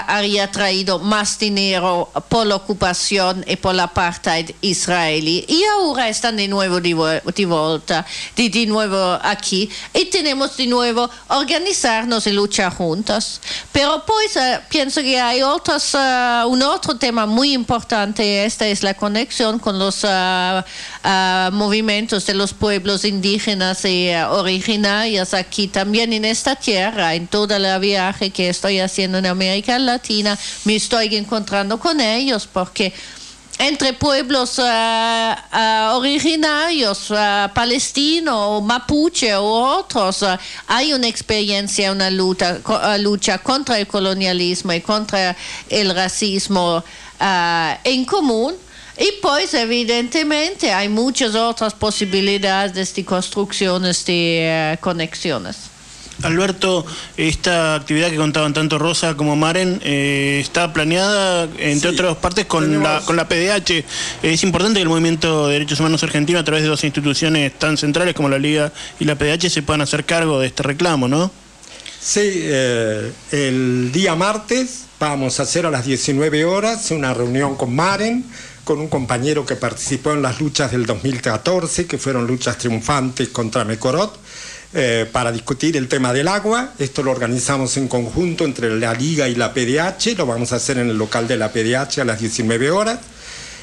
había 0.07 0.51
traído 0.51 0.99
más 0.99 1.37
dinero 1.37 2.09
por 2.29 2.45
la 2.47 2.55
ocupación 2.55 3.43
y 3.47 3.55
por 3.55 3.75
la 3.75 3.83
apartheid 3.83 4.51
israelí. 4.61 5.45
Y 5.47 5.63
ahora 5.75 6.09
están 6.09 6.37
de 6.37 6.47
nuevo 6.47 6.81
de, 6.81 6.93
vuelta, 6.93 8.05
de, 8.35 8.65
nuevo 8.65 9.19
aquí. 9.21 9.69
Y 9.93 10.05
tenemos 10.05 10.57
de 10.57 10.67
nuevo 10.67 11.09
organizarnos 11.27 12.27
y 12.27 12.31
luchar 12.31 12.73
juntos. 12.73 13.41
Pero 13.71 14.03
pues 14.05 14.35
eh, 14.37 14.59
pienso 14.69 15.01
que 15.01 15.19
hay 15.19 15.41
otros, 15.41 15.93
eh, 15.93 16.43
un 16.47 16.61
otro 16.61 16.97
tema 16.97 17.25
muy 17.25 17.53
importante. 17.53 18.45
Esta 18.45 18.67
es 18.67 18.83
la 18.83 18.93
conexión 18.93 19.59
con 19.59 19.77
los 19.77 20.03
eh, 20.03 20.63
movimientos 21.51 22.25
de 22.25 22.33
los 22.33 22.53
pueblos 22.53 23.05
indígenas 23.05 23.85
y 23.85 24.09
originarios 24.13 25.33
aquí 25.33 25.67
también 25.67 26.13
en 26.13 26.25
esta 26.25 26.55
tierra, 26.55 27.15
en 27.15 27.27
toda 27.27 27.59
la 27.59 27.77
viaje 27.77 28.31
que 28.31 28.49
estoy 28.49 28.79
haciendo 28.79 29.17
en 29.17 29.25
América 29.25 29.74
Latina, 29.79 30.37
me 30.65 30.75
estoy 30.75 31.15
encontrando 31.15 31.79
con 31.79 31.99
ellos 31.99 32.47
porque 32.51 32.93
entre 33.57 33.93
pueblos 33.93 34.59
uh, 34.59 34.63
uh, 34.63 35.95
originarios, 35.95 37.09
uh, 37.09 37.49
palestino, 37.53 38.59
mapuche 38.59 39.37
u 39.37 39.45
otros, 39.45 40.25
hay 40.67 40.93
una 40.93 41.07
experiencia, 41.07 41.91
una 41.91 42.09
lucha, 42.09 42.59
lucha 42.99 43.37
contra 43.37 43.79
el 43.79 43.87
colonialismo 43.87 44.73
y 44.73 44.81
contra 44.81 45.35
el 45.69 45.95
racismo 45.95 46.83
en 47.83 48.05
común. 48.05 48.55
Y 48.97 49.11
pues 49.21 49.53
evidentemente 49.53 50.71
hay 50.71 50.89
muchas 50.89 51.35
otras 51.35 51.73
posibilidades 51.73 52.93
de 52.93 53.05
construcciones 53.05 54.05
de 54.05 54.77
conexiones. 54.81 55.74
Alberto, 56.23 56.85
esta 57.17 57.75
actividad 57.75 58.09
que 58.09 58.15
contaban 58.15 58.53
tanto 58.53 58.79
Rosa 58.79 59.15
como 59.15 59.35
Maren 59.35 59.81
eh, 59.83 60.39
está 60.41 60.71
planeada, 60.73 61.47
entre 61.59 61.89
otras 61.89 62.15
partes, 62.17 62.45
con 62.45 62.81
la, 62.81 63.01
con 63.01 63.15
la 63.15 63.27
PDH. 63.27 63.83
Es 64.23 64.43
importante 64.43 64.79
que 64.79 64.83
el 64.83 64.89
Movimiento 64.89 65.47
de 65.47 65.53
Derechos 65.53 65.79
Humanos 65.79 66.03
Argentino, 66.03 66.39
a 66.39 66.43
través 66.43 66.63
de 66.63 66.69
dos 66.69 66.83
instituciones 66.83 67.57
tan 67.59 67.77
centrales 67.77 68.15
como 68.15 68.29
la 68.29 68.39
Liga 68.39 68.71
y 68.99 69.05
la 69.05 69.15
PDH, 69.15 69.49
se 69.49 69.61
puedan 69.61 69.81
hacer 69.81 70.05
cargo 70.05 70.39
de 70.39 70.47
este 70.47 70.63
reclamo, 70.63 71.07
¿no? 71.07 71.31
Sí, 71.99 72.21
eh, 72.23 73.11
el 73.31 73.91
día 73.91 74.15
martes 74.15 74.85
vamos 74.99 75.39
a 75.39 75.43
hacer 75.43 75.65
a 75.65 75.71
las 75.71 75.85
19 75.85 76.45
horas 76.45 76.91
una 76.91 77.13
reunión 77.13 77.55
con 77.55 77.75
Maren, 77.75 78.25
con 78.63 78.79
un 78.79 78.87
compañero 78.87 79.45
que 79.45 79.55
participó 79.55 80.13
en 80.13 80.21
las 80.21 80.39
luchas 80.39 80.71
del 80.71 80.85
2014, 80.85 81.87
que 81.87 81.97
fueron 81.97 82.25
luchas 82.25 82.57
triunfantes 82.57 83.29
contra 83.29 83.65
Mecorot 83.65 84.24
eh, 84.77 85.07
para 85.09 85.31
discutir 85.31 85.77
el 85.77 85.87
tema 85.87 86.11
del 86.11 86.27
agua. 86.27 86.73
Esto 86.79 87.01
lo 87.01 87.11
organizamos 87.11 87.77
en 87.77 87.87
conjunto 87.87 88.43
entre 88.43 88.77
la 88.77 88.93
Liga 88.93 89.29
y 89.29 89.35
la 89.35 89.53
PDH, 89.53 90.17
lo 90.17 90.25
vamos 90.25 90.51
a 90.51 90.57
hacer 90.57 90.77
en 90.79 90.89
el 90.89 90.97
local 90.97 91.29
de 91.29 91.37
la 91.37 91.53
PDH 91.53 92.01
a 92.01 92.03
las 92.03 92.19
19 92.19 92.71
horas. 92.71 92.99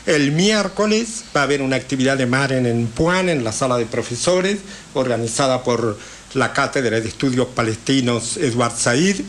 El 0.06 0.32
miércoles 0.32 1.24
va 1.36 1.42
a 1.42 1.44
haber 1.44 1.60
una 1.60 1.76
actividad 1.76 2.16
de 2.16 2.24
Maren 2.24 2.64
en 2.64 2.86
Puan, 2.86 3.28
en 3.28 3.44
la 3.44 3.52
sala 3.52 3.76
de 3.76 3.84
profesores, 3.84 4.60
organizada 4.94 5.62
por 5.62 5.98
la 6.32 6.54
Cátedra 6.54 6.98
de 6.98 7.06
Estudios 7.06 7.48
Palestinos 7.48 8.38
Eduard 8.38 8.74
Said, 8.74 9.20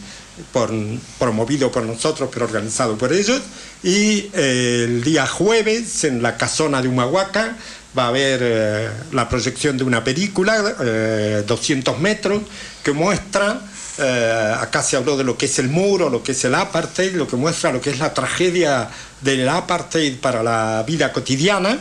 promovido 1.20 1.70
por 1.70 1.84
nosotros, 1.84 2.30
pero 2.34 2.46
organizado 2.46 2.98
por 2.98 3.12
ellos. 3.12 3.42
Y 3.84 4.30
eh, 4.34 4.86
el 4.86 5.04
día 5.04 5.28
jueves, 5.28 6.06
en 6.06 6.24
la 6.24 6.38
casona 6.38 6.82
de 6.82 6.88
Humahuaca, 6.88 7.58
va 7.98 8.06
a 8.06 8.08
haber 8.08 8.40
eh, 8.42 8.90
la 9.12 9.30
proyección 9.30 9.78
de 9.78 9.84
una 9.84 10.04
película, 10.04 10.62
200 11.46 11.96
eh, 11.96 11.98
metros, 12.00 12.42
que 12.84 12.92
muestra, 12.92 13.62
eh, 13.98 14.56
acá 14.60 14.82
se 14.82 14.98
habló 14.98 15.16
de 15.16 15.24
lo 15.24 15.38
que 15.38 15.46
es 15.46 15.60
el 15.60 15.70
muro, 15.70 16.10
lo 16.10 16.24
que 16.24 16.32
es 16.32 16.44
el 16.46 16.56
apartheid, 16.56 17.14
lo 17.14 17.28
que 17.28 17.36
muestra 17.36 17.72
lo 17.72 17.80
que 17.80 17.92
es 17.92 18.00
la 18.00 18.14
tragedia 18.14 18.90
del 19.22 19.48
apartheid 19.48 20.18
para 20.18 20.42
la 20.44 20.84
vida 20.86 21.12
cotidiana. 21.14 21.80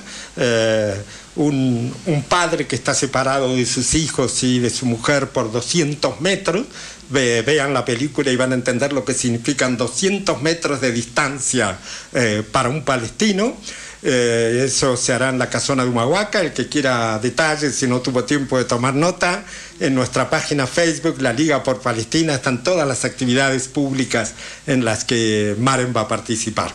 Un, 1.35 1.95
un, 2.05 2.23
padre 2.25 2.67
que 2.67 2.77
está 2.77 2.93
separado 2.93 3.57
de 3.57 3.65
sus 3.65 3.95
hijos 3.95 4.43
y 4.43 4.59
de 4.59 4.69
su 4.69 4.85
mujer 4.85 5.29
por 5.29 5.51
200 5.51 6.21
metros, 6.21 6.67
vean 7.13 7.75
la 7.75 7.85
película 7.85 8.31
y 8.31 8.37
van 8.37 8.53
a 8.53 8.55
entender 8.55 8.93
lo 8.93 9.05
que 9.05 9.15
significan 9.15 9.77
200 9.77 10.41
metros 10.43 10.81
de 10.81 10.93
distancia 10.93 11.79
eh, 12.13 12.43
para 12.51 12.69
un 12.69 12.85
palestino. 12.85 13.57
Eh, 14.03 14.65
eso 14.67 14.97
se 14.97 15.13
hará 15.13 15.29
en 15.29 15.39
la 15.39 15.49
casona 15.49 15.85
de 15.85 15.91
Humahuaca. 15.91 16.41
El 16.41 16.53
que 16.53 16.69
quiera 16.69 17.19
detalles, 17.19 17.75
si 17.75 17.87
no 17.87 18.01
tuvo 18.01 18.25
tiempo 18.25 18.59
de 18.59 18.65
tomar 18.65 18.95
nota, 18.95 19.45
en 19.81 19.95
nuestra 19.95 20.29
página 20.29 20.67
Facebook, 20.67 21.21
la 21.21 21.33
Liga 21.33 21.63
por 21.63 21.81
Palestina, 21.81 22.35
están 22.35 22.65
todas 22.65 22.87
las 22.87 23.05
actividades 23.05 23.69
públicas 23.69 24.35
en 24.67 24.85
las 24.85 25.05
que 25.05 25.57
Maren 25.59 25.93
va 25.97 26.03
a 26.03 26.09
participar. 26.09 26.73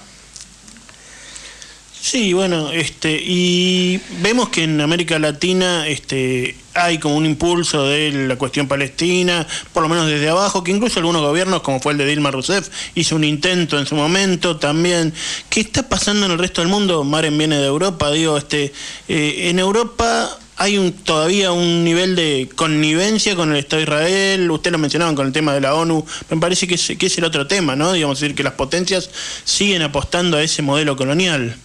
Sí, 2.10 2.32
bueno, 2.32 2.72
este, 2.72 3.22
y 3.22 4.00
vemos 4.22 4.48
que 4.48 4.64
en 4.64 4.80
América 4.80 5.20
Latina 5.20 5.86
este, 5.90 6.56
hay 6.74 7.00
como 7.00 7.18
un 7.18 7.26
impulso 7.26 7.86
de 7.86 8.14
la 8.30 8.38
cuestión 8.38 8.66
palestina, 8.70 9.46
por 9.74 9.84
lo 9.84 9.90
menos 9.90 10.08
desde 10.08 10.30
abajo, 10.30 10.64
que 10.64 10.72
incluso 10.72 11.02
algunos 11.02 11.22
gobiernos, 11.22 11.64
como 11.64 11.82
fue 11.82 11.92
el 11.92 11.98
de 11.98 12.06
Dilma 12.06 12.32
Rousseff, 12.32 12.70
hizo 12.96 13.18
un 13.18 13.26
intento 13.26 13.78
en 13.78 13.86
su 13.86 13.96
momento 13.96 14.56
también. 14.56 15.14
¿Qué 15.50 15.60
está 15.60 15.90
pasando 15.90 16.26
en 16.28 16.32
el 16.32 16.40
resto 16.40 16.62
del 16.62 16.70
mundo? 16.70 17.04
Maren 17.04 17.38
viene 17.38 17.58
de 17.58 17.66
Europa, 17.66 18.10
digo, 18.10 18.38
este, 18.38 18.72
eh, 19.10 19.50
en 19.50 19.60
Europa 19.60 20.30
hay 20.56 20.78
un, 20.78 20.94
todavía 20.94 21.52
un 21.52 21.84
nivel 21.84 22.16
de 22.16 22.50
connivencia 22.56 23.36
con 23.36 23.52
el 23.52 23.58
Estado 23.58 23.82
de 23.82 23.84
Israel, 23.84 24.50
usted 24.50 24.72
lo 24.72 24.78
mencionaban 24.78 25.14
con 25.14 25.28
el 25.28 25.34
tema 25.34 25.54
de 25.54 25.60
la 25.60 25.76
ONU, 25.76 26.06
me 26.30 26.38
parece 26.38 26.68
que 26.70 26.76
es, 26.76 26.94
que 26.98 27.08
es 27.08 27.18
el 27.18 27.26
otro 27.26 27.48
tema, 27.48 27.76
¿no? 27.76 27.92
Digamos, 27.92 28.22
decir, 28.22 28.34
que 28.34 28.44
las 28.44 28.54
potencias 28.54 29.10
siguen 29.44 29.82
apostando 29.82 30.38
a 30.38 30.42
ese 30.42 30.62
modelo 30.62 30.96
colonial. 30.96 31.58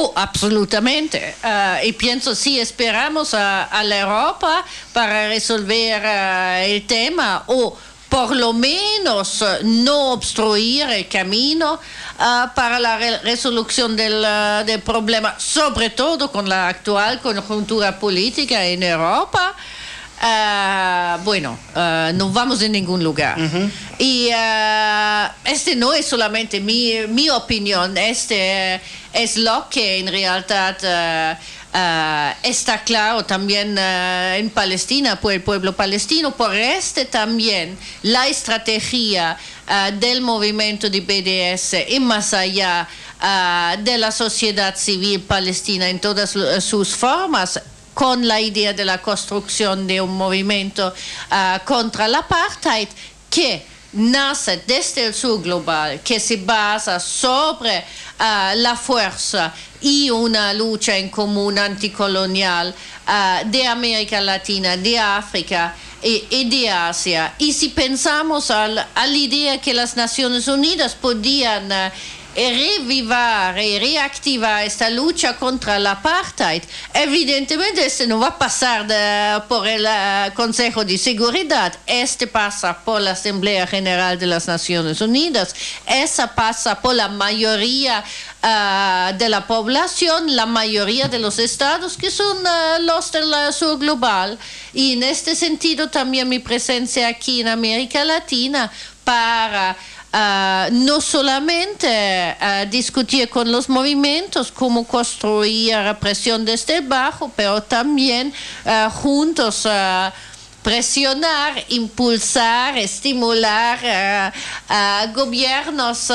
Oh, 0.00 0.12
absolutamente. 0.14 1.34
Uh, 1.42 1.84
y 1.84 1.92
pienso, 1.92 2.36
si 2.36 2.60
esperamos 2.60 3.34
a, 3.34 3.82
la 3.82 3.98
Europa 3.98 4.64
para 4.92 5.26
resolver 5.26 6.00
uh, 6.00 6.64
el 6.64 6.86
tema 6.86 7.42
o 7.48 7.76
por 8.08 8.36
lo 8.36 8.52
menos 8.52 9.42
uh, 9.42 9.46
no 9.64 10.12
obstruir 10.12 10.88
el 10.88 11.08
camino 11.08 11.80
para 12.54 12.78
la 12.78 12.96
re 12.96 13.18
resolución 13.18 13.96
del, 13.96 14.80
problema, 14.84 15.34
sobre 15.36 15.90
todo 15.90 16.30
con 16.30 16.48
la 16.48 16.68
actual 16.68 17.20
conjuntura 17.20 17.98
política 17.98 18.64
en 18.66 18.84
Europa, 18.84 19.56
Uh, 20.20 21.22
bueno, 21.22 21.56
uh, 21.76 22.12
no 22.14 22.32
vamos 22.32 22.60
en 22.62 22.72
ningún 22.72 23.04
lugar. 23.04 23.38
Uh 23.38 23.44
-huh. 23.44 23.70
Y 23.98 24.30
uh, 24.32 25.30
este 25.44 25.76
no 25.76 25.92
es 25.92 26.06
solamente 26.06 26.60
mi, 26.60 27.06
mi 27.08 27.30
opinión, 27.30 27.96
este 27.96 28.80
es 29.12 29.36
lo 29.36 29.68
que 29.70 29.98
en 30.00 30.08
realidad 30.08 31.38
está 32.42 32.82
claro 32.82 33.24
también 33.24 33.78
en 33.78 34.50
Palestina, 34.50 35.20
por 35.20 35.32
el 35.32 35.40
pueblo 35.40 35.76
palestino. 35.76 36.32
Por 36.32 36.54
este 36.56 37.04
también 37.04 37.78
la 38.02 38.26
estrategia 38.26 39.36
del 40.00 40.20
movimiento 40.20 40.90
de 40.90 41.00
BDS 41.00 41.90
y 41.90 42.00
más 42.00 42.34
allá 42.34 42.88
de 43.78 43.98
la 43.98 44.10
sociedad 44.10 44.74
civil 44.76 45.20
palestina 45.20 45.88
en 45.88 46.00
todas 46.00 46.34
sus 46.60 46.96
formas 46.96 47.60
con 47.98 48.28
la 48.28 48.40
idea 48.40 48.72
de 48.72 48.84
la 48.84 49.02
construcción 49.02 49.88
de 49.88 50.00
un 50.00 50.16
movimiento 50.16 50.94
uh, 51.32 51.64
contra 51.64 52.06
el 52.06 52.14
apartheid 52.14 52.86
que 53.28 53.66
nace 53.94 54.62
desde 54.64 55.06
el 55.06 55.14
sur 55.14 55.42
global, 55.42 56.00
que 56.04 56.20
se 56.20 56.36
basa 56.36 57.00
sobre 57.00 57.78
uh, 57.78 58.54
la 58.54 58.76
fuerza 58.76 59.52
y 59.80 60.10
una 60.10 60.54
lucha 60.54 60.96
en 60.96 61.08
común 61.08 61.58
anticolonial 61.58 62.72
uh, 62.72 63.50
de 63.50 63.66
América 63.66 64.20
Latina, 64.20 64.76
de 64.76 64.96
África 64.96 65.74
y, 66.00 66.24
y 66.30 66.48
de 66.48 66.70
Asia. 66.70 67.34
Y 67.38 67.52
si 67.52 67.70
pensamos 67.70 68.52
al, 68.52 68.78
a 68.78 69.06
la 69.08 69.16
idea 69.16 69.60
que 69.60 69.74
las 69.74 69.96
Naciones 69.96 70.46
Unidas 70.46 70.94
podían 70.94 71.72
revivar 72.38 73.58
y 73.58 73.78
reactivar 73.78 74.64
esta 74.64 74.88
lucha 74.90 75.36
contra 75.36 75.76
el 75.76 75.86
apartheid, 75.86 76.62
evidentemente 76.94 77.84
este 77.84 78.06
no 78.06 78.20
va 78.20 78.28
a 78.28 78.38
pasar 78.38 78.86
por 79.48 79.66
el 79.66 79.84
uh, 79.84 80.32
Consejo 80.34 80.84
de 80.84 80.96
Seguridad, 80.98 81.74
este 81.86 82.26
pasa 82.28 82.78
por 82.84 83.00
la 83.00 83.12
Asamblea 83.12 83.66
General 83.66 84.18
de 84.18 84.26
las 84.26 84.46
Naciones 84.46 85.00
Unidas, 85.00 85.54
esa 85.86 86.34
pasa 86.34 86.80
por 86.80 86.94
la 86.94 87.08
mayoría 87.08 88.04
uh, 88.42 89.18
de 89.18 89.28
la 89.28 89.46
población, 89.46 90.36
la 90.36 90.46
mayoría 90.46 91.08
de 91.08 91.18
los 91.18 91.38
estados 91.38 91.96
que 91.96 92.10
son 92.10 92.38
uh, 92.38 92.82
los 92.82 93.10
del 93.10 93.34
sur 93.52 93.78
global. 93.78 94.38
Y 94.72 94.92
en 94.92 95.02
este 95.02 95.34
sentido 95.34 95.88
también 95.88 96.28
mi 96.28 96.38
presencia 96.38 97.08
aquí 97.08 97.40
en 97.40 97.48
América 97.48 98.04
Latina 98.04 98.70
para 99.02 99.76
Uh, 100.10 100.72
no 100.72 101.02
solamente 101.02 101.86
uh, 102.40 102.66
discutir 102.70 103.28
con 103.28 103.52
los 103.52 103.68
movimientos 103.68 104.50
cómo 104.50 104.86
construir 104.86 105.76
represión 105.76 106.46
desde 106.46 106.80
bajo, 106.80 107.30
pero 107.36 107.62
también 107.62 108.32
uh, 108.64 108.88
juntos 108.90 109.68
presionar, 110.62 111.62
impulsar, 111.68 112.78
estimular 112.78 114.32
a 114.68 115.06
gobiernos 115.14 116.08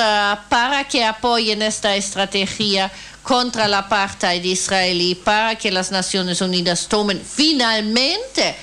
para 0.50 0.84
que 0.88 1.06
apoyen 1.06 1.62
esta 1.62 1.96
estrategia 1.96 2.92
contra 3.22 3.68
la 3.68 3.80
apartheid 3.80 4.44
israelí, 4.44 5.16
para 5.16 5.56
que 5.56 5.72
las 5.72 5.92
Naciones 5.92 6.42
Unidas 6.42 6.88
tomen 6.88 7.22
finalmente 7.24 8.56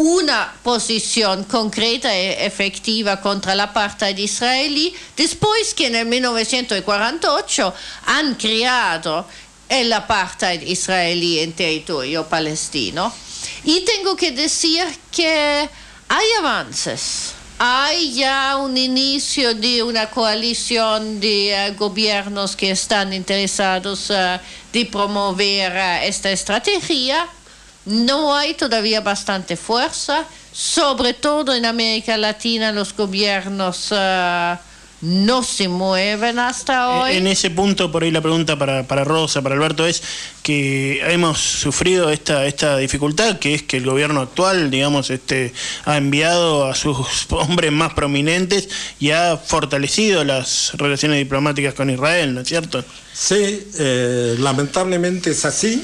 una 0.00 0.50
posición 0.62 1.44
concreta 1.44 2.08
e 2.08 2.46
efectiva 2.46 3.20
contra 3.20 3.52
el 3.52 3.60
apartheid 3.60 4.16
israelí, 4.16 4.94
después 5.14 5.74
que 5.74 5.88
en 5.88 5.94
el 5.94 6.06
1948 6.06 7.74
han 8.06 8.34
creado 8.36 9.26
el 9.68 9.92
apartheid 9.92 10.62
israelí 10.62 11.40
en 11.40 11.52
territorio 11.52 12.26
palestino. 12.26 13.12
Y 13.64 13.82
tengo 13.82 14.16
que 14.16 14.32
decir 14.32 14.86
que 15.12 15.68
hay 16.08 16.26
avances. 16.38 17.34
Hay 17.58 18.14
ya 18.14 18.56
un 18.56 18.78
inicio 18.78 19.54
de 19.54 19.82
una 19.82 20.08
coalición 20.08 21.20
de 21.20 21.74
uh, 21.74 21.78
gobiernos 21.78 22.56
que 22.56 22.70
están 22.70 23.12
interesados 23.12 24.08
uh, 24.08 24.40
de 24.72 24.86
promover 24.86 25.72
uh, 25.72 26.06
esta 26.06 26.30
estrategia 26.30 27.28
no 27.86 28.34
hay 28.34 28.54
todavía 28.54 29.00
bastante 29.00 29.56
fuerza, 29.56 30.24
sobre 30.52 31.14
todo 31.14 31.54
en 31.54 31.64
América 31.64 32.16
Latina 32.16 32.72
los 32.72 32.94
gobiernos 32.94 33.92
uh, 33.92 34.56
no 35.00 35.42
se 35.42 35.68
mueven 35.68 36.38
hasta 36.38 36.90
hoy. 36.90 37.16
En 37.16 37.26
ese 37.26 37.50
punto, 37.50 37.90
por 37.90 38.02
ahí 38.02 38.10
la 38.10 38.20
pregunta 38.20 38.58
para, 38.58 38.86
para 38.86 39.02
Rosa, 39.04 39.40
para 39.40 39.54
Alberto, 39.54 39.86
es 39.86 40.02
que 40.42 41.00
hemos 41.10 41.38
sufrido 41.38 42.10
esta, 42.10 42.44
esta 42.46 42.76
dificultad, 42.76 43.38
que 43.38 43.54
es 43.54 43.62
que 43.62 43.78
el 43.78 43.86
gobierno 43.86 44.20
actual, 44.20 44.70
digamos, 44.70 45.08
este, 45.08 45.54
ha 45.86 45.96
enviado 45.96 46.66
a 46.66 46.74
sus 46.74 46.98
hombres 47.30 47.72
más 47.72 47.94
prominentes 47.94 48.68
y 48.98 49.12
ha 49.12 49.38
fortalecido 49.38 50.22
las 50.24 50.72
relaciones 50.74 51.18
diplomáticas 51.18 51.72
con 51.72 51.88
Israel, 51.88 52.34
¿no 52.34 52.42
es 52.42 52.48
cierto? 52.48 52.84
Sí, 53.14 53.68
eh, 53.78 54.36
lamentablemente 54.38 55.30
es 55.30 55.44
así 55.46 55.82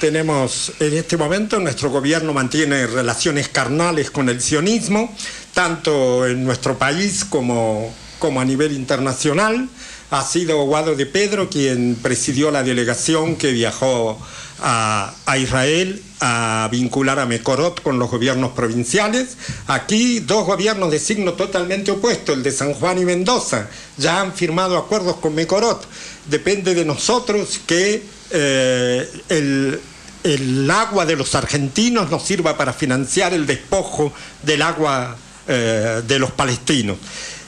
tenemos 0.00 0.72
en 0.80 0.94
este 0.94 1.16
momento, 1.16 1.58
nuestro 1.58 1.90
gobierno 1.90 2.32
mantiene 2.32 2.86
relaciones 2.86 3.48
carnales 3.48 4.10
con 4.10 4.28
el 4.28 4.40
sionismo, 4.40 5.14
tanto 5.52 6.26
en 6.26 6.44
nuestro 6.44 6.76
país 6.78 7.24
como, 7.24 7.94
como 8.18 8.40
a 8.40 8.44
nivel 8.44 8.72
internacional. 8.72 9.68
Ha 10.10 10.22
sido 10.22 10.62
Guado 10.64 10.94
de 10.94 11.06
Pedro 11.06 11.48
quien 11.48 11.96
presidió 11.96 12.50
la 12.50 12.62
delegación 12.62 13.36
que 13.36 13.52
viajó 13.52 14.18
a, 14.60 15.14
Israel 15.36 16.02
a 16.20 16.68
vincular 16.70 17.18
a 17.18 17.26
Mecorot 17.26 17.82
con 17.82 17.98
los 17.98 18.10
gobiernos 18.10 18.52
provinciales. 18.52 19.36
Aquí 19.66 20.20
dos 20.20 20.46
gobiernos 20.46 20.90
de 20.90 20.98
signo 20.98 21.34
totalmente 21.34 21.90
opuesto, 21.90 22.32
el 22.32 22.42
de 22.42 22.50
San 22.50 22.74
Juan 22.74 22.98
y 22.98 23.04
Mendoza, 23.04 23.68
ya 23.96 24.20
han 24.20 24.32
firmado 24.32 24.78
acuerdos 24.78 25.16
con 25.16 25.34
Mecorot. 25.34 25.86
Depende 26.26 26.74
de 26.74 26.84
nosotros 26.84 27.60
que 27.66 28.02
eh, 28.30 29.10
el, 29.28 29.80
el 30.22 30.70
agua 30.70 31.04
de 31.06 31.16
los 31.16 31.34
argentinos 31.34 32.10
nos 32.10 32.22
sirva 32.22 32.56
para 32.56 32.72
financiar 32.72 33.34
el 33.34 33.46
despojo 33.46 34.12
del 34.42 34.62
agua 34.62 35.16
eh, 35.46 36.02
de 36.06 36.18
los 36.18 36.30
palestinos. 36.30 36.96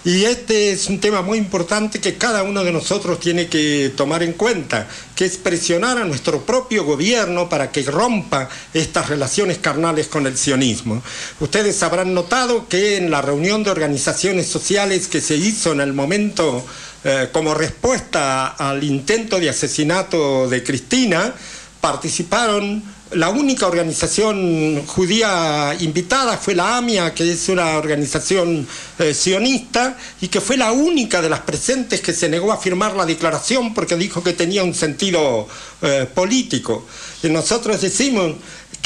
Y 0.07 0.24
este 0.24 0.70
es 0.70 0.87
un 0.87 1.01
tema 1.01 1.20
muy 1.20 1.37
importante 1.37 1.99
que 1.99 2.15
cada 2.15 2.45
uno 2.45 2.62
de 2.62 2.70
nosotros 2.70 3.19
tiene 3.19 3.49
que 3.49 3.93
tomar 3.97 4.23
en 4.23 4.35
cuenta, 4.35 4.87
que 5.16 5.24
es 5.24 5.37
presionar 5.37 5.99
a 5.99 6.05
nuestro 6.05 6.43
propio 6.43 6.85
gobierno 6.85 7.49
para 7.49 7.73
que 7.73 7.83
rompa 7.83 8.49
estas 8.73 9.09
relaciones 9.09 9.59
carnales 9.59 10.07
con 10.07 10.28
el 10.28 10.39
sionismo. 10.39 11.03
Ustedes 11.41 11.83
habrán 11.83 12.15
notado 12.15 12.69
que 12.69 12.99
en 12.99 13.11
la 13.11 13.20
reunión 13.20 13.65
de 13.65 13.70
organizaciones 13.73 14.47
sociales 14.47 15.09
que 15.09 15.20
se 15.20 15.35
hizo 15.35 15.73
en 15.73 15.81
el 15.81 15.93
momento 15.93 16.65
eh, 17.03 17.31
como 17.33 17.53
respuesta 17.53 18.47
al 18.51 18.85
intento 18.85 19.41
de 19.41 19.51
asesinato 19.51 20.49
de 20.49 20.62
Cristina, 20.62 21.35
participaron 21.81 22.95
la 23.12 23.28
única 23.28 23.66
organización 23.66 24.85
judía 24.87 25.77
invitada 25.78 26.37
fue 26.39 26.55
la 26.55 26.77
AMIA, 26.77 27.15
que 27.15 27.33
es 27.33 27.49
una 27.49 27.77
organización 27.77 28.66
eh, 28.99 29.15
sionista, 29.15 29.97
y 30.20 30.28
que 30.28 30.41
fue 30.41 30.57
la 30.57 30.73
única 30.73 31.23
de 31.23 31.28
las 31.28 31.41
presentes 31.41 32.01
que 32.01 32.12
se 32.12 32.28
negó 32.28 32.53
a 32.53 32.57
firmar 32.57 32.97
la 32.97 33.07
declaración 33.07 33.74
porque 33.74 33.97
dijo 33.97 34.24
que 34.24 34.33
tenía 34.33 34.65
un 34.65 34.74
sentido 34.74 35.47
eh, 35.83 36.09
político. 36.12 36.87
Y 37.23 37.28
nosotros 37.28 37.81
decimos 37.81 38.35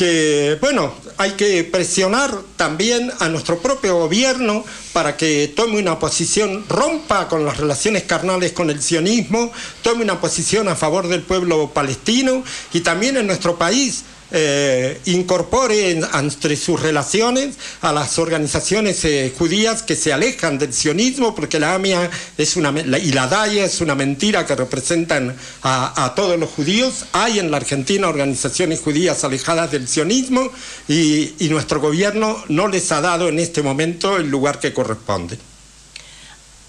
que, 0.00 0.56
bueno, 0.62 0.94
hay 1.18 1.32
que 1.32 1.62
presionar 1.62 2.34
también 2.56 3.12
a 3.20 3.28
nuestro 3.28 3.58
propio 3.58 3.98
gobierno 3.98 4.64
para 4.94 5.18
que 5.18 5.52
tome 5.54 5.78
una 5.78 5.98
posición, 5.98 6.64
rompa 6.70 7.28
con 7.28 7.44
las 7.44 7.58
relaciones 7.58 8.04
carnales 8.04 8.52
con 8.52 8.70
el 8.70 8.80
sionismo, 8.80 9.52
tome 9.82 10.02
una 10.02 10.18
posición 10.18 10.68
a 10.68 10.74
favor 10.74 11.06
del 11.06 11.20
pueblo 11.20 11.68
palestino 11.74 12.42
y 12.72 12.80
también 12.80 13.18
en 13.18 13.26
nuestro 13.26 13.58
país 13.58 14.04
eh, 14.32 15.00
incorpore 15.06 15.90
entre 15.90 16.56
sus 16.56 16.80
relaciones 16.80 17.56
a 17.80 17.92
las 17.92 18.18
organizaciones 18.18 19.04
eh, 19.04 19.32
judías 19.36 19.82
que 19.82 19.96
se 19.96 20.12
alejan 20.12 20.58
del 20.58 20.72
sionismo, 20.72 21.34
porque 21.34 21.58
la 21.58 21.74
AMIA 21.74 22.10
es 22.38 22.56
una, 22.56 22.72
y 22.98 23.12
la 23.12 23.26
DAIA 23.26 23.64
es 23.64 23.80
una 23.80 23.94
mentira 23.94 24.46
que 24.46 24.54
representan 24.54 25.36
a, 25.62 26.12
todos 26.14 26.38
los 26.38 26.50
judíos. 26.50 27.06
Hay 27.12 27.38
en 27.38 27.50
la 27.50 27.56
Argentina 27.56 28.08
organizaciones 28.08 28.80
judías 28.80 29.24
alejadas 29.24 29.70
del 29.70 29.88
sionismo 29.88 30.50
y, 30.88 31.34
y 31.38 31.48
nuestro 31.48 31.80
gobierno 31.80 32.42
no 32.48 32.68
les 32.68 32.90
ha 32.92 33.00
dado 33.00 33.28
en 33.28 33.38
este 33.38 33.62
momento 33.62 34.16
el 34.16 34.28
lugar 34.30 34.60
que 34.60 34.72
corresponde. 34.72 35.38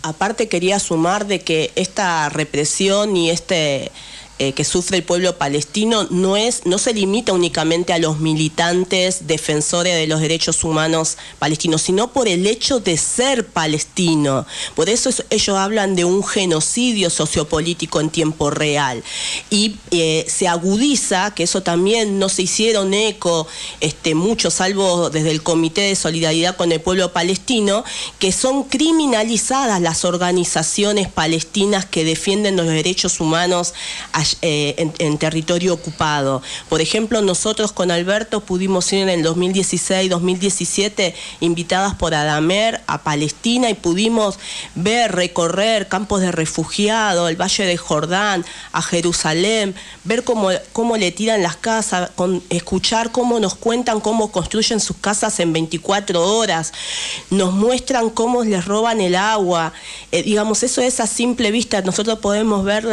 Aparte 0.03 0.47
quería 0.47 0.79
sumar 0.79 1.27
de 1.27 1.41
que 1.41 1.71
esta 1.75 2.27
represión 2.29 3.15
y 3.15 3.29
este 3.29 3.91
eh, 4.39 4.53
que 4.53 4.63
sufre 4.63 4.97
el 4.97 5.03
pueblo 5.03 5.37
palestino 5.37 6.07
no, 6.09 6.35
es, 6.35 6.65
no 6.65 6.79
se 6.79 6.93
limita 6.93 7.31
únicamente 7.31 7.93
a 7.93 7.99
los 7.99 8.19
militantes 8.19 9.27
defensores 9.27 9.95
de 9.95 10.07
los 10.07 10.19
derechos 10.19 10.63
humanos 10.63 11.17
palestinos, 11.37 11.83
sino 11.83 12.11
por 12.11 12.27
el 12.27 12.47
hecho 12.47 12.79
de 12.79 12.97
ser 12.97 13.45
palestino. 13.45 14.47
Por 14.75 14.89
eso 14.89 15.11
ellos 15.29 15.57
hablan 15.57 15.95
de 15.95 16.05
un 16.05 16.23
genocidio 16.23 17.11
sociopolítico 17.11 18.01
en 18.01 18.09
tiempo 18.09 18.49
real. 18.49 19.03
Y 19.51 19.75
eh, 19.91 20.25
se 20.27 20.47
agudiza, 20.47 21.35
que 21.35 21.43
eso 21.43 21.61
también 21.61 22.17
no 22.17 22.27
se 22.27 22.41
hicieron 22.41 22.95
eco 22.95 23.47
este, 23.79 24.15
mucho, 24.15 24.49
salvo 24.49 25.11
desde 25.11 25.29
el 25.29 25.43
Comité 25.43 25.81
de 25.81 25.95
Solidaridad 25.95 26.55
con 26.55 26.71
el 26.71 26.81
Pueblo 26.81 27.13
Palestino, 27.13 27.83
que 28.17 28.31
son 28.31 28.63
criminalizadas 28.63 29.81
las 29.81 30.03
organizaciones 30.03 31.09
palestinas 31.09 31.85
que 31.85 32.03
defienden 32.03 32.55
los 32.55 32.65
derechos 32.65 33.19
humanos 33.19 33.75
eh, 34.41 34.91
en, 34.99 35.17
territorio 35.17 35.73
ocupado. 35.73 36.41
Por 36.69 36.81
ejemplo, 36.81 37.21
nosotros 37.21 37.71
con 37.71 37.91
Alberto 37.91 38.41
pudimos 38.41 38.91
ir 38.93 38.99
en 39.03 39.09
el 39.09 39.25
2016-2017 39.25 41.13
invitadas 41.39 41.95
por 41.95 42.13
Adamer 42.13 42.81
a 42.87 43.03
Palestina 43.03 43.69
y 43.69 43.73
pudimos 43.73 44.39
ver, 44.75 45.11
recorrer 45.13 45.87
campos 45.87 46.21
de 46.21 46.31
refugiados, 46.31 47.29
el 47.29 47.39
Valle 47.39 47.65
de 47.65 47.77
Jordán, 47.77 48.45
a 48.71 48.81
Jerusalén, 48.81 49.75
ver 50.03 50.23
cómo, 50.23 50.49
cómo 50.73 50.97
le 50.97 51.11
tiran 51.11 51.43
las 51.43 51.55
casas, 51.55 52.11
escuchar 52.49 53.11
cómo 53.11 53.39
nos 53.39 53.55
cuentan 53.55 53.99
cómo 53.99 54.31
construyen 54.31 54.79
sus 54.79 54.97
casas 54.97 55.39
en 55.39 55.53
24 55.53 56.21
horas, 56.37 56.73
nos 57.29 57.53
muestran 57.53 58.09
cómo 58.09 58.43
les 58.43 58.65
roban 58.65 59.01
el 59.01 59.15
agua. 59.15 59.73
Eh, 60.11 60.23
digamos, 60.23 60.63
eso 60.63 60.81
es 60.81 60.99
a 60.99 61.07
simple 61.07 61.51
vista. 61.51 61.81
Nosotros 61.81 62.19
podemos 62.19 62.63
ver 62.63 62.85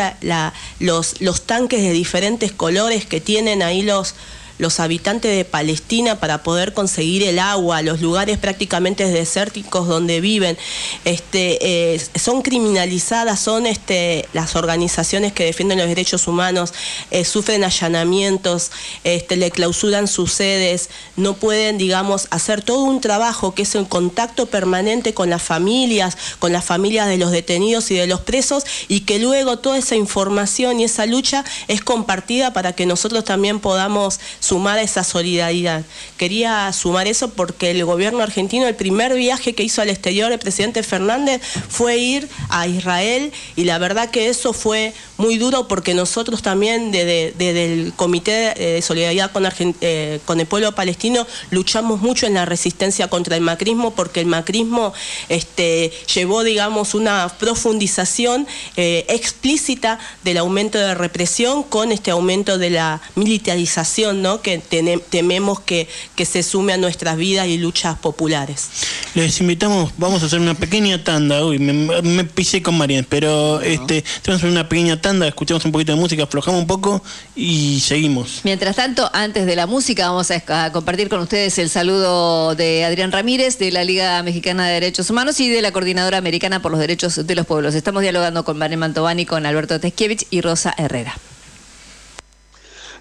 los 0.79 1.18
los 1.21 1.43
tanques 1.43 1.83
de 1.83 1.93
diferentes 1.93 2.53
colores 2.53 3.07
que 3.07 3.21
tienen 3.21 3.63
ahí 3.63 3.83
los, 3.83 4.15
los 4.59 4.81
habitantes 4.81 5.35
de 5.37 5.45
Palestina 5.45 6.21
para 6.21 6.43
poder 6.43 6.75
conseguir 6.75 7.23
el 7.23 7.39
agua, 7.39 7.83
los 7.83 8.01
lugares 8.01 8.39
prácticamente 8.39 9.05
desérticos 9.09 9.87
donde 9.89 10.21
viven, 10.21 10.59
este, 11.05 11.95
eh, 11.95 12.01
son 12.19 12.43
criminalizadas, 12.43 13.41
son 13.41 13.67
este, 13.67 14.29
las 14.33 14.57
organizaciones 14.57 15.33
que 15.33 15.45
defienden 15.45 15.79
los 15.79 15.89
derechos 15.89 16.27
humanos, 16.29 16.73
eh, 17.11 17.25
sufren 17.25 17.65
allanamientos, 17.65 18.71
este, 19.05 19.37
le 19.37 19.51
clausuran 19.51 20.09
sus 20.09 20.33
sedes, 20.33 20.91
no 21.17 21.35
pueden, 21.35 21.79
digamos, 21.79 22.27
hacer 22.31 22.63
todo 22.63 22.83
un 22.83 23.01
trabajo 23.01 23.55
que 23.55 23.63
es 23.63 23.75
en 23.75 23.85
contacto 23.85 24.47
permanente 24.47 25.15
con 25.15 25.31
las 25.31 25.43
familias, 25.43 26.17
con 26.39 26.53
las 26.53 26.65
familias 26.65 27.07
de 27.09 27.19
los 27.19 27.31
detenidos 27.31 27.91
y 27.91 27.95
de 27.95 28.07
los 28.07 28.21
presos, 28.21 28.65
y 28.89 29.01
que 29.01 29.19
luego 29.19 29.59
toda 29.59 29.79
esa 29.79 29.97
información 29.97 30.81
y 30.81 30.85
esa 30.85 31.07
lucha 31.07 31.45
es 31.69 31.83
compartida 31.83 32.53
para 32.53 32.73
que 32.73 32.87
nosotros 32.87 33.25
también 33.25 33.61
podamos 33.61 34.19
sumar 34.49 34.79
esa 34.79 35.05
solidaridad. 35.05 35.85
Quería 36.17 36.73
sumar 36.73 37.07
eso 37.07 37.31
porque 37.31 37.71
el 37.71 37.85
gobierno 37.85 38.23
argentino, 38.23 38.67
el 38.67 38.75
primer 38.75 39.15
viaje 39.15 39.55
que 39.55 39.63
hizo 39.63 39.83
al 39.83 39.91
exterior 39.91 40.33
el 40.33 40.39
presidente 40.39 40.83
Fernández 40.83 41.43
fue 41.69 41.99
ir 41.99 42.29
a 42.49 42.67
Israel 42.67 43.31
y 43.57 43.65
la 43.65 43.79
verdad 43.79 44.11
que 44.11 44.29
eso 44.29 44.53
fue 44.53 44.95
muy 45.19 45.37
duro 45.37 45.69
porque 45.69 45.93
nosotros 45.93 46.41
también 46.43 46.91
desde, 46.93 47.35
el 47.39 47.93
Comité 47.95 48.55
de 48.55 48.83
Solidaridad 48.83 49.33
con, 49.33 49.47
eh, 49.81 50.21
con 50.25 50.41
el 50.41 50.47
pueblo 50.47 50.73
palestino 50.73 51.27
luchamos 51.51 52.01
mucho 52.01 52.27
en 52.27 52.35
la 52.35 52.47
resistencia 52.47 53.09
contra 53.09 53.37
el 53.37 53.43
macrismo 53.43 53.91
porque 53.91 54.21
el 54.21 54.27
macrismo 54.27 54.95
este, 55.29 55.93
llevó, 56.15 56.43
digamos, 56.43 56.95
una 56.95 57.29
profundización 57.39 58.47
eh, 58.77 59.05
explícita 59.09 59.99
del 60.25 60.39
aumento 60.39 60.79
de 60.79 60.95
represión 60.95 61.63
con 61.63 61.93
este 61.93 62.11
aumento 62.11 62.59
de 62.59 62.71
la 62.71 63.01
militarización, 63.15 64.23
¿no? 64.23 64.38
Que 64.41 64.59
tememos 64.59 65.61
que, 65.61 65.89
que 66.15 66.25
se 66.25 66.43
sume 66.43 66.73
a 66.73 66.77
nuestras 66.77 67.17
vidas 67.17 67.47
y 67.49 67.59
luchas 67.59 67.99
populares. 67.99 68.69
Les 69.15 69.41
invitamos, 69.41 69.93
vamos 69.97 70.23
a 70.23 70.27
hacer 70.27 70.41
una 70.41 70.55
pequeña 70.55 71.03
tanda, 71.03 71.45
uy, 71.45 71.59
me, 71.59 72.25
pisé 72.25 72.63
con 72.63 72.77
Marien, 72.77 73.07
pero 73.09 73.61
este, 73.61 74.05
tenemos 74.23 74.45
una 74.45 74.69
pequeña 74.69 75.01
tanda, 75.01 75.27
escuchamos 75.27 75.65
un 75.65 75.73
poquito 75.73 75.93
de 75.93 76.01
música, 76.01 76.25
aflojamos 76.25 76.61
un 76.61 76.67
poco 76.67 77.03
y 77.35 77.81
seguimos. 77.81 78.41
Mientras 78.45 78.77
tanto, 78.77 79.11
antes 79.13 79.47
de 79.47 79.57
la 79.57 79.67
música, 79.67 80.09
vamos 80.09 80.31
a, 80.31 80.73
compartir 80.73 81.09
con 81.09 81.21
ustedes 81.21 81.59
el 81.59 81.71
saludo 81.71 82.55
de 82.55 82.85
Adrián 82.85 83.13
Ramírez, 83.13 83.59
de 83.59 83.73
la 83.73 83.85
Liga 83.85 84.23
Mexicana 84.23 84.67
de 84.67 84.75
Derechos 84.75 85.11
Humanos 85.11 85.41
y 85.41 85.49
de 85.49 85.63
la 85.63 85.73
Coordinadora 85.73 86.19
Americana 86.19 86.61
por 86.63 86.71
los 86.71 86.81
Derechos 86.81 87.27
de 87.27 87.35
los 87.35 87.47
Pueblos. 87.47 87.75
Estamos 87.75 88.03
dialogando 88.03 88.45
con 88.45 88.59
Marien 88.59 88.81
Mantovani, 88.81 89.27
con 89.27 89.47
Alberto 89.47 89.81
Teskiewicz 89.81 90.27
y 90.31 90.41
Rosa 90.41 90.75
Herrera 90.77 91.17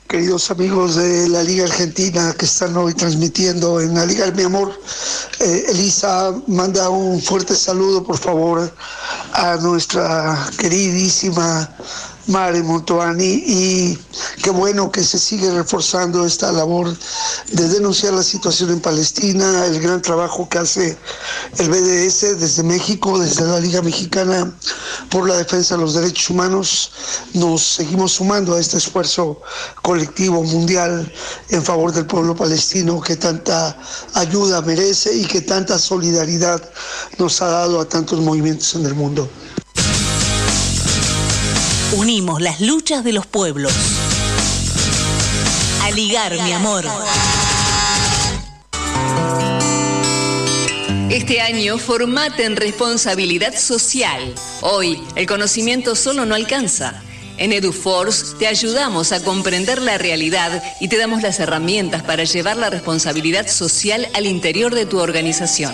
queridos 0.08 0.50
amigos 0.52 0.96
de 0.96 1.28
la 1.28 1.44
Liga 1.44 1.66
Argentina 1.66 2.34
que 2.38 2.46
están 2.46 2.78
hoy 2.78 2.94
transmitiendo 2.94 3.82
en 3.82 3.94
la 3.94 4.06
Liga 4.06 4.32
Mi 4.32 4.44
Amor. 4.44 4.72
Eh, 5.40 5.66
Elisa, 5.70 6.34
manda 6.48 6.90
un 6.90 7.22
fuerte 7.22 7.56
saludo, 7.56 8.04
por 8.04 8.18
favor, 8.18 8.72
a 9.34 9.58
nuestra 9.58 10.50
queridísima 10.58 11.70
Mare 12.28 12.62
Montoani 12.62 13.44
y 13.48 13.98
qué 14.44 14.50
bueno 14.50 14.92
que 14.92 15.04
se 15.04 15.18
sigue 15.18 15.50
reforzando 15.50 16.26
esta 16.26 16.52
labor 16.52 16.94
de 17.52 17.68
denunciar 17.70 18.14
la 18.14 18.24
situación 18.24 18.72
en 18.72 18.82
Palestina, 18.82 19.66
el 19.66 19.80
gran 19.80 20.02
trabajo 20.02 20.50
que 20.50 20.58
hace 20.58 20.98
el 21.58 21.70
BDS 21.70 22.40
desde 22.40 22.64
México, 22.64 23.18
desde 23.18 23.46
la 23.46 23.60
Liga 23.60 23.82
Mexicana 23.82 24.52
por 25.10 25.28
la 25.28 25.38
defensa 25.38 25.76
de 25.76 25.82
los 25.82 25.94
derechos 25.94 26.30
humanos. 26.30 26.92
Nos 27.34 27.62
seguimos 27.62 28.14
sumando 28.14 28.56
a 28.56 28.60
este 28.60 28.78
esfuerzo 28.78 29.42
colectivo 29.82 30.44
mundial 30.44 31.12
en 31.50 31.64
favor 31.64 31.94
del 31.94 32.06
pueblo 32.06 32.36
palestino 32.36 33.00
que 33.00 33.16
tanta 33.16 33.78
ayuda 34.16 34.62
merece 34.62 35.14
y 35.14 35.26
que 35.26 35.42
tanta 35.42 35.80
solidaridad 35.80 36.62
nos 37.18 37.42
ha 37.42 37.48
dado 37.48 37.80
a 37.80 37.88
tantos 37.88 38.20
movimientos 38.20 38.76
en 38.76 38.86
el 38.86 38.96
mundo. 38.96 39.30
Unimos 41.94 42.42
las 42.42 42.60
luchas 42.60 43.04
de 43.06 43.14
los 43.14 43.26
pueblos. 43.26 43.74
A 45.84 45.92
ligar, 45.92 46.34
mi 46.44 46.52
amor. 46.52 46.84
Este 51.10 51.40
año 51.40 51.78
formate 51.78 52.44
en 52.44 52.58
responsabilidad 52.58 53.58
social. 53.58 54.36
Hoy, 54.62 55.02
el 55.16 55.26
conocimiento 55.28 55.96
solo 55.96 56.26
no 56.26 56.36
alcanza. 56.36 57.02
En 57.38 57.54
EduForce 57.54 58.36
te 58.38 58.48
ayudamos 58.48 59.14
a 59.14 59.24
comprender 59.24 59.82
la 59.82 59.98
realidad 59.98 60.62
y 60.82 60.90
te 60.90 60.98
damos 60.98 61.22
las 61.22 61.40
herramientas 61.40 62.04
para 62.04 62.26
llevar 62.26 62.58
la 62.58 62.70
responsabilidad 62.70 63.48
social 63.48 64.10
al 64.14 64.26
interior 64.26 64.76
de 64.76 64.86
tu 64.86 65.00
organización. 65.00 65.74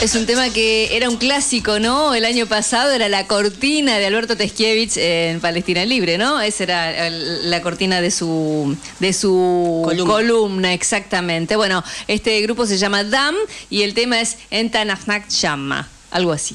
Es 0.00 0.14
un 0.14 0.26
tema 0.26 0.48
que 0.50 0.96
era 0.96 1.08
un 1.08 1.16
clásico, 1.16 1.80
¿no? 1.80 2.14
El 2.14 2.24
año 2.24 2.46
pasado 2.46 2.92
era 2.92 3.08
la 3.08 3.26
cortina 3.26 3.98
de 3.98 4.06
Alberto 4.06 4.36
Teskiewicz 4.36 4.96
en 4.96 5.40
Palestina 5.40 5.84
Libre, 5.84 6.18
¿no? 6.18 6.40
Esa 6.40 6.62
era 6.62 7.06
el- 7.08 7.50
la 7.50 7.60
cortina 7.62 8.00
de 8.00 8.12
su, 8.12 8.76
de 9.00 9.12
su 9.12 9.82
columna. 10.06 10.72
exactamente. 10.72 11.56
Bueno, 11.56 11.82
este 12.06 12.40
grupo 12.42 12.64
se 12.64 12.78
llama 12.78 13.02
DAM 13.02 13.34
y 13.70 13.82
el 13.82 13.94
tema 13.94 14.20
es 14.20 14.36
Entanafnak 14.52 15.28
Shamma, 15.30 15.88
algo 16.12 16.30
así. 16.32 16.54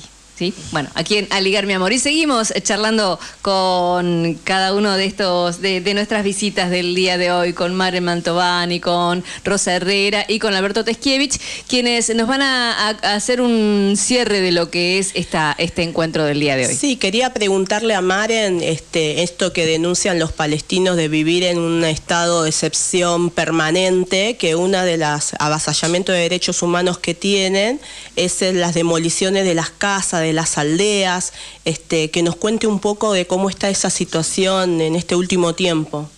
Bueno, 0.71 0.89
aquí 0.95 1.17
en 1.17 1.27
Aligar 1.29 1.65
mi 1.65 1.73
amor. 1.73 1.93
Y 1.93 1.99
seguimos 1.99 2.51
charlando 2.63 3.19
con 3.41 4.37
cada 4.43 4.73
uno 4.73 4.97
de 4.97 5.05
estos, 5.05 5.61
de, 5.61 5.93
nuestras 5.93 6.23
visitas 6.23 6.71
del 6.71 6.95
día 6.95 7.17
de 7.17 7.31
hoy, 7.31 7.53
con 7.53 7.75
Mare 7.75 8.01
Mantovani, 8.01 8.79
con 8.79 9.23
Rosa 9.45 9.75
Herrera 9.75 10.25
y 10.27 10.39
con 10.39 10.55
Alberto 10.55 10.83
Teskiewicz, 10.83 11.39
quienes 11.67 12.13
nos 12.15 12.27
van 12.27 12.41
a, 12.41 12.89
a- 12.89 12.97
a 13.03 13.13
hacer 13.15 13.39
un 13.41 13.93
cierre 13.95 14.41
de 14.41 14.51
lo 14.51 14.71
que 14.71 14.97
es 14.97 15.11
esta, 15.13 15.55
este 15.59 15.83
encuentro 15.83 16.25
del 16.25 16.39
día 16.39 16.55
de 16.55 16.65
hoy. 16.67 16.73
Sí, 16.75 16.95
quería 16.97 17.33
preguntarle 17.33 17.93
a 17.93 18.01
Maren 18.01 18.61
este, 18.63 19.21
esto 19.23 19.53
que 19.53 19.65
denuncian 19.67 20.17
los 20.19 20.31
palestinos 20.31 20.97
de 20.97 21.07
vivir 21.07 21.43
en 21.43 21.59
un 21.59 21.83
estado 21.85 22.43
de 22.43 22.49
excepción 22.49 23.29
permanente, 23.29 24.35
que 24.37 24.55
una 24.55 24.83
de 24.83 24.97
las 24.97 25.33
avasallamientos 25.39 26.15
de 26.15 26.21
derechos 26.21 26.61
humanos 26.63 26.97
que 26.97 27.13
tienen 27.13 27.79
es 28.15 28.41
las 28.41 28.73
demoliciones 28.73 29.45
de 29.45 29.53
las 29.53 29.69
casas, 29.69 30.21
de 30.21 30.32
las 30.33 30.57
aldeas, 30.57 31.33
este, 31.65 32.11
que 32.11 32.23
nos 32.23 32.35
cuente 32.35 32.67
un 32.67 32.79
poco 32.79 33.13
de 33.13 33.27
cómo 33.27 33.49
está 33.49 33.69
esa 33.69 33.89
situación 33.89 34.81
en 34.81 34.95
este 34.95 35.15
último 35.15 35.55
tiempo. 35.55 36.09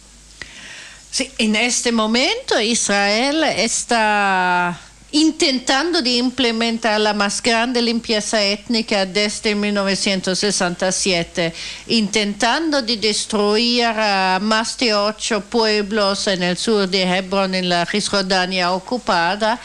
Sí, 1.11 1.31
en 1.37 1.55
este 1.55 1.91
momento 1.91 2.59
Israel 2.59 3.43
está 3.43 4.79
intentando 5.15 6.01
de 6.01 6.17
implementar 6.17 6.99
la 6.99 7.13
más 7.13 7.41
grande 7.41 7.81
limpieza 7.81 8.43
étnica 8.43 9.05
desde 9.05 9.55
1967, 9.55 11.53
intentando 11.87 12.81
de 12.81 12.97
destruir 12.97 13.85
a 13.85 14.39
más 14.41 14.77
de 14.77 14.93
ocho 14.93 15.39
pueblos 15.39 16.27
en 16.27 16.43
el 16.43 16.57
sur 16.57 16.89
de 16.89 17.03
Hebrón, 17.03 17.55
en 17.55 17.69
la 17.69 17.85
Cisjordania 17.85 18.73
ocupada. 18.73 19.61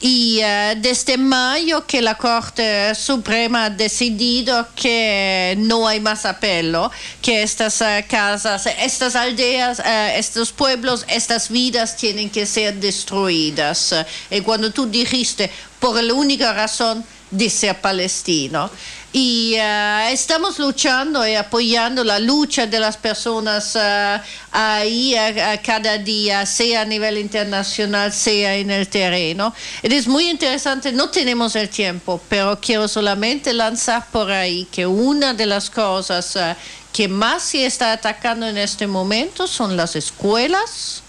Y 0.00 0.38
eh, 0.40 0.76
desde 0.78 1.18
mayo 1.18 1.84
que 1.84 2.00
la 2.00 2.14
Corte 2.14 2.94
Suprema 2.94 3.64
ha 3.64 3.70
decidido 3.70 4.68
que 4.76 5.56
no 5.58 5.88
hay 5.88 5.98
más 5.98 6.24
apelo, 6.24 6.92
que 7.20 7.42
estas 7.42 7.80
eh, 7.80 8.06
casas, 8.08 8.66
estas 8.66 9.16
aldeas, 9.16 9.80
eh, 9.84 10.12
estos 10.16 10.52
pueblos, 10.52 11.04
estas 11.08 11.48
vidas 11.48 11.96
tienen 11.96 12.30
que 12.30 12.46
ser 12.46 12.74
destruidas. 12.74 13.92
Y 14.30 14.40
cuando 14.42 14.70
tú 14.70 14.86
dijiste, 14.86 15.50
por 15.80 16.00
la 16.00 16.14
única 16.14 16.52
razón 16.52 17.04
de 17.30 17.50
ser 17.50 17.80
palestino. 17.80 18.70
Y 19.12 19.54
eh, 19.56 20.12
estamos 20.12 20.58
luchando 20.58 21.26
y 21.26 21.34
apoyando 21.34 22.04
la 22.04 22.18
lucha 22.18 22.66
de 22.66 22.78
las 22.78 22.98
personas 22.98 23.74
eh, 23.74 24.20
ahí 24.52 25.14
eh, 25.14 25.60
cada 25.64 25.96
día, 25.96 26.44
sea 26.44 26.82
a 26.82 26.84
nivel 26.84 27.16
internacional, 27.16 28.12
sea 28.12 28.56
en 28.56 28.70
el 28.70 28.86
terreno. 28.88 29.54
Es 29.82 30.06
muy 30.06 30.28
interesante, 30.28 30.92
no 30.92 31.08
tenemos 31.08 31.56
el 31.56 31.70
tiempo, 31.70 32.20
pero 32.28 32.58
quiero 32.60 32.86
solamente 32.86 33.52
lanzar 33.54 34.06
por 34.12 34.30
ahí 34.30 34.66
que 34.70 34.86
una 34.86 35.32
de 35.32 35.46
las 35.46 35.70
cosas 35.70 36.36
eh, 36.36 36.54
que 36.92 37.08
más 37.08 37.42
se 37.44 37.64
está 37.64 37.92
atacando 37.92 38.46
en 38.46 38.58
este 38.58 38.86
momento 38.86 39.46
son 39.46 39.76
las 39.76 39.96
escuelas 39.96 41.02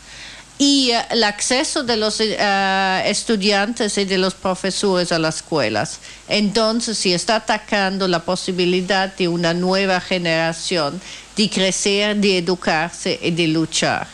y 0.60 0.92
eh, 0.92 1.02
el 1.10 1.24
acceso 1.24 1.84
de 1.84 1.98
los 1.98 2.20
eh, 2.20 3.02
estudiantes 3.06 3.98
y 3.98 4.06
de 4.06 4.20
los 4.20 4.36
profesores 4.36 5.12
a 5.12 5.18
las 5.18 5.38
escuelas. 5.38 6.00
Entonces, 6.28 6.98
se 6.98 7.16
está 7.16 7.38
atacando 7.38 8.08
la 8.08 8.20
posibilidad 8.20 9.16
de 9.16 9.28
una 9.28 9.56
nueva 9.56 10.00
generación 10.02 11.02
de 11.36 11.50
crecer, 11.50 12.18
de 12.18 12.38
educarse 12.38 13.18
y 13.24 13.32
de 13.32 13.48
luchar. 13.48 14.08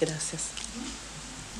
Gracias. 0.00 0.42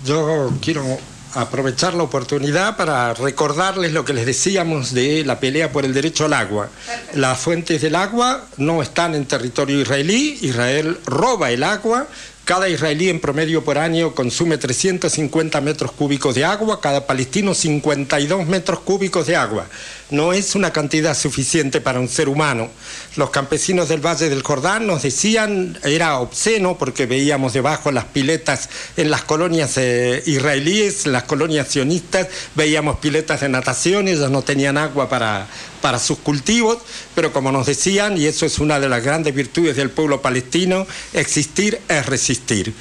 Yo 0.05 0.51
quiero 0.61 0.99
aprovechar 1.35 1.95
la 1.95 2.05
oportunidad 2.05 2.77
para 2.77 3.13
recordarles 3.15 3.93
lo 3.93 4.05
que 4.05 4.13
les 4.13 4.25
decíamos 4.25 4.93
de 4.95 5.25
la 5.25 5.41
pelea 5.41 5.73
por 5.73 5.85
el 5.85 5.93
derecho 5.93 6.27
al 6.27 6.33
agua. 6.33 6.71
Las 7.15 7.39
fuentes 7.39 7.83
del 7.83 7.95
agua 7.97 8.47
no 8.57 8.83
están 8.83 9.15
en 9.15 9.27
territorio 9.27 9.81
israelí, 9.81 10.39
Israel 10.43 10.99
roba 11.07 11.51
el 11.51 11.65
agua, 11.65 12.07
cada 12.45 12.69
israelí 12.69 13.09
en 13.09 13.21
promedio 13.21 13.65
por 13.65 13.79
año 13.79 14.15
consume 14.15 14.59
350 14.59 15.61
metros 15.63 15.93
cúbicos 15.93 16.35
de 16.35 16.45
agua, 16.45 16.81
cada 16.81 17.07
palestino 17.07 17.55
52 17.55 18.47
metros 18.47 18.81
cúbicos 18.81 19.27
de 19.27 19.37
agua. 19.37 19.67
No 20.11 20.33
es 20.35 20.55
una 20.55 20.71
cantidad 20.71 21.17
suficiente 21.17 21.81
para 21.81 22.01
un 22.01 22.09
ser 22.09 22.29
humano. 22.29 22.69
Los 23.17 23.31
campesinos 23.31 23.89
del 23.89 24.05
Valle 24.05 24.29
del 24.29 24.43
Jordán 24.43 24.87
nos 24.87 25.03
decían, 25.03 25.79
era 25.83 26.19
obsceno 26.19 26.77
porque 26.77 27.07
veíamos 27.07 27.55
debajo 27.55 27.91
las 27.91 28.05
piletas 28.05 28.69
en 28.97 29.11
las 29.11 29.23
colonias 29.23 29.79
eh, 29.79 30.23
israelíes, 30.27 31.07
en 31.07 31.13
las 31.13 31.23
colonias 31.23 31.69
sionistas, 31.69 32.29
veíamos 32.55 32.99
piletas 32.99 33.41
de 33.41 33.49
natación, 33.49 34.07
ellos 34.07 34.31
no 34.31 34.43
tenían 34.43 34.77
agua 34.77 35.09
para, 35.09 35.49
para 35.85 35.99
sus 35.99 36.17
cultivos, 36.17 36.79
pero 37.15 37.31
como 37.31 37.53
nos 37.53 37.67
decían, 37.67 38.17
y 38.17 38.25
eso 38.25 38.47
es 38.47 38.59
una 38.59 38.81
de 38.81 38.89
las 38.89 39.05
grandes 39.05 39.35
virtudes 39.35 39.77
del 39.77 39.91
pueblo 39.91 40.23
palestino, 40.23 40.87
existir 41.13 41.79
es 41.89 42.07
resistir. 42.07 42.73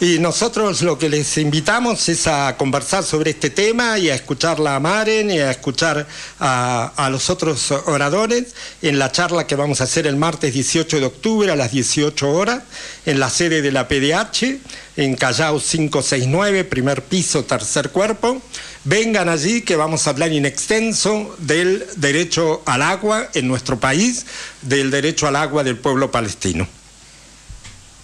Y 0.00 0.18
nosotros 0.18 0.82
lo 0.82 0.98
que 0.98 1.08
les 1.08 1.38
invitamos 1.38 2.10
es 2.10 2.26
a 2.26 2.54
conversar 2.58 3.04
sobre 3.04 3.30
este 3.30 3.48
tema 3.48 3.98
y 3.98 4.10
a 4.10 4.14
escucharla 4.14 4.76
a 4.76 4.80
Maren 4.80 5.30
y 5.30 5.38
a 5.38 5.50
escuchar 5.50 6.06
a, 6.40 6.92
a, 6.94 7.08
los 7.08 7.30
otros 7.30 7.70
oradores 7.70 8.54
en 8.82 8.98
la 8.98 9.10
charla 9.10 9.46
que 9.46 9.56
vamos 9.56 9.80
a 9.80 9.84
hacer 9.84 10.06
el 10.06 10.16
martes 10.16 10.52
18 10.52 11.00
de 11.00 11.06
octubre 11.06 11.50
a 11.50 11.56
las 11.56 11.72
18 11.72 12.30
horas 12.30 12.64
en 13.06 13.18
la 13.18 13.30
sede 13.30 13.62
de 13.62 13.72
la 13.72 13.88
PDH 13.88 14.60
en 14.96 15.16
Callao 15.16 15.58
569, 15.58 16.64
primer 16.64 17.02
piso, 17.02 17.44
tercer 17.44 17.90
cuerpo. 17.90 18.42
Vengan 18.84 19.28
allí 19.28 19.62
que 19.62 19.76
vamos 19.76 20.06
a 20.06 20.10
hablar 20.10 20.32
in 20.32 20.44
extenso 20.44 21.36
del 21.38 21.86
derecho 21.96 22.62
al 22.66 22.82
agua 22.82 23.28
en 23.32 23.46
nuestro 23.46 23.78
país, 23.78 24.26
del 24.60 24.90
derecho 24.90 25.28
al 25.28 25.36
agua 25.36 25.62
del 25.62 25.76
pueblo 25.76 26.10
palestino. 26.10 26.66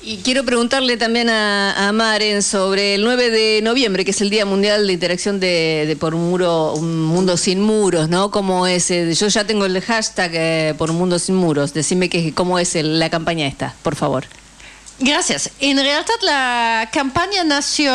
Y 0.01 0.19
quiero 0.19 0.45
preguntarle 0.45 0.97
también 0.97 1.29
a, 1.29 1.91
Maren 1.93 2.45
sobre 2.45 2.95
el 2.95 3.03
9 3.03 3.31
de 3.31 3.61
noviembre, 3.63 4.05
que 4.05 4.13
es 4.13 4.21
el 4.21 4.31
Día 4.31 4.47
Mundial 4.47 4.87
de 4.87 4.93
Interacción 4.93 5.41
de, 5.41 5.97
por 5.99 6.15
un 6.15 6.31
muro, 6.31 6.75
un 6.75 7.03
mundo 7.03 7.37
sin 7.37 7.61
muros, 7.61 8.09
¿no? 8.09 8.31
¿Cómo 8.31 8.69
es? 8.69 8.89
Yo 8.89 9.27
ya 9.27 9.45
tengo 9.45 9.67
el 9.67 9.81
hashtag 9.81 10.31
eh, 10.35 10.75
por 10.79 10.93
un 10.93 10.99
mundo 10.99 11.19
sin 11.19 11.35
muros. 11.35 11.75
Decime 11.75 12.09
que, 12.09 12.33
cómo 12.33 12.61
es 12.61 12.77
el, 12.77 13.01
la 13.01 13.11
campaña 13.11 13.49
esta, 13.49 13.75
por 13.83 13.97
favor. 13.97 14.27
Gracias. 15.01 15.51
En 15.61 15.77
realidad 15.77 16.05
la 16.23 16.89
campaña 16.93 17.45
nació 17.45 17.93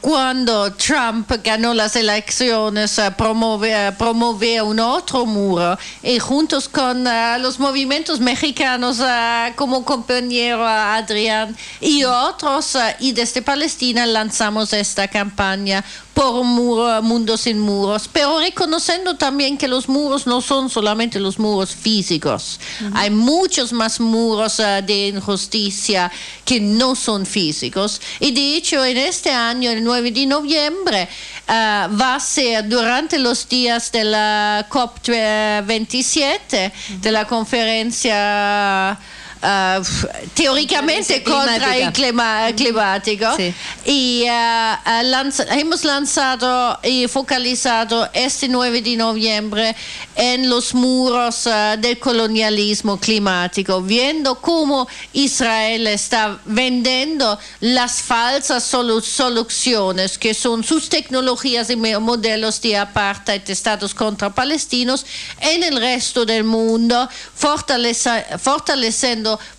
cuando 0.00 0.72
Trump 0.72 1.30
ganó 1.44 1.74
las 1.74 1.96
elecciones, 1.96 2.98
promover, 3.18 3.94
promover 3.98 4.62
un 4.62 4.80
otro 4.80 5.26
muro 5.26 5.78
y 6.02 6.18
juntos 6.18 6.66
con 6.66 7.04
los 7.42 7.60
movimientos 7.60 8.20
mexicanos 8.20 9.00
uh, 9.00 9.54
como 9.54 9.84
compañero 9.84 10.66
Adrián 10.66 11.54
y 11.82 12.04
otros 12.04 12.74
y 13.00 13.12
desde 13.12 13.42
Palestina 13.42 14.06
lanzamos 14.06 14.72
esta 14.72 15.08
campaña 15.08 15.84
por 16.14 16.36
un 16.36 16.46
muro, 16.46 17.02
mundo 17.02 17.36
sin 17.36 17.58
muros, 17.58 18.08
pero 18.10 18.38
reconociendo 18.38 19.16
también 19.16 19.58
que 19.58 19.66
los 19.66 19.88
muros 19.88 20.26
no 20.26 20.40
son 20.40 20.70
solamente 20.70 21.18
los 21.18 21.38
muros 21.38 21.74
físicos. 21.74 22.60
Uh 22.80 22.84
-huh. 22.84 22.92
Hay 22.94 23.10
muchos 23.10 23.72
más 23.72 23.98
muros 23.98 24.60
uh, 24.60 24.80
de 24.86 25.08
injusticia 25.08 26.10
que 26.44 26.60
no 26.60 26.94
son 26.94 27.26
físicos. 27.26 28.00
Y 28.20 28.30
de 28.30 28.56
hecho, 28.56 28.84
en 28.84 28.96
este 28.96 29.30
año, 29.30 29.70
el 29.70 29.82
9 29.82 30.12
de 30.12 30.26
noviembre, 30.26 31.08
uh, 31.48 31.98
va 32.00 32.14
a 32.14 32.20
ser 32.20 32.68
durante 32.68 33.18
los 33.18 33.48
días 33.48 33.90
de 33.90 34.04
la 34.04 34.66
COP27, 34.70 36.72
-huh. 36.72 37.00
de 37.00 37.10
la 37.10 37.26
conferencia 37.26 38.98
Uh, 39.44 39.84
teóricamente 40.32 41.22
contra 41.22 41.76
el 41.76 41.92
clima, 41.92 42.46
climático 42.56 43.26
sí. 43.36 43.52
y 43.84 44.22
uh, 44.22 45.02
lanza, 45.02 45.44
hemos 45.54 45.84
lanzado 45.84 46.78
y 46.82 47.06
focalizado 47.08 48.08
este 48.14 48.48
9 48.48 48.80
de 48.80 48.96
noviembre 48.96 49.76
en 50.16 50.48
los 50.48 50.72
muros 50.72 51.44
uh, 51.44 51.78
del 51.78 51.98
colonialismo 51.98 52.98
climático, 52.98 53.82
viendo 53.82 54.36
cómo 54.40 54.88
Israel 55.12 55.88
está 55.88 56.38
vendiendo 56.46 57.38
las 57.60 58.00
falsas 58.00 58.64
solu 58.64 59.02
soluciones 59.02 60.16
que 60.16 60.32
son 60.32 60.64
sus 60.64 60.88
tecnologías 60.88 61.68
y 61.68 61.76
modelos 61.76 62.62
de 62.62 62.78
apartheid 62.78 63.42
de 63.42 63.52
estados 63.52 63.92
contra 63.92 64.34
palestinos 64.34 65.04
en 65.40 65.62
el 65.62 65.78
resto 65.78 66.24
del 66.24 66.44
mundo, 66.44 67.06
fortalece, 67.34 68.24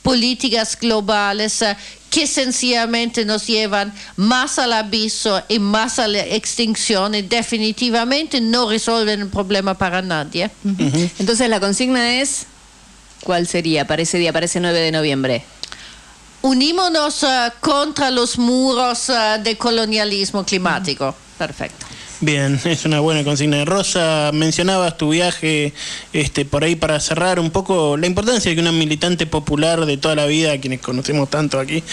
políticas 0.02 0.78
globales 0.80 1.62
uh, 1.62 1.76
que 2.10 2.28
sencillamente 2.28 3.26
nos 3.26 3.46
llevan 3.46 3.94
más 4.16 4.58
al 4.58 4.72
aviso 4.72 5.44
y 5.50 5.60
más 5.60 6.00
a 6.00 6.08
la 6.08 6.20
extinción 6.20 7.14
y 7.14 7.22
definitivamente 7.22 8.40
no 8.40 8.70
resuelven 8.70 9.22
el 9.22 9.28
problema 9.28 9.74
para 9.74 10.02
nadie. 10.02 10.50
Uh 10.64 10.70
-huh. 10.70 11.10
Entonces 11.20 11.50
la 11.50 11.60
consigna 11.60 12.22
es, 12.22 12.46
¿cuál 13.24 13.48
sería 13.48 13.86
para 13.86 14.02
ese 14.02 14.18
día, 14.18 14.32
para 14.32 14.46
ese 14.46 14.60
9 14.62 14.80
de 14.80 14.92
noviembre? 14.92 15.44
Unímonos 16.42 17.24
uh, 17.24 17.52
contra 17.60 18.12
los 18.12 18.38
muros 18.38 19.10
uh, 19.10 19.42
de 19.44 19.58
colonialismo 19.58 20.46
climático. 20.46 21.08
Uh 21.08 21.12
-huh. 21.12 21.38
Perfecto. 21.38 21.86
Bien, 22.26 22.60
es 22.66 22.86
una 22.86 23.02
buena 23.02 23.24
consigna 23.24 23.64
Rosa. 23.66 24.32
Mencionabas 24.34 24.98
tu 24.98 25.10
viaje 25.10 25.74
este, 26.12 26.44
por 26.44 26.64
ahí 26.64 26.76
para 26.76 27.00
cerrar 27.00 27.40
un 27.40 27.52
poco 27.52 27.98
la 27.98 28.08
importancia 28.08 28.50
de 28.50 28.56
que 28.56 28.62
una 28.62 28.72
militante 28.72 29.28
popular 29.28 29.86
de 29.86 29.98
toda 29.98 30.16
la 30.16 30.26
vida, 30.26 30.60
quienes 30.60 30.82
conocemos 30.82 31.30
tanto 31.30 31.60
aquí, 31.60 31.84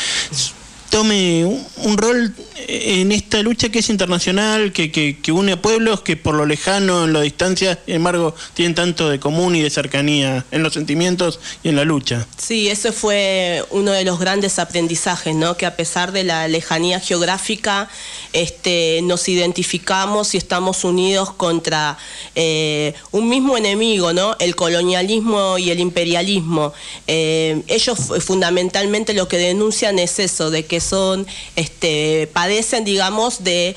tome 0.93 1.47
un, 1.47 1.97
rol 1.97 2.35
en 2.69 3.12
esta 3.12 3.43
lucha 3.43 3.70
que 3.70 3.78
es 3.78 3.89
internacional, 3.89 4.73
que, 4.73 5.16
une 5.32 5.52
a 5.52 5.62
pueblos 5.62 6.02
que 6.02 6.19
por 6.19 6.35
lo 6.35 6.44
lejano, 6.44 7.06
en 7.06 7.14
la 7.14 7.23
distancia, 7.23 7.78
sin 7.86 7.94
embargo, 7.94 8.35
tienen 8.52 8.74
tanto 8.74 9.09
de 9.09 9.19
común 9.19 9.56
y 9.56 9.62
de 9.62 9.70
cercanía 9.70 10.44
en 10.51 10.62
los 10.62 10.74
sentimientos 10.74 11.40
y 11.62 11.70
en 11.70 11.77
la 11.77 11.85
lucha. 11.85 12.27
Sí, 12.36 12.69
eso 12.69 12.93
fue 12.93 13.64
uno 13.70 13.93
de 13.93 14.05
los 14.05 14.19
grandes 14.20 14.59
aprendizajes, 14.59 15.35
¿no? 15.35 15.56
Que 15.56 15.64
a 15.64 15.77
pesar 15.77 16.12
de 16.12 16.24
la 16.24 16.47
lejanía 16.47 17.01
geográfica, 17.01 17.89
este, 18.35 19.01
nos 19.02 19.27
identificamos 19.31 20.35
y 20.35 20.36
estamos 20.36 20.85
unidos 20.85 21.32
contra 21.32 21.97
eh, 22.35 22.93
un 23.12 23.31
mismo 23.31 23.56
enemigo, 23.56 24.12
¿no? 24.12 24.36
El 24.39 24.56
colonialismo 24.56 25.56
y 25.56 25.70
el 25.70 25.81
imperialismo. 25.81 26.74
Eh, 27.06 27.62
ellos 27.69 27.98
fundamentalmente 28.20 29.14
lo 29.14 29.27
que 29.27 29.39
denuncian 29.39 29.98
es 29.98 30.19
eso, 30.19 30.51
de 30.51 30.66
que 30.66 30.82
son, 30.85 31.27
este, 31.57 32.29
padecen, 32.33 32.85
digamos, 32.85 33.45
de 33.45 33.77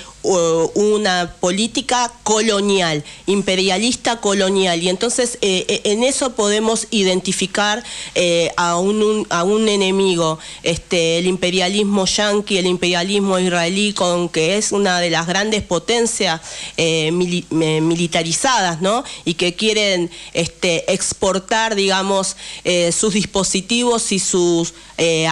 una 0.73 1.35
política 1.39 2.11
colonial, 2.23 3.03
imperialista 3.27 4.19
colonial. 4.21 4.81
Y 4.81 4.89
entonces 4.89 5.37
eh, 5.41 5.81
en 5.83 6.03
eso 6.03 6.35
podemos 6.35 6.87
identificar 6.91 7.83
eh, 8.15 8.51
a, 8.57 8.77
un, 8.77 9.27
a 9.29 9.43
un 9.43 9.67
enemigo, 9.69 10.39
este, 10.63 11.19
el 11.19 11.27
imperialismo 11.27 12.05
yanqui, 12.05 12.57
el 12.57 12.65
imperialismo 12.65 13.37
israelí, 13.39 13.93
con 13.93 14.29
que 14.29 14.57
es 14.57 14.71
una 14.71 14.99
de 14.99 15.09
las 15.09 15.27
grandes 15.27 15.61
potencias 15.61 16.41
eh, 16.77 17.11
mili 17.11 17.45
militarizadas, 17.51 18.81
¿no? 18.81 19.03
Y 19.23 19.35
que 19.35 19.55
quieren 19.55 20.09
este, 20.33 20.91
exportar, 20.91 21.75
digamos, 21.75 22.35
sus 22.91 23.13
dispositivos 23.13 24.11
y 24.11 24.19
sus 24.19 24.73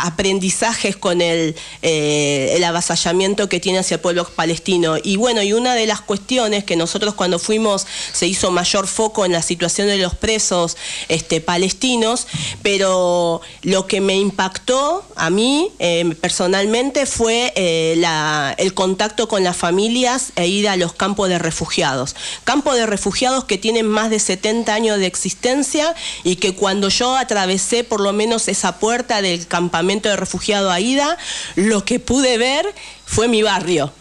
aprendizajes 0.02 0.96
con 0.96 1.22
el 1.22 1.56
eh, 1.82 2.54
el 2.56 2.64
avasallamiento 2.64 3.50
que 3.50 3.60
tiene 3.60 3.80
hacia 3.80 3.96
el 3.96 4.02
pueblo 4.02 4.26
palestino. 4.26 4.96
Y 5.02 5.18
bueno, 5.18 5.42
y 5.44 5.54
una 5.54 5.76
de 5.76 5.86
las 5.86 6.02
cuestiones 6.02 6.64
que 6.64 6.76
nosotros 6.76 7.14
cuando 7.14 7.40
fuimos 7.40 7.86
se 8.12 8.28
hizo 8.28 8.52
mayor 8.52 8.88
foco 8.88 9.26
en 9.26 9.32
la 9.32 9.42
situación 9.42 9.88
de 9.88 9.98
los 9.98 10.16
presos 10.16 10.78
este, 11.10 11.42
palestinos, 11.42 12.28
pero 12.62 13.42
lo 13.62 13.88
que 13.88 14.02
me 14.02 14.16
impactó 14.16 15.06
a 15.16 15.30
mí 15.30 15.72
eh, 15.80 16.16
personalmente 16.22 17.06
fue 17.06 17.54
eh, 17.56 18.02
el 18.58 18.74
contacto 18.74 19.28
con 19.28 19.44
las 19.44 19.58
familias 19.58 20.32
e 20.36 20.48
ir 20.48 20.68
a 20.68 20.78
los 20.78 20.94
campos 20.94 21.30
de 21.30 21.40
refugiados. 21.40 22.16
Campos 22.44 22.76
de 22.76 22.86
refugiados 22.86 23.46
que 23.46 23.58
tienen 23.58 23.88
más 23.88 24.10
de 24.10 24.20
70 24.20 24.74
años 24.74 25.00
de 25.00 25.06
existencia 25.06 25.96
y 26.24 26.38
que 26.38 26.56
cuando 26.56 26.90
yo 26.90 27.16
atravesé 27.16 27.84
por 27.84 28.02
lo 28.02 28.14
menos 28.14 28.48
esa 28.48 28.80
puerta 28.80 29.22
del 29.22 29.48
campamento 29.48 30.10
de 30.10 30.16
refugiados 30.16 30.72
Aida, 30.72 31.18
lo 31.56 31.86
que 31.86 32.00
pude 32.00 32.38
ver 32.38 32.66
fue 33.06 33.28
mi 33.28 33.44
barrio 33.44 33.92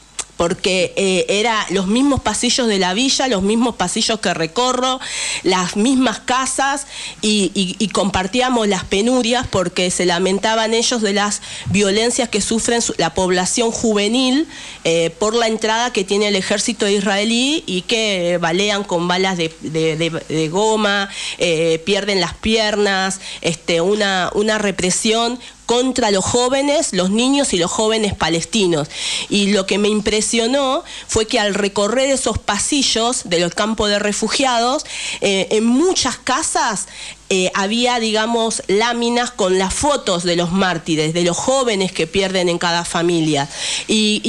porque 0.43 0.93
eh, 0.97 1.27
era 1.29 1.67
los 1.71 1.87
mismos 1.87 2.21
pasillos 2.21 2.67
de 2.67 2.81
la 2.81 2.95
villa, 2.95 3.29
los 3.29 3.43
mismos 3.43 3.77
pasillos 3.77 4.19
que 4.19 4.35
recorro, 4.35 4.99
las 5.45 5.77
mismas 5.77 6.19
casas 6.19 6.89
y, 7.21 7.89
compartíamos 7.93 8.67
las 8.67 8.83
penurias 8.83 9.47
porque 9.47 9.91
se 9.93 10.05
lamentaban 10.05 10.75
ellos 10.75 11.01
de 11.01 11.13
las 11.13 11.43
violencias 11.67 12.29
que 12.29 12.41
sufren 12.41 12.83
la 12.97 13.15
población 13.15 13.71
juvenil 13.71 14.49
eh, 14.83 15.11
por 15.21 15.35
la 15.37 15.47
entrada 15.47 15.93
que 15.93 16.03
tiene 16.03 16.27
el 16.27 16.35
ejército 16.35 16.89
israelí 16.89 17.63
y 17.67 17.83
que 17.83 18.39
balean 18.41 18.83
con 18.83 19.07
balas 19.07 19.37
de, 19.37 20.49
goma, 20.51 21.09
eh, 21.39 21.81
pierden 21.85 22.21
las 22.21 22.35
piernas, 22.35 23.21
este, 23.43 23.81
una 23.81 24.59
represión 24.59 25.39
contra 25.67 26.11
los 26.11 26.25
jóvenes, 26.25 26.93
los 26.93 27.11
niños 27.11 27.53
y 27.53 27.59
los 27.59 27.71
jóvenes 27.71 28.15
palestinos. 28.15 28.89
Y 29.29 29.53
lo 29.53 29.67
que 29.67 29.79
me 29.79 29.89
impresionó 29.89 30.85
fue 31.07 31.27
que 31.27 31.41
al 31.41 31.55
recorrer 31.55 32.11
esos 32.11 32.39
pasillos 32.39 33.23
de 33.25 33.41
los 33.41 33.55
campos 33.55 33.89
de 33.89 33.99
refugiados, 33.99 34.85
eh, 35.21 35.49
en 35.51 35.65
muchas 35.65 36.17
casas 36.17 36.87
eh, 37.35 37.51
había, 37.55 37.99
digamos, 37.99 38.63
láminas 38.69 39.31
con 39.31 39.59
las 39.59 39.73
fotos 39.73 40.23
de 40.23 40.37
los 40.37 40.53
mártires, 40.53 41.15
de 41.15 41.23
los 41.23 41.35
jóvenes 41.35 41.91
que 41.91 42.07
pierden 42.07 42.51
en 42.51 42.59
cada 42.59 42.85
familia. 42.85 43.49
Y, 43.89 44.21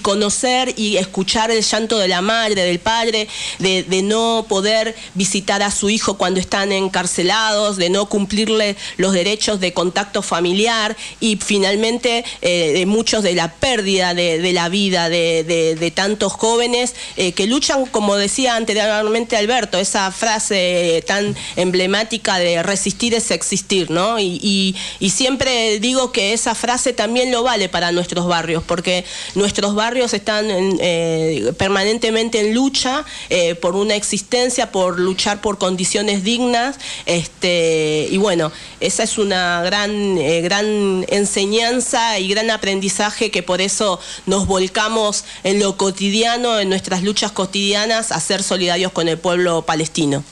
conocer 0.00 0.72
y 0.78 0.96
escuchar 0.96 1.50
el 1.50 1.62
llanto 1.62 1.98
de 1.98 2.08
la 2.08 2.22
madre, 2.22 2.62
del 2.62 2.78
padre, 2.78 3.28
de, 3.58 4.00
no 4.02 4.46
poder 4.48 4.96
visitar 5.14 5.62
a 5.62 5.70
su 5.70 5.90
hijo 5.90 6.16
cuando 6.16 6.40
están 6.40 6.72
encarcelados, 6.72 7.76
de 7.76 7.90
no 7.90 8.06
cumplirle 8.06 8.76
los 8.96 9.12
derechos 9.12 9.60
de 9.60 9.74
contacto 9.74 10.22
familiar 10.22 10.96
y 11.20 11.36
finalmente 11.36 12.24
eh, 12.40 12.72
de 12.72 12.86
muchos 12.86 13.22
de 13.22 13.34
la 13.34 13.52
pérdida 13.52 14.14
de, 14.14 14.52
la 14.54 14.70
vida 14.70 15.10
de, 15.10 15.92
tantos 15.94 16.32
jóvenes 16.32 16.94
eh, 17.18 17.32
que 17.32 17.46
luchan, 17.46 17.84
como 17.84 18.16
decía 18.16 18.56
anteriormente 18.56 19.36
Alberto, 19.36 19.78
esa 19.78 20.10
frase 20.10 21.04
tan 21.06 21.36
emblemática 21.56 22.38
de 22.38 22.62
resistir 22.62 23.14
es 23.14 23.30
existir, 23.30 23.90
¿no? 23.90 24.18
Y, 24.18 24.76
siempre 25.10 25.80
digo 25.80 26.12
que 26.12 26.32
esa 26.32 26.54
frase 26.54 26.92
también 26.92 27.32
lo 27.32 27.42
vale 27.42 27.68
para 27.68 27.92
nuestros 27.92 28.26
barrios, 28.26 28.62
porque 28.62 29.04
nuestros 29.34 29.74
barrios 29.74 30.14
están 30.14 30.46
eh, 30.48 31.52
permanentemente 31.58 32.40
en 32.40 32.54
lucha 32.54 33.04
eh, 33.28 33.54
por 33.56 33.74
una 33.74 33.96
existencia, 33.96 34.70
por 34.70 34.98
luchar 34.98 35.40
por 35.40 35.58
condiciones 35.58 36.22
dignas, 36.22 36.76
este, 37.06 38.08
y 38.10 38.16
bueno, 38.18 38.52
esa 38.78 39.02
es 39.02 39.18
una 39.18 39.62
gran, 39.62 40.16
eh, 40.18 40.40
gran 40.42 41.04
enseñanza 41.08 42.18
y 42.18 42.28
gran 42.28 42.50
aprendizaje 42.50 43.30
que 43.30 43.42
por 43.42 43.60
eso 43.60 44.00
nos 44.26 44.46
volcamos 44.46 45.24
en 45.44 45.60
lo 45.60 45.76
cotidiano, 45.76 46.60
en 46.60 46.68
nuestras 46.68 47.02
luchas 47.02 47.32
cotidianas, 47.32 48.12
a 48.12 48.20
ser 48.20 48.42
solidarios 48.42 48.92
con 48.92 49.08
el 49.08 49.18
pueblo 49.18 49.62
palestino. 49.62 50.24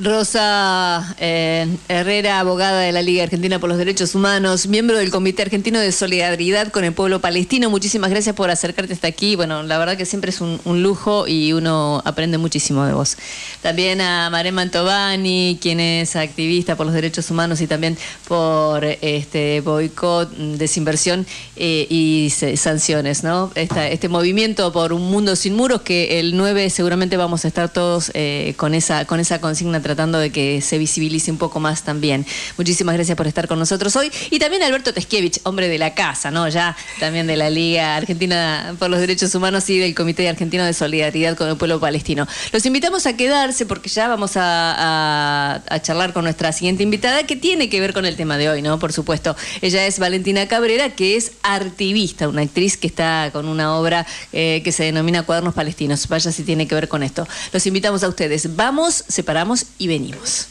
Rosa 0.00 1.16
eh, 1.18 1.66
Herrera, 1.88 2.38
abogada 2.38 2.80
de 2.80 2.92
la 2.92 3.02
Liga 3.02 3.24
Argentina 3.24 3.58
por 3.58 3.68
los 3.68 3.78
Derechos 3.78 4.14
Humanos, 4.14 4.68
miembro 4.68 4.96
del 4.96 5.10
Comité 5.10 5.42
Argentino 5.42 5.80
de 5.80 5.90
Solidaridad 5.90 6.68
con 6.68 6.84
el 6.84 6.92
Pueblo 6.92 7.20
Palestino. 7.20 7.68
Muchísimas 7.68 8.10
gracias 8.10 8.36
por 8.36 8.48
acercarte 8.48 8.92
hasta 8.92 9.08
aquí. 9.08 9.34
Bueno, 9.34 9.64
la 9.64 9.76
verdad 9.76 9.96
que 9.96 10.06
siempre 10.06 10.30
es 10.30 10.40
un, 10.40 10.60
lujo 10.82 11.26
y 11.26 11.52
uno 11.52 12.00
aprende 12.04 12.38
muchísimo 12.38 12.86
de 12.86 12.92
vos. 12.92 13.16
También 13.60 14.00
a 14.00 14.30
Maré 14.30 14.52
Mantovani, 14.52 15.58
quien 15.60 15.80
es 15.80 16.14
activista 16.14 16.76
por 16.76 16.86
los 16.86 16.94
derechos 16.94 17.28
humanos 17.32 17.60
y 17.60 17.66
también 17.66 17.98
por 18.28 18.84
este 18.84 19.60
boicot, 19.62 20.30
desinversión 20.30 21.26
eh, 21.56 21.86
y 21.90 22.30
sanciones, 22.56 23.24
¿no? 23.24 23.50
este 23.56 24.08
movimiento 24.08 24.72
por 24.72 24.92
un 24.92 25.10
mundo 25.10 25.34
sin 25.34 25.56
muros 25.56 25.82
que 25.82 26.20
el 26.20 26.36
9 26.36 26.70
seguramente 26.70 27.16
vamos 27.16 27.44
a 27.44 27.48
estar 27.48 27.68
todos 27.72 28.12
eh, 28.14 28.54
con 28.56 28.74
esa 28.74 29.04
con 29.04 29.18
esa 29.18 29.40
consigna 29.40 29.80
tratando 29.88 30.18
de 30.18 30.30
que 30.30 30.60
se 30.60 30.76
visibilice 30.76 31.30
un 31.30 31.38
poco 31.38 31.60
más 31.60 31.82
también. 31.82 32.26
Muchísimas 32.58 32.94
gracias 32.94 33.16
por 33.16 33.26
estar 33.26 33.48
con 33.48 33.58
nosotros 33.58 33.96
hoy. 33.96 34.10
Y 34.30 34.38
también 34.38 34.62
Alberto 34.62 34.92
Teskiewicz, 34.92 35.40
hombre 35.44 35.68
de 35.68 35.78
la 35.78 35.94
casa, 35.94 36.30
¿no? 36.30 36.46
Ya 36.48 36.76
también 37.00 37.26
de 37.26 37.36
la 37.38 37.48
Liga 37.48 37.96
Argentina 37.96 38.76
por 38.78 38.90
los 38.90 39.00
Derechos 39.00 39.34
Humanos 39.34 39.68
y 39.70 39.78
del 39.78 39.94
Comité 39.94 40.28
Argentino 40.28 40.62
de 40.62 40.74
Solidaridad 40.74 41.38
con 41.38 41.48
el 41.48 41.56
Pueblo 41.56 41.80
Palestino. 41.80 42.28
Los 42.52 42.66
invitamos 42.66 43.06
a 43.06 43.16
quedarse 43.16 43.64
porque 43.64 43.88
ya 43.88 44.08
vamos 44.08 44.32
a, 44.36 45.62
charlar 45.82 46.12
con 46.12 46.24
nuestra 46.24 46.52
siguiente 46.52 46.82
invitada 46.82 47.24
que 47.24 47.36
tiene 47.36 47.70
que 47.70 47.80
ver 47.80 47.94
con 47.94 48.04
el 48.04 48.16
tema 48.16 48.36
de 48.36 48.50
hoy, 48.50 48.60
¿no? 48.60 48.78
Por 48.78 48.92
supuesto. 48.92 49.36
Ella 49.62 49.86
es 49.86 49.98
Valentina 49.98 50.46
Cabrera, 50.48 50.90
que 50.90 51.16
es 51.16 51.32
artivista, 51.42 52.28
una 52.28 52.42
actriz 52.42 52.76
que 52.76 52.88
está 52.88 53.30
con 53.32 53.48
una 53.48 53.74
obra 53.76 54.06
eh, 54.32 54.60
que 54.64 54.72
se 54.72 54.84
denomina 54.84 55.22
Cuadernos 55.22 55.54
Palestinos. 55.54 56.08
Vaya 56.08 56.30
si 56.30 56.42
tiene 56.42 56.68
que 56.68 56.74
ver 56.74 56.88
con 56.88 57.02
esto. 57.02 57.26
Los 57.52 57.66
invitamos 57.66 58.02
a 58.02 58.08
ustedes. 58.08 58.54
Vamos, 58.54 59.04
separamos 59.08 59.66
y 59.78 59.86
venimos. 59.86 60.46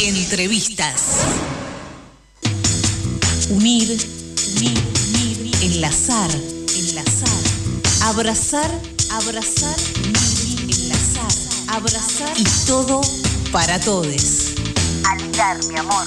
Entrevistas. 0.00 1.02
Unir, 3.50 3.90
unir, 4.56 4.82
unir, 5.08 5.56
enlazar, 5.62 6.30
enlazar, 6.76 7.42
abrazar, 8.02 8.70
abrazar, 9.10 9.76
unir, 9.98 10.76
enlazar, 10.76 11.32
abrazar 11.68 12.38
y 12.38 12.44
todo 12.66 13.00
para 13.52 13.78
todos. 13.78 14.54
Aligar, 15.04 15.62
mi 15.66 15.76
amor. 15.76 16.06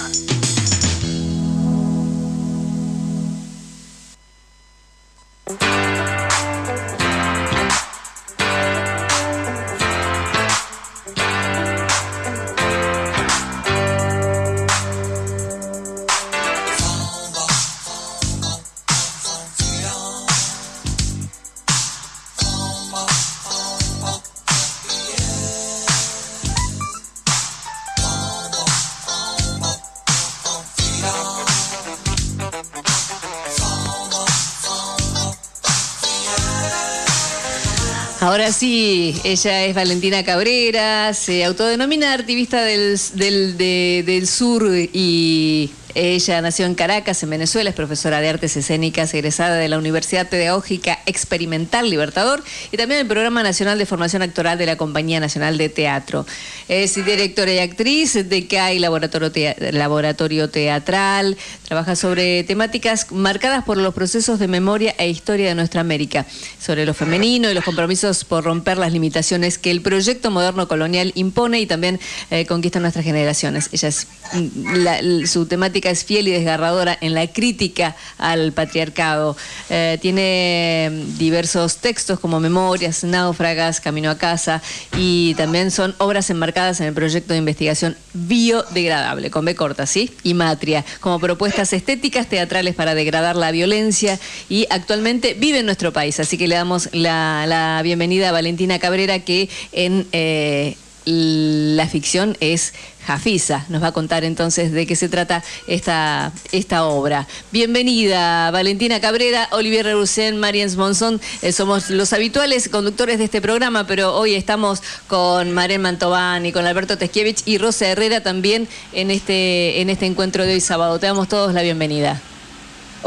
Ahora 38.26 38.50
sí, 38.50 39.14
ella 39.22 39.66
es 39.66 39.72
Valentina 39.76 40.24
Cabrera, 40.24 41.14
se 41.14 41.44
autodenomina 41.44 42.12
activista 42.12 42.60
del, 42.64 42.98
del, 43.14 43.56
del 43.56 44.26
sur 44.26 44.68
y 44.74 45.70
ella 45.96 46.42
nació 46.42 46.66
en 46.66 46.74
Caracas, 46.74 47.22
en 47.22 47.30
Venezuela, 47.30 47.70
es 47.70 47.76
profesora 47.76 48.20
de 48.20 48.28
artes 48.28 48.54
escénicas, 48.54 49.14
egresada 49.14 49.56
de 49.56 49.66
la 49.66 49.78
Universidad 49.78 50.28
Pedagógica 50.28 50.98
Experimental 51.06 51.88
Libertador 51.88 52.44
y 52.70 52.76
también 52.76 52.98
del 52.98 53.06
Programa 53.06 53.42
Nacional 53.42 53.78
de 53.78 53.86
Formación 53.86 54.20
Actoral 54.20 54.58
de 54.58 54.66
la 54.66 54.76
Compañía 54.76 55.20
Nacional 55.20 55.56
de 55.56 55.70
Teatro. 55.70 56.26
Es 56.68 57.02
directora 57.02 57.50
y 57.50 57.60
actriz 57.60 58.12
de 58.12 58.46
CAI 58.46 58.78
Laboratorio, 58.78 60.50
Teatral, 60.50 61.38
trabaja 61.66 61.96
sobre 61.96 62.44
temáticas 62.44 63.10
marcadas 63.10 63.64
por 63.64 63.78
los 63.78 63.94
procesos 63.94 64.38
de 64.38 64.48
memoria 64.48 64.94
e 64.98 65.08
historia 65.08 65.48
de 65.48 65.54
nuestra 65.54 65.80
América, 65.80 66.26
sobre 66.60 66.84
lo 66.84 66.92
femenino 66.92 67.50
y 67.50 67.54
los 67.54 67.64
compromisos 67.64 68.24
por 68.24 68.44
romper 68.44 68.76
las 68.76 68.92
limitaciones 68.92 69.56
que 69.56 69.70
el 69.70 69.80
proyecto 69.80 70.30
moderno 70.30 70.68
colonial 70.68 71.12
impone 71.14 71.58
y 71.58 71.66
también 71.66 71.98
eh, 72.30 72.44
conquista 72.44 72.80
nuestras 72.80 73.04
generaciones. 73.06 73.70
Ella 73.72 73.88
es, 73.88 74.06
mm, 74.34 75.24
su 75.24 75.46
temática 75.46 75.85
es 75.90 76.04
fiel 76.04 76.28
y 76.28 76.32
desgarradora 76.32 76.96
en 77.00 77.14
la 77.14 77.26
crítica 77.26 77.96
al 78.18 78.52
patriarcado. 78.52 79.36
Eh, 79.70 79.98
tiene 80.00 80.90
diversos 81.18 81.78
textos 81.78 82.20
como 82.20 82.40
Memorias, 82.40 83.04
Náufragas, 83.04 83.80
Camino 83.80 84.10
a 84.10 84.18
Casa 84.18 84.62
y 84.96 85.34
también 85.34 85.70
son 85.70 85.94
obras 85.98 86.30
enmarcadas 86.30 86.80
en 86.80 86.86
el 86.86 86.94
proyecto 86.94 87.32
de 87.32 87.38
investigación 87.38 87.96
biodegradable, 88.12 89.30
con 89.30 89.44
B 89.44 89.54
corta, 89.54 89.86
¿sí? 89.86 90.10
Y 90.22 90.34
Matria, 90.34 90.84
como 91.00 91.18
propuestas 91.18 91.72
estéticas 91.72 92.28
teatrales 92.28 92.74
para 92.74 92.94
degradar 92.94 93.36
la 93.36 93.50
violencia 93.50 94.18
y 94.48 94.66
actualmente 94.70 95.34
vive 95.34 95.60
en 95.60 95.66
nuestro 95.66 95.92
país. 95.92 96.18
Así 96.20 96.38
que 96.38 96.48
le 96.48 96.54
damos 96.54 96.88
la, 96.92 97.80
bienvenida 97.82 98.30
a 98.30 98.32
Valentina 98.32 98.78
Cabrera 98.78 99.20
que 99.20 99.48
en... 99.72 100.06
Eh, 100.12 100.76
la 101.06 101.86
ficción 101.86 102.36
es 102.40 102.74
Jafisa. 103.06 103.64
Nos 103.68 103.82
va 103.82 103.88
a 103.88 103.92
contar 103.92 104.24
entonces 104.24 104.72
de 104.72 104.86
qué 104.86 104.96
se 104.96 105.08
trata 105.08 105.42
esta, 105.68 106.32
esta 106.50 106.84
obra. 106.84 107.28
Bienvenida, 107.52 108.50
Valentina 108.50 109.00
Cabrera, 109.00 109.48
Olivier 109.52 109.86
Roussen, 109.92 110.38
Mariens 110.38 110.76
Monzón. 110.76 111.20
Eh, 111.42 111.52
somos 111.52 111.90
los 111.90 112.12
habituales 112.12 112.68
conductores 112.68 113.18
de 113.18 113.24
este 113.24 113.40
programa, 113.40 113.86
pero 113.86 114.16
hoy 114.16 114.34
estamos 114.34 114.82
con 115.06 115.52
Maren 115.52 115.82
Mantovani, 115.82 116.50
con 116.50 116.66
Alberto 116.66 116.98
Teskiewicz 116.98 117.42
y 117.46 117.58
Rosa 117.58 117.86
Herrera 117.86 118.22
también 118.22 118.66
en 118.92 119.12
este, 119.12 119.80
en 119.80 119.90
este 119.90 120.06
encuentro 120.06 120.44
de 120.44 120.54
hoy 120.54 120.60
sábado. 120.60 120.98
Te 120.98 121.06
damos 121.06 121.28
todos 121.28 121.54
la 121.54 121.62
bienvenida. 121.62 122.20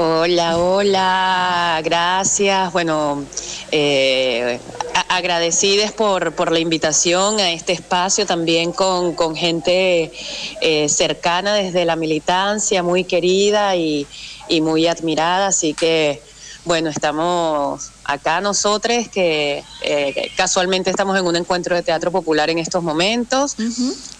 Hola, 0.01 0.57
hola, 0.57 1.81
gracias. 1.83 2.71
Bueno, 2.71 3.25
eh, 3.69 4.57
agradecidas 5.09 5.91
por, 5.91 6.31
por, 6.35 6.53
la 6.53 6.59
invitación 6.59 7.37
a 7.41 7.51
este 7.51 7.73
espacio, 7.73 8.25
también 8.25 8.71
con, 8.71 9.13
con 9.13 9.35
gente 9.35 10.13
eh, 10.61 10.87
cercana 10.87 11.53
desde 11.53 11.83
la 11.83 11.97
militancia, 11.97 12.81
muy 12.81 13.03
querida 13.03 13.75
y, 13.75 14.07
y 14.47 14.61
muy 14.61 14.87
admirada. 14.87 15.47
Así 15.47 15.73
que, 15.73 16.23
bueno, 16.63 16.89
estamos 16.89 17.91
acá 18.05 18.41
nosotros 18.41 19.07
que 19.09 19.63
eh, 19.81 20.31
casualmente 20.35 20.89
estamos 20.89 21.17
en 21.19 21.25
un 21.25 21.35
encuentro 21.35 21.75
de 21.75 21.83
teatro 21.83 22.09
popular 22.09 22.49
en 22.49 22.57
estos 22.57 22.81
momentos, 22.81 23.55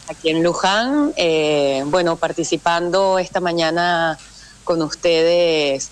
aquí 0.08 0.30
en 0.30 0.44
Luján, 0.44 1.14
eh, 1.16 1.84
bueno, 1.88 2.18
participando 2.18 3.18
esta 3.18 3.40
mañana 3.40 4.20
con 4.70 4.84
ustedes, 4.84 5.90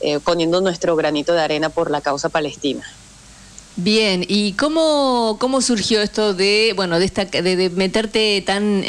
eh, 0.00 0.18
poniendo 0.18 0.60
nuestro 0.60 0.96
granito 0.96 1.32
de 1.32 1.42
arena 1.42 1.68
por 1.68 1.92
la 1.92 2.00
causa 2.00 2.28
palestina. 2.28 2.82
Bien, 3.76 4.24
¿y 4.26 4.54
cómo, 4.54 5.36
cómo 5.38 5.60
surgió 5.60 6.02
esto 6.02 6.34
de, 6.34 6.72
bueno, 6.74 6.98
de, 6.98 7.04
esta, 7.04 7.26
de, 7.26 7.70
meterte 7.70 8.42
tan 8.44 8.82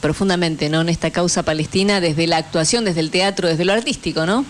profundamente 0.00 0.68
¿no? 0.68 0.82
en 0.82 0.88
esta 0.88 1.10
causa 1.10 1.42
palestina 1.42 2.00
desde 2.00 2.28
la 2.28 2.36
actuación, 2.36 2.84
desde 2.84 3.00
el 3.00 3.10
teatro, 3.10 3.48
desde 3.48 3.64
lo 3.64 3.72
artístico, 3.72 4.24
¿no? 4.24 4.44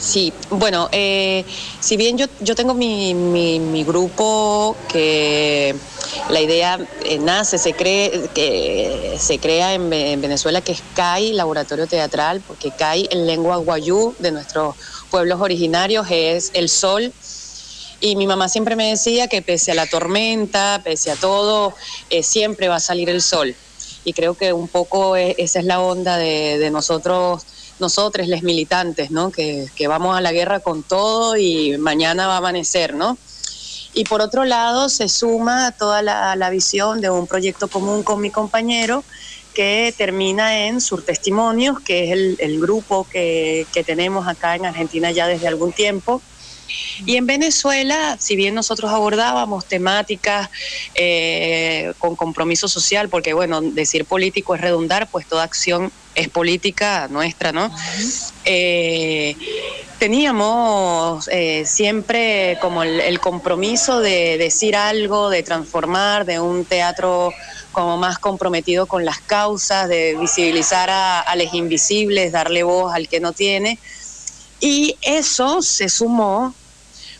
Sí, 0.00 0.32
bueno, 0.48 0.88
eh, 0.92 1.44
si 1.78 1.98
bien 1.98 2.16
yo, 2.16 2.24
yo 2.40 2.54
tengo 2.54 2.72
mi, 2.72 3.12
mi, 3.12 3.84
grupo 3.84 4.74
que 4.88 5.74
la 6.30 6.40
idea 6.40 6.78
eh, 7.04 7.18
nace, 7.18 7.58
se 7.58 7.74
cree, 7.74 8.30
que 8.34 9.16
se 9.18 9.38
crea 9.38 9.74
en, 9.74 9.90
Venezuela, 9.90 10.62
que 10.62 10.72
es 10.72 10.82
CAI, 10.94 11.34
Laboratorio 11.34 11.86
Teatral, 11.86 12.40
porque 12.40 12.70
CAI 12.70 13.08
en 13.10 13.26
lengua 13.26 13.58
guayú 13.58 14.14
de 14.18 14.32
nuestros 14.32 14.74
pueblos 15.10 15.38
originarios 15.42 16.06
es 16.10 16.50
el 16.54 16.70
sol. 16.70 17.12
Y 18.00 18.16
mi 18.16 18.26
mamá 18.26 18.48
siempre 18.48 18.76
me 18.76 18.88
decía 18.88 19.28
que 19.28 19.42
pese 19.42 19.72
a 19.72 19.74
la 19.74 19.86
tormenta, 19.86 20.80
pese 20.82 21.10
a 21.10 21.16
todo, 21.16 21.74
eh, 22.08 22.22
siempre 22.22 22.68
va 22.68 22.76
a 22.76 22.80
salir 22.80 23.10
el 23.10 23.20
sol. 23.20 23.54
Y 24.02 24.14
creo 24.14 24.34
que 24.34 24.54
un 24.54 24.68
poco 24.68 25.14
esa 25.16 25.58
es 25.58 25.64
la 25.66 25.80
onda 25.80 26.16
de, 26.16 26.56
de 26.58 26.70
nosotros 26.70 27.44
nosotros, 27.80 28.28
les 28.28 28.42
militantes, 28.42 29.10
¿no? 29.10 29.30
Que, 29.30 29.68
vamos 29.88 30.16
a 30.16 30.20
la 30.20 30.32
guerra 30.32 30.60
con 30.60 30.82
todo 30.82 31.36
y 31.36 31.76
mañana 31.78 32.26
va 32.26 32.34
a 32.34 32.38
amanecer, 32.38 32.94
¿no? 32.94 33.18
Y 33.92 34.04
por 34.04 34.20
otro 34.20 34.44
lado, 34.44 34.88
se 34.88 35.08
suma 35.08 35.72
toda 35.72 36.02
la, 36.02 36.50
visión 36.50 37.00
de 37.00 37.10
un 37.10 37.26
proyecto 37.26 37.68
común 37.68 38.02
con 38.02 38.20
mi 38.20 38.30
compañero 38.30 39.04
que 39.54 39.92
termina 39.98 40.66
en 40.66 40.80
Surtestimonios, 40.80 41.80
que 41.80 42.04
es 42.04 42.38
el, 42.38 42.60
grupo 42.60 43.06
que, 43.10 43.66
que, 43.72 43.82
tenemos 43.82 44.28
acá 44.28 44.54
en 44.54 44.66
Argentina 44.66 45.10
ya 45.10 45.26
desde 45.26 45.48
algún 45.48 45.72
tiempo, 45.72 46.22
y 47.06 47.16
en 47.16 47.26
Venezuela, 47.26 48.16
si 48.18 48.36
bien 48.36 48.54
nosotros 48.54 48.90
abordábamos 48.90 49.66
temáticas 49.66 50.48
eh, 50.94 51.92
con 51.98 52.16
compromiso 52.16 52.68
social, 52.68 53.08
porque 53.08 53.32
bueno, 53.32 53.60
decir 53.60 54.04
político 54.04 54.54
es 54.54 54.60
redundar, 54.60 55.08
pues 55.10 55.26
toda 55.26 55.44
acción 55.44 55.92
es 56.14 56.28
política 56.28 57.08
nuestra, 57.08 57.52
¿no? 57.52 57.70
Eh, 58.44 59.36
teníamos 59.98 61.28
eh, 61.28 61.64
siempre 61.66 62.58
como 62.60 62.82
el, 62.82 63.20
compromiso 63.20 64.00
de 64.00 64.38
decir 64.38 64.74
algo, 64.74 65.30
de 65.30 65.42
transformar, 65.42 66.24
de 66.24 66.40
un 66.40 66.64
teatro 66.64 67.32
como 67.72 67.96
más 67.96 68.18
comprometido 68.18 68.86
con 68.86 69.04
las 69.04 69.20
causas, 69.20 69.88
de 69.88 70.16
visibilizar 70.18 70.90
a, 70.90 71.20
a 71.20 71.36
los 71.36 71.54
invisibles, 71.54 72.32
darle 72.32 72.62
voz 72.62 72.92
al 72.92 73.08
que 73.08 73.20
no 73.20 73.32
tiene. 73.32 73.78
Y 74.60 74.96
eso 75.00 75.62
se 75.62 75.88
sumó 75.88 76.54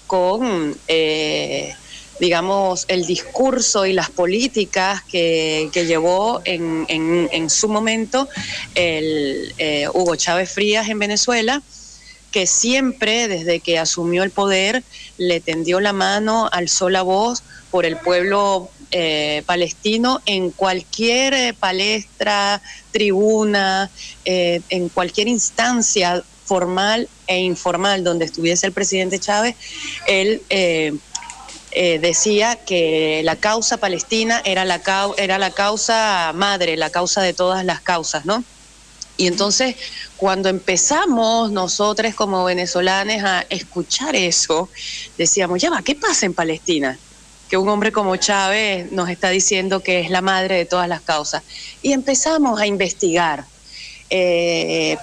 con, 0.07 0.77
eh, 0.89 1.73
digamos, 2.21 2.85
el 2.89 3.07
discurso 3.07 3.87
y 3.87 3.95
las 3.95 4.11
políticas 4.11 5.03
que, 5.05 5.71
llevó 5.73 6.43
en, 6.45 7.49
su 7.49 7.69
momento 7.69 8.29
el 8.75 9.55
eh, 9.57 9.87
Hugo 9.95 10.17
Chávez 10.17 10.51
Frías 10.51 10.89
en 10.89 10.99
Venezuela, 10.99 11.62
que 12.31 12.47
siempre, 12.47 13.27
desde 13.27 13.61
que 13.61 13.79
asumió 13.79 14.23
el 14.23 14.31
poder, 14.31 14.85
le 15.17 15.41
tendió 15.41 15.81
la 15.81 15.93
mano, 15.93 16.49
alzó 16.53 16.91
la 16.91 17.03
voz 17.03 17.43
por 17.71 17.87
el 17.87 17.97
pueblo 17.97 18.69
eh, 18.91 19.45
palestino 19.47 20.21
en 20.27 20.51
cualquier 20.51 21.55
palestra, 21.55 22.61
tribuna, 22.93 23.91
en 24.25 24.89
cualquier 24.91 25.29
instancia 25.29 26.25
formal 26.51 27.09
e 27.28 27.39
informal 27.39 28.02
donde 28.02 28.24
estuviese 28.24 28.66
el 28.66 28.72
presidente 28.72 29.20
Chávez, 29.20 29.55
él 30.09 30.43
eh, 30.51 30.93
eh, 31.70 32.01
decía 32.01 32.56
que 32.56 33.20
la 33.22 33.36
causa 33.36 33.77
palestina 33.77 34.43
era 34.44 34.64
la, 34.64 34.81
era 35.16 35.39
la 35.39 35.52
causa 35.52 36.32
madre, 36.35 36.77
la 36.77 36.90
causa 36.90 37.22
de 37.22 37.35
todas 37.35 37.64
las 37.64 37.81
causas, 37.81 38.27
¿no? 38.27 38.43
Y 39.16 39.28
entonces, 39.28 39.77
cuando 40.16 40.48
empezamos 40.48 41.52
nosotros 41.52 42.16
como 42.16 42.44
venezolanos 42.44 43.22
a 43.22 43.47
escuchar 43.48 44.16
eso, 44.16 44.68
decíamos, 45.16 45.62
ya 45.62 45.70
va, 45.70 45.82
¿qué 45.82 45.94
pasa 45.94 46.27
en 46.27 46.35
Palestina? 46.35 46.98
Que 47.48 47.59
un 47.59 47.68
hombre 47.68 47.93
como 47.93 48.16
Chávez 48.16 48.90
nos 48.90 49.09
está 49.09 49.28
diciendo 49.28 49.85
que 49.85 50.01
es 50.01 50.10
la 50.10 50.20
madre 50.20 50.56
de 50.56 50.64
todas 50.64 50.89
las 50.89 51.02
causas. 51.02 51.44
Y 51.81 51.93
empezamos 51.93 52.60
a 52.60 52.66
investigar. 52.66 53.44
Eh, 54.09 54.97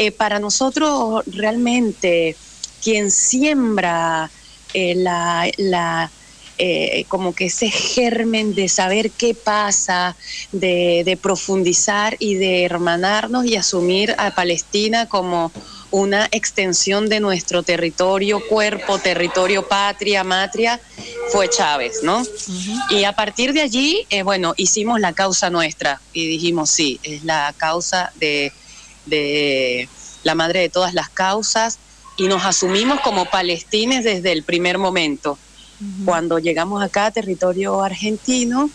eh, 0.00 0.12
para 0.12 0.38
nosotros 0.38 1.24
realmente 1.26 2.36
quien 2.80 3.10
siembra 3.10 4.30
eh, 4.72 4.94
la, 4.94 6.12
eh, 6.56 7.04
como 7.08 7.34
que 7.34 7.46
ese 7.46 7.68
germen 7.68 8.54
de 8.54 8.68
saber 8.68 9.10
qué 9.10 9.34
pasa, 9.34 10.16
de, 10.52 11.02
de, 11.04 11.16
profundizar 11.16 12.14
y 12.20 12.36
de 12.36 12.62
hermanarnos 12.62 13.44
y 13.46 13.56
asumir 13.56 14.14
a 14.18 14.36
Palestina 14.36 15.06
como 15.06 15.50
una 15.90 16.28
extensión 16.30 17.08
de 17.08 17.18
nuestro 17.18 17.64
territorio, 17.64 18.40
cuerpo, 18.48 18.98
territorio, 18.98 19.66
patria, 19.66 20.22
matria, 20.22 20.80
fue 21.32 21.50
Chávez, 21.50 22.04
¿no? 22.04 22.22
Y 22.90 23.02
a 23.02 23.14
partir 23.14 23.52
de 23.52 23.62
allí, 23.62 24.06
bueno, 24.22 24.54
hicimos 24.56 25.00
la 25.00 25.12
causa 25.12 25.50
nuestra 25.50 26.00
y 26.12 26.28
dijimos, 26.28 26.70
sí, 26.70 27.00
es 27.02 27.24
la 27.24 27.52
causa 27.58 28.12
de 28.14 28.52
de 29.08 29.88
la 30.22 30.34
madre 30.34 30.60
de 30.60 30.68
todas 30.68 30.94
las 30.94 31.08
causas 31.08 31.78
y 32.16 32.26
nos 32.26 32.44
asumimos 32.44 33.00
como 33.00 33.26
palestines 33.26 34.04
desde 34.04 34.32
el 34.32 34.42
primer 34.42 34.78
momento. 34.78 35.38
Cuando 36.04 36.40
llegamos 36.40 36.82
acá 36.82 37.06
a 37.06 37.10
territorio 37.12 37.82
argentino, 37.84 38.68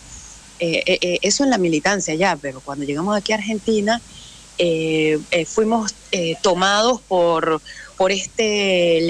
eh, 0.58 0.82
eh, 0.86 0.98
eh, 1.02 1.18
eso 1.20 1.44
en 1.44 1.50
la 1.50 1.58
militancia 1.58 2.14
ya, 2.14 2.36
pero 2.36 2.60
cuando 2.60 2.86
llegamos 2.86 3.14
aquí 3.14 3.32
a 3.32 3.36
Argentina, 3.36 4.00
fuimos 5.46 5.92
tomados 6.40 7.02
por, 7.02 7.60
por 7.98 8.10
este 8.12 9.00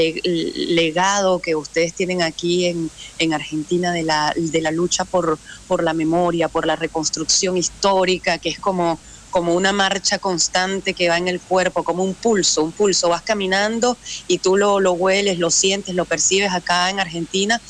legado 0.66 1.38
que 1.38 1.54
ustedes 1.54 1.92
tienen 1.94 2.22
aquí 2.22 2.66
en, 2.66 2.90
en 3.20 3.32
Argentina 3.32 3.92
de 3.92 4.02
la, 4.02 4.32
de 4.34 4.60
la 4.60 4.72
lucha 4.72 5.04
por, 5.04 5.38
por 5.68 5.84
la 5.84 5.92
memoria, 5.92 6.48
por 6.48 6.66
la 6.66 6.74
reconstrucción 6.74 7.56
histórica, 7.56 8.38
que 8.38 8.48
es 8.48 8.58
como 8.58 8.98
como 9.34 9.52
una 9.52 9.72
marcha 9.72 10.20
constante 10.20 10.94
que 10.94 11.08
va 11.08 11.18
en 11.18 11.26
el 11.26 11.40
cuerpo, 11.40 11.82
como 11.82 12.04
un 12.04 12.14
pulso, 12.14 12.62
un 12.62 12.70
pulso. 12.70 13.08
Vas 13.08 13.22
caminando 13.22 13.98
y 14.28 14.38
tú 14.38 14.56
lo, 14.56 14.78
lo 14.78 14.92
hueles, 14.92 15.40
lo 15.40 15.50
sientes, 15.50 15.96
lo 15.96 16.04
percibes 16.04 16.52
acá 16.52 16.88
en 16.88 17.00
Argentina. 17.00 17.60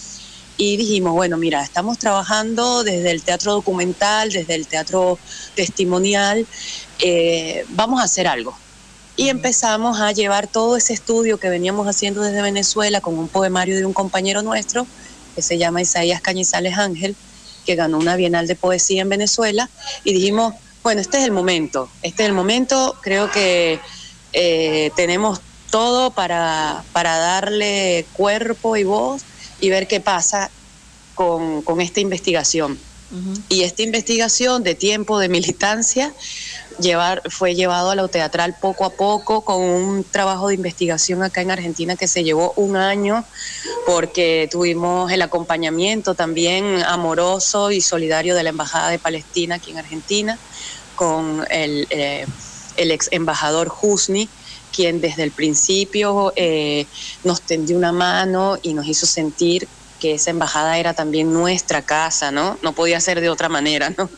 Y 0.59 0.77
dijimos, 0.77 1.15
bueno, 1.15 1.39
mira, 1.39 1.63
estamos 1.63 1.99
trabajando 1.99 2.85
desde 2.85 3.13
el 3.13 3.23
teatro 3.23 3.55
documental, 3.55 4.31
desde 4.31 4.57
el 4.57 4.67
teatro 4.67 5.19
testimonial, 5.55 6.47
eh, 6.99 7.65
vamos 7.71 7.99
a 8.03 8.05
hacer 8.05 8.27
algo. 8.27 8.55
Y 9.17 9.31
empezamos 9.31 10.03
a 10.03 10.13
llevar 10.13 10.47
todo 10.47 10.77
ese 10.77 10.93
estudio 10.93 11.39
que 11.39 11.49
veníamos 11.49 11.89
haciendo 11.89 12.21
desde 12.21 12.43
Venezuela 12.43 13.01
con 13.01 13.19
un 13.19 13.29
poemario 13.29 13.75
de 13.75 13.87
un 13.87 13.95
compañero 13.95 14.43
nuestro, 14.43 14.87
que 15.35 15.41
se 15.41 15.57
llama 15.57 15.81
Isaías 15.81 16.21
Cañizales 16.21 16.77
Ángel, 16.77 17.17
que 17.65 17.75
ganó 17.75 17.97
una 17.97 18.17
Bienal 18.17 18.47
de 18.47 18.55
Poesía 18.55 19.01
en 19.01 19.09
Venezuela, 19.09 19.71
y 20.05 20.13
dijimos, 20.13 20.53
bueno, 20.85 21.01
este 21.01 21.17
es 21.17 21.25
el 21.25 21.33
momento, 21.33 21.89
este 22.03 22.23
es 22.23 22.29
el 22.29 22.35
momento, 22.35 22.95
creo 23.03 23.31
que 23.31 23.81
eh, 24.35 24.91
tenemos 24.95 25.41
todo 25.71 26.11
para, 26.11 26.85
para 26.93 27.17
darle 27.17 28.07
cuerpo 28.13 28.77
y 28.77 28.85
voz 28.85 29.23
y 29.61 29.71
ver 29.71 29.89
qué 29.89 30.01
pasa 30.01 30.51
con, 31.15 31.63
con 31.63 31.81
esta 31.81 32.01
investigación. 32.01 32.79
Y 33.49 33.63
esta 33.63 33.83
investigación 33.83 34.65
de 34.65 34.75
tiempo, 34.75 35.21
de 35.21 35.29
militancia, 35.29 36.13
fue 37.31 37.55
llevado 37.55 37.91
a 37.91 37.95
lo 37.95 38.09
teatral 38.09 38.57
poco 38.61 38.85
a 38.85 38.91
poco 38.91 39.45
con 39.45 39.63
un 39.63 40.05
trabajo 40.05 40.49
de 40.49 40.55
investigación 40.55 41.23
acá 41.23 41.41
en 41.41 41.51
Argentina 41.51 41.97
que 41.97 42.09
se 42.09 42.25
llevó 42.25 42.53
un 42.57 42.77
año 42.77 43.25
porque 43.87 44.49
tuvimos 44.51 45.11
el 45.13 45.23
acompañamiento 45.23 46.15
también 46.15 46.83
amoroso 46.87 47.71
y 47.71 47.81
solidario 47.81 48.35
de 48.35 48.43
la 48.43 48.51
Embajada 48.51 48.91
de 48.91 48.99
Palestina 48.99 49.57
aquí 49.57 49.71
en 49.71 49.79
Argentina 49.79 50.39
con 50.95 51.47
el, 51.51 51.87
eh, 51.91 52.27
ex 52.77 53.09
embajador 53.13 53.73
Husni 53.83 54.29
quien 54.73 55.01
desde 55.01 55.23
el 55.23 55.31
principio 55.31 56.33
eh, 56.35 56.87
nos 57.23 57.43
tendió 57.43 57.77
una 57.77 57.93
mano 57.93 58.59
y 58.63 58.75
nos 58.75 58.87
hizo 58.87 59.07
sentir 59.07 59.69
que 60.01 60.15
esa 60.15 60.31
embajada 60.31 60.79
era 60.79 60.95
también 60.95 61.33
nuestra 61.33 61.83
casa, 61.83 62.31
¿no? 62.31 62.59
No 62.63 62.73
podía 62.73 63.01
ser 63.01 63.21
de 63.21 63.29
otra 63.29 63.49
manera, 63.49 63.91
¿no? 63.97 64.11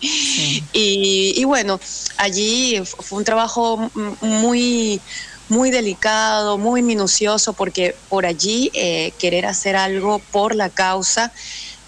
Y, 0.73 1.44
bueno, 1.44 1.81
allí 2.16 2.82
fue 2.85 3.19
un 3.19 3.24
trabajo 3.24 3.90
muy 4.20 5.01
muy 5.48 5.70
delicado, 5.70 6.59
muy 6.59 6.82
minucioso, 6.82 7.53
porque 7.53 7.94
por 8.09 8.27
allí 8.27 8.69
eh, 8.74 9.12
querer 9.16 9.47
hacer 9.47 9.77
algo 9.77 10.19
por 10.19 10.57
la 10.57 10.70
causa 10.70 11.32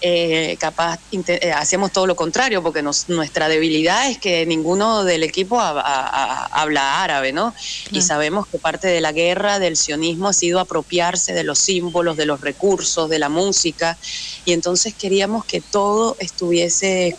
eh, 0.01 0.55
capaz 0.59 0.99
eh, 1.11 1.51
hacemos 1.51 1.91
todo 1.91 2.07
lo 2.07 2.15
contrario, 2.15 2.63
porque 2.63 2.81
nuestra 2.81 3.49
debilidad 3.49 4.09
es 4.09 4.17
que 4.17 4.45
ninguno 4.45 5.03
del 5.03 5.23
equipo 5.23 5.59
habla 5.59 7.03
árabe, 7.03 7.33
¿no? 7.33 7.53
Y 7.91 8.01
sabemos 8.01 8.47
que 8.47 8.59
parte 8.59 8.87
de 8.87 9.01
la 9.01 9.11
guerra 9.11 9.59
del 9.59 9.75
sionismo 9.75 10.29
ha 10.29 10.33
sido 10.33 10.59
apropiarse 10.59 11.33
de 11.33 11.43
los 11.43 11.59
símbolos, 11.59 12.17
de 12.17 12.25
los 12.25 12.41
recursos, 12.41 13.09
de 13.09 13.19
la 13.19 13.29
música, 13.29 13.97
y 14.45 14.53
entonces 14.53 14.95
queríamos 14.95 15.45
que 15.45 15.61
todo 15.61 16.15
estuviese 16.19 17.15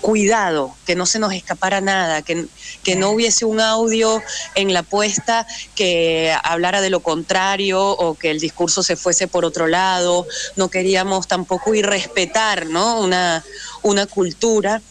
cuidado, 0.00 0.76
que 0.86 0.94
no 0.94 1.06
se 1.06 1.18
nos 1.18 1.32
escapara 1.32 1.80
nada, 1.80 2.22
que, 2.22 2.46
que 2.82 2.96
no 2.96 3.10
hubiese 3.10 3.44
un 3.44 3.60
audio 3.60 4.22
en 4.54 4.72
la 4.72 4.82
puesta 4.82 5.46
que 5.74 6.34
hablara 6.42 6.80
de 6.80 6.90
lo 6.90 7.00
contrario 7.00 7.82
o 7.82 8.14
que 8.14 8.30
el 8.30 8.40
discurso 8.40 8.82
se 8.82 8.96
fuese 8.96 9.28
por 9.28 9.44
otro 9.44 9.66
lado, 9.66 10.26
no 10.56 10.68
queríamos 10.68 11.28
tampoco 11.28 11.74
ir 11.74 11.86
respetar 12.10 12.66
¿no? 12.66 13.00
una, 13.00 13.44
una 13.82 14.06
cultura. 14.06 14.82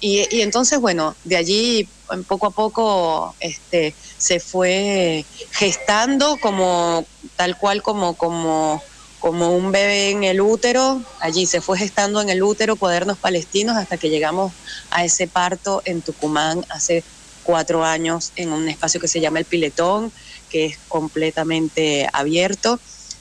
Y, 0.00 0.40
entonces, 0.40 0.78
bueno, 0.80 1.14
de 1.24 1.36
allí 1.36 1.88
poco 2.26 2.46
a 2.46 2.50
poco 2.50 3.36
este, 3.38 3.94
se 4.18 4.40
fue 4.40 5.24
gestando 5.52 6.38
como 6.40 7.04
tal 7.36 7.56
cual 7.58 7.82
como, 7.82 8.14
como, 8.16 8.82
como 9.20 9.54
un 9.54 9.70
bebé 9.72 10.10
en 10.10 10.24
el 10.24 10.40
útero. 10.40 11.02
Allí 11.20 11.44
se 11.44 11.60
fue 11.60 11.76
gestando 11.76 12.22
en 12.22 12.30
el 12.30 12.42
útero 12.42 12.76
cuadernos 12.76 13.18
palestinos 13.18 13.76
hasta 13.76 13.98
que 13.98 14.08
llegamos 14.08 14.52
a 14.90 15.04
ese 15.04 15.28
parto 15.28 15.82
en 15.84 16.00
Tucumán 16.00 16.64
hace 16.70 17.04
cuatro 17.42 17.84
años 17.84 18.32
en 18.36 18.52
un 18.52 18.68
espacio 18.68 19.00
que 19.00 19.08
se 19.08 19.20
llama 19.20 19.38
El 19.38 19.44
Piletón, 19.44 20.12
que 20.48 20.66
es 20.66 20.78
completamente 20.88 22.08
abierto 22.12 22.80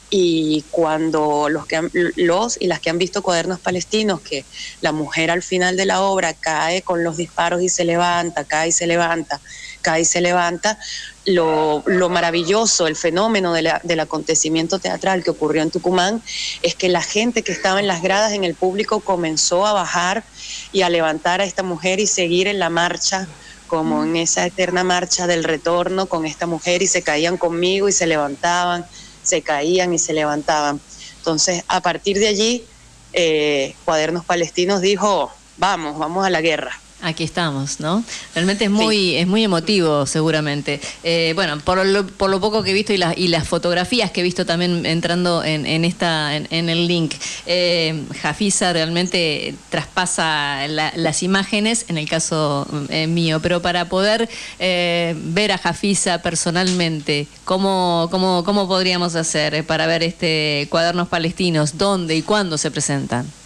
y 0.09 0.65
cuando 0.71 1.49
los, 1.49 1.67
que 1.67 1.87
los 2.15 2.57
y 2.59 2.67
las 2.67 2.79
que 2.79 2.89
han 2.89 2.97
visto 2.97 3.21
cuadernos 3.21 3.59
palestinos, 3.59 4.21
que 4.21 4.45
la 4.81 4.91
mujer 4.91 5.29
al 5.29 5.43
final 5.43 5.77
de 5.77 5.85
la 5.85 6.01
obra 6.01 6.33
cae 6.33 6.81
con 6.81 7.03
los 7.03 7.17
disparos 7.17 7.61
y 7.61 7.69
se 7.69 7.85
levanta, 7.85 8.45
cae 8.45 8.69
y 8.69 8.71
se 8.71 8.87
levanta, 8.87 9.41
cae 9.81 10.01
y 10.01 10.05
se 10.05 10.21
levanta, 10.21 10.79
lo, 11.25 11.83
maravilloso, 12.09 12.87
el 12.87 12.95
fenómeno 12.95 13.53
del 13.53 13.99
acontecimiento 13.99 14.79
teatral 14.79 15.23
que 15.23 15.29
ocurrió 15.29 15.61
en 15.61 15.69
Tucumán 15.69 16.23
es 16.63 16.75
que 16.75 16.89
la 16.89 17.03
gente 17.03 17.43
que 17.43 17.51
estaba 17.51 17.79
en 17.79 17.87
las 17.87 18.01
gradas 18.01 18.33
en 18.33 18.43
el 18.43 18.55
público 18.55 19.01
comenzó 19.01 19.67
a 19.67 19.73
bajar 19.73 20.25
y 20.71 20.81
a 20.81 20.89
levantar 20.89 21.41
a 21.41 21.45
esta 21.45 21.61
mujer 21.61 21.99
y 21.99 22.07
seguir 22.07 22.47
en 22.47 22.57
la 22.57 22.71
marcha 22.71 23.27
como 23.67 24.03
en 24.03 24.15
esa 24.15 24.47
eterna 24.47 24.83
marcha 24.83 25.27
del 25.27 25.43
retorno 25.43 26.07
con 26.07 26.25
esta 26.25 26.47
mujer 26.47 26.81
y 26.81 26.87
se 26.87 27.03
caían 27.03 27.37
conmigo 27.37 27.87
y 27.87 27.91
se 27.91 28.07
levantaban 28.07 28.83
se 29.21 29.41
caían 29.41 29.93
y 29.93 29.99
se 29.99 30.13
levantaban. 30.13 30.81
Entonces, 31.17 31.63
a 31.67 31.81
partir 31.81 32.17
de 32.19 32.27
allí, 32.27 32.67
eh, 33.13 33.75
Cuadernos 33.83 34.25
Palestinos 34.25 34.81
dijo, 34.81 35.31
vamos, 35.57 35.97
vamos 35.97 36.25
a 36.25 36.29
la 36.29 36.41
guerra. 36.41 36.71
Aquí 37.01 37.23
estamos, 37.23 37.79
¿no? 37.79 38.03
Realmente 38.35 38.65
es 38.65 38.71
muy, 38.71 39.15
es 39.15 39.25
muy 39.25 39.41
emotivo, 39.45 40.05
seguramente. 40.05 40.81
Eh, 41.03 41.31
bueno, 41.33 41.57
por 41.59 41.85
lo, 41.85 42.05
por 42.05 42.29
lo 42.29 42.41
poco 42.41 42.61
que 42.61 42.71
he 42.71 42.73
visto 42.73 42.91
y, 42.91 43.27
las 43.29 43.47
fotografías 43.47 44.11
que 44.11 44.19
he 44.19 44.23
visto 44.23 44.45
también 44.45 44.85
entrando 44.85 45.41
en, 45.43 45.85
esta, 45.85 46.35
en, 46.35 46.69
el 46.69 46.87
link, 46.87 47.13
eh, 47.45 48.03
Jafisa 48.21 48.73
realmente 48.73 49.55
traspasa 49.69 50.67
las 50.67 51.23
imágenes, 51.23 51.85
en 51.87 51.97
el 51.97 52.09
caso 52.09 52.67
eh, 52.89 53.07
mío, 53.07 53.39
pero 53.41 53.61
para 53.61 53.87
poder 53.87 54.27
eh, 54.59 55.15
ver 55.17 55.53
a 55.53 55.57
Jafisa 55.57 56.21
personalmente, 56.21 57.27
¿cómo, 57.45 58.09
cómo, 58.11 58.43
¿cómo 58.43 58.67
podríamos 58.67 59.15
hacer 59.15 59.65
para 59.65 59.87
ver 59.87 60.03
este 60.03 60.67
cuadernos 60.69 61.07
palestinos? 61.07 61.77
¿Dónde 61.77 62.17
y 62.17 62.23
cuándo 62.23 62.57
se 62.57 62.71
presentan? 62.71 63.38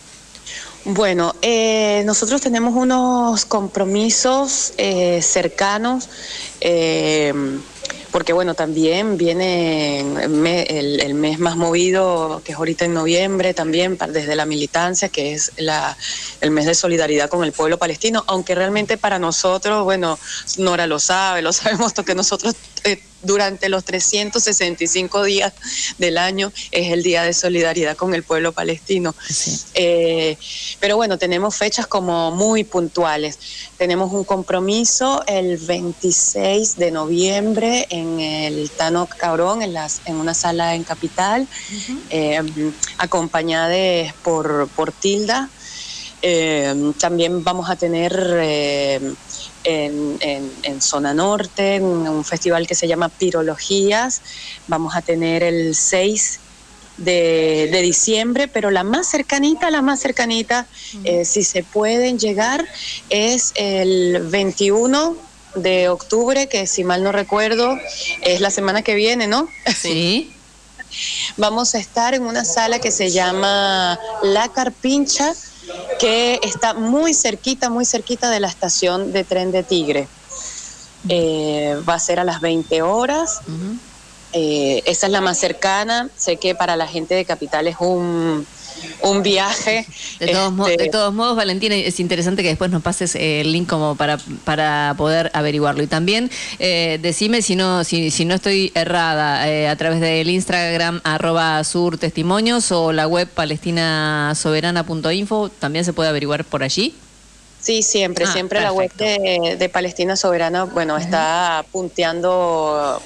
Bueno, 0.85 1.34
eh, 1.41 2.03
nosotros 2.05 2.41
tenemos 2.41 2.76
unos 2.76 3.45
compromisos 3.45 4.73
eh, 4.77 5.22
cercanos. 5.22 6.10
Eh, 6.60 7.34
porque 8.14 8.31
bueno, 8.31 8.53
también 8.53 9.18
viene 9.18 9.99
el, 9.99 11.14
mes 11.15 11.40
más 11.40 11.57
movido, 11.57 12.44
que 12.45 12.52
es 12.52 12.57
ahorita 12.60 12.85
en 12.85 12.94
noviembre, 12.94 13.56
también 13.56 13.98
desde 14.10 14.35
la 14.35 14.45
militancia, 14.45 15.10
que 15.10 15.34
es 15.34 15.52
la, 15.57 15.98
el 16.40 16.52
mes 16.52 16.68
de 16.68 16.76
solidaridad 16.76 17.27
con 17.27 17.44
el 17.44 17.53
pueblo 17.53 17.80
palestino, 17.80 18.23
aunque 18.27 18.53
realmente 18.53 18.98
para 18.99 19.18
nosotros, 19.18 19.84
bueno, 19.84 20.19
Nora 20.60 20.85
lo 20.85 20.99
sabe, 20.99 21.41
lo 21.41 21.52
sabemos, 21.53 21.94
que 21.94 22.14
nosotros 22.14 22.56
durante 23.23 23.69
los 23.69 23.84
365 23.85 25.23
días 25.23 25.53
del 25.98 26.18
año 26.18 26.52
es 26.72 26.91
el 26.91 27.03
Día 27.03 27.23
de 27.23 27.34
Solidaridad 27.34 27.95
con 27.95 28.14
el 28.14 28.23
pueblo 28.23 28.52
palestino. 28.52 29.15
Eh, 29.73 30.38
pero 30.80 30.98
bueno, 30.98 31.18
tenemos 31.18 31.56
fechas 31.56 31.88
como 31.88 32.31
muy 32.31 32.64
puntuales. 32.64 33.40
Tenemos 33.77 34.11
un 34.11 34.23
compromiso 34.23 35.23
el 35.26 35.57
26 35.57 36.77
de 36.77 36.91
noviembre 36.91 37.88
en 37.90 38.02
el 38.19 38.69
Tano 38.71 39.07
Cabrón, 39.07 39.61
en, 39.61 39.73
las, 39.73 40.01
en 40.05 40.15
una 40.15 40.34
sala 40.34 40.75
en 40.75 40.84
Capital, 40.84 41.47
eh, 42.09 42.41
acompañada 42.97 44.13
por, 44.23 44.67
por 44.69 44.91
Tilda. 44.91 45.49
Eh, 46.21 46.93
también 46.99 47.43
vamos 47.43 47.69
a 47.69 47.75
tener 47.75 48.13
en, 49.63 50.81
Zona 50.81 51.13
Norte, 51.13 51.75
en 51.75 51.84
un 51.84 52.23
festival 52.23 52.67
que 52.67 52.75
se 52.75 52.88
llama 52.88 53.09
Pirologías. 53.09 54.21
Vamos 54.67 54.95
a 54.95 55.01
tener 55.01 55.43
el 55.43 55.75
6 55.75 56.39
de, 56.97 57.80
diciembre, 57.81 58.47
pero 58.47 58.71
la 58.71 58.84
más 58.84 59.09
cercanita, 59.09 59.69
la 59.71 59.81
más 59.81 59.99
cercanita, 59.99 60.67
eh, 61.03 61.25
si 61.25 61.43
se 61.43 61.63
pueden 61.63 62.19
llegar, 62.19 62.65
es 63.09 63.51
el 63.55 64.27
21 64.30 65.32
de 65.55 65.89
octubre, 65.89 66.47
que 66.47 66.67
si 66.67 66.84
mal 66.84 67.03
no 67.03 67.11
recuerdo, 67.11 67.77
es 68.21 68.41
la 68.41 68.49
semana 68.49 68.81
que 68.81 68.95
viene, 68.95 69.27
¿no? 69.27 69.47
Sí. 69.75 70.34
Vamos 71.38 71.75
a 71.75 71.80
estar 71.80 72.13
en 72.13 72.23
una 72.23 72.45
sala 72.45 72.80
que 72.80 72.91
se 72.91 73.11
llama 73.11 73.99
La 74.21 74.49
Carpincha, 74.49 75.34
que 75.99 76.39
está 76.43 76.73
muy 76.73 77.13
cerquita, 77.13 77.69
muy 77.69 77.85
cerquita 77.85 78.30
de 78.30 78.39
la 78.39 78.47
estación 78.47 79.11
de 79.11 79.23
tren 79.23 79.51
de 79.51 79.63
Tigre. 79.63 80.07
Eh, 81.09 81.75
va 81.88 81.95
a 81.95 81.99
ser 81.99 82.19
a 82.19 82.23
las 82.23 82.41
20 82.41 82.81
horas. 82.81 83.39
Eh, 84.34 84.81
esa 84.85 85.07
es 85.07 85.11
la 85.11 85.21
más 85.21 85.38
cercana. 85.38 86.09
Sé 86.17 86.38
que 86.38 86.55
para 86.55 86.75
la 86.75 86.88
gente 86.88 87.15
de 87.15 87.25
Capital 87.25 87.67
es 87.67 87.77
un, 87.80 88.45
un 89.01 89.23
viaje. 89.23 89.85
De 90.19 90.27
todos, 90.27 90.68
de 90.68 90.73
este, 90.73 90.89
todos 90.89 91.11
modos, 91.14 91.35
Valentina, 91.35 91.76
es 91.76 91.99
interesante 91.99 92.43
que 92.43 92.49
después 92.49 92.69
nos 92.72 92.81
pases 92.81 93.15
el 93.15 93.51
link 93.51 93.69
como 93.69 93.95
para, 93.95 94.18
para 94.45 94.95
poder 94.97 95.30
averiguarlo. 95.34 95.84
Y 95.84 95.88
también 95.88 96.31
eh, 96.60 96.99
decime 97.01 97.41
si 97.41 97.55
no, 97.55 97.84
si, 97.84 98.11
si 98.11 98.26
no 98.26 98.35
estoy 98.35 98.72
errada, 98.76 99.49
eh, 99.49 99.68
a 99.68 99.76
través 99.76 99.99
del 99.99 100.30
Instagram 100.30 101.01
arroba 101.03 101.64
sur 101.64 101.97
testimonios 101.97 102.72
o 102.72 102.91
la 102.91 103.07
web 103.07 103.27
palestinasoberana.info, 103.27 105.49
también 105.60 105.85
se 105.85 105.93
puede 105.93 106.10
averiguar 106.10 106.45
por 106.45 106.61
allí. 106.64 106.93
Sí, 107.60 107.81
siempre, 107.81 108.26
ah, 108.27 108.31
siempre 108.31 108.60
la 108.60 108.72
web 108.73 108.93
de, 108.95 109.69
Palestina 109.72 110.15
Soberana, 110.18 110.65
bueno, 110.65 110.97
está 110.97 111.65
punteando 111.72 113.01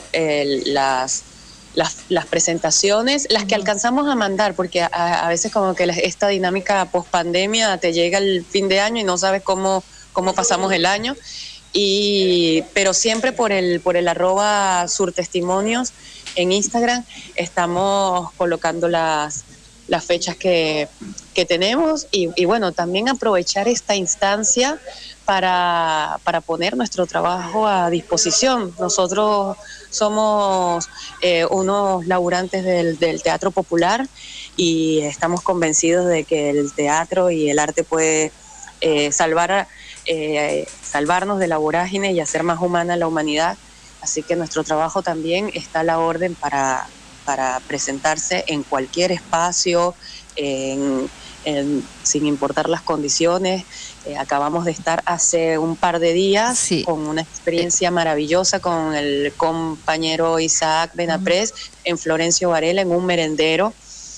las 0.66 1.24
las, 1.78 2.26
presentaciones, 2.26 3.28
las 3.30 3.46
que 3.46 3.54
alcanzamos 3.54 4.08
a 4.10 4.16
mandar, 4.16 4.56
porque 4.56 4.82
a, 4.82 5.28
veces 5.30 5.52
como 5.52 5.76
que 5.76 5.84
esta 6.04 6.28
dinámica 6.28 6.86
post 6.86 7.08
pandemia 7.10 7.78
te 7.78 7.94
llega 7.94 8.18
el 8.18 8.44
fin 8.44 8.68
de 8.68 8.80
año 8.80 9.02
y 9.02 9.04
no 9.04 9.18
sabes 9.18 9.44
cómo, 9.44 9.84
cómo 10.12 10.34
pasamos 10.34 10.74
el 10.74 10.88
año. 10.88 11.16
Y, 11.74 12.64
pero 12.74 12.96
siempre 12.96 13.32
por 13.32 13.52
el, 13.52 13.80
por 13.82 13.96
el 13.96 14.08
arroba 14.08 14.88
surtestimonios 14.88 15.94
en 16.36 16.52
Instagram 16.52 17.04
estamos 17.36 18.32
colocando 18.34 18.88
las, 18.88 19.44
las 19.88 20.04
fechas 20.04 20.36
que, 20.36 20.88
que 21.36 21.46
tenemos 21.46 22.08
y, 22.12 22.30
y, 22.36 22.46
bueno, 22.46 22.72
también 22.72 23.08
aprovechar 23.08 23.68
esta 23.68 23.96
instancia 23.96 24.80
para, 25.28 26.20
para 26.24 26.42
poner 26.42 26.76
nuestro 26.76 27.06
trabajo 27.06 27.68
a 27.68 27.92
disposición. 27.92 28.74
Nosotros 28.80 29.58
somos 29.92 30.90
eh, 31.22 31.46
unos 31.52 32.08
laburantes 32.08 32.64
del, 32.64 32.98
del, 32.98 33.22
teatro 33.22 33.52
popular 33.52 34.08
y 34.56 35.02
estamos 35.02 35.42
convencidos 35.42 36.08
de 36.08 36.24
que 36.24 36.50
el 36.50 36.74
teatro 36.74 37.30
y 37.30 37.50
el 37.50 37.60
arte 37.60 37.84
puede 37.84 38.32
eh, 38.82 39.12
salvar, 39.12 39.68
eh, 40.06 40.66
salvarnos 40.82 41.38
de 41.38 41.48
la 41.48 41.58
vorágine 41.58 42.14
y 42.14 42.20
hacer 42.20 42.44
más 42.44 42.60
humana 42.60 42.96
la 42.96 43.08
humanidad 43.08 43.58
Así 44.02 44.24
que 44.24 44.36
nuestro 44.36 44.64
trabajo 44.64 45.02
también 45.02 45.52
está 45.54 45.82
a 45.82 45.84
la 45.84 46.00
orden 46.00 46.36
para, 46.36 46.88
para 47.26 47.60
presentarse 47.68 48.46
en 48.48 48.64
cualquier 48.64 49.12
espacio, 49.12 49.96
sin 52.04 52.26
importar 52.26 52.70
las 52.70 52.82
condiciones. 52.82 53.66
Eh, 54.06 54.18
acabamos 54.18 54.66
de 54.66 54.72
estar 54.72 55.02
hace 55.06 55.58
un 55.58 55.76
par 55.76 56.00
de 56.00 56.14
días 56.14 56.70
con 56.86 57.08
una 57.08 57.22
experiencia 57.22 57.92
maravillosa 57.92 58.60
con 58.60 58.96
el 58.96 59.34
compañero 59.36 60.40
Isaac 60.40 60.92
Benapres 60.94 61.54
en 61.84 61.98
Florencio 61.98 62.50
Varela 62.50 62.82
en 62.82 62.92
un 62.92 63.06
merendero 63.06 63.74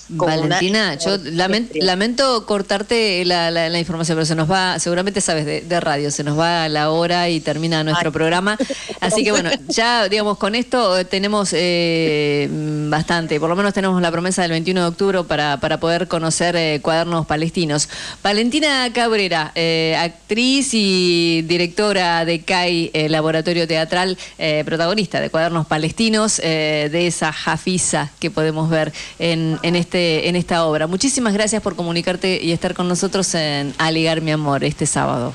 Valentina, 0.10 0.96
yo 1.06 1.18
lamento, 1.24 2.46
cortarte 2.46 3.24
la, 3.26 3.80
información, 3.80 4.18
pero 4.18 4.26
se 4.26 4.36
nos 4.36 4.50
va, 4.50 4.80
seguramente 4.80 5.22
sabes 5.22 5.46
de, 5.46 5.80
radio, 5.80 6.12
se 6.12 6.24
nos 6.24 6.38
va 6.38 6.68
la 6.68 6.90
hora 6.90 7.30
y 7.30 7.40
termina 7.40 7.84
nuestro 7.84 8.12
programa. 8.12 8.58
Así 9.00 9.24
que 9.24 9.32
bueno, 9.32 9.52
ya 9.68 10.10
digamos, 10.10 10.38
con 10.38 10.56
esto 10.56 11.06
tenemos 11.06 11.50
eh, 11.54 12.48
bastante, 12.90 13.40
por 13.40 13.50
lo 13.50 13.56
menos 13.56 13.74
tenemos 13.74 14.02
la 14.02 14.12
promesa 14.12 14.42
del 14.42 14.52
21 14.52 14.82
de 14.82 14.88
octubre 14.88 15.24
para, 15.24 15.58
para 15.60 15.80
poder 15.80 16.08
conocer 16.08 16.56
eh, 16.56 16.80
cuadernos 16.82 17.26
palestinos. 17.26 17.88
Valentina 18.24 18.92
Cabrera, 18.94 19.52
eh, 19.56 19.96
actriz 20.00 20.74
y 20.74 21.44
directora 21.44 22.26
de 22.26 22.42
CAI, 22.42 22.92
Laboratorio 23.10 23.68
Teatral, 23.68 24.18
protagonista 24.66 25.22
de 25.22 25.30
cuadernos 25.30 25.68
palestinos, 25.68 26.38
de 26.38 27.08
esa 27.08 27.32
jafiza 27.32 28.12
que 28.20 28.32
podemos 28.32 28.70
ver 28.70 28.92
en, 29.20 29.60
en 29.64 29.76
este 29.76 29.99
este, 30.00 30.30
en 30.30 30.36
esta 30.36 30.66
obra. 30.66 30.88
Muchísimas 30.88 31.34
gracias 31.34 31.62
por 31.62 31.76
comunicarte 31.76 32.40
y 32.42 32.52
estar 32.54 32.74
con 32.74 32.88
nosotros 32.88 33.34
en 33.36 33.74
Aligar 33.78 34.22
mi 34.22 34.32
amor 34.32 34.64
este 34.64 34.86
sábado. 34.86 35.34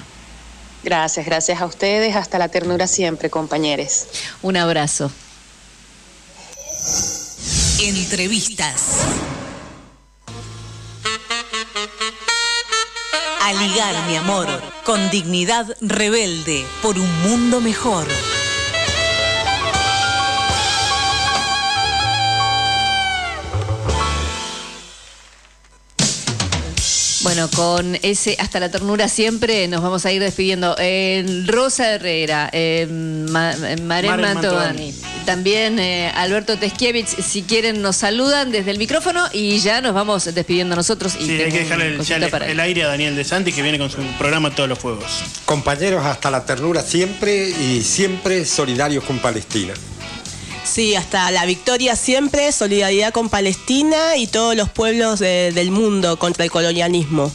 Gracias, 0.83 1.27
gracias 1.27 1.61
a 1.61 1.67
ustedes. 1.67 2.17
Hasta 2.17 2.39
la 2.39 2.49
ternura 2.49 2.87
siempre, 2.87 3.29
compañeros. 3.29 4.07
Un 4.43 4.57
abrazo. 4.57 5.11
Entrevistas. 7.83 9.01
Aligar 13.43 14.07
mi 14.09 14.17
amor, 14.17 14.49
con 14.85 15.11
dignidad 15.11 15.67
rebelde, 15.83 16.65
por 16.81 16.99
un 16.99 17.23
mundo 17.23 17.61
mejor. 17.61 18.07
Bueno, 27.25 27.49
con 27.49 27.99
ese 28.03 28.37
hasta 28.39 28.61
la 28.61 28.71
ternura 28.71 29.09
siempre 29.09 29.67
nos 29.67 29.81
vamos 29.81 30.05
a 30.05 30.13
ir 30.13 30.21
despidiendo. 30.21 30.77
Rosa 31.47 31.95
Herrera, 31.95 32.51
eh, 32.53 32.87
Mantovani, 33.83 34.95
también 35.25 35.79
eh, 35.79 36.13
Alberto 36.15 36.59
Teskiewicz, 36.59 37.17
si 37.25 37.43
quieren 37.43 37.81
nos 37.81 37.97
saludan 37.97 38.53
desde 38.53 38.73
el 38.73 38.79
micrófono 38.79 39.25
y 39.33 39.59
ya 39.59 39.81
nos 39.81 39.95
vamos 39.95 40.35
despidiendo 40.35 40.77
nosotros. 40.77 41.17
Y 41.19 41.25
sí, 41.25 41.41
hay 41.41 41.51
que 41.51 41.61
dejarle 41.61 41.97
el, 42.51 42.61
aire 42.61 42.85
a 42.85 42.89
Daniel 42.89 43.17
De 43.17 43.25
Santi 43.25 43.53
que 43.53 43.63
viene 43.63 43.79
con 43.79 43.89
su 43.89 44.03
programa 44.19 44.55
Todos 44.55 44.69
los 44.69 44.79
Fuegos. 44.79 45.25
Compañeros, 45.47 46.05
hasta 46.05 46.31
la 46.31 46.45
ternura 46.45 46.83
siempre 46.83 47.49
y 47.49 47.81
siempre 47.81 48.45
solidarios 48.45 49.03
con 49.03 49.19
Palestina. 49.19 49.73
Sí, 50.75 50.97
hasta 50.97 51.31
la 51.31 51.47
victoria 51.47 51.95
siempre, 51.95 52.51
solidaridad 52.51 53.13
con 53.13 53.29
Palestina 53.29 54.17
y 54.17 54.27
todos 54.27 54.57
los 54.57 54.69
pueblos 54.69 55.21
del 55.21 55.71
mundo 55.71 56.19
contra 56.19 56.43
el 56.43 56.51
colonialismo. 56.51 57.31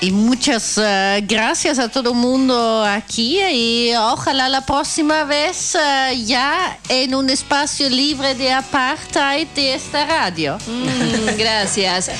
Y 0.00 0.12
muchas 0.12 0.78
uh, 0.78 1.20
gracias 1.26 1.80
a 1.80 1.88
todo 1.88 2.10
el 2.10 2.16
mundo 2.16 2.84
aquí 2.84 3.40
y 3.50 3.92
ojalá 3.96 4.48
la 4.48 4.64
próxima 4.64 5.24
vez 5.24 5.74
uh, 5.74 6.14
ya 6.24 6.78
en 6.88 7.16
un 7.16 7.28
espacio 7.30 7.90
libre 7.90 8.36
de 8.36 8.52
apartheid 8.52 9.48
de 9.56 9.74
esta 9.74 10.06
radio. 10.06 10.56
Mm, 10.68 11.36
gracias. 11.36 12.12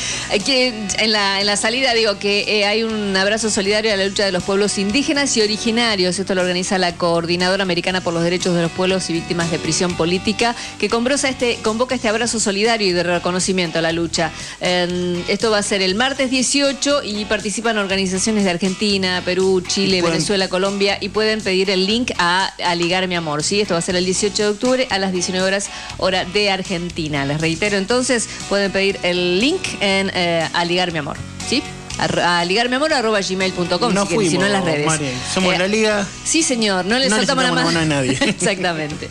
Que 0.45 0.75
en, 0.99 1.13
la, 1.13 1.41
en 1.41 1.47
la 1.47 1.57
salida 1.57 1.95
digo 1.95 2.19
que 2.19 2.59
eh, 2.59 2.67
hay 2.67 2.83
un 2.83 3.17
abrazo 3.17 3.49
solidario 3.49 3.95
a 3.95 3.97
la 3.97 4.07
lucha 4.07 4.25
de 4.25 4.33
los 4.33 4.43
pueblos 4.43 4.77
indígenas 4.77 5.37
y 5.37 5.43
originarios. 5.43 6.19
Esto 6.19 6.35
lo 6.35 6.41
organiza 6.41 6.79
la 6.79 6.97
Coordinadora 6.97 7.63
Americana 7.63 8.01
por 8.01 8.13
los 8.13 8.25
Derechos 8.25 8.57
de 8.57 8.63
los 8.63 8.73
Pueblos 8.73 9.09
y 9.09 9.13
Víctimas 9.13 9.53
de 9.53 9.61
Prisión 9.61 9.97
Política, 9.97 10.57
que 10.81 10.89
convoca 10.89 11.29
este, 11.29 11.59
convoca 11.63 11.95
este 11.95 12.09
abrazo 12.09 12.41
solidario 12.41 12.89
y 12.89 12.93
de 12.93 13.05
reconocimiento 13.05 13.79
a 13.79 13.83
la 13.83 13.93
lucha. 13.93 14.33
esto 14.61 15.53
va 15.53 15.59
a 15.59 15.63
ser 15.63 15.81
el 15.81 15.95
martes 15.95 16.29
18 16.29 17.05
y 17.05 17.25
participa 17.27 17.68
organizaciones 17.77 18.45
de 18.45 18.51
Argentina, 18.51 19.21
Perú, 19.25 19.61
Chile, 19.61 20.01
Venezuela, 20.01 20.49
Colombia 20.49 20.97
y 21.01 21.11
pueden 21.11 21.43
pedir 21.43 21.69
el 21.71 21.87
link 21.87 22.13
a, 22.19 22.51
Ligar 22.77 23.09
Mi 23.09 23.17
Amor. 23.17 23.43
¿sí? 23.43 23.61
Esto 23.61 23.75
va 23.75 23.79
a 23.79 23.83
ser 23.83 23.97
el 23.97 24.05
18 24.05 24.43
de 24.43 24.49
octubre 24.49 24.87
a 24.91 24.99
las 24.99 25.13
19 25.13 25.45
horas 25.47 25.69
hora 25.99 26.25
de 26.25 26.51
Argentina. 26.51 27.27
Les 27.27 27.41
reitero 27.41 27.77
entonces, 27.77 28.29
pueden 28.49 28.73
pedir 28.73 28.99
el 29.03 29.41
link 29.41 29.61
en 29.81 30.11
eh, 30.15 30.49
A 30.53 30.65
Ligar 30.65 30.93
Mi 30.93 31.01
Amor. 31.01 31.17
¿sí? 31.47 31.63
a, 31.99 32.45
ligarmiamor.gmail.com 32.45 33.93
no 33.93 34.07
si, 34.07 34.31
si 34.31 34.39
no 34.39 34.47
en 34.47 34.53
las 34.53 34.65
redes. 34.65 34.87
Somos 35.33 35.55
eh, 35.55 35.59
la 35.59 35.69
liga. 35.69 36.07
Sí, 36.25 36.43
señor, 36.43 36.85
no 36.85 36.99
le 36.99 37.09
no 37.09 37.17
soltamos 37.17 37.45
la 37.45 37.53
mano 37.53 37.79
a 37.79 37.85
nadie. 37.85 38.13
Exactamente. 38.21 39.09